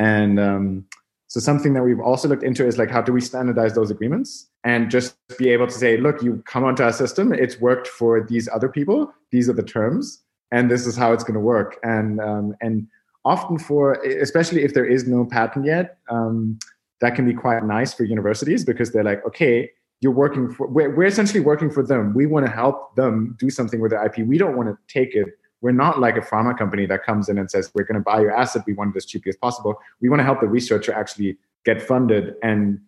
And 0.00 0.38
um, 0.38 0.84
so 1.26 1.40
something 1.40 1.74
that 1.74 1.82
we've 1.82 1.98
also 1.98 2.28
looked 2.28 2.44
into 2.44 2.64
is 2.64 2.78
like 2.78 2.90
how 2.90 3.02
do 3.02 3.12
we 3.12 3.20
standardize 3.20 3.74
those 3.74 3.90
agreements 3.90 4.48
and 4.62 4.90
just 4.90 5.16
be 5.38 5.48
able 5.50 5.66
to 5.66 5.72
say 5.72 5.96
look 5.96 6.22
you 6.22 6.42
come 6.46 6.64
onto 6.64 6.82
our 6.82 6.92
system 6.92 7.32
it's 7.32 7.60
worked 7.60 7.88
for 7.88 8.24
these 8.24 8.48
other 8.48 8.68
people 8.68 9.12
these 9.32 9.48
are 9.48 9.52
the 9.52 9.62
terms 9.62 10.22
and 10.50 10.70
this 10.70 10.86
is 10.86 10.96
how 10.96 11.12
it's 11.12 11.24
going 11.24 11.34
to 11.34 11.40
work. 11.40 11.78
And 11.82 12.20
um, 12.20 12.54
and 12.60 12.86
often 13.24 13.58
for 13.58 13.94
especially 14.04 14.62
if 14.62 14.74
there 14.74 14.86
is 14.86 15.06
no 15.06 15.24
patent 15.24 15.66
yet 15.66 15.98
um, 16.08 16.58
that 17.00 17.14
can 17.14 17.26
be 17.26 17.34
quite 17.34 17.64
nice 17.64 17.92
for 17.92 18.04
universities 18.04 18.64
because 18.64 18.92
they're 18.92 19.04
like 19.04 19.24
okay 19.26 19.70
you're 20.00 20.12
working 20.12 20.52
for 20.52 20.66
we're, 20.68 20.94
we're 20.94 21.06
essentially 21.06 21.40
working 21.40 21.70
for 21.70 21.82
them. 21.82 22.14
We 22.14 22.26
want 22.26 22.46
to 22.46 22.52
help 22.52 22.94
them 22.96 23.36
do 23.38 23.50
something 23.50 23.80
with 23.80 23.90
their 23.90 24.04
ip 24.04 24.16
we 24.18 24.38
don't 24.38 24.56
want 24.56 24.68
to 24.68 24.76
take 24.92 25.14
it. 25.14 25.26
We're 25.60 25.72
not 25.72 25.98
like 25.98 26.16
a 26.16 26.20
pharma 26.20 26.56
company 26.56 26.86
that 26.86 27.04
comes 27.04 27.28
in 27.28 27.36
and 27.36 27.50
says 27.50 27.72
we're 27.74 27.84
going 27.84 27.96
to 27.96 28.04
buy 28.04 28.20
your 28.20 28.30
asset. 28.30 28.62
We 28.66 28.74
want 28.74 28.94
it 28.94 28.96
as 28.96 29.06
cheaply 29.06 29.30
as 29.30 29.36
possible. 29.36 29.76
We 30.00 30.08
want 30.08 30.20
to 30.20 30.24
help 30.24 30.40
the 30.40 30.46
researcher 30.46 30.92
actually 30.92 31.36
get 31.64 31.82
funded 31.82 32.34
and 32.42 32.80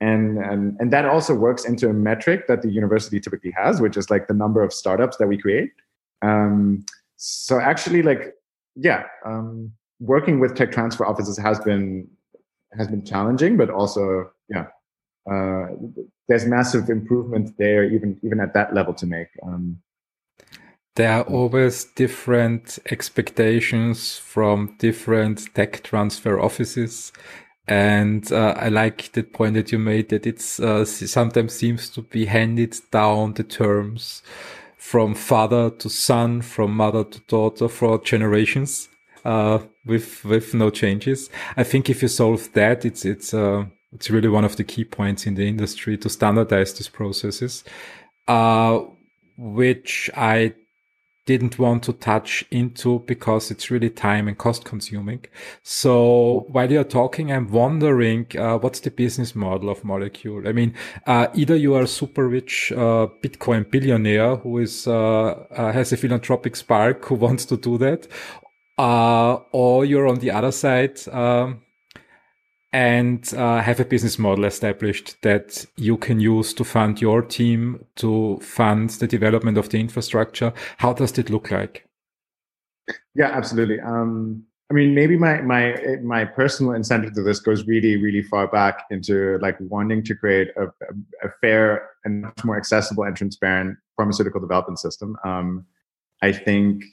and 0.00 0.38
and 0.38 0.76
and 0.80 0.92
that 0.92 1.04
also 1.04 1.34
works 1.34 1.64
into 1.64 1.88
a 1.88 1.92
metric 1.92 2.46
that 2.46 2.62
the 2.62 2.70
university 2.70 3.20
typically 3.20 3.52
has 3.52 3.80
which 3.80 3.96
is 3.96 4.10
like 4.10 4.28
the 4.28 4.34
number 4.34 4.62
of 4.62 4.72
startups 4.72 5.16
that 5.16 5.26
we 5.26 5.36
create. 5.38 5.70
Um, 6.22 6.84
so 7.16 7.60
actually 7.60 8.02
like 8.02 8.34
yeah 8.76 9.04
um, 9.24 9.72
working 10.00 10.40
with 10.40 10.54
tech 10.54 10.72
transfer 10.72 11.04
offices 11.06 11.38
has 11.38 11.58
been 11.60 12.08
has 12.76 12.88
been 12.88 13.04
challenging 13.04 13.56
but 13.56 13.70
also 13.70 14.30
yeah 14.48 14.66
uh, 15.30 15.68
there's 16.28 16.46
massive 16.46 16.88
improvement 16.88 17.56
there, 17.58 17.84
even 17.84 18.18
even 18.22 18.40
at 18.40 18.54
that 18.54 18.74
level 18.74 18.94
to 18.94 19.06
make. 19.06 19.28
Um, 19.46 19.82
there 20.94 21.10
are 21.10 21.22
always 21.22 21.84
different 21.84 22.78
expectations 22.90 24.18
from 24.18 24.76
different 24.78 25.54
tech 25.54 25.82
transfer 25.82 26.38
offices. 26.38 27.12
And 27.68 28.30
uh, 28.32 28.54
I 28.58 28.68
like 28.68 29.12
the 29.12 29.22
point 29.22 29.54
that 29.54 29.72
you 29.72 29.78
made 29.78 30.08
that 30.08 30.26
it's 30.26 30.58
uh, 30.58 30.84
sometimes 30.84 31.54
seems 31.54 31.88
to 31.90 32.02
be 32.02 32.26
handed 32.26 32.76
down 32.90 33.34
the 33.34 33.44
terms 33.44 34.22
from 34.76 35.14
father 35.14 35.70
to 35.70 35.88
son, 35.88 36.42
from 36.42 36.76
mother 36.76 37.04
to 37.04 37.20
daughter 37.28 37.68
for 37.68 38.02
generations, 38.02 38.88
uh, 39.24 39.60
with 39.86 40.24
with 40.24 40.54
no 40.54 40.70
changes. 40.70 41.30
I 41.56 41.62
think 41.62 41.88
if 41.88 42.02
you 42.02 42.08
solve 42.08 42.52
that, 42.54 42.84
it's 42.84 43.04
it's 43.04 43.32
uh, 43.32 43.66
it's 43.92 44.10
really 44.10 44.28
one 44.28 44.44
of 44.44 44.56
the 44.56 44.64
key 44.64 44.84
points 44.84 45.26
in 45.26 45.34
the 45.34 45.46
industry 45.46 45.96
to 45.98 46.08
standardize 46.08 46.72
these 46.74 46.88
processes, 46.88 47.64
uh, 48.28 48.80
which 49.36 50.10
I 50.16 50.54
didn't 51.24 51.58
want 51.58 51.84
to 51.84 51.92
touch 51.92 52.44
into 52.50 52.98
because 53.00 53.50
it's 53.50 53.70
really 53.70 53.90
time 53.90 54.26
and 54.26 54.36
cost 54.36 54.64
consuming. 54.64 55.24
So 55.62 56.46
while 56.48 56.70
you're 56.70 56.82
talking, 56.82 57.30
I'm 57.30 57.48
wondering, 57.48 58.26
uh, 58.36 58.58
what's 58.58 58.80
the 58.80 58.90
business 58.90 59.34
model 59.34 59.70
of 59.70 59.84
Molecule? 59.84 60.48
I 60.48 60.52
mean, 60.52 60.74
uh, 61.06 61.28
either 61.34 61.54
you 61.54 61.74
are 61.74 61.82
a 61.82 61.86
super 61.86 62.26
rich, 62.26 62.72
uh, 62.72 63.06
Bitcoin 63.22 63.70
billionaire 63.70 64.36
who 64.36 64.58
is, 64.58 64.88
uh, 64.88 65.44
uh, 65.50 65.72
has 65.72 65.92
a 65.92 65.96
philanthropic 65.96 66.56
spark 66.56 67.04
who 67.04 67.14
wants 67.26 67.44
to 67.46 67.56
do 67.56 67.78
that, 67.78 68.08
uh, 68.78 69.34
or 69.52 69.84
you're 69.84 70.08
on 70.08 70.18
the 70.18 70.32
other 70.32 70.50
side, 70.50 70.98
um, 71.08 71.62
and 72.72 73.32
uh, 73.34 73.60
have 73.60 73.80
a 73.80 73.84
business 73.84 74.18
model 74.18 74.44
established 74.44 75.20
that 75.22 75.66
you 75.76 75.96
can 75.96 76.20
use 76.20 76.54
to 76.54 76.64
fund 76.64 77.00
your 77.00 77.22
team 77.22 77.84
to 77.96 78.38
fund 78.40 78.90
the 78.90 79.06
development 79.06 79.58
of 79.58 79.68
the 79.68 79.78
infrastructure. 79.78 80.52
How 80.78 80.92
does 80.94 81.18
it 81.18 81.28
look 81.28 81.50
like? 81.50 81.86
Yeah 83.14 83.30
absolutely. 83.32 83.80
Um, 83.80 84.44
i 84.70 84.74
mean 84.74 84.94
maybe 84.94 85.18
my 85.18 85.42
my 85.42 85.76
my 86.02 86.24
personal 86.24 86.72
incentive 86.72 87.12
to 87.12 87.22
this 87.22 87.40
goes 87.40 87.66
really 87.66 87.96
really 87.96 88.22
far 88.22 88.46
back 88.46 88.86
into 88.90 89.38
like 89.42 89.56
wanting 89.60 90.02
to 90.02 90.14
create 90.14 90.48
a, 90.56 90.64
a, 91.22 91.30
fair 91.42 91.90
and 92.04 92.22
much 92.22 92.42
more 92.42 92.56
accessible 92.56 93.04
and 93.04 93.14
transparent 93.14 93.76
pharmaceutical 93.96 94.40
development 94.40 94.78
system. 94.78 95.16
Um, 95.24 95.66
i 96.22 96.32
think 96.32 96.84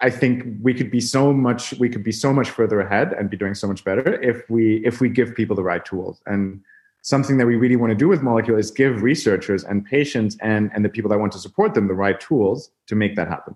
I 0.00 0.10
think 0.10 0.44
we 0.60 0.74
could 0.74 0.90
be 0.90 1.00
so 1.00 1.32
much 1.32 1.74
we 1.78 1.88
could 1.88 2.02
be 2.02 2.12
so 2.12 2.32
much 2.32 2.50
further 2.50 2.80
ahead 2.80 3.12
and 3.12 3.30
be 3.30 3.36
doing 3.36 3.54
so 3.54 3.68
much 3.68 3.84
better 3.84 4.20
if 4.22 4.48
we 4.50 4.84
if 4.84 5.00
we 5.00 5.08
give 5.08 5.34
people 5.34 5.54
the 5.54 5.62
right 5.62 5.84
tools. 5.84 6.20
And 6.26 6.60
something 7.02 7.38
that 7.38 7.46
we 7.46 7.56
really 7.56 7.76
want 7.76 7.90
to 7.90 7.96
do 7.96 8.08
with 8.08 8.22
Molecule 8.22 8.58
is 8.58 8.70
give 8.70 9.02
researchers 9.02 9.64
and 9.64 9.84
patients 9.84 10.36
and 10.40 10.70
and 10.74 10.84
the 10.84 10.88
people 10.88 11.08
that 11.10 11.18
want 11.18 11.32
to 11.32 11.38
support 11.38 11.74
them 11.74 11.86
the 11.86 11.94
right 11.94 12.18
tools 12.20 12.70
to 12.88 12.96
make 12.96 13.14
that 13.16 13.28
happen. 13.28 13.54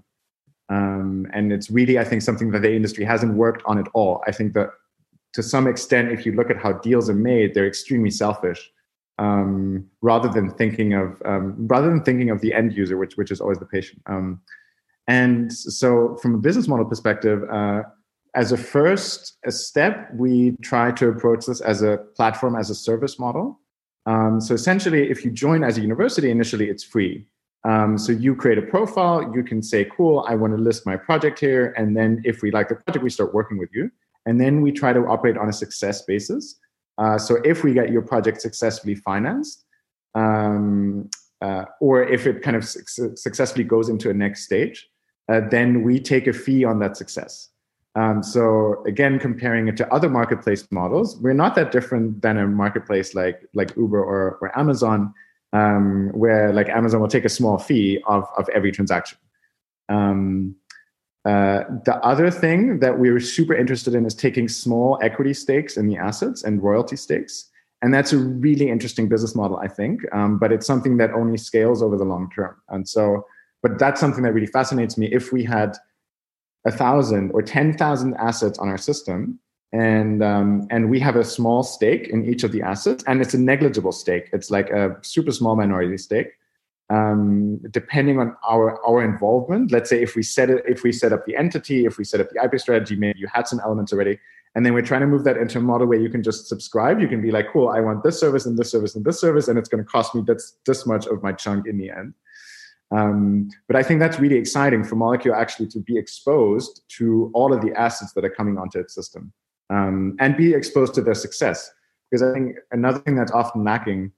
Um, 0.69 1.27
and 1.33 1.53
it's 1.53 1.71
really 1.71 1.99
I 1.99 2.05
think 2.05 2.23
something 2.23 2.51
that 2.53 2.63
the 2.63 2.75
industry 2.75 3.05
hasn't 3.05 3.35
worked 3.35 3.63
on 3.67 3.79
at 3.79 3.89
all. 3.93 4.23
I 4.27 4.33
think 4.33 4.55
that 4.55 4.71
to 5.35 5.43
some 5.43 5.67
extent, 5.67 6.13
if 6.13 6.25
you 6.25 6.33
look 6.33 6.51
at 6.51 6.59
how 6.59 6.75
deals 6.75 7.09
are 7.11 7.15
made, 7.15 7.55
they're 7.55 7.67
extremely 7.67 8.11
selfish. 8.11 8.71
Um, 9.19 9.87
rather 10.01 10.29
than 10.29 10.51
thinking 10.51 10.95
of 10.95 11.21
um, 11.25 11.55
rather 11.69 11.89
than 11.89 12.03
thinking 12.03 12.31
of 12.31 12.41
the 12.41 12.55
end 12.55 12.75
user, 12.75 12.97
which 12.97 13.17
which 13.17 13.31
is 13.31 13.41
always 13.41 13.59
the 13.59 13.67
patient. 13.67 14.03
Um, 14.07 14.41
and 15.09 15.53
so, 15.53 16.17
from 16.23 16.35
a 16.35 16.39
business 16.39 16.69
model 16.69 16.85
perspective, 16.85 17.43
uh, 17.51 17.83
as 18.35 18.53
a 18.53 18.57
first 18.57 19.37
step, 19.49 20.09
we 20.15 20.57
try 20.63 20.91
to 20.93 21.09
approach 21.09 21.47
this 21.47 21.61
as 21.61 21.83
a 21.83 21.99
platform 22.17 22.57
as 22.57 22.71
a 22.71 22.75
service 22.75 23.19
model. 23.19 23.61
Um, 24.07 24.41
so, 24.41 24.55
essentially, 24.55 25.11
if 25.11 25.25
you 25.25 25.31
join 25.31 25.65
as 25.65 25.77
a 25.77 25.81
university, 25.81 26.31
initially 26.31 26.69
it's 26.69 26.85
free. 26.85 27.27
Um, 27.65 27.99
so, 27.99 28.13
you 28.13 28.37
create 28.37 28.59
a 28.59 28.63
profile, 28.63 29.33
you 29.35 29.43
can 29.43 29.61
say, 29.61 29.85
Cool, 29.97 30.25
I 30.29 30.37
want 30.37 30.57
to 30.57 30.63
list 30.63 30.87
my 30.87 30.97
project 30.97 31.41
here. 31.41 31.75
And 31.77 31.97
then, 31.97 32.23
if 32.25 32.43
we 32.43 32.53
like 32.53 32.69
the 32.69 32.77
project, 32.77 33.03
we 33.03 33.11
start 33.11 33.35
working 33.35 33.59
with 33.59 33.71
you. 33.73 33.91
And 34.25 34.41
then 34.41 34.63
we 34.63 34.71
try 34.71 34.93
to 34.93 35.01
operate 35.01 35.37
on 35.37 35.49
a 35.49 35.53
success 35.53 36.03
basis. 36.03 36.61
Uh, 36.97 37.19
so, 37.19 37.39
if 37.45 37.65
we 37.65 37.75
get 37.75 37.91
your 37.91 38.03
project 38.03 38.41
successfully 38.41 38.95
financed, 38.95 39.65
um, 40.15 41.11
uh, 41.41 41.65
or 41.81 42.05
if 42.05 42.29
it 42.29 42.41
kind 42.41 42.57
of 42.57 42.65
su- 42.65 43.17
successfully 43.17 43.65
goes 43.65 43.89
into 43.89 44.09
a 44.09 44.15
next 44.15 44.45
stage, 44.45 44.89
uh, 45.29 45.41
then 45.51 45.83
we 45.83 46.01
take 46.01 46.27
a 46.27 46.33
fee 46.33 46.65
on 46.65 46.79
that 46.81 46.97
success. 46.97 47.49
Um, 47.95 48.23
so 48.23 48.83
again, 48.87 49.19
comparing 49.19 49.69
it 49.69 49.77
to 49.77 49.93
other 49.93 50.09
marketplace 50.09 50.67
models, 50.71 51.19
we're 51.19 51.35
not 51.35 51.55
that 51.57 51.73
different 51.73 52.23
than 52.23 52.39
a 52.39 52.47
marketplace 52.47 53.15
like 53.15 53.43
like 53.55 53.77
Uber 53.77 54.03
or, 54.03 54.39
or 54.41 54.59
Amazon, 54.59 55.13
um, 55.53 56.09
where 56.15 56.53
like 56.53 56.69
Amazon 56.71 57.01
will 57.01 57.09
take 57.09 57.27
a 57.27 57.29
small 57.29 57.59
fee 57.59 58.03
of 58.07 58.27
of 58.39 58.49
every 58.51 58.73
transaction. 58.73 59.19
Um, 59.89 60.57
uh, 61.25 61.65
the 61.85 61.97
other 62.03 62.31
thing 62.31 62.81
that 62.81 62.99
we 62.99 63.11
were 63.11 63.21
super 63.21 63.55
interested 63.55 63.95
in 63.95 64.05
is 64.07 64.15
taking 64.15 64.49
small 64.49 64.99
equity 65.03 65.35
stakes 65.35 65.77
in 65.77 65.87
the 65.87 65.97
assets 65.97 66.43
and 66.43 66.63
royalty 66.63 66.97
stakes. 66.97 67.51
And 67.83 67.93
that's 67.93 68.13
a 68.13 68.19
really 68.19 68.69
interesting 68.71 69.09
business 69.09 69.35
model, 69.35 69.59
I 69.59 69.69
think. 69.69 70.01
Um, 70.13 70.39
but 70.39 70.53
it's 70.53 70.67
something 70.67 70.97
that 70.97 71.13
only 71.13 71.37
scales 71.37 71.83
over 71.83 71.97
the 71.97 72.05
long 72.05 72.31
term. 72.35 72.57
And 72.69 72.89
so 72.89 73.27
but 73.63 73.79
that's 73.79 74.01
something 74.01 74.25
that 74.25 74.33
really 74.33 74.47
fascinates 74.47 74.99
me. 74.99 75.07
If 75.07 75.33
we 75.33 75.45
had 75.45 75.77
a 76.67 76.73
thousand 76.73 77.31
or 77.33 77.43
ten 77.43 77.77
thousand 77.77 78.15
assets 78.17 78.59
on 78.59 78.69
our 78.69 78.79
system, 78.79 79.39
and 79.73 80.23
um, 80.23 80.67
and 80.71 80.91
we 80.91 81.01
have 81.01 81.17
a 81.17 81.25
small 81.25 81.63
stake 81.63 82.09
in 82.09 82.25
each 82.29 82.45
of 82.45 82.53
the 82.53 82.63
assets, 82.63 83.03
and 83.07 83.21
it's 83.23 83.35
a 83.35 83.39
negligible 83.39 83.93
stake. 83.93 84.29
It's 84.33 84.51
like 84.51 84.71
a 84.71 84.97
super 85.03 85.33
small 85.33 85.57
minority 85.57 85.97
stake. 85.97 86.33
Um, 86.91 87.59
depending 87.71 88.19
on 88.19 88.37
our 88.47 88.85
our 88.87 89.03
involvement, 89.03 89.73
let's 89.73 89.89
say 89.89 90.03
if 90.03 90.15
we 90.15 90.23
set 90.23 90.51
it, 90.51 90.63
if 90.67 90.83
we 90.83 90.93
set 90.93 91.13
up 91.13 91.25
the 91.25 91.37
entity, 91.37 91.87
if 91.87 91.97
we 91.97 92.05
set 92.05 92.21
up 92.21 92.29
the 92.31 92.45
IP 92.45 92.61
strategy, 92.61 92.97
maybe 92.97 93.19
you 93.19 93.29
had 93.33 93.49
some 93.49 93.61
elements 93.61 93.93
already, 93.93 94.19
and 94.55 94.67
then 94.67 94.75
we're 94.75 94.83
trying 94.83 95.01
to 95.01 95.07
move 95.07 95.25
that 95.25 95.39
into 95.39 95.59
a 95.59 95.63
model 95.63 95.87
where 95.87 95.99
you 95.99 96.11
can 96.11 96.23
just 96.23 96.49
subscribe. 96.49 97.01
You 97.01 97.09
can 97.09 97.23
be 97.23 97.31
like, 97.31 97.47
cool, 97.51 97.69
I 97.69 97.81
want 97.81 98.03
this 98.03 98.21
service 98.21 98.45
and 98.45 98.59
this 98.59 98.71
service 98.71 98.95
and 98.95 99.05
this 99.05 99.19
service, 99.19 99.49
and 99.49 99.59
it's 99.59 99.71
going 99.71 99.83
to 99.83 99.89
cost 99.89 100.15
me 100.15 100.23
this 100.27 100.57
this 100.67 100.85
much 100.85 101.07
of 101.07 101.23
my 101.23 101.33
chunk 101.33 101.67
in 101.67 101.79
the 101.79 101.91
end. 101.91 102.13
Um, 102.95 103.49
but 103.69 103.77
I 103.77 103.83
think 103.83 104.01
that's 104.01 104.21
really 104.21 104.37
exciting 104.37 104.85
for 104.85 104.97
Molecule 104.97 105.35
actually 105.35 105.69
to 105.69 105.81
be 105.81 105.97
exposed 105.97 106.83
to 106.99 107.31
all 107.35 107.53
of 107.53 107.63
the 107.63 107.73
assets 107.73 108.13
that 108.13 108.25
are 108.25 108.31
coming 108.31 108.59
onto 108.59 108.79
its 108.79 108.95
system 108.95 109.33
um, 109.71 110.17
and 110.21 110.37
be 110.37 110.53
exposed 110.53 110.95
to 110.95 111.01
their 111.01 111.15
success. 111.15 111.71
Because 112.11 112.23
I 112.23 112.35
think 112.35 112.57
another 112.71 112.99
thing 112.99 113.17
that's 113.17 113.33
often 113.33 113.65
lacking 113.65 114.13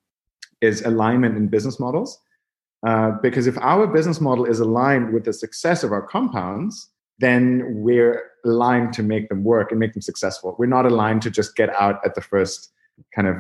is 0.61 0.83
alignment 0.83 1.37
in 1.37 1.47
business 1.47 1.79
models. 1.79 2.21
Uh, 2.85 3.13
because 3.23 3.47
if 3.47 3.57
our 3.59 3.87
business 3.87 4.21
model 4.21 4.45
is 4.45 4.61
aligned 4.61 5.15
with 5.15 5.25
the 5.25 5.33
success 5.33 5.85
of 5.85 5.93
our 5.93 6.03
compounds, 6.03 6.91
then 7.19 7.63
we're 7.67 8.23
aligned 8.45 8.93
to 8.93 9.03
make 9.03 9.29
them 9.29 9.45
work 9.45 9.71
and 9.71 9.79
make 9.79 9.93
them 9.93 10.03
successful. 10.03 10.57
We're 10.59 10.67
not 10.67 10.85
aligned 10.85 11.23
to 11.23 11.31
just 11.31 11.55
get 11.55 11.71
out 11.81 12.01
at 12.05 12.15
the 12.15 12.21
first 12.21 12.73
kind 13.15 13.29
of, 13.29 13.37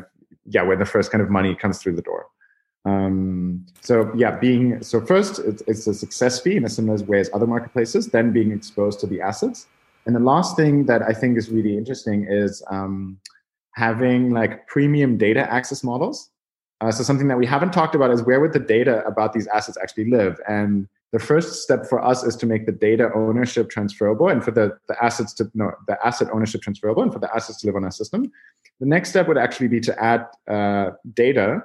yeah, 0.47 0.63
where 0.63 0.77
the 0.77 0.87
first 0.87 1.11
kind 1.11 1.21
of 1.21 1.29
money 1.29 1.55
comes 1.55 1.79
through 1.79 1.97
the 1.97 2.03
door. 2.03 2.27
Um, 2.85 3.65
so 3.81 4.13
yeah, 4.15 4.37
being 4.37 4.83
so 4.83 5.01
first 5.01 5.39
it's, 5.39 5.63
it's, 5.67 5.87
a 5.87 5.95
success 5.95 6.41
fee 6.41 6.57
in 6.57 6.65
a 6.65 6.69
similar 6.69 7.03
way 7.05 7.21
as 7.21 7.31
other 7.33 7.47
marketplaces. 7.47 8.09
Then 8.09 8.33
being 8.33 8.53
exposed 8.53 9.01
to 9.01 9.07
the 9.07 9.23
assets, 9.23 9.67
and 10.07 10.15
the 10.15 10.21
last 10.21 10.57
thing 10.57 10.85
that 10.87 11.03
I 11.03 11.13
think 11.13 11.39
is 11.39 11.49
really 11.49 11.79
interesting 11.79 12.27
is 12.29 12.63
um, 12.71 13.19
having 13.73 14.31
like 14.31 14.67
premium 14.67 15.17
data 15.17 15.51
access 15.51 15.83
models. 15.83 16.31
Uh, 16.81 16.91
so 16.91 17.03
something 17.03 17.29
that 17.29 17.39
we 17.39 17.47
haven't 17.47 17.73
talked 17.73 17.95
about 17.95 18.11
is 18.11 18.23
where 18.23 18.41
would 18.41 18.53
the 18.53 18.59
data 18.59 19.03
about 19.07 19.33
these 19.33 19.47
assets 19.47 19.79
actually 19.81 20.11
live? 20.11 20.39
And 20.47 20.87
the 21.13 21.19
first 21.19 21.63
step 21.63 21.87
for 21.87 22.05
us 22.05 22.25
is 22.25 22.37
to 22.37 22.47
make 22.47 22.67
the 22.67 22.73
data 22.73 23.09
ownership 23.15 23.71
transferable, 23.71 24.29
and 24.29 24.45
for 24.45 24.51
the, 24.51 24.77
the 24.89 25.03
assets 25.03 25.33
to 25.35 25.51
no 25.55 25.73
the 25.87 25.97
asset 26.05 26.29
ownership 26.33 26.61
transferable, 26.61 27.03
and 27.03 27.13
for 27.13 27.21
the 27.21 27.35
assets 27.35 27.61
to 27.61 27.67
live 27.67 27.77
on 27.77 27.85
our 27.85 27.91
system. 27.91 28.31
The 28.81 28.87
next 28.87 29.11
step 29.11 29.29
would 29.29 29.39
actually 29.39 29.69
be 29.69 29.81
to 29.81 30.03
add 30.03 30.27
uh, 30.49 30.91
data 31.15 31.65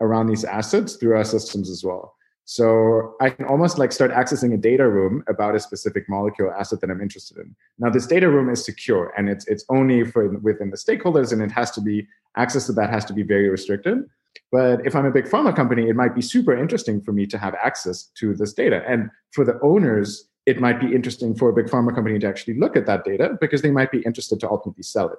around 0.00 0.26
these 0.28 0.44
assets 0.44 0.96
through 0.96 1.16
our 1.16 1.24
systems 1.24 1.70
as 1.70 1.84
well. 1.84 2.14
So 2.46 3.14
I 3.20 3.30
can 3.30 3.46
almost 3.46 3.78
like 3.78 3.90
start 3.90 4.10
accessing 4.10 4.52
a 4.52 4.58
data 4.58 4.86
room 4.86 5.24
about 5.28 5.54
a 5.54 5.60
specific 5.60 6.08
molecule 6.08 6.52
asset 6.52 6.80
that 6.82 6.90
I'm 6.90 7.00
interested 7.00 7.38
in. 7.38 7.56
Now 7.78 7.88
this 7.88 8.06
data 8.06 8.28
room 8.28 8.50
is 8.50 8.62
secure 8.62 9.14
and 9.16 9.30
it's 9.30 9.46
it's 9.46 9.64
only 9.70 10.04
for 10.04 10.28
within 10.40 10.70
the 10.70 10.76
stakeholders 10.76 11.32
and 11.32 11.40
it 11.40 11.50
has 11.50 11.70
to 11.72 11.80
be 11.80 12.06
access 12.36 12.66
to 12.66 12.72
that 12.72 12.90
has 12.90 13.04
to 13.06 13.14
be 13.14 13.22
very 13.22 13.48
restricted. 13.48 14.04
But 14.52 14.84
if 14.86 14.94
I'm 14.94 15.06
a 15.06 15.10
big 15.10 15.24
pharma 15.24 15.54
company, 15.54 15.88
it 15.88 15.96
might 15.96 16.14
be 16.14 16.20
super 16.20 16.56
interesting 16.56 17.00
for 17.00 17.12
me 17.12 17.26
to 17.26 17.38
have 17.38 17.54
access 17.54 18.10
to 18.18 18.34
this 18.34 18.52
data. 18.52 18.82
And 18.86 19.10
for 19.32 19.44
the 19.44 19.58
owners, 19.62 20.28
it 20.44 20.60
might 20.60 20.80
be 20.80 20.94
interesting 20.94 21.34
for 21.34 21.48
a 21.48 21.52
big 21.52 21.66
pharma 21.66 21.94
company 21.94 22.18
to 22.18 22.26
actually 22.26 22.58
look 22.58 22.76
at 22.76 22.86
that 22.86 23.04
data 23.04 23.38
because 23.40 23.62
they 23.62 23.70
might 23.70 23.90
be 23.90 24.00
interested 24.00 24.40
to 24.40 24.50
ultimately 24.50 24.82
sell 24.82 25.08
it. 25.08 25.18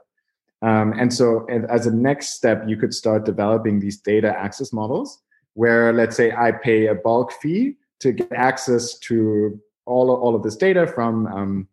Um, 0.66 0.94
and 1.00 1.14
so, 1.14 1.46
as 1.70 1.86
a 1.86 1.96
next 1.96 2.30
step, 2.30 2.64
you 2.66 2.76
could 2.76 2.92
start 2.92 3.24
developing 3.24 3.80
these 3.80 3.98
data 3.98 4.36
access 4.36 4.74
models 4.74 5.22
where, 5.54 5.94
let's 5.94 6.16
say, 6.16 6.32
I 6.32 6.52
pay 6.54 6.88
a 6.88 6.96
bulk 6.96 7.34
fee 7.34 7.76
to 8.00 8.12
get 8.12 8.32
access 8.34 8.98
to 9.00 9.62
all 9.86 10.12
of, 10.12 10.20
all 10.20 10.36
of 10.36 10.42
this 10.42 10.56
data 10.56 10.88
from 10.88 11.28
um, 11.28 11.68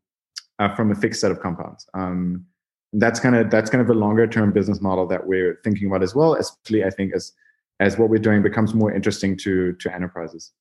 uh, 0.59 0.75
from 0.75 0.91
a 0.91 0.95
fixed 0.95 1.23
set 1.23 1.31
of 1.31 1.41
compounds. 1.41 1.89
Um, 1.95 2.45
that's 2.93 3.19
kind 3.19 3.35
of 3.35 3.51
that's 3.51 3.71
kind 3.71 3.81
of 3.81 3.89
a 3.89 3.99
longer 3.99 4.27
term 4.27 4.53
business 4.53 4.83
model 4.83 5.07
that 5.07 5.27
we're 5.27 5.59
thinking 5.65 5.87
about 5.87 6.03
as 6.03 6.15
well. 6.15 6.35
Especially, 6.35 6.85
I 6.85 6.91
think 6.91 7.15
as 7.15 7.33
as 7.81 7.97
what 7.97 8.11
we're 8.11 8.19
doing 8.19 8.43
becomes 8.43 8.75
more 8.75 8.93
interesting 8.93 9.39
to 9.39 9.73
to 9.73 9.95
enterprises. 9.95 10.53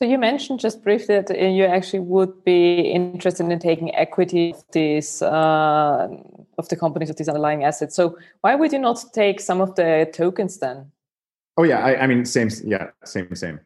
So 0.00 0.06
you 0.06 0.16
mentioned 0.16 0.60
just 0.60 0.82
briefly 0.82 1.20
that 1.20 1.30
uh, 1.30 1.34
you 1.34 1.64
actually 1.64 1.98
would 1.98 2.42
be 2.42 2.80
interested 2.80 3.44
in 3.50 3.58
taking 3.58 3.94
equity 3.94 4.52
of 4.52 4.64
these 4.72 5.20
uh, 5.20 6.08
of 6.56 6.68
the 6.70 6.76
companies 6.76 7.10
of 7.10 7.16
these 7.16 7.28
underlying 7.28 7.64
assets. 7.64 7.96
So 7.96 8.16
why 8.40 8.54
would 8.54 8.72
you 8.72 8.78
not 8.78 9.04
take 9.12 9.42
some 9.42 9.60
of 9.60 9.74
the 9.74 10.10
tokens 10.10 10.56
then? 10.56 10.90
Oh 11.58 11.64
yeah, 11.64 11.84
I, 11.84 12.04
I 12.04 12.06
mean 12.06 12.24
same. 12.24 12.48
Yeah, 12.64 12.92
same, 13.04 13.34
same. 13.36 13.60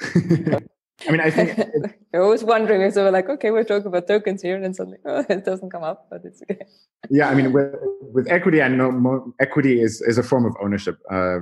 I 0.02 1.12
mean, 1.12 1.20
I 1.20 1.30
think 1.30 1.56
I 2.14 2.18
was 2.18 2.42
wondering. 2.42 2.90
So 2.90 3.04
we're 3.04 3.12
like, 3.12 3.28
okay, 3.28 3.52
we're 3.52 3.62
talking 3.62 3.86
about 3.86 4.08
tokens 4.08 4.42
here, 4.42 4.56
and 4.56 4.64
then 4.64 4.74
suddenly 4.74 4.98
oh, 5.04 5.24
it 5.28 5.44
doesn't 5.44 5.70
come 5.70 5.84
up, 5.84 6.08
but 6.10 6.22
it's 6.24 6.42
okay. 6.42 6.66
Yeah, 7.10 7.28
I 7.28 7.36
mean, 7.36 7.52
with, 7.52 7.76
with 8.12 8.26
equity, 8.28 8.60
I 8.60 8.66
know 8.66 9.32
equity 9.38 9.80
is 9.80 10.00
is 10.00 10.18
a 10.18 10.24
form 10.24 10.46
of 10.46 10.56
ownership. 10.60 10.98
Uh, 11.08 11.38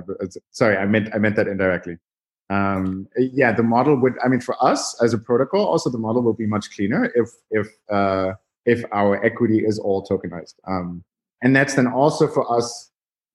sorry, 0.51 0.77
I 0.77 0.85
meant 0.85 1.09
I 1.15 1.17
meant 1.17 1.35
that 1.37 1.47
indirectly 1.47 1.97
um, 2.49 3.07
yeah, 3.17 3.51
the 3.51 3.63
model 3.63 3.95
would. 3.95 4.15
I 4.23 4.27
mean, 4.27 4.41
for 4.41 4.55
us 4.63 4.99
as 5.03 5.13
a 5.13 5.17
protocol, 5.17 5.65
also 5.65 5.89
the 5.89 5.99
model 5.99 6.21
will 6.23 6.33
be 6.33 6.47
much 6.47 6.71
cleaner 6.71 7.11
if 7.15 7.29
if 7.51 7.67
uh, 7.89 8.33
if 8.65 8.83
our 8.91 9.23
equity 9.23 9.59
is 9.65 9.77
all 9.77 10.05
tokenized. 10.05 10.55
Um, 10.67 11.03
and 11.41 11.55
that's 11.55 11.75
then 11.75 11.87
also 11.87 12.27
for 12.27 12.51
us. 12.51 12.87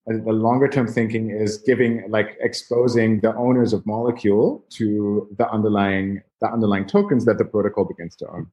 The 0.06 0.32
longer 0.32 0.68
term 0.68 0.86
thinking 0.86 1.30
is 1.30 1.56
giving 1.56 2.04
like 2.10 2.36
exposing 2.40 3.20
the 3.20 3.34
owners 3.36 3.72
of 3.72 3.86
molecule 3.86 4.62
to 4.72 5.26
the 5.38 5.48
underlying 5.48 6.20
the 6.42 6.52
underlying 6.52 6.84
tokens 6.86 7.24
that 7.24 7.38
the 7.38 7.44
protocol 7.46 7.86
begins 7.86 8.14
to 8.16 8.28
own. 8.28 8.50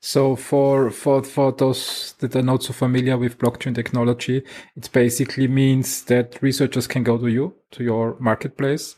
So 0.00 0.36
for 0.36 0.90
for 0.90 1.22
for 1.22 1.52
those 1.52 2.14
that 2.18 2.36
are 2.36 2.42
not 2.42 2.62
so 2.62 2.74
familiar 2.74 3.16
with 3.16 3.38
blockchain 3.38 3.74
technology, 3.74 4.42
it 4.76 4.90
basically 4.92 5.48
means 5.48 6.04
that 6.04 6.42
researchers 6.42 6.86
can 6.86 7.04
go 7.04 7.16
to 7.16 7.28
you 7.28 7.54
to 7.70 7.82
your 7.82 8.16
marketplace 8.20 8.96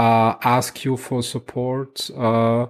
uh, 0.00 0.38
ask 0.42 0.84
you 0.86 0.96
for 0.96 1.22
support 1.22 2.10
uh, 2.16 2.66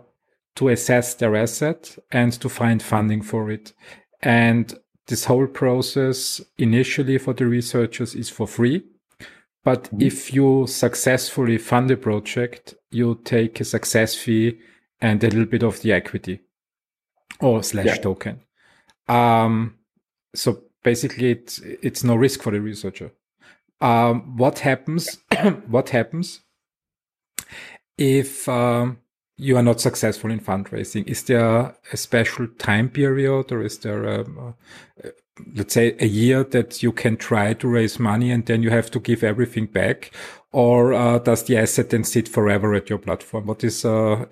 to 0.57 0.69
assess 0.69 1.15
their 1.15 1.37
asset 1.37 1.97
and 2.11 2.33
to 2.33 2.49
find 2.49 2.83
funding 2.83 3.23
for 3.23 3.51
it. 3.53 3.73
And 4.21 4.77
this 5.07 5.27
whole 5.27 5.47
process 5.47 6.41
initially 6.59 7.19
for 7.19 7.33
the 7.33 7.47
researchers 7.47 8.17
is 8.17 8.29
for 8.31 8.49
free. 8.49 8.83
But 9.63 9.85
mm-hmm. 9.85 10.03
if 10.03 10.35
you 10.35 10.67
successfully 10.67 11.59
fund 11.59 11.89
a 11.93 11.97
project, 11.97 12.75
you 12.91 13.21
take 13.25 13.61
a 13.61 13.65
success 13.65 14.17
fee 14.17 14.59
and 15.01 15.23
a 15.23 15.29
little 15.29 15.47
bit 15.47 15.63
of 15.63 15.81
the 15.83 15.93
equity 15.93 16.41
or 17.41 17.63
slash 17.63 17.87
yeah. 17.87 17.97
token. 17.97 18.41
Um, 19.07 19.77
so 20.35 20.65
basically 20.83 21.31
it's, 21.31 21.61
it's 21.61 22.03
no 22.03 22.17
risk 22.17 22.43
for 22.43 22.51
the 22.51 22.61
researcher. 22.61 23.13
Um, 23.81 24.37
what 24.37 24.59
happens? 24.59 25.19
what 25.69 25.91
happens 25.91 26.41
if 28.01 28.49
um, 28.49 28.99
you 29.37 29.57
are 29.57 29.63
not 29.63 29.81
successful 29.81 30.31
in 30.31 30.41
fundraising? 30.41 31.07
Is 31.07 31.23
there 31.25 31.75
a 31.93 31.97
special 31.97 32.49
time 32.59 32.89
period 32.89 33.53
or 33.53 33.63
is 33.63 33.79
there, 33.79 34.05
a, 34.05 34.21
a, 34.23 34.55
let's 35.55 35.75
say, 35.75 35.95
a 36.01 36.07
year 36.07 36.43
that 36.45 36.83
you 36.83 36.93
can 36.93 37.19
try 37.19 37.53
to 37.53 37.69
raise 37.69 37.99
money 37.99 38.31
and 38.31 38.47
then 38.47 38.63
you 38.63 38.71
have 38.71 38.91
to 38.93 39.01
give 39.01 39.23
everything 39.23 39.67
back? 39.67 40.13
Or 40.53 40.95
uh, 40.95 41.19
does 41.19 41.45
the 41.45 41.59
asset 41.59 41.91
then 41.91 42.03
sit 42.03 42.27
forever 42.27 42.75
at 42.75 42.89
your 42.89 42.99
platform? 42.99 43.47
What 43.47 43.63
is, 43.63 43.85
uh, 43.85 44.25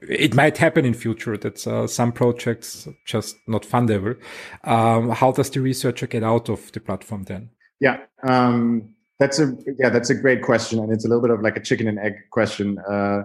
it 0.00 0.34
might 0.34 0.56
happen 0.56 0.84
in 0.84 0.94
future 0.94 1.36
that 1.36 1.66
uh, 1.66 1.88
some 1.88 2.12
projects 2.12 2.88
just 3.04 3.36
not 3.48 3.64
fundable. 3.64 4.16
Um, 4.64 5.10
how 5.10 5.32
does 5.32 5.50
the 5.50 5.60
researcher 5.60 6.06
get 6.06 6.22
out 6.22 6.48
of 6.48 6.70
the 6.72 6.80
platform 6.80 7.24
then? 7.24 7.50
Yeah. 7.80 7.98
Um 8.22 8.94
that's 9.18 9.38
a 9.38 9.56
yeah, 9.78 9.90
that's 9.90 10.10
a 10.10 10.14
great 10.14 10.42
question, 10.42 10.78
and 10.78 10.92
it's 10.92 11.04
a 11.04 11.08
little 11.08 11.22
bit 11.22 11.30
of 11.30 11.42
like 11.42 11.56
a 11.56 11.60
chicken 11.60 11.88
and 11.88 11.98
egg 11.98 12.14
question. 12.30 12.78
Uh, 12.88 13.24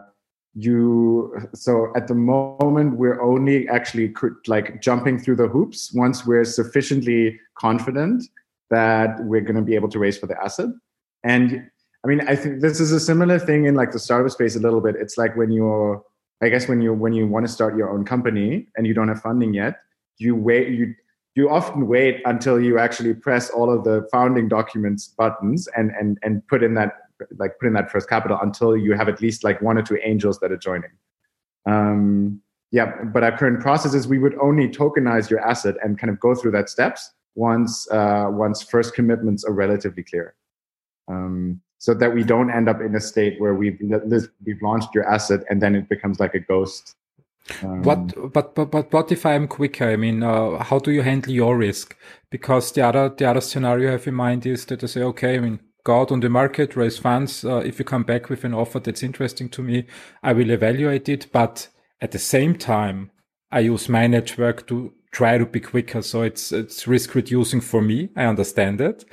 you 0.56 1.36
so 1.56 1.92
at 1.96 2.08
the 2.08 2.14
moment 2.14 2.98
we're 2.98 3.20
only 3.22 3.68
actually 3.70 4.14
like 4.48 4.82
jumping 4.82 5.18
through 5.18 5.36
the 5.36 5.48
hoops 5.48 5.92
once 5.96 6.28
we're 6.28 6.46
sufficiently 6.46 7.40
confident 7.58 8.24
that 8.70 9.24
we're 9.24 9.42
going 9.42 9.56
to 9.56 9.62
be 9.62 9.76
able 9.76 9.90
to 9.90 10.00
raise 10.00 10.18
for 10.18 10.28
the 10.28 10.40
asset. 10.44 10.70
And 11.24 11.70
I 12.04 12.08
mean, 12.08 12.22
I 12.28 12.36
think 12.36 12.62
this 12.62 12.80
is 12.80 12.92
a 12.92 13.00
similar 13.00 13.40
thing 13.40 13.66
in 13.66 13.76
like 13.76 13.92
the 13.92 14.00
startup 14.00 14.32
space 14.32 14.56
a 14.56 14.60
little 14.60 14.82
bit. 14.82 14.96
It's 14.96 15.18
like 15.18 15.36
when 15.38 15.52
you're, 15.52 16.04
I 16.42 16.50
guess 16.50 16.68
when 16.68 16.82
you 16.82 16.94
when 16.94 17.14
you 17.14 17.28
want 17.28 17.48
to 17.48 17.52
start 17.52 17.78
your 17.78 17.90
own 17.90 18.04
company 18.04 18.68
and 18.76 18.86
you 18.86 18.94
don't 18.94 19.08
have 19.08 19.22
funding 19.22 19.54
yet, 19.54 19.80
you 20.18 20.36
wait 20.36 20.70
you 20.70 20.94
you 21.36 21.50
often 21.50 21.88
wait 21.88 22.22
until 22.26 22.60
you 22.60 22.78
actually 22.78 23.14
press 23.14 23.50
all 23.50 23.72
of 23.72 23.84
the 23.84 24.08
founding 24.12 24.48
documents 24.48 25.08
buttons 25.08 25.68
and 25.76 25.92
and 26.00 26.18
and 26.24 26.48
put 26.48 26.64
in 26.64 26.74
that 26.76 26.94
like 27.38 27.58
put 27.60 27.68
in 27.68 27.74
that 27.74 27.90
first 27.92 28.10
capital 28.10 28.38
until 28.42 28.76
you 28.76 28.94
have 28.94 29.08
at 29.08 29.22
least 29.22 29.44
like 29.44 29.62
one 29.62 29.78
or 29.78 29.82
two 29.82 29.98
angels 30.04 30.40
that 30.40 30.52
are 30.52 30.58
joining. 30.58 30.92
Um, 31.66 32.42
yeah 32.72 33.04
but 33.06 33.24
our 33.24 33.38
current 33.38 33.62
process 33.62 33.94
is 33.94 34.08
we 34.08 34.20
would 34.20 34.36
only 34.40 34.68
tokenize 34.68 35.30
your 35.30 35.40
asset 35.40 35.76
and 35.84 35.98
kind 35.98 36.12
of 36.12 36.20
go 36.20 36.36
through 36.36 36.52
that 36.52 36.70
steps 36.70 37.12
once 37.36 37.90
uh, 37.92 38.28
once 38.30 38.62
first 38.62 38.94
commitments 38.94 39.44
are 39.44 39.54
relatively 39.54 40.04
clear. 40.04 40.36
Um, 41.08 41.62
so 41.80 41.94
that 41.94 42.14
we 42.14 42.24
don't 42.24 42.50
end 42.50 42.70
up 42.70 42.80
in 42.80 42.96
a 42.96 43.02
state 43.02 43.40
where 43.42 43.56
we've 43.56 43.80
we've 44.46 44.62
launched 44.62 44.90
your 44.96 45.06
asset 45.06 45.42
and 45.50 45.62
then 45.62 45.76
it 45.76 45.90
becomes 45.90 46.20
like 46.20 46.34
a 46.34 46.40
ghost 46.40 46.96
um, 47.62 47.84
what, 47.84 48.34
but, 48.34 48.56
but, 48.56 48.72
but 48.72 48.94
what 48.94 49.12
if 49.12 49.26
I'm 49.26 49.48
quicker? 49.48 49.90
I 49.90 49.96
mean, 49.96 50.24
uh, 50.24 50.64
how 50.64 50.80
do 50.80 50.92
you 50.92 51.02
handle 51.02 51.34
your 51.34 51.58
risk? 51.58 51.98
Because 52.30 52.72
the 52.72 52.86
other, 52.86 53.10
the 53.10 53.30
other 53.30 53.42
scenario 53.42 53.90
I 53.90 53.92
have 53.94 54.08
in 54.08 54.16
mind 54.16 54.46
is 54.46 54.66
that 54.66 54.84
I 54.84 54.88
say, 54.88 55.02
okay, 55.02 55.36
I 55.36 55.40
mean, 55.40 55.60
go 55.84 56.00
out 56.00 56.12
on 56.12 56.22
the 56.22 56.30
market, 56.30 56.76
raise 56.76 56.98
funds. 56.98 57.44
Uh, 57.44 57.58
if 57.58 57.80
you 57.80 57.86
come 57.86 58.04
back 58.04 58.30
with 58.30 58.44
an 58.44 58.54
offer 58.54 58.80
that's 58.80 59.04
interesting 59.04 59.50
to 59.50 59.62
me, 59.62 59.86
I 60.22 60.34
will 60.34 60.52
evaluate 60.52 61.10
it. 61.10 61.32
But 61.32 61.68
at 62.02 62.12
the 62.12 62.20
same 62.20 62.56
time, 62.56 63.12
I 63.52 63.60
use 63.60 63.90
my 63.90 64.08
network 64.08 64.66
to 64.68 64.94
try 65.14 65.38
to 65.38 65.46
be 65.46 65.60
quicker. 65.60 66.02
So 66.02 66.24
it's, 66.24 66.52
it's 66.52 66.88
risk 66.88 67.16
reducing 67.16 67.62
for 67.62 67.82
me. 67.82 68.10
I 68.18 68.26
understand 68.26 68.82
it. 68.82 69.06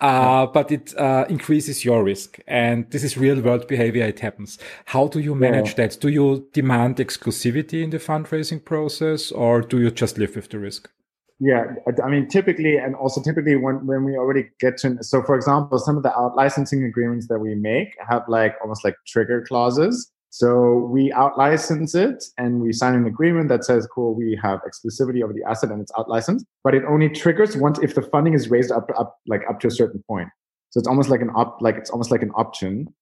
Uh, 0.00 0.06
yeah. 0.06 0.46
but 0.52 0.70
it, 0.70 0.96
uh, 0.98 1.24
increases 1.28 1.84
your 1.84 2.04
risk. 2.04 2.38
And 2.46 2.88
this 2.90 3.02
is 3.02 3.16
real 3.16 3.40
world 3.40 3.66
behavior. 3.66 4.04
It 4.04 4.20
happens. 4.20 4.58
How 4.84 5.08
do 5.08 5.18
you 5.18 5.34
manage 5.34 5.70
yeah. 5.70 5.88
that? 5.88 5.98
Do 6.00 6.08
you 6.08 6.46
demand 6.52 6.96
exclusivity 6.96 7.82
in 7.82 7.90
the 7.90 7.98
fundraising 7.98 8.62
process 8.64 9.32
or 9.32 9.62
do 9.62 9.80
you 9.80 9.90
just 9.90 10.18
live 10.18 10.36
with 10.36 10.50
the 10.50 10.58
risk? 10.58 10.90
Yeah, 11.38 11.64
I 12.02 12.08
mean, 12.08 12.28
typically, 12.28 12.78
and 12.78 12.94
also 12.94 13.20
typically 13.20 13.56
when, 13.56 13.86
when 13.86 14.04
we 14.04 14.16
already 14.16 14.48
get 14.58 14.78
to, 14.78 15.02
so 15.02 15.22
for 15.22 15.36
example, 15.36 15.78
some 15.78 15.96
of 15.98 16.02
the 16.02 16.16
out 16.16 16.34
licensing 16.34 16.84
agreements 16.84 17.28
that 17.28 17.38
we 17.38 17.54
make 17.54 17.94
have 18.08 18.22
like 18.26 18.54
almost 18.62 18.84
like 18.84 18.96
trigger 19.06 19.44
clauses 19.46 20.10
so 20.38 20.86
we 20.92 21.10
out 21.12 21.38
license 21.38 21.94
it 21.94 22.22
and 22.36 22.60
we 22.60 22.70
sign 22.70 22.94
an 22.94 23.06
agreement 23.06 23.48
that 23.48 23.64
says, 23.64 23.86
cool, 23.86 24.14
we 24.14 24.38
have 24.42 24.60
exclusivity 24.68 25.24
over 25.24 25.32
the 25.32 25.42
asset 25.48 25.70
and 25.70 25.80
it's 25.80 25.90
out 25.98 26.10
licensed, 26.10 26.44
but 26.62 26.74
it 26.74 26.82
only 26.86 27.08
triggers 27.08 27.56
once 27.56 27.78
if 27.78 27.94
the 27.94 28.02
funding 28.02 28.34
is 28.34 28.50
raised 28.50 28.70
up, 28.70 28.86
up, 28.98 29.18
like 29.26 29.40
up 29.48 29.60
to 29.60 29.68
a 29.68 29.70
certain 29.70 30.04
point. 30.06 30.28
So 30.68 30.78
it's 30.78 30.86
almost 30.86 31.08
like 31.08 31.22
an 31.22 31.30
op, 31.30 31.62
like 31.62 31.76
it's 31.76 31.88
almost 31.88 32.10
like 32.10 32.20
an 32.20 32.32
option. 32.32 32.92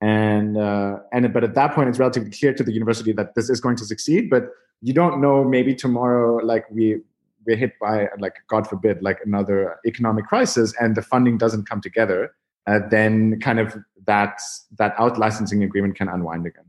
And, 0.00 0.58
uh, 0.58 0.96
and, 1.12 1.32
but 1.32 1.44
at 1.44 1.54
that 1.54 1.72
point, 1.72 1.88
it's 1.88 2.00
relatively 2.00 2.32
clear 2.32 2.52
to 2.52 2.64
the 2.64 2.72
university 2.72 3.12
that 3.12 3.36
this 3.36 3.48
is 3.48 3.60
going 3.60 3.76
to 3.76 3.84
succeed, 3.84 4.28
but 4.28 4.48
you 4.80 4.92
don't 4.92 5.20
know 5.20 5.44
maybe 5.44 5.76
tomorrow, 5.76 6.44
like 6.44 6.68
we, 6.68 7.00
we're 7.46 7.54
hit 7.54 7.74
by 7.80 8.08
like, 8.18 8.34
God 8.48 8.66
forbid, 8.66 9.04
like 9.04 9.20
another 9.24 9.78
economic 9.86 10.26
crisis 10.26 10.74
and 10.80 10.96
the 10.96 11.02
funding 11.02 11.38
doesn't 11.38 11.68
come 11.68 11.80
together. 11.80 12.34
Uh, 12.66 12.80
then 12.90 13.38
kind 13.40 13.60
of 13.60 13.76
that 14.06 14.40
that 14.78 14.94
out 14.98 15.18
licensing 15.18 15.62
agreement 15.64 15.96
can 15.96 16.08
unwind 16.08 16.46
again. 16.46 16.64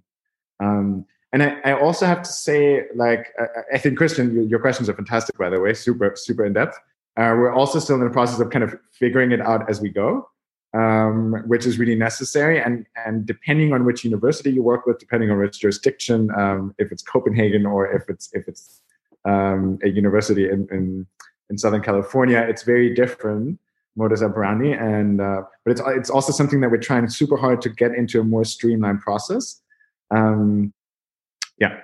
Um, 0.59 1.05
and 1.31 1.41
I, 1.41 1.59
I, 1.65 1.80
also 1.80 2.05
have 2.05 2.21
to 2.21 2.31
say, 2.31 2.84
like, 2.95 3.34
I, 3.39 3.75
I 3.75 3.77
think 3.80 3.97
Christian, 3.97 4.47
your, 4.47 4.59
questions 4.59 4.88
are 4.88 4.93
fantastic, 4.93 5.38
by 5.38 5.49
the 5.49 5.59
way, 5.59 5.73
super, 5.73 6.13
super 6.15 6.45
in 6.45 6.53
depth. 6.53 6.77
Uh, 7.17 7.34
we're 7.38 7.51
also 7.51 7.80
still 7.80 7.95
in 7.95 8.03
the 8.03 8.09
process 8.09 8.39
of 8.39 8.49
kind 8.49 8.63
of 8.63 8.75
figuring 8.91 9.31
it 9.31 9.41
out 9.41 9.69
as 9.69 9.81
we 9.81 9.89
go, 9.89 10.30
um, 10.73 11.43
which 11.47 11.65
is 11.65 11.77
really 11.77 11.95
necessary. 11.95 12.59
And 12.61 12.85
and 13.05 13.25
depending 13.25 13.71
on 13.71 13.85
which 13.85 14.03
university 14.03 14.51
you 14.51 14.63
work 14.63 14.88
with, 14.88 14.97
depending 14.97 15.30
on 15.30 15.38
which 15.38 15.59
jurisdiction, 15.59 16.31
um, 16.35 16.73
if 16.80 16.91
it's 16.91 17.03
Copenhagen 17.03 17.65
or 17.65 17.91
if 17.91 18.09
it's 18.09 18.30
if 18.34 18.47
it's 18.47 18.81
um, 19.25 19.77
a 19.84 19.89
university 19.89 20.49
in, 20.49 20.67
in 20.71 21.05
in 21.49 21.57
Southern 21.57 21.81
California, 21.81 22.39
it's 22.39 22.63
very 22.63 22.93
different 22.93 23.59
modus 23.95 24.23
operandi. 24.23 24.71
And 24.71 25.21
uh, 25.21 25.43
but 25.63 25.71
it's 25.71 25.81
it's 25.85 26.09
also 26.09 26.31
something 26.31 26.61
that 26.61 26.71
we're 26.71 26.77
trying 26.77 27.07
super 27.09 27.38
hard 27.38 27.61
to 27.61 27.69
get 27.69 27.93
into 27.93 28.19
a 28.19 28.23
more 28.23 28.43
streamlined 28.43 29.01
process. 29.01 29.61
Um, 30.14 30.73
yeah. 31.60 31.80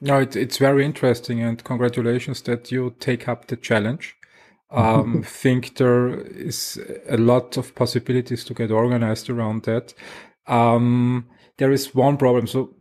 No, 0.00 0.20
it, 0.20 0.36
it's 0.36 0.58
very 0.58 0.84
interesting, 0.84 1.42
and 1.42 1.62
congratulations 1.62 2.42
that 2.42 2.72
you 2.72 2.94
take 3.00 3.28
up 3.28 3.46
the 3.46 3.56
challenge. 3.56 4.16
Um, 4.70 5.22
think 5.26 5.76
there 5.76 6.08
is 6.08 6.80
a 7.08 7.16
lot 7.16 7.56
of 7.56 7.74
possibilities 7.74 8.44
to 8.44 8.54
get 8.54 8.70
organized 8.70 9.28
around 9.28 9.64
that. 9.64 9.94
Um, 10.46 11.26
there 11.58 11.72
is 11.72 11.94
one 11.94 12.16
problem. 12.16 12.46
So 12.46 12.74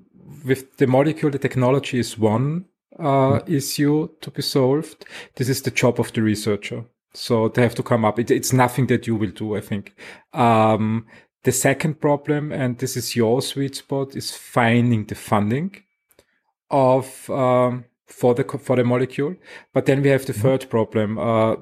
with 0.46 0.78
the 0.78 0.88
molecule, 0.88 1.32
the 1.32 1.40
technology 1.40 2.00
is 2.00 2.18
one 2.18 2.66
uh, 2.98 3.04
mm-hmm. 3.04 3.54
issue 3.54 4.10
to 4.22 4.32
be 4.32 4.42
solved. 4.42 5.06
This 5.36 5.50
is 5.50 5.62
the 5.62 5.72
job 5.72 6.00
of 6.00 6.14
the 6.14 6.22
researcher. 6.22 6.86
So 7.14 7.50
they 7.50 7.64
have 7.64 7.76
to 7.76 7.84
come 7.84 8.06
up. 8.06 8.20
It, 8.20 8.32
it's 8.32 8.54
nothing 8.54 8.88
that 8.88 9.08
you 9.08 9.16
will 9.16 9.32
do, 9.32 9.56
I 9.56 9.62
think. 9.62 9.96
Um, 10.34 11.08
the 11.44 11.52
second 11.52 12.02
problem, 12.02 12.52
and 12.52 12.78
this 12.78 12.98
is 12.98 13.16
your 13.16 13.42
sweet 13.42 13.76
spot, 13.76 14.16
is 14.16 14.36
finding 14.36 15.06
the 15.06 15.16
funding 15.16 15.84
of 16.70 17.30
um, 17.30 17.86
for 18.08 18.34
the 18.36 18.44
for 18.44 18.76
the 18.76 18.84
molecule. 18.84 19.36
But 19.74 19.86
then 19.86 20.02
we 20.02 20.10
have 20.10 20.26
the 20.26 20.34
mm-hmm. 20.34 20.42
third 20.42 20.70
problem. 20.70 21.18
Uh, 21.18 21.56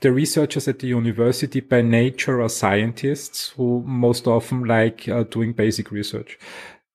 the 0.00 0.12
researchers 0.12 0.68
at 0.68 0.80
the 0.80 0.86
university 0.86 1.60
by 1.60 1.80
nature 1.80 2.42
are 2.42 2.48
scientists 2.48 3.50
who 3.50 3.82
most 3.86 4.26
often 4.26 4.64
like 4.64 5.08
uh, 5.08 5.24
doing 5.24 5.52
basic 5.52 5.90
research. 5.90 6.38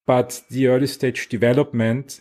But 0.06 0.42
the 0.50 0.68
early 0.68 0.88
stage 0.88 1.30
development 1.30 2.20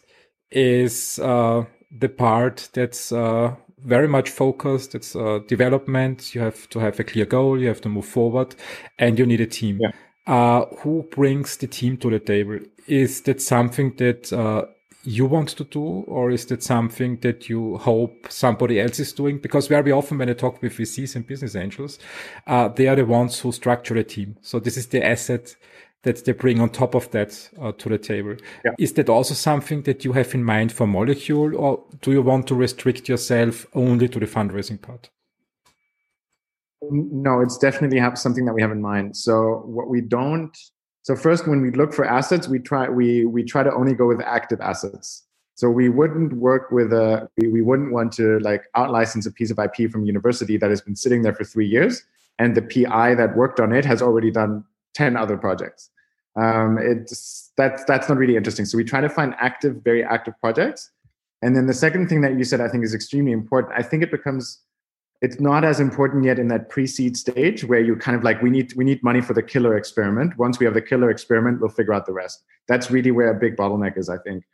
is 0.50 1.18
uh, 1.18 1.64
the 1.90 2.08
part 2.08 2.68
that's 2.72 3.12
uh, 3.12 3.54
very 3.84 4.08
much 4.08 4.30
focused. 4.30 4.94
It's 4.94 5.16
uh, 5.16 5.40
development. 5.46 6.34
You 6.34 6.40
have 6.40 6.68
to 6.70 6.78
have 6.78 6.98
a 7.00 7.04
clear 7.04 7.26
goal. 7.26 7.60
You 7.60 7.68
have 7.68 7.80
to 7.82 7.88
move 7.88 8.06
forward, 8.06 8.54
and 8.98 9.18
you 9.18 9.26
need 9.26 9.40
a 9.40 9.46
team. 9.46 9.78
Yeah. 9.80 9.90
Uh, 10.26 10.66
who 10.78 11.02
brings 11.10 11.56
the 11.56 11.66
team 11.66 11.96
to 11.98 12.10
the 12.10 12.20
table? 12.20 12.60
Is 12.86 13.22
that 13.22 13.42
something 13.42 13.94
that 13.96 14.32
uh, 14.32 14.66
you 15.04 15.26
want 15.26 15.48
to 15.48 15.64
do, 15.64 15.82
or 16.06 16.30
is 16.30 16.46
that 16.46 16.62
something 16.62 17.18
that 17.18 17.48
you 17.48 17.76
hope 17.78 18.26
somebody 18.30 18.80
else 18.80 19.00
is 19.00 19.12
doing? 19.12 19.38
Because 19.38 19.66
very 19.66 19.90
often 19.90 20.18
when 20.18 20.30
I 20.30 20.34
talk 20.34 20.62
with 20.62 20.76
VCs 20.76 21.16
and 21.16 21.26
business 21.26 21.56
angels, 21.56 21.98
uh, 22.46 22.68
they 22.68 22.86
are 22.86 22.96
the 22.96 23.04
ones 23.04 23.40
who 23.40 23.50
structure 23.50 23.96
a 23.96 24.04
team. 24.04 24.36
So 24.42 24.60
this 24.60 24.76
is 24.76 24.86
the 24.86 25.04
asset 25.04 25.56
that 26.02 26.24
they 26.24 26.32
bring 26.32 26.60
on 26.60 26.70
top 26.70 26.94
of 26.94 27.10
that 27.12 27.48
uh, 27.60 27.72
to 27.72 27.88
the 27.88 27.98
table. 27.98 28.36
Yeah. 28.64 28.72
Is 28.78 28.92
that 28.94 29.08
also 29.08 29.34
something 29.34 29.82
that 29.82 30.04
you 30.04 30.12
have 30.12 30.34
in 30.34 30.44
mind 30.44 30.72
for 30.72 30.86
Molecule, 30.86 31.56
or 31.56 31.82
do 32.00 32.12
you 32.12 32.22
want 32.22 32.46
to 32.48 32.54
restrict 32.54 33.08
yourself 33.08 33.66
only 33.74 34.08
to 34.08 34.18
the 34.18 34.26
fundraising 34.26 34.80
part? 34.80 35.10
No, 36.90 37.40
it's 37.40 37.56
definitely 37.58 38.00
have 38.00 38.18
something 38.18 38.44
that 38.46 38.54
we 38.54 38.62
have 38.62 38.72
in 38.72 38.82
mind. 38.82 39.16
So 39.16 39.62
what 39.64 39.88
we 39.88 40.00
don't. 40.00 40.56
So 41.02 41.14
first, 41.14 41.46
when 41.46 41.62
we 41.62 41.70
look 41.70 41.92
for 41.92 42.04
assets, 42.04 42.48
we 42.48 42.58
try 42.58 42.88
we 42.88 43.24
we 43.24 43.44
try 43.44 43.62
to 43.62 43.72
only 43.72 43.94
go 43.94 44.08
with 44.08 44.20
active 44.20 44.60
assets. 44.60 45.24
So 45.54 45.70
we 45.70 45.88
wouldn't 45.88 46.32
work 46.32 46.72
with 46.72 46.92
a 46.92 47.28
we, 47.36 47.48
we 47.48 47.62
wouldn't 47.62 47.92
want 47.92 48.12
to 48.14 48.40
like 48.40 48.64
out 48.74 48.90
license 48.90 49.26
a 49.26 49.32
piece 49.32 49.52
of 49.52 49.60
IP 49.60 49.90
from 49.92 50.04
university 50.04 50.56
that 50.56 50.70
has 50.70 50.80
been 50.80 50.96
sitting 50.96 51.22
there 51.22 51.34
for 51.34 51.44
three 51.44 51.66
years, 51.66 52.02
and 52.40 52.56
the 52.56 52.62
PI 52.62 53.14
that 53.14 53.36
worked 53.36 53.60
on 53.60 53.72
it 53.72 53.84
has 53.84 54.02
already 54.02 54.32
done 54.32 54.64
ten 54.94 55.16
other 55.16 55.36
projects 55.36 55.90
um, 56.36 56.78
it's 56.80 57.52
that's 57.56 57.84
that's 57.84 58.08
not 58.08 58.16
really 58.16 58.36
interesting. 58.36 58.64
So 58.64 58.78
we 58.78 58.84
try 58.84 59.00
to 59.00 59.08
find 59.08 59.34
active, 59.38 59.76
very 59.84 60.02
active 60.02 60.34
projects. 60.40 60.90
And 61.42 61.56
then 61.56 61.66
the 61.66 61.74
second 61.74 62.08
thing 62.08 62.20
that 62.22 62.38
you 62.38 62.44
said, 62.44 62.60
I 62.60 62.68
think, 62.68 62.84
is 62.84 62.94
extremely 62.94 63.32
important. 63.32 63.74
I 63.76 63.82
think 63.82 64.02
it 64.02 64.10
becomes 64.10 64.60
it's 65.20 65.38
not 65.38 65.64
as 65.64 65.78
important 65.78 66.24
yet 66.24 66.38
in 66.38 66.48
that 66.48 66.68
pre-seed 66.68 67.16
stage 67.16 67.64
where 67.64 67.80
you 67.80 67.94
kind 67.94 68.16
of 68.16 68.24
like 68.24 68.42
we 68.42 68.50
need 68.50 68.72
we 68.74 68.84
need 68.84 69.02
money 69.02 69.20
for 69.20 69.34
the 69.34 69.42
killer 69.42 69.76
experiment. 69.76 70.38
Once 70.38 70.58
we 70.58 70.64
have 70.64 70.74
the 70.74 70.82
killer 70.82 71.10
experiment, 71.10 71.60
we'll 71.60 71.70
figure 71.70 71.92
out 71.92 72.06
the 72.06 72.12
rest. 72.12 72.42
That's 72.66 72.90
really 72.90 73.10
where 73.10 73.30
a 73.30 73.38
big 73.38 73.56
bottleneck 73.56 73.98
is, 73.98 74.08
I 74.08 74.18
think. 74.18 74.44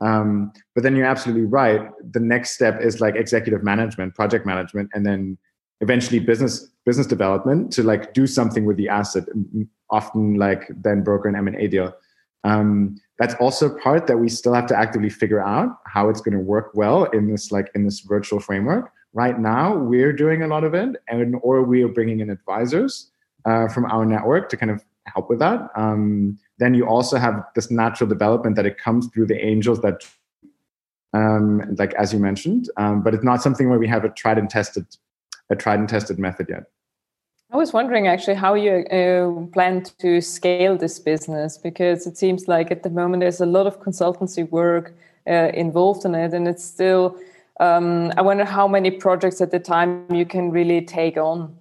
Um, 0.00 0.52
but 0.74 0.82
then 0.82 0.96
you're 0.96 1.06
absolutely 1.06 1.44
right. 1.44 1.90
The 2.12 2.20
next 2.20 2.52
step 2.52 2.80
is 2.80 3.00
like 3.02 3.16
executive 3.16 3.62
management, 3.62 4.14
project 4.14 4.46
management, 4.46 4.90
and 4.94 5.06
then 5.06 5.38
eventually 5.80 6.18
business 6.18 6.66
business 6.84 7.06
development 7.06 7.70
to 7.72 7.84
like 7.84 8.14
do 8.14 8.26
something 8.26 8.64
with 8.64 8.78
the 8.78 8.88
asset 8.88 9.24
often 9.90 10.34
like 10.34 10.70
then 10.70 11.02
broker 11.02 11.28
an 11.28 11.36
m&a 11.36 11.66
deal. 11.68 11.92
Um, 12.44 12.96
that's 13.18 13.34
also 13.34 13.76
part 13.78 14.06
that 14.06 14.16
we 14.16 14.28
still 14.28 14.54
have 14.54 14.66
to 14.66 14.76
actively 14.76 15.10
figure 15.10 15.42
out 15.42 15.78
how 15.84 16.08
it's 16.08 16.20
going 16.20 16.34
to 16.34 16.40
work 16.40 16.70
well 16.74 17.04
in 17.04 17.30
this 17.30 17.52
like 17.52 17.70
in 17.74 17.84
this 17.84 18.00
virtual 18.00 18.40
framework. 18.40 18.90
Right 19.12 19.38
now 19.38 19.76
we're 19.76 20.12
doing 20.12 20.42
a 20.42 20.46
lot 20.46 20.64
of 20.64 20.72
it 20.74 20.96
and 21.08 21.36
or 21.42 21.62
we 21.62 21.82
are 21.82 21.88
bringing 21.88 22.20
in 22.20 22.30
advisors 22.30 23.10
uh, 23.44 23.68
from 23.68 23.84
our 23.86 24.06
network 24.06 24.48
to 24.50 24.56
kind 24.56 24.70
of 24.70 24.82
help 25.04 25.28
with 25.28 25.38
that. 25.40 25.68
Um, 25.76 26.38
then 26.58 26.74
you 26.74 26.86
also 26.86 27.18
have 27.18 27.44
this 27.54 27.70
natural 27.70 28.08
development 28.08 28.56
that 28.56 28.66
it 28.66 28.78
comes 28.78 29.08
through 29.08 29.26
the 29.26 29.44
angels 29.44 29.80
that 29.80 30.02
um, 31.12 31.74
like 31.76 31.92
as 31.94 32.12
you 32.12 32.20
mentioned 32.20 32.70
um, 32.76 33.02
but 33.02 33.14
it's 33.14 33.24
not 33.24 33.42
something 33.42 33.68
where 33.68 33.80
we 33.80 33.88
have 33.88 34.04
a 34.04 34.10
tried 34.10 34.38
and 34.38 34.48
tested 34.48 34.86
a 35.50 35.56
tried 35.56 35.80
and 35.80 35.88
tested 35.88 36.18
method 36.18 36.48
yet. 36.48 36.64
I 37.52 37.56
was 37.56 37.72
wondering 37.72 38.06
actually 38.06 38.34
how 38.36 38.54
you 38.54 38.84
uh, 38.86 39.46
plan 39.52 39.82
to 39.98 40.20
scale 40.20 40.76
this 40.76 41.00
business 41.00 41.58
because 41.58 42.06
it 42.06 42.16
seems 42.16 42.46
like 42.46 42.70
at 42.70 42.84
the 42.84 42.90
moment 42.90 43.22
there's 43.22 43.40
a 43.40 43.46
lot 43.46 43.66
of 43.66 43.80
consultancy 43.80 44.48
work 44.50 44.94
uh, 45.28 45.50
involved 45.54 46.04
in 46.04 46.14
it, 46.14 46.32
and 46.32 46.46
it's 46.46 46.64
still. 46.64 47.16
Um, 47.58 48.12
I 48.16 48.22
wonder 48.22 48.44
how 48.44 48.66
many 48.68 48.90
projects 48.90 49.40
at 49.40 49.50
the 49.50 49.58
time 49.58 50.06
you 50.10 50.24
can 50.24 50.50
really 50.50 50.80
take 50.80 51.16
on. 51.18 51.54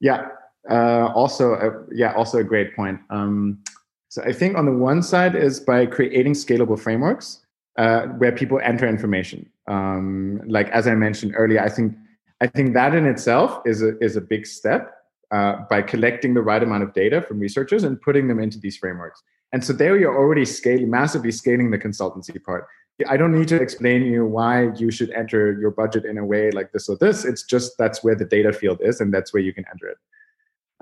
Yeah. 0.00 0.26
Uh, 0.68 1.06
also, 1.14 1.54
uh, 1.54 1.70
yeah, 1.92 2.12
also 2.12 2.38
a 2.38 2.44
great 2.44 2.76
point. 2.76 3.00
Um, 3.08 3.62
so 4.08 4.22
I 4.22 4.32
think 4.32 4.58
on 4.58 4.66
the 4.66 4.72
one 4.72 5.02
side 5.02 5.34
is 5.34 5.58
by 5.60 5.86
creating 5.86 6.34
scalable 6.34 6.78
frameworks 6.78 7.40
uh, 7.78 8.06
where 8.18 8.32
people 8.32 8.60
enter 8.62 8.86
information. 8.86 9.48
Um, 9.66 10.42
like 10.46 10.68
as 10.70 10.86
I 10.86 10.94
mentioned 10.94 11.32
earlier, 11.36 11.62
I 11.62 11.70
think 11.70 11.96
I 12.42 12.46
think 12.46 12.74
that 12.74 12.94
in 12.94 13.06
itself 13.06 13.62
is 13.64 13.80
a, 13.80 13.96
is 14.04 14.16
a 14.16 14.20
big 14.20 14.46
step 14.46 14.99
uh, 15.30 15.64
by 15.68 15.82
collecting 15.82 16.34
the 16.34 16.42
right 16.42 16.62
amount 16.62 16.82
of 16.82 16.92
data 16.92 17.22
from 17.22 17.38
researchers 17.38 17.84
and 17.84 18.00
putting 18.00 18.28
them 18.28 18.40
into 18.40 18.58
these 18.58 18.76
frameworks. 18.76 19.22
And 19.52 19.64
so 19.64 19.72
there 19.72 19.96
you're 19.96 20.16
already 20.16 20.44
scaling, 20.44 20.90
massively 20.90 21.32
scaling 21.32 21.70
the 21.70 21.78
consultancy 21.78 22.42
part. 22.42 22.66
I 23.08 23.16
don't 23.16 23.36
need 23.36 23.48
to 23.48 23.56
explain 23.56 24.02
you 24.02 24.26
why 24.26 24.72
you 24.74 24.90
should 24.90 25.10
enter 25.10 25.58
your 25.58 25.70
budget 25.70 26.04
in 26.04 26.18
a 26.18 26.24
way 26.24 26.50
like 26.50 26.72
this 26.72 26.88
or 26.88 26.96
this. 26.96 27.24
It's 27.24 27.42
just 27.42 27.78
that's 27.78 28.04
where 28.04 28.14
the 28.14 28.26
data 28.26 28.52
field 28.52 28.78
is, 28.82 29.00
and 29.00 29.12
that's 29.12 29.32
where 29.32 29.42
you 29.42 29.54
can 29.54 29.64
enter 29.72 29.88
it. 29.88 29.98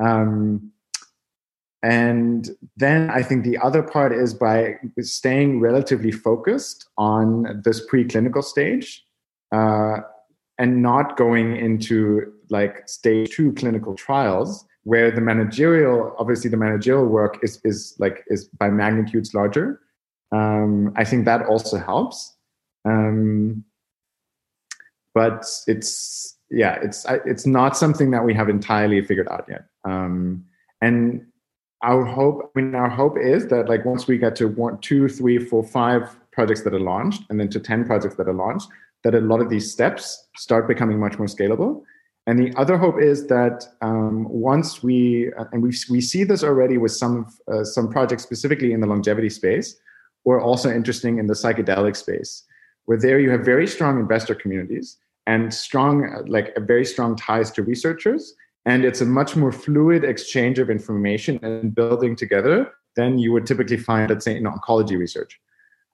Um, 0.04 0.72
and 1.82 2.50
then 2.76 3.08
I 3.10 3.22
think 3.22 3.44
the 3.44 3.58
other 3.58 3.82
part 3.82 4.12
is 4.12 4.34
by 4.34 4.76
staying 5.00 5.60
relatively 5.60 6.10
focused 6.10 6.88
on 6.98 7.62
this 7.64 7.86
preclinical 7.86 8.42
stage 8.42 9.04
uh, 9.52 9.98
and 10.58 10.82
not 10.82 11.16
going 11.16 11.56
into 11.56 12.32
like 12.50 12.88
stage 12.88 13.30
two 13.30 13.52
clinical 13.52 13.94
trials 13.94 14.64
where 14.84 15.10
the 15.10 15.20
managerial, 15.20 16.14
obviously 16.18 16.50
the 16.50 16.56
managerial 16.56 17.06
work 17.06 17.38
is, 17.42 17.60
is 17.64 17.94
like 17.98 18.24
is 18.28 18.46
by 18.58 18.70
magnitudes 18.70 19.34
larger. 19.34 19.80
Um, 20.32 20.92
I 20.96 21.04
think 21.04 21.24
that 21.24 21.46
also 21.46 21.78
helps. 21.78 22.34
Um, 22.84 23.64
but 25.14 25.44
it's 25.66 26.36
yeah, 26.50 26.78
it's 26.82 27.04
it's 27.26 27.46
not 27.46 27.76
something 27.76 28.10
that 28.12 28.24
we 28.24 28.32
have 28.34 28.48
entirely 28.48 29.00
figured 29.02 29.28
out 29.28 29.46
yet. 29.48 29.64
Um, 29.84 30.44
and 30.80 31.26
our 31.82 32.04
hope, 32.04 32.50
I 32.56 32.60
mean, 32.60 32.74
our 32.74 32.88
hope 32.88 33.18
is 33.18 33.48
that 33.48 33.68
like 33.68 33.84
once 33.84 34.06
we 34.06 34.18
get 34.18 34.36
to 34.36 34.48
one, 34.48 34.78
two, 34.78 35.08
three, 35.08 35.38
four, 35.38 35.62
five 35.62 36.16
projects 36.32 36.62
that 36.62 36.74
are 36.74 36.80
launched, 36.80 37.22
and 37.30 37.38
then 37.38 37.48
to 37.50 37.60
ten 37.60 37.84
projects 37.84 38.16
that 38.16 38.28
are 38.28 38.32
launched, 38.32 38.68
that 39.04 39.14
a 39.14 39.20
lot 39.20 39.40
of 39.40 39.48
these 39.48 39.70
steps 39.70 40.28
start 40.36 40.68
becoming 40.68 40.98
much 40.98 41.18
more 41.18 41.26
scalable. 41.26 41.82
And 42.26 42.38
the 42.38 42.52
other 42.58 42.76
hope 42.76 43.00
is 43.00 43.26
that 43.28 43.66
um, 43.80 44.28
once 44.28 44.82
we 44.82 45.32
uh, 45.38 45.44
and 45.52 45.62
we 45.62 45.72
we 45.88 46.00
see 46.00 46.24
this 46.24 46.44
already 46.44 46.76
with 46.76 46.92
some 46.92 47.26
uh, 47.50 47.64
some 47.64 47.88
projects 47.88 48.22
specifically 48.22 48.72
in 48.72 48.80
the 48.80 48.86
longevity 48.86 49.30
space, 49.30 49.76
or 50.24 50.40
also 50.40 50.70
interesting 50.70 51.18
in 51.18 51.26
the 51.26 51.34
psychedelic 51.34 51.96
space, 51.96 52.44
where 52.84 52.98
there 52.98 53.18
you 53.18 53.30
have 53.30 53.44
very 53.44 53.66
strong 53.66 53.98
investor 53.98 54.34
communities 54.34 54.98
and 55.26 55.54
strong 55.54 56.04
uh, 56.04 56.22
like 56.26 56.54
very 56.58 56.84
strong 56.84 57.16
ties 57.16 57.50
to 57.52 57.62
researchers 57.62 58.34
and 58.68 58.84
it's 58.84 59.00
a 59.00 59.06
much 59.06 59.34
more 59.34 59.50
fluid 59.50 60.04
exchange 60.04 60.58
of 60.58 60.68
information 60.68 61.38
and 61.42 61.74
building 61.74 62.14
together 62.14 62.70
than 62.96 63.18
you 63.18 63.32
would 63.32 63.46
typically 63.46 63.78
find, 63.78 64.10
let's 64.10 64.26
say, 64.26 64.36
in 64.36 64.44
oncology 64.44 64.98
research. 64.98 65.40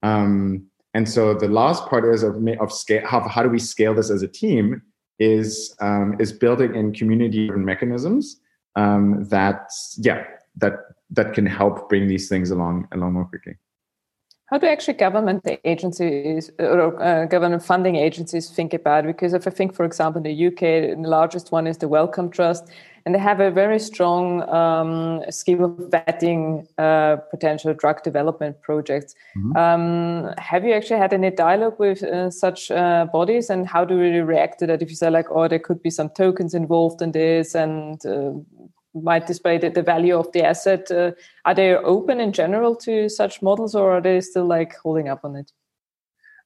Um, 0.02 0.66
and 0.94 1.08
so 1.08 1.34
the 1.34 1.48
last 1.48 1.86
part 1.86 2.04
is 2.04 2.22
of, 2.22 2.36
of 2.60 2.72
scale. 2.72 3.02
How, 3.04 3.28
how 3.28 3.42
do 3.42 3.48
we 3.48 3.58
scale 3.58 3.94
this 3.94 4.10
as 4.10 4.22
a 4.22 4.28
team? 4.28 4.80
Is 5.20 5.76
um, 5.80 6.16
is 6.18 6.32
building 6.32 6.74
in 6.74 6.92
community-driven 6.92 7.64
mechanisms 7.64 8.40
um, 8.74 9.24
that 9.28 9.70
yeah 9.96 10.24
that 10.56 10.74
that 11.10 11.34
can 11.34 11.46
help 11.46 11.88
bring 11.88 12.08
these 12.08 12.28
things 12.28 12.50
along 12.50 12.88
along 12.92 13.12
more 13.12 13.24
quickly. 13.24 13.54
How 14.46 14.58
do 14.58 14.66
actually 14.66 14.94
government 14.94 15.46
agencies 15.64 16.50
or 16.58 17.02
uh, 17.02 17.26
government 17.26 17.64
funding 17.64 17.96
agencies 17.96 18.50
think 18.50 18.74
about? 18.74 19.04
Because 19.04 19.32
if 19.32 19.46
I 19.46 19.50
think, 19.50 19.74
for 19.74 19.84
example, 19.84 20.18
in 20.18 20.24
the 20.24 20.46
UK, 20.48 20.96
the 21.00 21.08
largest 21.08 21.50
one 21.50 21.66
is 21.66 21.78
the 21.78 21.88
Wellcome 21.88 22.30
Trust, 22.30 22.68
and 23.04 23.14
they 23.14 23.18
have 23.18 23.40
a 23.40 23.50
very 23.50 23.78
strong 23.78 24.48
um, 24.48 25.22
scheme 25.30 25.62
of 25.62 25.72
vetting 25.90 26.66
uh, 26.78 27.16
potential 27.30 27.74
drug 27.74 28.02
development 28.02 28.60
projects. 28.62 29.14
Mm-hmm. 29.36 29.56
Um, 29.56 30.34
have 30.38 30.64
you 30.64 30.72
actually 30.72 31.00
had 31.00 31.12
any 31.12 31.30
dialogue 31.30 31.78
with 31.78 32.02
uh, 32.02 32.30
such 32.30 32.70
uh, 32.70 33.06
bodies, 33.12 33.50
and 33.50 33.66
how 33.68 33.84
do 33.84 34.02
you 34.02 34.24
react 34.24 34.58
to 34.60 34.66
that? 34.66 34.82
If 34.82 34.88
you 34.88 34.96
say 34.96 35.10
like, 35.10 35.26
"Oh, 35.30 35.48
there 35.48 35.58
could 35.58 35.82
be 35.82 35.90
some 35.90 36.08
tokens 36.10 36.54
involved 36.54 37.02
in 37.02 37.12
this," 37.12 37.54
and 37.54 38.04
uh, 38.06 38.32
might 38.94 39.26
display 39.26 39.58
the, 39.58 39.70
the 39.70 39.82
value 39.82 40.16
of 40.16 40.32
the 40.32 40.42
asset. 40.42 40.90
Uh, 40.90 41.12
are 41.44 41.54
they 41.54 41.74
open 41.74 42.20
in 42.20 42.32
general 42.32 42.74
to 42.76 43.08
such 43.08 43.42
models, 43.42 43.74
or 43.74 43.92
are 43.92 44.00
they 44.00 44.20
still 44.20 44.46
like 44.46 44.76
holding 44.76 45.08
up 45.08 45.24
on 45.24 45.36
it? 45.36 45.52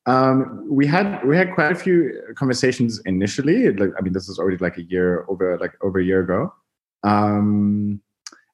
Um, 0.09 0.65
we 0.67 0.87
had 0.87 1.23
we 1.23 1.37
had 1.37 1.53
quite 1.53 1.71
a 1.71 1.75
few 1.75 2.19
conversations 2.35 2.99
initially. 3.05 3.71
Like, 3.71 3.91
I 3.99 4.01
mean, 4.01 4.15
this 4.15 4.27
is 4.27 4.39
already 4.39 4.57
like 4.57 4.79
a 4.79 4.83
year 4.83 5.27
over 5.29 5.59
like 5.59 5.73
over 5.83 5.99
a 5.99 6.05
year 6.05 6.21
ago, 6.21 6.55
um, 7.03 8.01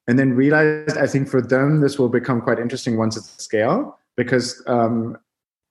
and 0.09 0.19
then 0.19 0.33
realized 0.33 0.97
I 0.97 1.07
think 1.07 1.29
for 1.29 1.41
them 1.41 1.79
this 1.79 1.97
will 1.97 2.09
become 2.09 2.41
quite 2.41 2.59
interesting 2.59 2.97
once 2.97 3.15
it's 3.15 3.41
scale 3.41 3.97
because 4.17 4.61
um, 4.67 5.17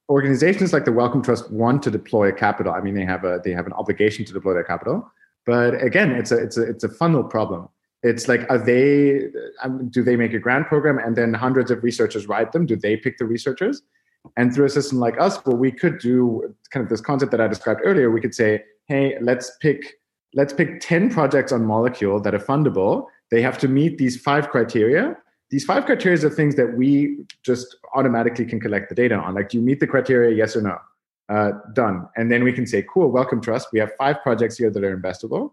organizations 0.08 0.72
like 0.72 0.86
the 0.86 0.92
Wellcome 0.92 1.22
Trust 1.22 1.52
want 1.52 1.82
to 1.82 1.90
deploy 1.90 2.32
capital. 2.32 2.72
I 2.72 2.80
mean, 2.80 2.94
they 2.94 3.04
have 3.04 3.24
a 3.24 3.42
they 3.44 3.50
have 3.50 3.66
an 3.66 3.74
obligation 3.74 4.24
to 4.24 4.32
deploy 4.32 4.54
their 4.54 4.64
capital, 4.64 5.12
but 5.44 5.74
again, 5.82 6.12
it's 6.12 6.32
a 6.32 6.38
it's 6.38 6.56
a 6.56 6.62
it's 6.62 6.84
a 6.84 6.88
funnel 6.88 7.24
problem 7.24 7.68
it's 8.02 8.28
like 8.28 8.44
are 8.50 8.58
they 8.58 9.28
um, 9.62 9.88
do 9.88 10.02
they 10.02 10.14
make 10.14 10.34
a 10.34 10.38
grant 10.38 10.66
program 10.66 10.98
and 10.98 11.16
then 11.16 11.32
hundreds 11.32 11.70
of 11.70 11.82
researchers 11.82 12.28
write 12.28 12.52
them 12.52 12.66
do 12.66 12.76
they 12.76 12.98
pick 12.98 13.16
the 13.16 13.24
researchers 13.24 13.82
and 14.36 14.54
through 14.54 14.66
a 14.66 14.70
system 14.70 14.98
like 14.98 15.20
us 15.20 15.44
well 15.44 15.56
we 15.56 15.70
could 15.70 15.98
do 15.98 16.54
kind 16.70 16.82
of 16.82 16.90
this 16.90 17.00
concept 17.00 17.30
that 17.30 17.40
i 17.40 17.46
described 17.46 17.80
earlier 17.84 18.10
we 18.10 18.20
could 18.20 18.34
say 18.34 18.62
hey 18.86 19.16
let's 19.20 19.56
pick 19.60 19.94
let's 20.34 20.52
pick 20.52 20.80
10 20.80 21.10
projects 21.10 21.52
on 21.52 21.64
molecule 21.64 22.20
that 22.20 22.34
are 22.34 22.38
fundable. 22.38 23.06
They 23.30 23.40
have 23.40 23.58
to 23.58 23.68
meet 23.68 23.98
these 23.98 24.20
five 24.20 24.50
criteria. 24.50 25.16
These 25.50 25.64
five 25.64 25.86
criteria 25.86 26.26
are 26.26 26.30
things 26.30 26.56
that 26.56 26.76
we 26.76 27.18
just 27.44 27.76
automatically 27.94 28.44
can 28.44 28.60
collect 28.60 28.88
the 28.88 28.94
data 28.94 29.14
on. 29.14 29.34
Like 29.34 29.48
do 29.50 29.58
you 29.58 29.62
meet 29.62 29.80
the 29.80 29.86
criteria? 29.86 30.36
Yes 30.36 30.56
or 30.56 30.62
no? 30.62 30.78
Uh, 31.28 31.52
done. 31.72 32.06
And 32.16 32.30
then 32.30 32.44
we 32.44 32.52
can 32.52 32.66
say 32.66 32.84
cool 32.92 33.10
Wellcome 33.10 33.40
Trust 33.40 33.68
we 33.72 33.78
have 33.78 33.92
five 33.96 34.22
projects 34.22 34.58
here 34.58 34.70
that 34.70 34.84
are 34.84 34.96
investable. 34.96 35.52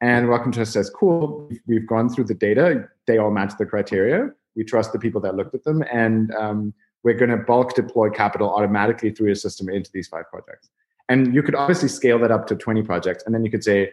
And 0.00 0.28
Wellcome 0.28 0.50
Trust 0.50 0.72
says, 0.72 0.90
cool, 0.90 1.48
we've 1.68 1.86
gone 1.86 2.08
through 2.08 2.24
the 2.24 2.34
data. 2.34 2.88
They 3.06 3.18
all 3.18 3.30
match 3.30 3.52
the 3.56 3.66
criteria. 3.66 4.30
We 4.56 4.64
trust 4.64 4.92
the 4.92 4.98
people 4.98 5.20
that 5.20 5.36
looked 5.36 5.54
at 5.54 5.62
them. 5.62 5.84
And 5.92 6.34
um, 6.34 6.74
we're 7.04 7.14
going 7.14 7.30
to 7.30 7.36
bulk 7.36 7.74
deploy 7.74 8.10
capital 8.10 8.50
automatically 8.50 9.10
through 9.10 9.26
your 9.26 9.34
system 9.34 9.68
into 9.68 9.90
these 9.92 10.08
five 10.08 10.24
projects. 10.30 10.68
And 11.08 11.34
you 11.34 11.42
could 11.42 11.54
obviously 11.54 11.88
scale 11.88 12.18
that 12.20 12.30
up 12.30 12.46
to 12.46 12.56
20 12.56 12.82
projects. 12.82 13.24
And 13.24 13.34
then 13.34 13.44
you 13.44 13.50
could 13.50 13.64
say, 13.64 13.90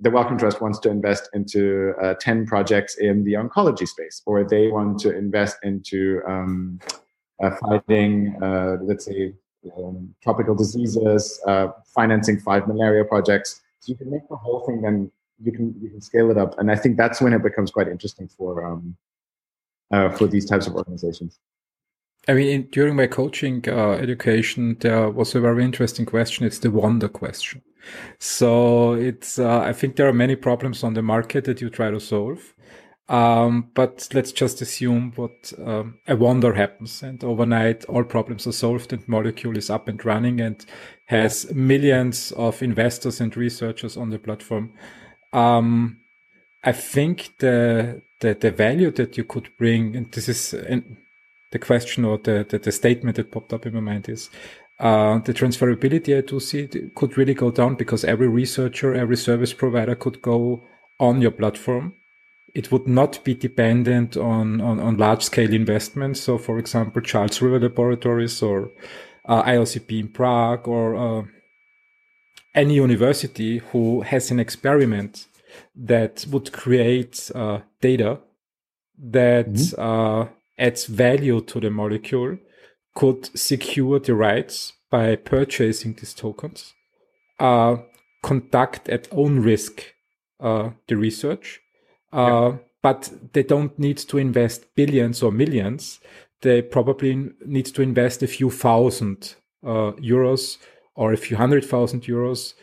the 0.00 0.10
Wellcome 0.10 0.38
Trust 0.38 0.60
wants 0.60 0.78
to 0.80 0.90
invest 0.90 1.28
into 1.34 1.92
uh, 2.00 2.14
10 2.20 2.46
projects 2.46 2.98
in 2.98 3.24
the 3.24 3.32
oncology 3.32 3.86
space, 3.86 4.22
or 4.26 4.44
they 4.44 4.68
want 4.68 5.00
to 5.00 5.16
invest 5.16 5.56
into 5.64 6.20
um, 6.24 6.78
uh, 7.42 7.50
fighting, 7.56 8.36
uh, 8.40 8.76
let's 8.80 9.06
say, 9.06 9.34
um, 9.76 10.14
tropical 10.22 10.54
diseases, 10.54 11.40
uh, 11.48 11.68
financing 11.84 12.38
five 12.38 12.68
malaria 12.68 13.04
projects. 13.04 13.60
So 13.80 13.90
you 13.90 13.96
can 13.96 14.08
make 14.08 14.28
the 14.28 14.36
whole 14.36 14.60
thing 14.66 14.82
then 14.82 15.10
you 15.42 15.52
can 15.52 15.74
you 15.80 15.88
can 15.90 16.00
scale 16.00 16.30
it 16.30 16.38
up, 16.38 16.58
and 16.58 16.70
I 16.70 16.76
think 16.76 16.96
that's 16.96 17.20
when 17.20 17.32
it 17.32 17.42
becomes 17.42 17.70
quite 17.70 17.88
interesting 17.88 18.28
for 18.28 18.64
um, 18.64 18.96
uh, 19.90 20.10
for 20.10 20.26
these 20.26 20.44
types 20.44 20.66
of 20.66 20.74
organizations. 20.74 21.38
I 22.28 22.34
mean, 22.34 22.48
in, 22.48 22.62
during 22.70 22.94
my 22.94 23.06
coaching 23.06 23.64
uh, 23.66 23.92
education, 23.92 24.76
there 24.80 25.10
was 25.10 25.34
a 25.34 25.40
very 25.40 25.64
interesting 25.64 26.04
question. 26.04 26.46
It's 26.46 26.58
the 26.58 26.70
wonder 26.70 27.08
question. 27.08 27.62
So 28.18 28.92
it's, 28.92 29.38
uh, 29.38 29.60
I 29.60 29.72
think 29.72 29.96
there 29.96 30.08
are 30.08 30.12
many 30.12 30.36
problems 30.36 30.84
on 30.84 30.92
the 30.92 31.02
market 31.02 31.44
that 31.46 31.62
you 31.62 31.70
try 31.70 31.90
to 31.90 31.98
solve. 31.98 32.54
Um, 33.08 33.70
but 33.74 34.06
let's 34.12 34.32
just 34.32 34.60
assume 34.60 35.12
what 35.16 35.54
um, 35.64 35.98
a 36.06 36.14
wonder 36.14 36.52
happens, 36.52 37.02
and 37.02 37.24
overnight 37.24 37.86
all 37.86 38.04
problems 38.04 38.46
are 38.46 38.52
solved, 38.52 38.92
and 38.92 39.08
molecule 39.08 39.56
is 39.56 39.70
up 39.70 39.88
and 39.88 40.04
running, 40.04 40.42
and 40.42 40.66
has 41.06 41.50
millions 41.54 42.32
of 42.32 42.62
investors 42.62 43.22
and 43.22 43.34
researchers 43.34 43.96
on 43.96 44.10
the 44.10 44.18
platform. 44.18 44.74
Um, 45.32 46.00
I 46.62 46.72
think 46.72 47.32
the, 47.38 48.02
the, 48.20 48.34
the 48.34 48.50
value 48.50 48.90
that 48.90 49.16
you 49.16 49.24
could 49.24 49.48
bring, 49.56 49.96
and 49.96 50.12
this 50.12 50.28
is 50.28 50.52
the 51.50 51.58
question 51.58 52.04
or 52.04 52.18
the, 52.18 52.46
the, 52.48 52.58
the, 52.58 52.72
statement 52.72 53.16
that 53.16 53.30
popped 53.30 53.52
up 53.52 53.66
in 53.66 53.74
my 53.74 53.80
mind 53.80 54.08
is, 54.08 54.30
uh, 54.78 55.18
the 55.20 55.34
transferability 55.34 56.16
I 56.16 56.20
do 56.20 56.38
see 56.38 56.68
could 56.94 57.16
really 57.16 57.34
go 57.34 57.50
down 57.50 57.74
because 57.74 58.04
every 58.04 58.28
researcher, 58.28 58.94
every 58.94 59.16
service 59.16 59.52
provider 59.52 59.94
could 59.94 60.22
go 60.22 60.62
on 61.00 61.20
your 61.20 61.32
platform. 61.32 61.94
It 62.54 62.70
would 62.70 62.86
not 62.86 63.22
be 63.24 63.34
dependent 63.34 64.16
on, 64.16 64.60
on, 64.60 64.78
on 64.80 64.96
large 64.96 65.22
scale 65.22 65.52
investments. 65.52 66.20
So, 66.20 66.38
for 66.38 66.58
example, 66.58 67.02
Charles 67.02 67.42
River 67.42 67.60
Laboratories 67.60 68.42
or 68.42 68.70
uh, 69.26 69.42
IOCB 69.42 70.00
in 70.00 70.08
Prague 70.08 70.66
or 70.66 70.96
uh, 70.96 71.22
any 72.54 72.74
university 72.74 73.58
who 73.58 74.02
has 74.02 74.30
an 74.30 74.40
experiment 74.40 75.26
that 75.76 76.24
would 76.30 76.52
create 76.52 77.30
uh, 77.34 77.60
data 77.80 78.20
that 78.98 79.48
mm-hmm. 79.48 80.32
Adds 80.58 80.86
value 80.86 81.40
to 81.42 81.60
the 81.60 81.70
molecule 81.70 82.38
could 82.94 83.38
secure 83.38 83.98
the 83.98 84.14
rights 84.14 84.72
by 84.90 85.14
purchasing 85.16 85.94
these 85.94 86.14
tokens, 86.14 86.74
uh, 87.38 87.76
conduct 88.22 88.88
at 88.88 89.06
own 89.12 89.40
risk 89.40 89.94
uh, 90.40 90.70
the 90.88 90.96
research, 90.96 91.60
uh, 92.12 92.52
yeah. 92.52 92.58
but 92.82 93.12
they 93.32 93.42
don't 93.42 93.78
need 93.78 93.98
to 93.98 94.18
invest 94.18 94.74
billions 94.74 95.22
or 95.22 95.30
millions. 95.30 96.00
They 96.42 96.62
probably 96.62 97.30
need 97.44 97.66
to 97.66 97.82
invest 97.82 98.22
a 98.22 98.26
few 98.26 98.50
thousand 98.50 99.34
uh, 99.64 99.92
euros 100.00 100.58
or 100.94 101.12
a 101.12 101.16
few 101.16 101.36
hundred 101.36 101.64
thousand 101.64 102.02
euros 102.02 102.54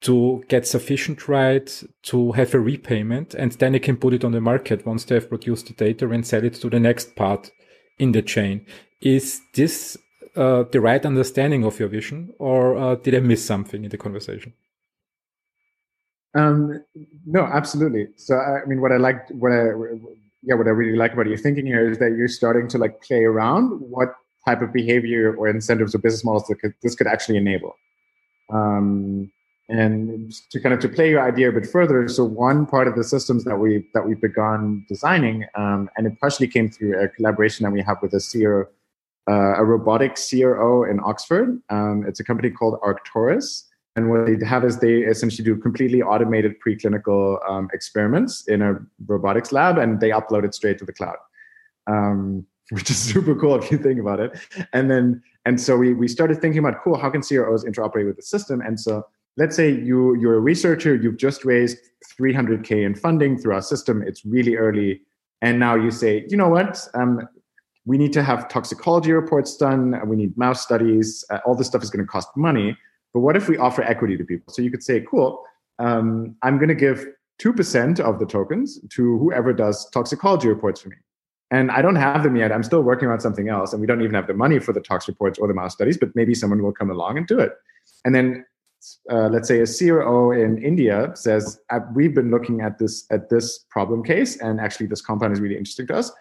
to 0.00 0.44
get 0.48 0.66
sufficient 0.66 1.26
right 1.26 1.82
to 2.02 2.32
have 2.32 2.54
a 2.54 2.60
repayment 2.60 3.34
and 3.34 3.52
then 3.52 3.72
they 3.72 3.80
can 3.80 3.96
put 3.96 4.14
it 4.14 4.24
on 4.24 4.32
the 4.32 4.40
market 4.40 4.86
once 4.86 5.04
they 5.04 5.16
have 5.16 5.28
produced 5.28 5.66
the 5.66 5.72
data 5.72 6.08
and 6.08 6.26
sell 6.26 6.44
it 6.44 6.54
to 6.54 6.70
the 6.70 6.78
next 6.78 7.16
part 7.16 7.50
in 7.98 8.12
the 8.12 8.22
chain. 8.22 8.64
Is 9.00 9.40
this 9.54 9.96
uh, 10.36 10.64
the 10.70 10.80
right 10.80 11.04
understanding 11.04 11.64
of 11.64 11.80
your 11.80 11.88
vision 11.88 12.32
or 12.38 12.76
uh, 12.76 12.94
did 12.94 13.14
I 13.14 13.20
miss 13.20 13.44
something 13.44 13.82
in 13.84 13.90
the 13.90 13.98
conversation? 13.98 14.52
Um, 16.34 16.84
no, 17.26 17.44
absolutely. 17.44 18.08
So, 18.16 18.36
I 18.36 18.64
mean, 18.66 18.80
what 18.80 18.92
I 18.92 18.98
liked, 18.98 19.32
what 19.32 19.50
I, 19.50 19.70
yeah, 20.42 20.54
what 20.54 20.68
I 20.68 20.70
really 20.70 20.96
like 20.96 21.12
about 21.12 21.26
your 21.26 21.38
thinking 21.38 21.66
here 21.66 21.90
is 21.90 21.98
that 21.98 22.14
you're 22.16 22.28
starting 22.28 22.68
to 22.68 22.78
like 22.78 23.02
play 23.02 23.24
around 23.24 23.80
what 23.80 24.14
type 24.46 24.62
of 24.62 24.72
behavior 24.72 25.34
or 25.34 25.48
incentives 25.48 25.94
or 25.94 25.98
business 25.98 26.24
models 26.24 26.46
that 26.46 26.56
could, 26.60 26.74
this 26.82 26.94
could 26.94 27.08
actually 27.08 27.38
enable. 27.38 27.74
Um, 28.52 29.32
and 29.68 30.32
to 30.50 30.60
kind 30.60 30.74
of 30.74 30.80
to 30.80 30.88
play 30.88 31.10
your 31.10 31.20
idea 31.20 31.50
a 31.50 31.52
bit 31.52 31.66
further, 31.66 32.08
so 32.08 32.24
one 32.24 32.64
part 32.64 32.88
of 32.88 32.96
the 32.96 33.04
systems 33.04 33.44
that 33.44 33.56
we 33.56 33.86
that 33.92 34.06
we've 34.06 34.20
begun 34.20 34.86
designing, 34.88 35.46
um, 35.54 35.90
and 35.96 36.06
it 36.06 36.18
partially 36.20 36.48
came 36.48 36.70
through 36.70 36.98
a 36.98 37.08
collaboration 37.08 37.64
that 37.64 37.70
we 37.70 37.82
have 37.82 37.98
with 38.00 38.14
a 38.14 38.20
CRO, 38.20 38.66
uh, 39.30 39.60
a 39.60 39.64
robotic 39.64 40.16
CRO 40.16 40.84
in 40.84 41.00
Oxford. 41.04 41.60
Um, 41.68 42.04
it's 42.08 42.18
a 42.18 42.24
company 42.24 42.50
called 42.50 42.80
Arctoris, 42.80 43.64
and 43.94 44.08
what 44.08 44.26
they 44.26 44.46
have 44.46 44.64
is 44.64 44.78
they 44.78 44.98
essentially 45.00 45.44
do 45.44 45.56
completely 45.56 46.02
automated 46.02 46.54
preclinical 46.64 47.38
um, 47.50 47.68
experiments 47.74 48.46
in 48.46 48.62
a 48.62 48.78
robotics 49.06 49.52
lab, 49.52 49.76
and 49.76 50.00
they 50.00 50.10
upload 50.10 50.44
it 50.44 50.54
straight 50.54 50.78
to 50.78 50.84
the 50.84 50.92
cloud, 50.92 51.16
um, 51.88 52.46
which 52.70 52.90
is 52.90 52.96
super 52.96 53.34
cool 53.34 53.54
if 53.56 53.70
you 53.70 53.76
think 53.76 54.00
about 54.00 54.20
it. 54.20 54.38
And 54.72 54.90
then, 54.90 55.20
and 55.44 55.60
so 55.60 55.76
we 55.76 55.92
we 55.92 56.08
started 56.08 56.40
thinking 56.40 56.60
about, 56.60 56.82
cool, 56.82 56.96
how 56.96 57.10
can 57.10 57.20
CROs 57.20 57.64
interoperate 57.64 58.06
with 58.06 58.16
the 58.16 58.22
system? 58.22 58.62
And 58.62 58.78
so, 58.80 59.04
let's 59.38 59.56
say 59.56 59.70
you 59.70 60.14
you're 60.16 60.36
a 60.36 60.40
researcher, 60.40 60.94
you've 60.94 61.16
just 61.16 61.44
raised 61.44 61.78
300k 62.20 62.84
in 62.84 62.94
funding 62.94 63.38
through 63.38 63.54
our 63.54 63.62
system. 63.62 64.02
It's 64.02 64.24
really 64.24 64.56
early, 64.56 65.00
and 65.40 65.58
now 65.58 65.74
you 65.74 65.90
say, 65.90 66.26
you 66.28 66.36
know 66.36 66.48
what? 66.48 66.86
Um, 66.94 67.26
we 67.86 67.96
need 67.96 68.12
to 68.12 68.22
have 68.22 68.48
toxicology 68.48 69.12
reports 69.12 69.56
done. 69.56 69.98
We 70.06 70.16
need 70.16 70.36
mouse 70.36 70.62
studies. 70.62 71.24
Uh, 71.30 71.38
all 71.46 71.54
this 71.54 71.68
stuff 71.68 71.82
is 71.82 71.88
going 71.88 72.04
to 72.04 72.10
cost 72.10 72.28
money 72.36 72.76
but 73.14 73.20
what 73.20 73.36
if 73.36 73.48
we 73.48 73.56
offer 73.56 73.82
equity 73.82 74.16
to 74.16 74.24
people? 74.24 74.52
So 74.52 74.62
you 74.62 74.70
could 74.70 74.82
say, 74.82 75.04
cool, 75.08 75.42
um, 75.78 76.36
I'm 76.42 76.58
going 76.58 76.68
to 76.68 76.74
give 76.74 77.06
2% 77.42 78.00
of 78.00 78.18
the 78.18 78.26
tokens 78.26 78.80
to 78.90 79.18
whoever 79.18 79.52
does 79.52 79.88
toxicology 79.90 80.48
reports 80.48 80.80
for 80.80 80.90
me. 80.90 80.96
And 81.50 81.70
I 81.70 81.80
don't 81.80 81.96
have 81.96 82.22
them 82.22 82.36
yet. 82.36 82.52
I'm 82.52 82.62
still 82.62 82.82
working 82.82 83.08
on 83.08 83.20
something 83.20 83.48
else. 83.48 83.72
And 83.72 83.80
we 83.80 83.86
don't 83.86 84.02
even 84.02 84.14
have 84.14 84.26
the 84.26 84.34
money 84.34 84.58
for 84.58 84.72
the 84.72 84.80
tox 84.80 85.08
reports 85.08 85.38
or 85.38 85.48
the 85.48 85.54
mouse 85.54 85.72
studies, 85.72 85.96
but 85.96 86.14
maybe 86.14 86.34
someone 86.34 86.62
will 86.62 86.72
come 86.72 86.90
along 86.90 87.16
and 87.16 87.26
do 87.26 87.38
it. 87.38 87.52
And 88.04 88.14
then 88.14 88.44
uh, 89.10 89.28
let's 89.28 89.48
say 89.48 89.60
a 89.60 89.66
CRO 89.66 90.32
in 90.32 90.62
India 90.62 91.12
says, 91.14 91.60
we've 91.94 92.14
been 92.14 92.30
looking 92.30 92.60
at 92.60 92.78
this 92.78 93.06
at 93.10 93.28
this 93.28 93.66
problem 93.70 94.02
case, 94.04 94.40
and 94.40 94.60
actually 94.60 94.86
this 94.86 95.00
compound 95.00 95.32
is 95.32 95.40
really 95.40 95.56
interesting 95.56 95.86
to 95.88 95.96
us. 95.96 96.12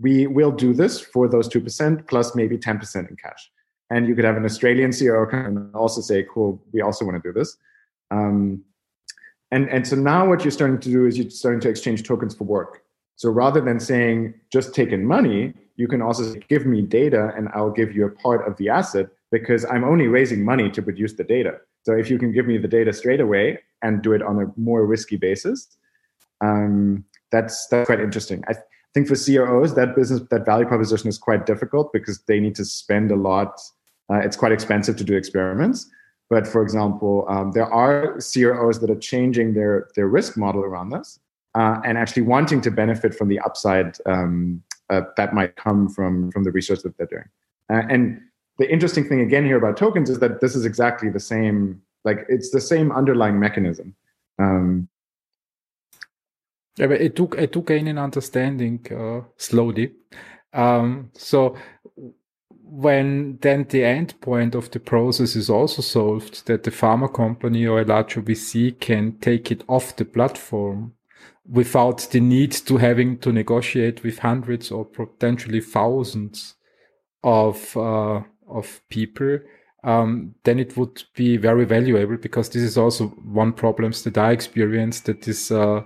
We 0.00 0.26
will 0.26 0.52
do 0.52 0.72
this 0.72 1.00
for 1.00 1.28
those 1.28 1.48
2% 1.48 2.06
plus 2.06 2.34
maybe 2.34 2.56
10% 2.56 3.10
in 3.10 3.16
cash 3.16 3.50
and 3.90 4.06
you 4.06 4.14
could 4.14 4.24
have 4.24 4.36
an 4.36 4.44
Australian 4.44 4.92
CRO 4.92 5.26
come 5.26 5.70
also 5.74 6.00
say, 6.00 6.22
"Cool, 6.22 6.62
we 6.72 6.80
also 6.80 7.04
want 7.04 7.22
to 7.22 7.28
do 7.28 7.32
this." 7.32 7.56
Um, 8.10 8.64
and 9.50 9.68
and 9.70 9.86
so 9.86 9.96
now 9.96 10.28
what 10.28 10.44
you're 10.44 10.50
starting 10.50 10.78
to 10.80 10.90
do 10.90 11.06
is 11.06 11.18
you're 11.18 11.30
starting 11.30 11.60
to 11.60 11.68
exchange 11.68 12.02
tokens 12.02 12.34
for 12.34 12.44
work. 12.44 12.82
So 13.16 13.30
rather 13.30 13.60
than 13.60 13.80
saying 13.80 14.34
just 14.52 14.74
take 14.74 14.90
in 14.90 15.04
money, 15.04 15.54
you 15.76 15.88
can 15.88 16.02
also 16.02 16.22
say, 16.32 16.40
give 16.48 16.66
me 16.66 16.82
data 16.82 17.32
and 17.36 17.48
I'll 17.54 17.70
give 17.70 17.94
you 17.94 18.06
a 18.06 18.10
part 18.10 18.46
of 18.46 18.56
the 18.58 18.68
asset 18.68 19.08
because 19.32 19.64
I'm 19.64 19.84
only 19.84 20.06
raising 20.06 20.44
money 20.44 20.70
to 20.70 20.82
produce 20.82 21.14
the 21.14 21.24
data. 21.24 21.58
So 21.88 21.94
if 21.94 22.10
you 22.10 22.18
can 22.18 22.32
give 22.32 22.46
me 22.46 22.58
the 22.58 22.68
data 22.68 22.92
straight 22.92 23.18
away 23.18 23.60
and 23.80 24.02
do 24.02 24.12
it 24.12 24.20
on 24.20 24.42
a 24.42 24.60
more 24.60 24.84
risky 24.84 25.16
basis, 25.16 25.78
um, 26.42 27.02
that's 27.32 27.66
that's 27.68 27.86
quite 27.86 28.00
interesting. 28.00 28.44
I 28.46 28.52
th- 28.52 28.64
think 28.92 29.08
for 29.08 29.16
CROs 29.16 29.74
that 29.74 29.96
business 29.96 30.20
that 30.30 30.44
value 30.44 30.66
proposition 30.66 31.08
is 31.08 31.16
quite 31.16 31.46
difficult 31.46 31.90
because 31.94 32.20
they 32.28 32.40
need 32.40 32.54
to 32.56 32.64
spend 32.66 33.10
a 33.10 33.16
lot 33.16 33.58
uh, 34.10 34.18
it's 34.18 34.36
quite 34.36 34.52
expensive 34.52 34.96
to 34.96 35.04
do 35.04 35.16
experiments. 35.16 35.90
But 36.28 36.46
for 36.46 36.60
example, 36.60 37.24
um, 37.26 37.52
there 37.52 37.72
are 37.72 38.18
CROs 38.20 38.80
that 38.80 38.90
are 38.90 38.98
changing 38.98 39.54
their, 39.54 39.88
their 39.96 40.08
risk 40.08 40.36
model 40.36 40.62
around 40.62 40.90
this 40.90 41.18
uh, 41.54 41.80
and 41.86 41.96
actually 41.96 42.24
wanting 42.34 42.60
to 42.62 42.70
benefit 42.70 43.14
from 43.14 43.28
the 43.28 43.38
upside 43.40 43.96
um, 44.04 44.62
uh, 44.90 45.02
that 45.16 45.32
might 45.32 45.56
come 45.56 45.88
from, 45.88 46.30
from 46.32 46.44
the 46.44 46.52
research 46.52 46.80
that 46.82 46.98
they're 46.98 47.06
doing. 47.06 47.24
Uh, 47.70 47.86
and 47.88 48.20
the 48.58 48.70
interesting 48.70 49.08
thing 49.08 49.20
again 49.20 49.44
here 49.44 49.56
about 49.56 49.76
tokens 49.76 50.10
is 50.10 50.18
that 50.18 50.40
this 50.40 50.54
is 50.54 50.64
exactly 50.64 51.10
the 51.10 51.20
same, 51.20 51.80
like 52.04 52.26
it's 52.28 52.50
the 52.50 52.60
same 52.60 52.92
underlying 52.92 53.38
mechanism. 53.38 53.94
Um, 54.38 54.88
yeah, 56.76 56.86
but 56.86 57.00
it 57.00 57.16
took 57.16 57.36
it 57.36 57.52
took 57.52 57.66
gain 57.66 57.88
an 57.88 57.98
understanding 57.98 58.86
uh, 58.90 59.26
slowly. 59.36 59.92
Um, 60.52 61.10
so 61.14 61.56
when 62.70 63.38
then 63.40 63.64
the 63.70 63.84
end 63.84 64.20
point 64.20 64.54
of 64.54 64.70
the 64.70 64.80
process 64.80 65.34
is 65.34 65.48
also 65.48 65.82
solved, 65.82 66.46
that 66.46 66.64
the 66.64 66.70
pharma 66.70 67.12
company 67.12 67.66
or 67.66 67.80
a 67.80 67.84
larger 67.84 68.20
VC 68.20 68.78
can 68.78 69.18
take 69.20 69.50
it 69.50 69.64
off 69.68 69.96
the 69.96 70.04
platform 70.04 70.92
without 71.48 72.06
the 72.10 72.20
need 72.20 72.52
to 72.52 72.76
having 72.76 73.18
to 73.18 73.32
negotiate 73.32 74.04
with 74.04 74.18
hundreds 74.18 74.70
or 74.70 74.84
potentially 74.84 75.60
thousands 75.60 76.56
of 77.24 77.76
uh, 77.76 78.20
of 78.50 78.80
people, 78.88 79.38
um, 79.84 80.34
then 80.44 80.58
it 80.58 80.76
would 80.76 81.04
be 81.14 81.36
very 81.36 81.64
valuable 81.64 82.16
because 82.16 82.48
this 82.48 82.62
is 82.62 82.76
also 82.76 83.08
one 83.08 83.52
problems 83.52 84.02
that 84.04 84.18
I 84.18 84.32
experienced 84.32 85.06
that 85.06 85.26
is 85.28 85.50
uh, 85.50 85.82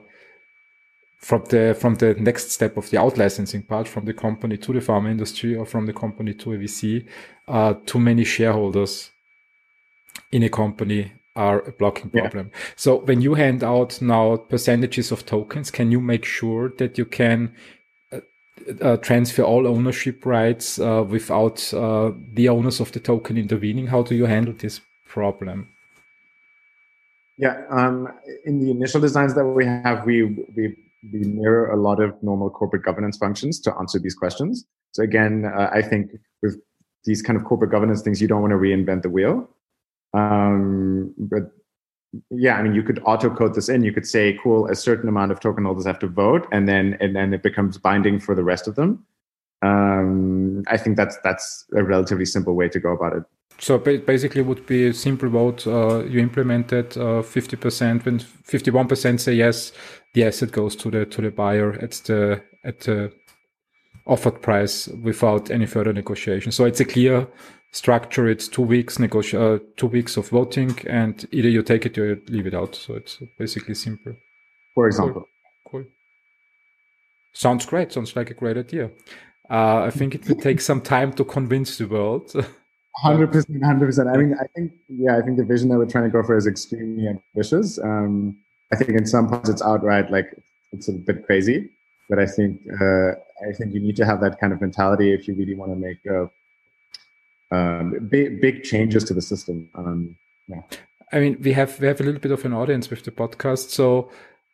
from 1.18 1.44
the 1.50 1.76
from 1.78 1.94
the 1.96 2.14
next 2.14 2.50
step 2.50 2.76
of 2.76 2.90
the 2.90 2.98
out 2.98 3.16
licensing 3.16 3.62
part 3.62 3.86
from 3.86 4.04
the 4.04 4.14
company 4.14 4.56
to 4.56 4.72
the 4.72 4.80
pharma 4.80 5.10
industry 5.10 5.54
or 5.54 5.64
from 5.64 5.86
the 5.86 5.92
company 5.92 6.34
to 6.34 6.52
a 6.54 6.58
VC, 6.58 7.06
uh, 7.48 7.74
too 7.86 8.00
many 8.00 8.24
shareholders 8.24 9.10
in 10.32 10.42
a 10.42 10.48
company 10.48 11.12
are 11.36 11.60
a 11.60 11.72
blocking 11.72 12.10
problem. 12.10 12.50
Yeah. 12.52 12.60
So 12.76 12.96
when 12.96 13.20
you 13.20 13.34
hand 13.34 13.62
out 13.62 14.02
now 14.02 14.36
percentages 14.36 15.12
of 15.12 15.24
tokens, 15.24 15.70
can 15.70 15.90
you 15.90 16.00
make 16.00 16.24
sure 16.24 16.72
that 16.78 16.98
you 16.98 17.04
can 17.04 17.54
uh, 18.80 18.96
transfer 18.98 19.42
all 19.42 19.66
ownership 19.66 20.24
rights 20.26 20.78
uh, 20.78 21.04
without 21.08 21.72
uh, 21.74 22.12
the 22.34 22.48
owners 22.48 22.80
of 22.80 22.92
the 22.92 23.00
token 23.00 23.36
intervening? 23.36 23.86
How 23.86 24.02
do 24.02 24.14
you 24.14 24.26
handle 24.26 24.54
this 24.54 24.80
problem? 25.06 25.68
Yeah, 27.38 27.62
um, 27.70 28.08
in 28.44 28.60
the 28.60 28.70
initial 28.70 29.00
designs 29.00 29.34
that 29.34 29.44
we 29.44 29.64
have, 29.64 30.04
we 30.04 30.24
we 30.56 30.76
we 31.12 31.20
mirror 31.20 31.70
a 31.72 31.76
lot 31.76 32.00
of 32.00 32.22
normal 32.22 32.50
corporate 32.50 32.84
governance 32.84 33.16
functions 33.16 33.60
to 33.60 33.74
answer 33.78 33.98
these 33.98 34.14
questions. 34.14 34.64
So 34.92 35.02
again, 35.02 35.44
uh, 35.44 35.70
I 35.72 35.82
think 35.82 36.10
with 36.42 36.60
these 37.04 37.22
kind 37.22 37.36
of 37.36 37.44
corporate 37.44 37.70
governance 37.70 38.02
things, 38.02 38.20
you 38.20 38.28
don't 38.28 38.42
want 38.42 38.52
to 38.52 38.58
reinvent 38.58 39.02
the 39.02 39.10
wheel. 39.10 39.48
Um, 40.14 41.14
but 41.18 41.50
yeah, 42.30 42.56
I 42.56 42.62
mean, 42.62 42.74
you 42.74 42.82
could 42.82 43.00
auto 43.04 43.30
code 43.34 43.54
this 43.54 43.68
in. 43.68 43.84
You 43.84 43.92
could 43.92 44.06
say, 44.06 44.38
cool, 44.42 44.66
a 44.68 44.74
certain 44.74 45.08
amount 45.08 45.32
of 45.32 45.40
token 45.40 45.64
holders 45.64 45.86
have 45.86 45.98
to 46.00 46.08
vote, 46.08 46.46
and 46.52 46.68
then 46.68 46.96
and 47.00 47.16
then 47.16 47.32
it 47.32 47.42
becomes 47.42 47.78
binding 47.78 48.20
for 48.20 48.34
the 48.34 48.44
rest 48.44 48.68
of 48.68 48.74
them. 48.74 49.04
Um, 49.62 50.62
I 50.66 50.76
think 50.76 50.96
that's 50.96 51.16
that's 51.24 51.64
a 51.74 51.82
relatively 51.82 52.26
simple 52.26 52.54
way 52.54 52.68
to 52.68 52.80
go 52.80 52.92
about 52.92 53.16
it. 53.16 53.22
So 53.58 53.78
basically, 53.78 54.42
would 54.42 54.66
be 54.66 54.88
a 54.88 54.92
simple 54.92 55.28
vote. 55.28 55.66
Uh, 55.66 56.04
you 56.04 56.20
implemented 56.20 56.96
uh, 56.98 57.22
fifty 57.22 57.56
percent 57.56 58.04
when 58.04 58.18
fifty-one 58.18 58.88
percent 58.88 59.20
say 59.20 59.34
yes, 59.34 59.72
the 60.14 60.24
asset 60.24 60.52
goes 60.52 60.76
to 60.76 60.90
the 60.90 61.06
to 61.06 61.22
the 61.22 61.30
buyer 61.30 61.72
at 61.74 61.92
the 62.06 62.42
at 62.64 62.80
the 62.80 63.12
offered 64.06 64.42
price 64.42 64.88
without 64.88 65.50
any 65.50 65.66
further 65.66 65.92
negotiation. 65.92 66.50
So 66.50 66.64
it's 66.64 66.80
a 66.80 66.84
clear 66.84 67.28
structure. 67.72 68.28
It's 68.28 68.46
two 68.46 68.62
weeks 68.62 68.98
negoti- 68.98 69.40
uh, 69.40 69.58
two 69.76 69.88
weeks 69.88 70.16
of 70.16 70.28
voting, 70.28 70.78
and 70.86 71.26
either 71.32 71.48
you 71.48 71.62
take 71.62 71.84
it 71.86 71.98
or 71.98 72.06
you 72.06 72.22
leave 72.28 72.46
it 72.46 72.54
out. 72.54 72.76
So 72.76 72.94
it's 72.94 73.18
basically 73.38 73.74
simple. 73.74 74.14
For 74.74 74.86
example, 74.86 75.26
cool. 75.64 75.82
cool. 75.82 75.84
Sounds 77.32 77.66
great. 77.66 77.92
Sounds 77.92 78.14
like 78.14 78.30
a 78.30 78.34
great 78.34 78.56
idea. 78.56 78.90
Uh, 79.50 79.82
I 79.82 79.90
think 79.90 80.14
it 80.14 80.28
will 80.28 80.36
take 80.36 80.60
some 80.60 80.80
time 80.80 81.12
to 81.14 81.24
convince 81.24 81.78
the 81.78 81.86
world. 81.86 82.32
Hundred 82.96 83.32
percent, 83.32 83.64
hundred 83.64 83.86
percent. 83.86 84.10
I 84.10 84.18
mean, 84.18 84.36
I 84.38 84.44
think 84.54 84.70
yeah, 84.88 85.16
I 85.16 85.22
think 85.22 85.38
the 85.38 85.44
vision 85.44 85.70
that 85.70 85.78
we're 85.78 85.86
trying 85.86 86.04
to 86.04 86.10
go 86.10 86.22
for 86.22 86.36
is 86.36 86.46
extremely 86.46 87.08
ambitious. 87.08 87.78
Um, 87.78 88.36
I 88.70 88.76
think 88.76 88.90
in 88.90 89.06
some 89.06 89.28
parts 89.28 89.48
it's 89.48 89.62
outright 89.62 90.10
like 90.10 90.26
it's 90.72 90.88
a 90.88 90.92
bit 90.92 91.24
crazy, 91.24 91.70
but 92.10 92.18
I 92.18 92.26
think 92.26 92.60
uh, 92.78 93.12
I 93.48 93.52
think 93.56 93.72
you 93.72 93.80
need 93.80 93.96
to 93.96 94.04
have 94.04 94.20
that 94.20 94.38
kind 94.38 94.52
of 94.52 94.60
mentality 94.60 95.14
if 95.14 95.26
you 95.26 95.34
really 95.34 95.54
want 95.54 95.72
to 95.72 95.76
make 95.76 95.98
uh, 96.06 96.26
um, 97.52 98.08
big 98.08 98.40
big 98.40 98.62
changes 98.64 99.04
to 99.04 99.14
the 99.14 99.22
system. 99.22 99.68
Um, 99.74 100.16
yeah. 100.48 100.62
I 101.12 101.20
mean, 101.20 101.36
we 101.40 101.52
have 101.52 101.78
we 101.80 101.86
have 101.86 102.00
a 102.00 102.04
little 102.04 102.20
bit 102.20 102.32
of 102.32 102.44
an 102.44 102.52
audience 102.52 102.90
with 102.90 103.04
the 103.04 103.10
podcast, 103.10 103.70
so 103.70 104.10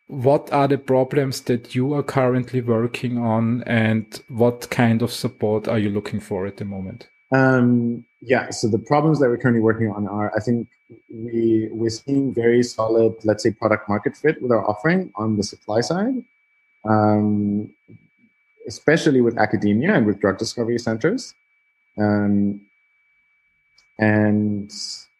what 0.07 0.51
are 0.51 0.67
the 0.67 0.77
problems 0.77 1.41
that 1.41 1.75
you 1.75 1.93
are 1.93 2.01
currently 2.01 2.61
working 2.61 3.19
on 3.19 3.63
and 3.67 4.21
what 4.27 4.67
kind 4.71 5.03
of 5.03 5.11
support 5.11 5.67
are 5.67 5.77
you 5.77 5.87
looking 5.91 6.19
for 6.19 6.47
at 6.47 6.57
the 6.57 6.65
moment 6.65 7.07
um, 7.31 8.03
yeah 8.19 8.49
so 8.49 8.67
the 8.67 8.79
problems 8.79 9.19
that 9.19 9.29
we're 9.29 9.37
currently 9.37 9.61
working 9.61 9.91
on 9.91 10.07
are 10.07 10.35
i 10.35 10.39
think 10.39 10.67
we 11.09 11.69
we're 11.71 11.89
seeing 11.89 12.33
very 12.33 12.63
solid, 12.63 13.13
let's 13.23 13.43
say, 13.43 13.51
product 13.51 13.87
market 13.87 14.15
fit 14.15 14.41
with 14.41 14.51
our 14.51 14.67
offering 14.67 15.11
on 15.15 15.37
the 15.37 15.43
supply 15.43 15.81
side, 15.81 16.23
um, 16.87 17.69
especially 18.67 19.21
with 19.21 19.37
academia 19.37 19.93
and 19.93 20.05
with 20.05 20.19
drug 20.19 20.37
discovery 20.37 20.79
centers. 20.79 21.35
Um, 21.97 22.61
and 23.99 24.73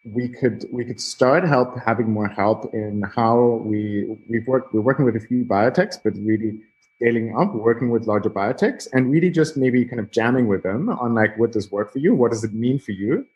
we 0.04 0.28
could 0.28 0.64
we 0.72 0.84
could 0.84 1.00
start 1.00 1.44
help 1.44 1.78
having 1.78 2.10
more 2.10 2.28
help 2.28 2.72
in 2.74 3.02
how 3.14 3.62
we 3.64 4.06
we've 4.28 4.46
worked 4.46 4.72
we're 4.74 4.80
working 4.80 5.04
with 5.04 5.16
a 5.16 5.20
few 5.20 5.44
biotechs, 5.44 5.96
but 6.02 6.14
really 6.16 6.58
scaling 7.00 7.34
up, 7.36 7.54
working 7.54 7.90
with 7.90 8.06
larger 8.06 8.30
biotechs, 8.30 8.86
and 8.92 9.10
really 9.10 9.30
just 9.30 9.56
maybe 9.56 9.84
kind 9.84 10.00
of 10.00 10.10
jamming 10.10 10.46
with 10.46 10.62
them 10.62 10.88
on 10.88 11.14
like, 11.14 11.38
what 11.38 11.52
does 11.52 11.70
work 11.70 11.92
for 11.92 11.98
you? 11.98 12.14
What 12.14 12.30
does 12.30 12.44
it 12.44 12.52
mean 12.52 12.78
for 12.78 12.92
you? 12.92 13.26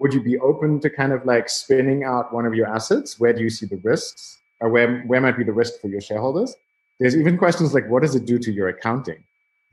Would 0.00 0.12
you 0.12 0.22
be 0.22 0.38
open 0.38 0.80
to 0.80 0.90
kind 0.90 1.12
of 1.12 1.24
like 1.24 1.48
spinning 1.48 2.02
out 2.02 2.34
one 2.34 2.46
of 2.46 2.54
your 2.54 2.66
assets? 2.66 3.20
Where 3.20 3.32
do 3.32 3.42
you 3.42 3.50
see 3.50 3.66
the 3.66 3.76
risks? 3.76 4.38
Or 4.60 4.68
where, 4.68 5.02
where 5.02 5.20
might 5.20 5.36
be 5.36 5.44
the 5.44 5.52
risk 5.52 5.80
for 5.80 5.88
your 5.88 6.00
shareholders? 6.00 6.56
There's 6.98 7.16
even 7.16 7.38
questions 7.38 7.74
like, 7.74 7.88
what 7.88 8.02
does 8.02 8.14
it 8.14 8.26
do 8.26 8.38
to 8.38 8.52
your 8.52 8.68
accounting? 8.68 9.22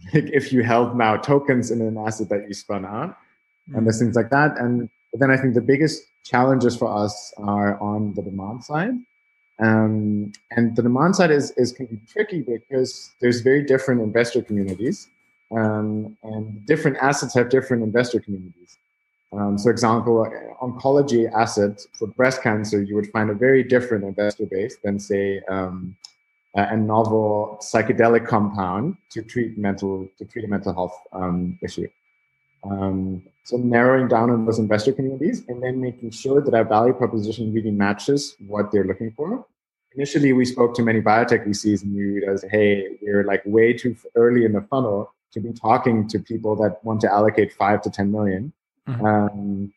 Like 0.13 0.29
if 0.31 0.53
you 0.53 0.63
held 0.63 0.95
now 0.95 1.17
tokens 1.17 1.71
in 1.71 1.81
an 1.81 1.97
asset 1.97 2.29
that 2.29 2.47
you 2.47 2.53
spun 2.53 2.85
out, 2.85 3.09
mm-hmm. 3.09 3.75
and 3.75 3.85
there's 3.85 3.97
mm. 3.97 4.05
things 4.05 4.15
like 4.15 4.29
that. 4.29 4.57
And 4.57 4.89
then 5.13 5.31
I 5.31 5.37
think 5.37 5.53
the 5.53 5.61
biggest 5.61 6.03
challenges 6.23 6.75
for 6.75 6.87
us 6.87 7.33
are 7.37 7.79
on 7.81 8.13
the 8.13 8.21
demand 8.21 8.63
side. 8.63 8.93
Um, 9.59 10.31
and 10.51 10.75
the 10.75 10.81
demand 10.81 11.15
side 11.15 11.31
is, 11.31 11.51
is 11.57 11.71
can 11.71 11.87
be 11.87 11.99
tricky 12.07 12.41
because 12.41 13.11
there's 13.19 13.41
very 13.41 13.63
different 13.63 14.01
investor 14.01 14.41
communities, 14.41 15.09
um, 15.51 16.15
and 16.23 16.65
different 16.65 16.97
assets 16.97 17.33
have 17.33 17.49
different 17.49 17.83
investor 17.83 18.19
communities. 18.19 18.77
Um, 19.33 19.57
so, 19.57 19.63
for 19.63 19.71
example, 19.71 20.25
oncology 20.61 21.31
assets 21.31 21.87
for 21.93 22.07
breast 22.07 22.41
cancer, 22.41 22.81
you 22.81 22.95
would 22.95 23.11
find 23.11 23.29
a 23.29 23.33
very 23.33 23.63
different 23.63 24.03
investor 24.03 24.45
base 24.45 24.77
than, 24.83 24.99
say, 24.99 25.41
um, 25.49 25.95
a 26.55 26.75
novel 26.75 27.59
psychedelic 27.61 28.25
compound 28.25 28.97
to 29.11 29.21
treat 29.21 29.57
mental 29.57 30.07
to 30.17 30.25
treat 30.25 30.45
a 30.45 30.47
mental 30.47 30.73
health 30.73 30.99
um, 31.13 31.59
issue. 31.61 31.87
Um, 32.63 33.23
so 33.43 33.57
narrowing 33.57 34.07
down 34.07 34.29
on 34.29 34.45
those 34.45 34.59
investor 34.59 34.91
communities 34.91 35.43
and 35.47 35.61
then 35.63 35.81
making 35.81 36.11
sure 36.11 36.41
that 36.41 36.53
our 36.53 36.63
value 36.63 36.93
proposition 36.93 37.53
really 37.53 37.71
matches 37.71 38.35
what 38.47 38.71
they're 38.71 38.83
looking 38.83 39.11
for. 39.11 39.45
Initially, 39.95 40.33
we 40.33 40.45
spoke 40.45 40.75
to 40.75 40.83
many 40.83 41.01
biotech 41.01 41.47
VCs 41.47 41.83
and 41.83 41.95
we 41.95 42.03
realized, 42.03 42.45
hey, 42.51 42.97
we're 43.01 43.23
like 43.23 43.41
way 43.45 43.73
too 43.73 43.95
early 44.15 44.45
in 44.45 44.53
the 44.53 44.61
funnel 44.61 45.11
to 45.31 45.39
be 45.39 45.51
talking 45.51 46.07
to 46.07 46.19
people 46.19 46.55
that 46.57 46.83
want 46.83 47.01
to 47.01 47.11
allocate 47.11 47.53
five 47.53 47.81
to 47.81 47.89
10 47.89 48.11
million. 48.11 48.53
Mm-hmm. 48.87 49.05
Um, 49.05 49.73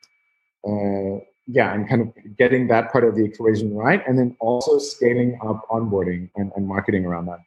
uh, 0.67 1.25
yeah, 1.47 1.75
and 1.75 1.89
kind 1.89 2.03
of 2.03 2.37
getting 2.37 2.69
that 2.69 2.93
part 2.93 3.05
of 3.05 3.17
the 3.17 3.25
equation 3.25 3.75
right, 3.75 4.07
and 4.07 4.19
then 4.19 4.37
also 4.39 4.79
scaling 4.79 5.39
up 5.45 5.69
onboarding 5.71 6.31
and, 6.37 6.53
and 6.57 6.69
marketing 6.69 7.05
around 7.05 7.27
that. 7.27 7.41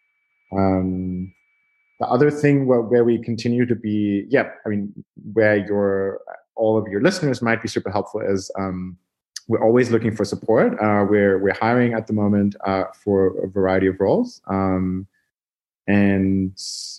Um, 0.52 1.34
the 2.00 2.08
other 2.08 2.30
thing 2.30 2.66
where, 2.66 2.82
where 2.82 3.04
we 3.04 3.18
continue 3.18 3.66
to 3.66 3.76
be, 3.76 4.26
yeah, 4.30 4.50
I 4.66 4.70
mean, 4.70 4.94
where 5.34 5.56
your 5.56 6.22
all 6.56 6.78
of 6.78 6.88
your 6.88 7.02
listeners 7.02 7.42
might 7.42 7.62
be 7.62 7.68
super 7.68 7.90
helpful 7.90 8.22
is 8.22 8.52
um, 8.58 8.98
we're 9.48 9.64
always 9.64 9.92
looking 9.92 10.16
for 10.16 10.26
support. 10.26 10.74
Uh, 10.74 11.06
we're 11.10 11.38
we're 11.40 11.54
hiring 11.54 11.94
at 11.94 12.08
the 12.08 12.14
moment 12.14 12.56
uh, 12.66 12.86
for 12.94 13.38
a 13.44 13.48
variety 13.48 13.88
of 13.88 14.00
roles, 14.00 14.42
um, 14.48 15.08
and 15.88 16.52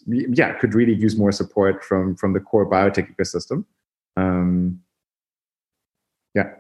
yeah, 0.07 0.53
could 0.55 0.75
really 0.75 0.95
use 0.95 1.17
more 1.17 1.33
support 1.33 1.85
from 1.85 2.17
from 2.17 2.33
the 2.33 2.41
core 2.41 2.69
biotech 2.69 3.15
ecosystem. 3.15 3.65
Um, 4.17 4.81
yeah, 6.35 6.51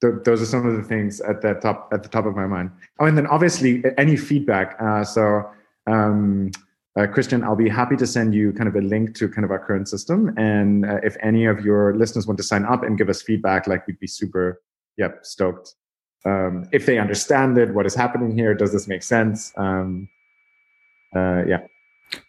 Th- 0.00 0.14
those 0.24 0.42
are 0.42 0.46
some 0.46 0.66
of 0.66 0.76
the 0.76 0.82
things 0.82 1.20
at 1.20 1.42
the 1.42 1.54
top 1.54 1.90
at 1.92 2.02
the 2.02 2.08
top 2.08 2.26
of 2.26 2.34
my 2.34 2.46
mind. 2.46 2.72
Oh, 2.98 3.06
and 3.06 3.16
then 3.16 3.28
obviously 3.28 3.84
any 3.96 4.16
feedback. 4.16 4.76
Uh, 4.80 5.04
so. 5.04 5.48
Um, 5.86 6.50
uh, 6.98 7.06
Christian, 7.06 7.44
I'll 7.44 7.54
be 7.54 7.68
happy 7.68 7.96
to 7.96 8.06
send 8.06 8.34
you 8.34 8.52
kind 8.52 8.68
of 8.68 8.74
a 8.74 8.80
link 8.80 9.14
to 9.16 9.28
kind 9.28 9.44
of 9.44 9.52
our 9.52 9.64
current 9.64 9.88
system. 9.88 10.34
And 10.36 10.84
uh, 10.84 10.98
if 11.04 11.16
any 11.22 11.44
of 11.46 11.64
your 11.64 11.94
listeners 11.96 12.26
want 12.26 12.38
to 12.38 12.42
sign 12.42 12.64
up 12.64 12.82
and 12.82 12.98
give 12.98 13.08
us 13.08 13.22
feedback, 13.22 13.68
like 13.68 13.86
we'd 13.86 14.00
be 14.00 14.08
super, 14.08 14.60
yep, 14.96 15.24
stoked. 15.24 15.74
Um, 16.24 16.68
if 16.72 16.86
they 16.86 16.98
understand 16.98 17.56
it, 17.56 17.72
what 17.72 17.86
is 17.86 17.94
happening 17.94 18.36
here, 18.36 18.52
does 18.52 18.72
this 18.72 18.88
make 18.88 19.04
sense? 19.04 19.52
Um, 19.56 20.08
uh, 21.14 21.44
yeah. 21.46 21.60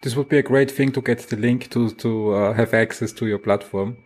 This 0.03 0.15
would 0.15 0.29
be 0.29 0.37
a 0.37 0.43
great 0.43 0.69
thing 0.69 0.91
to 0.91 1.01
get 1.01 1.19
the 1.19 1.37
link 1.37 1.69
to 1.71 1.89
to 1.91 2.33
uh, 2.33 2.53
have 2.53 2.73
access 2.73 3.11
to 3.13 3.25
your 3.25 3.39
platform. 3.39 3.97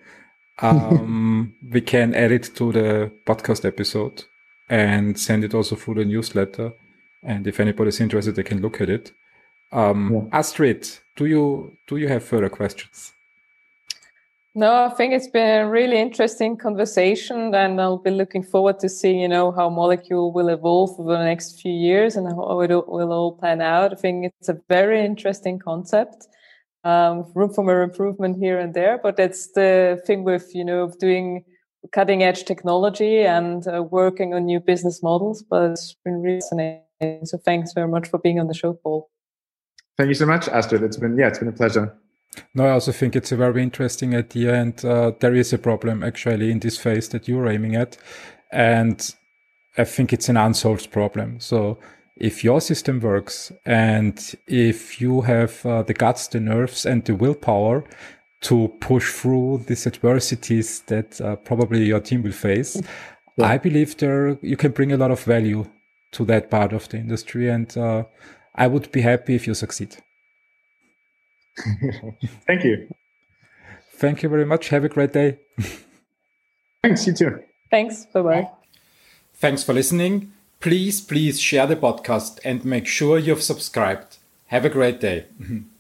Um, 0.62 1.56
we 1.72 1.82
can 1.82 2.14
add 2.14 2.32
it 2.32 2.56
to 2.56 2.72
the 2.72 3.12
podcast 3.26 3.66
episode 3.66 4.24
and 4.70 5.20
send 5.20 5.44
it 5.44 5.54
also 5.54 5.76
through 5.76 5.96
the 5.96 6.06
newsletter. 6.06 6.72
And 7.24 7.48
if 7.48 7.60
anybody's 7.60 8.00
interested, 8.00 8.36
they 8.36 8.44
can 8.44 8.62
look 8.62 8.80
at 8.80 8.90
it. 8.90 9.12
Um, 9.74 10.14
yeah. 10.14 10.38
Astrid, 10.40 10.88
do 11.16 11.26
you 11.26 11.72
do 11.88 11.98
you 11.98 12.08
have 12.08 12.24
further 12.24 12.50
questions? 12.50 13.12
No, 14.56 14.86
I 14.86 14.90
think 14.90 15.14
it's 15.14 15.28
been 15.28 15.62
a 15.62 15.68
really 15.68 15.98
interesting 15.98 16.58
conversation, 16.58 17.56
and 17.56 17.82
I'll 17.82 17.98
be 17.98 18.12
looking 18.12 18.44
forward 18.44 18.80
to 18.82 18.90
seeing, 18.90 19.20
you 19.20 19.28
know, 19.28 19.52
how 19.52 19.68
molecule 19.68 20.32
will 20.32 20.50
evolve 20.50 21.00
over 21.00 21.18
the 21.18 21.24
next 21.24 21.60
few 21.60 21.72
years 21.72 22.16
and 22.16 22.28
how 22.28 22.62
it 22.62 22.70
will 22.70 23.12
all 23.12 23.32
plan 23.32 23.62
out. 23.62 23.94
I 23.94 23.96
think 23.96 24.32
it's 24.40 24.50
a 24.50 24.62
very 24.70 25.04
interesting 25.04 25.58
concept. 25.58 26.28
Um, 26.84 27.32
room 27.34 27.52
for 27.52 27.64
more 27.64 27.82
improvement 27.82 28.38
here 28.38 28.60
and 28.60 28.76
there, 28.76 29.00
but 29.02 29.18
that's 29.18 29.54
the 29.54 30.00
thing 30.06 30.24
with, 30.24 30.54
you 30.54 30.66
know, 30.66 30.92
doing 31.00 31.46
cutting 31.92 32.22
edge 32.22 32.44
technology 32.44 33.22
and 33.22 33.66
uh, 33.68 33.82
working 33.82 34.36
on 34.36 34.46
new 34.46 34.60
business 34.60 35.02
models. 35.02 35.42
But 35.42 35.72
it's 35.72 35.96
been 36.06 36.22
really 36.22 36.42
fascinating. 36.42 37.26
So 37.26 37.40
thanks 37.40 37.74
very 37.74 37.88
much 37.88 38.08
for 38.08 38.20
being 38.20 38.40
on 38.40 38.48
the 38.48 38.54
show, 38.54 38.74
Paul. 38.74 39.10
Thank 39.98 40.08
you 40.08 40.16
so 40.16 40.26
much, 40.26 40.48
Astrid. 40.48 40.84
It's 40.84 40.98
been 40.98 41.18
yeah, 41.18 41.28
it's 41.28 41.40
been 41.40 41.50
a 41.50 41.54
pleasure. 41.54 41.96
No, 42.56 42.66
I 42.66 42.72
also 42.72 42.92
think 42.92 43.16
it's 43.16 43.32
a 43.32 43.38
very 43.38 43.62
interesting 43.62 44.16
idea, 44.16 44.56
and 44.56 44.84
uh, 44.84 45.12
there 45.20 45.36
is 45.36 45.54
a 45.54 45.58
problem 45.58 46.04
actually 46.04 46.52
in 46.52 46.60
this 46.60 46.78
phase 46.78 47.10
that 47.10 47.28
you're 47.28 47.48
aiming 47.48 47.76
at, 47.76 47.98
and 48.52 49.14
I 49.78 49.84
think 49.84 50.14
it's 50.14 50.30
an 50.30 50.38
unsolved 50.38 50.92
problem. 50.92 51.40
So 51.40 51.78
if 52.18 52.44
your 52.44 52.62
system 52.62 53.00
works 53.00 53.52
and 53.66 54.36
if 54.48 55.02
you 55.02 55.22
have 55.22 55.66
uh, 55.66 55.84
the 55.84 55.94
guts, 55.94 56.28
the 56.28 56.40
nerves, 56.40 56.86
and 56.86 57.04
the 57.06 57.16
willpower 57.16 57.84
to 58.42 58.68
push 58.80 59.12
through 59.12 59.64
these 59.68 59.88
adversities 59.88 60.82
that 60.88 61.20
uh, 61.22 61.36
probably 61.38 61.86
your 61.86 62.00
team 62.00 62.24
will 62.24 62.32
face, 62.32 62.82
yeah. 63.38 63.46
I 63.46 63.58
believe 63.58 63.98
there 63.98 64.38
you 64.42 64.58
can 64.58 64.72
bring 64.72 64.92
a 64.92 64.98
lot 64.98 65.12
of 65.12 65.24
value 65.24 65.66
to 66.12 66.26
that 66.26 66.52
part 66.52 66.74
of 66.74 66.90
the 66.90 66.98
industry, 66.98 67.50
and 67.50 67.76
uh, 67.78 68.04
I 68.56 68.68
would 68.68 68.92
be 68.92 69.02
happy 69.02 69.36
if 69.36 69.48
you 69.48 69.54
succeed. 69.54 69.98
Thank 72.48 72.64
you. 72.64 72.88
Thank 73.96 74.24
you 74.24 74.30
very 74.30 74.46
much. 74.46 74.70
Have 74.70 74.84
a 74.84 74.90
great 74.90 75.14
day. 75.14 75.40
Thanks, 76.84 77.08
you 77.08 77.14
too. 77.14 77.44
Thanks. 77.72 78.06
Bye 78.08 78.22
bye. 78.22 78.50
Thanks 79.36 79.64
for 79.64 79.74
listening. 79.74 80.32
Please, 80.60 81.02
please 81.02 81.40
share 81.40 81.68
the 81.68 81.76
podcast 81.76 82.40
and 82.46 82.64
make 82.64 82.88
sure 82.88 83.18
you've 83.18 83.44
subscribed. 83.44 84.18
Have 84.48 84.66
a 84.66 84.70
great 84.70 85.00
day. 85.00 85.26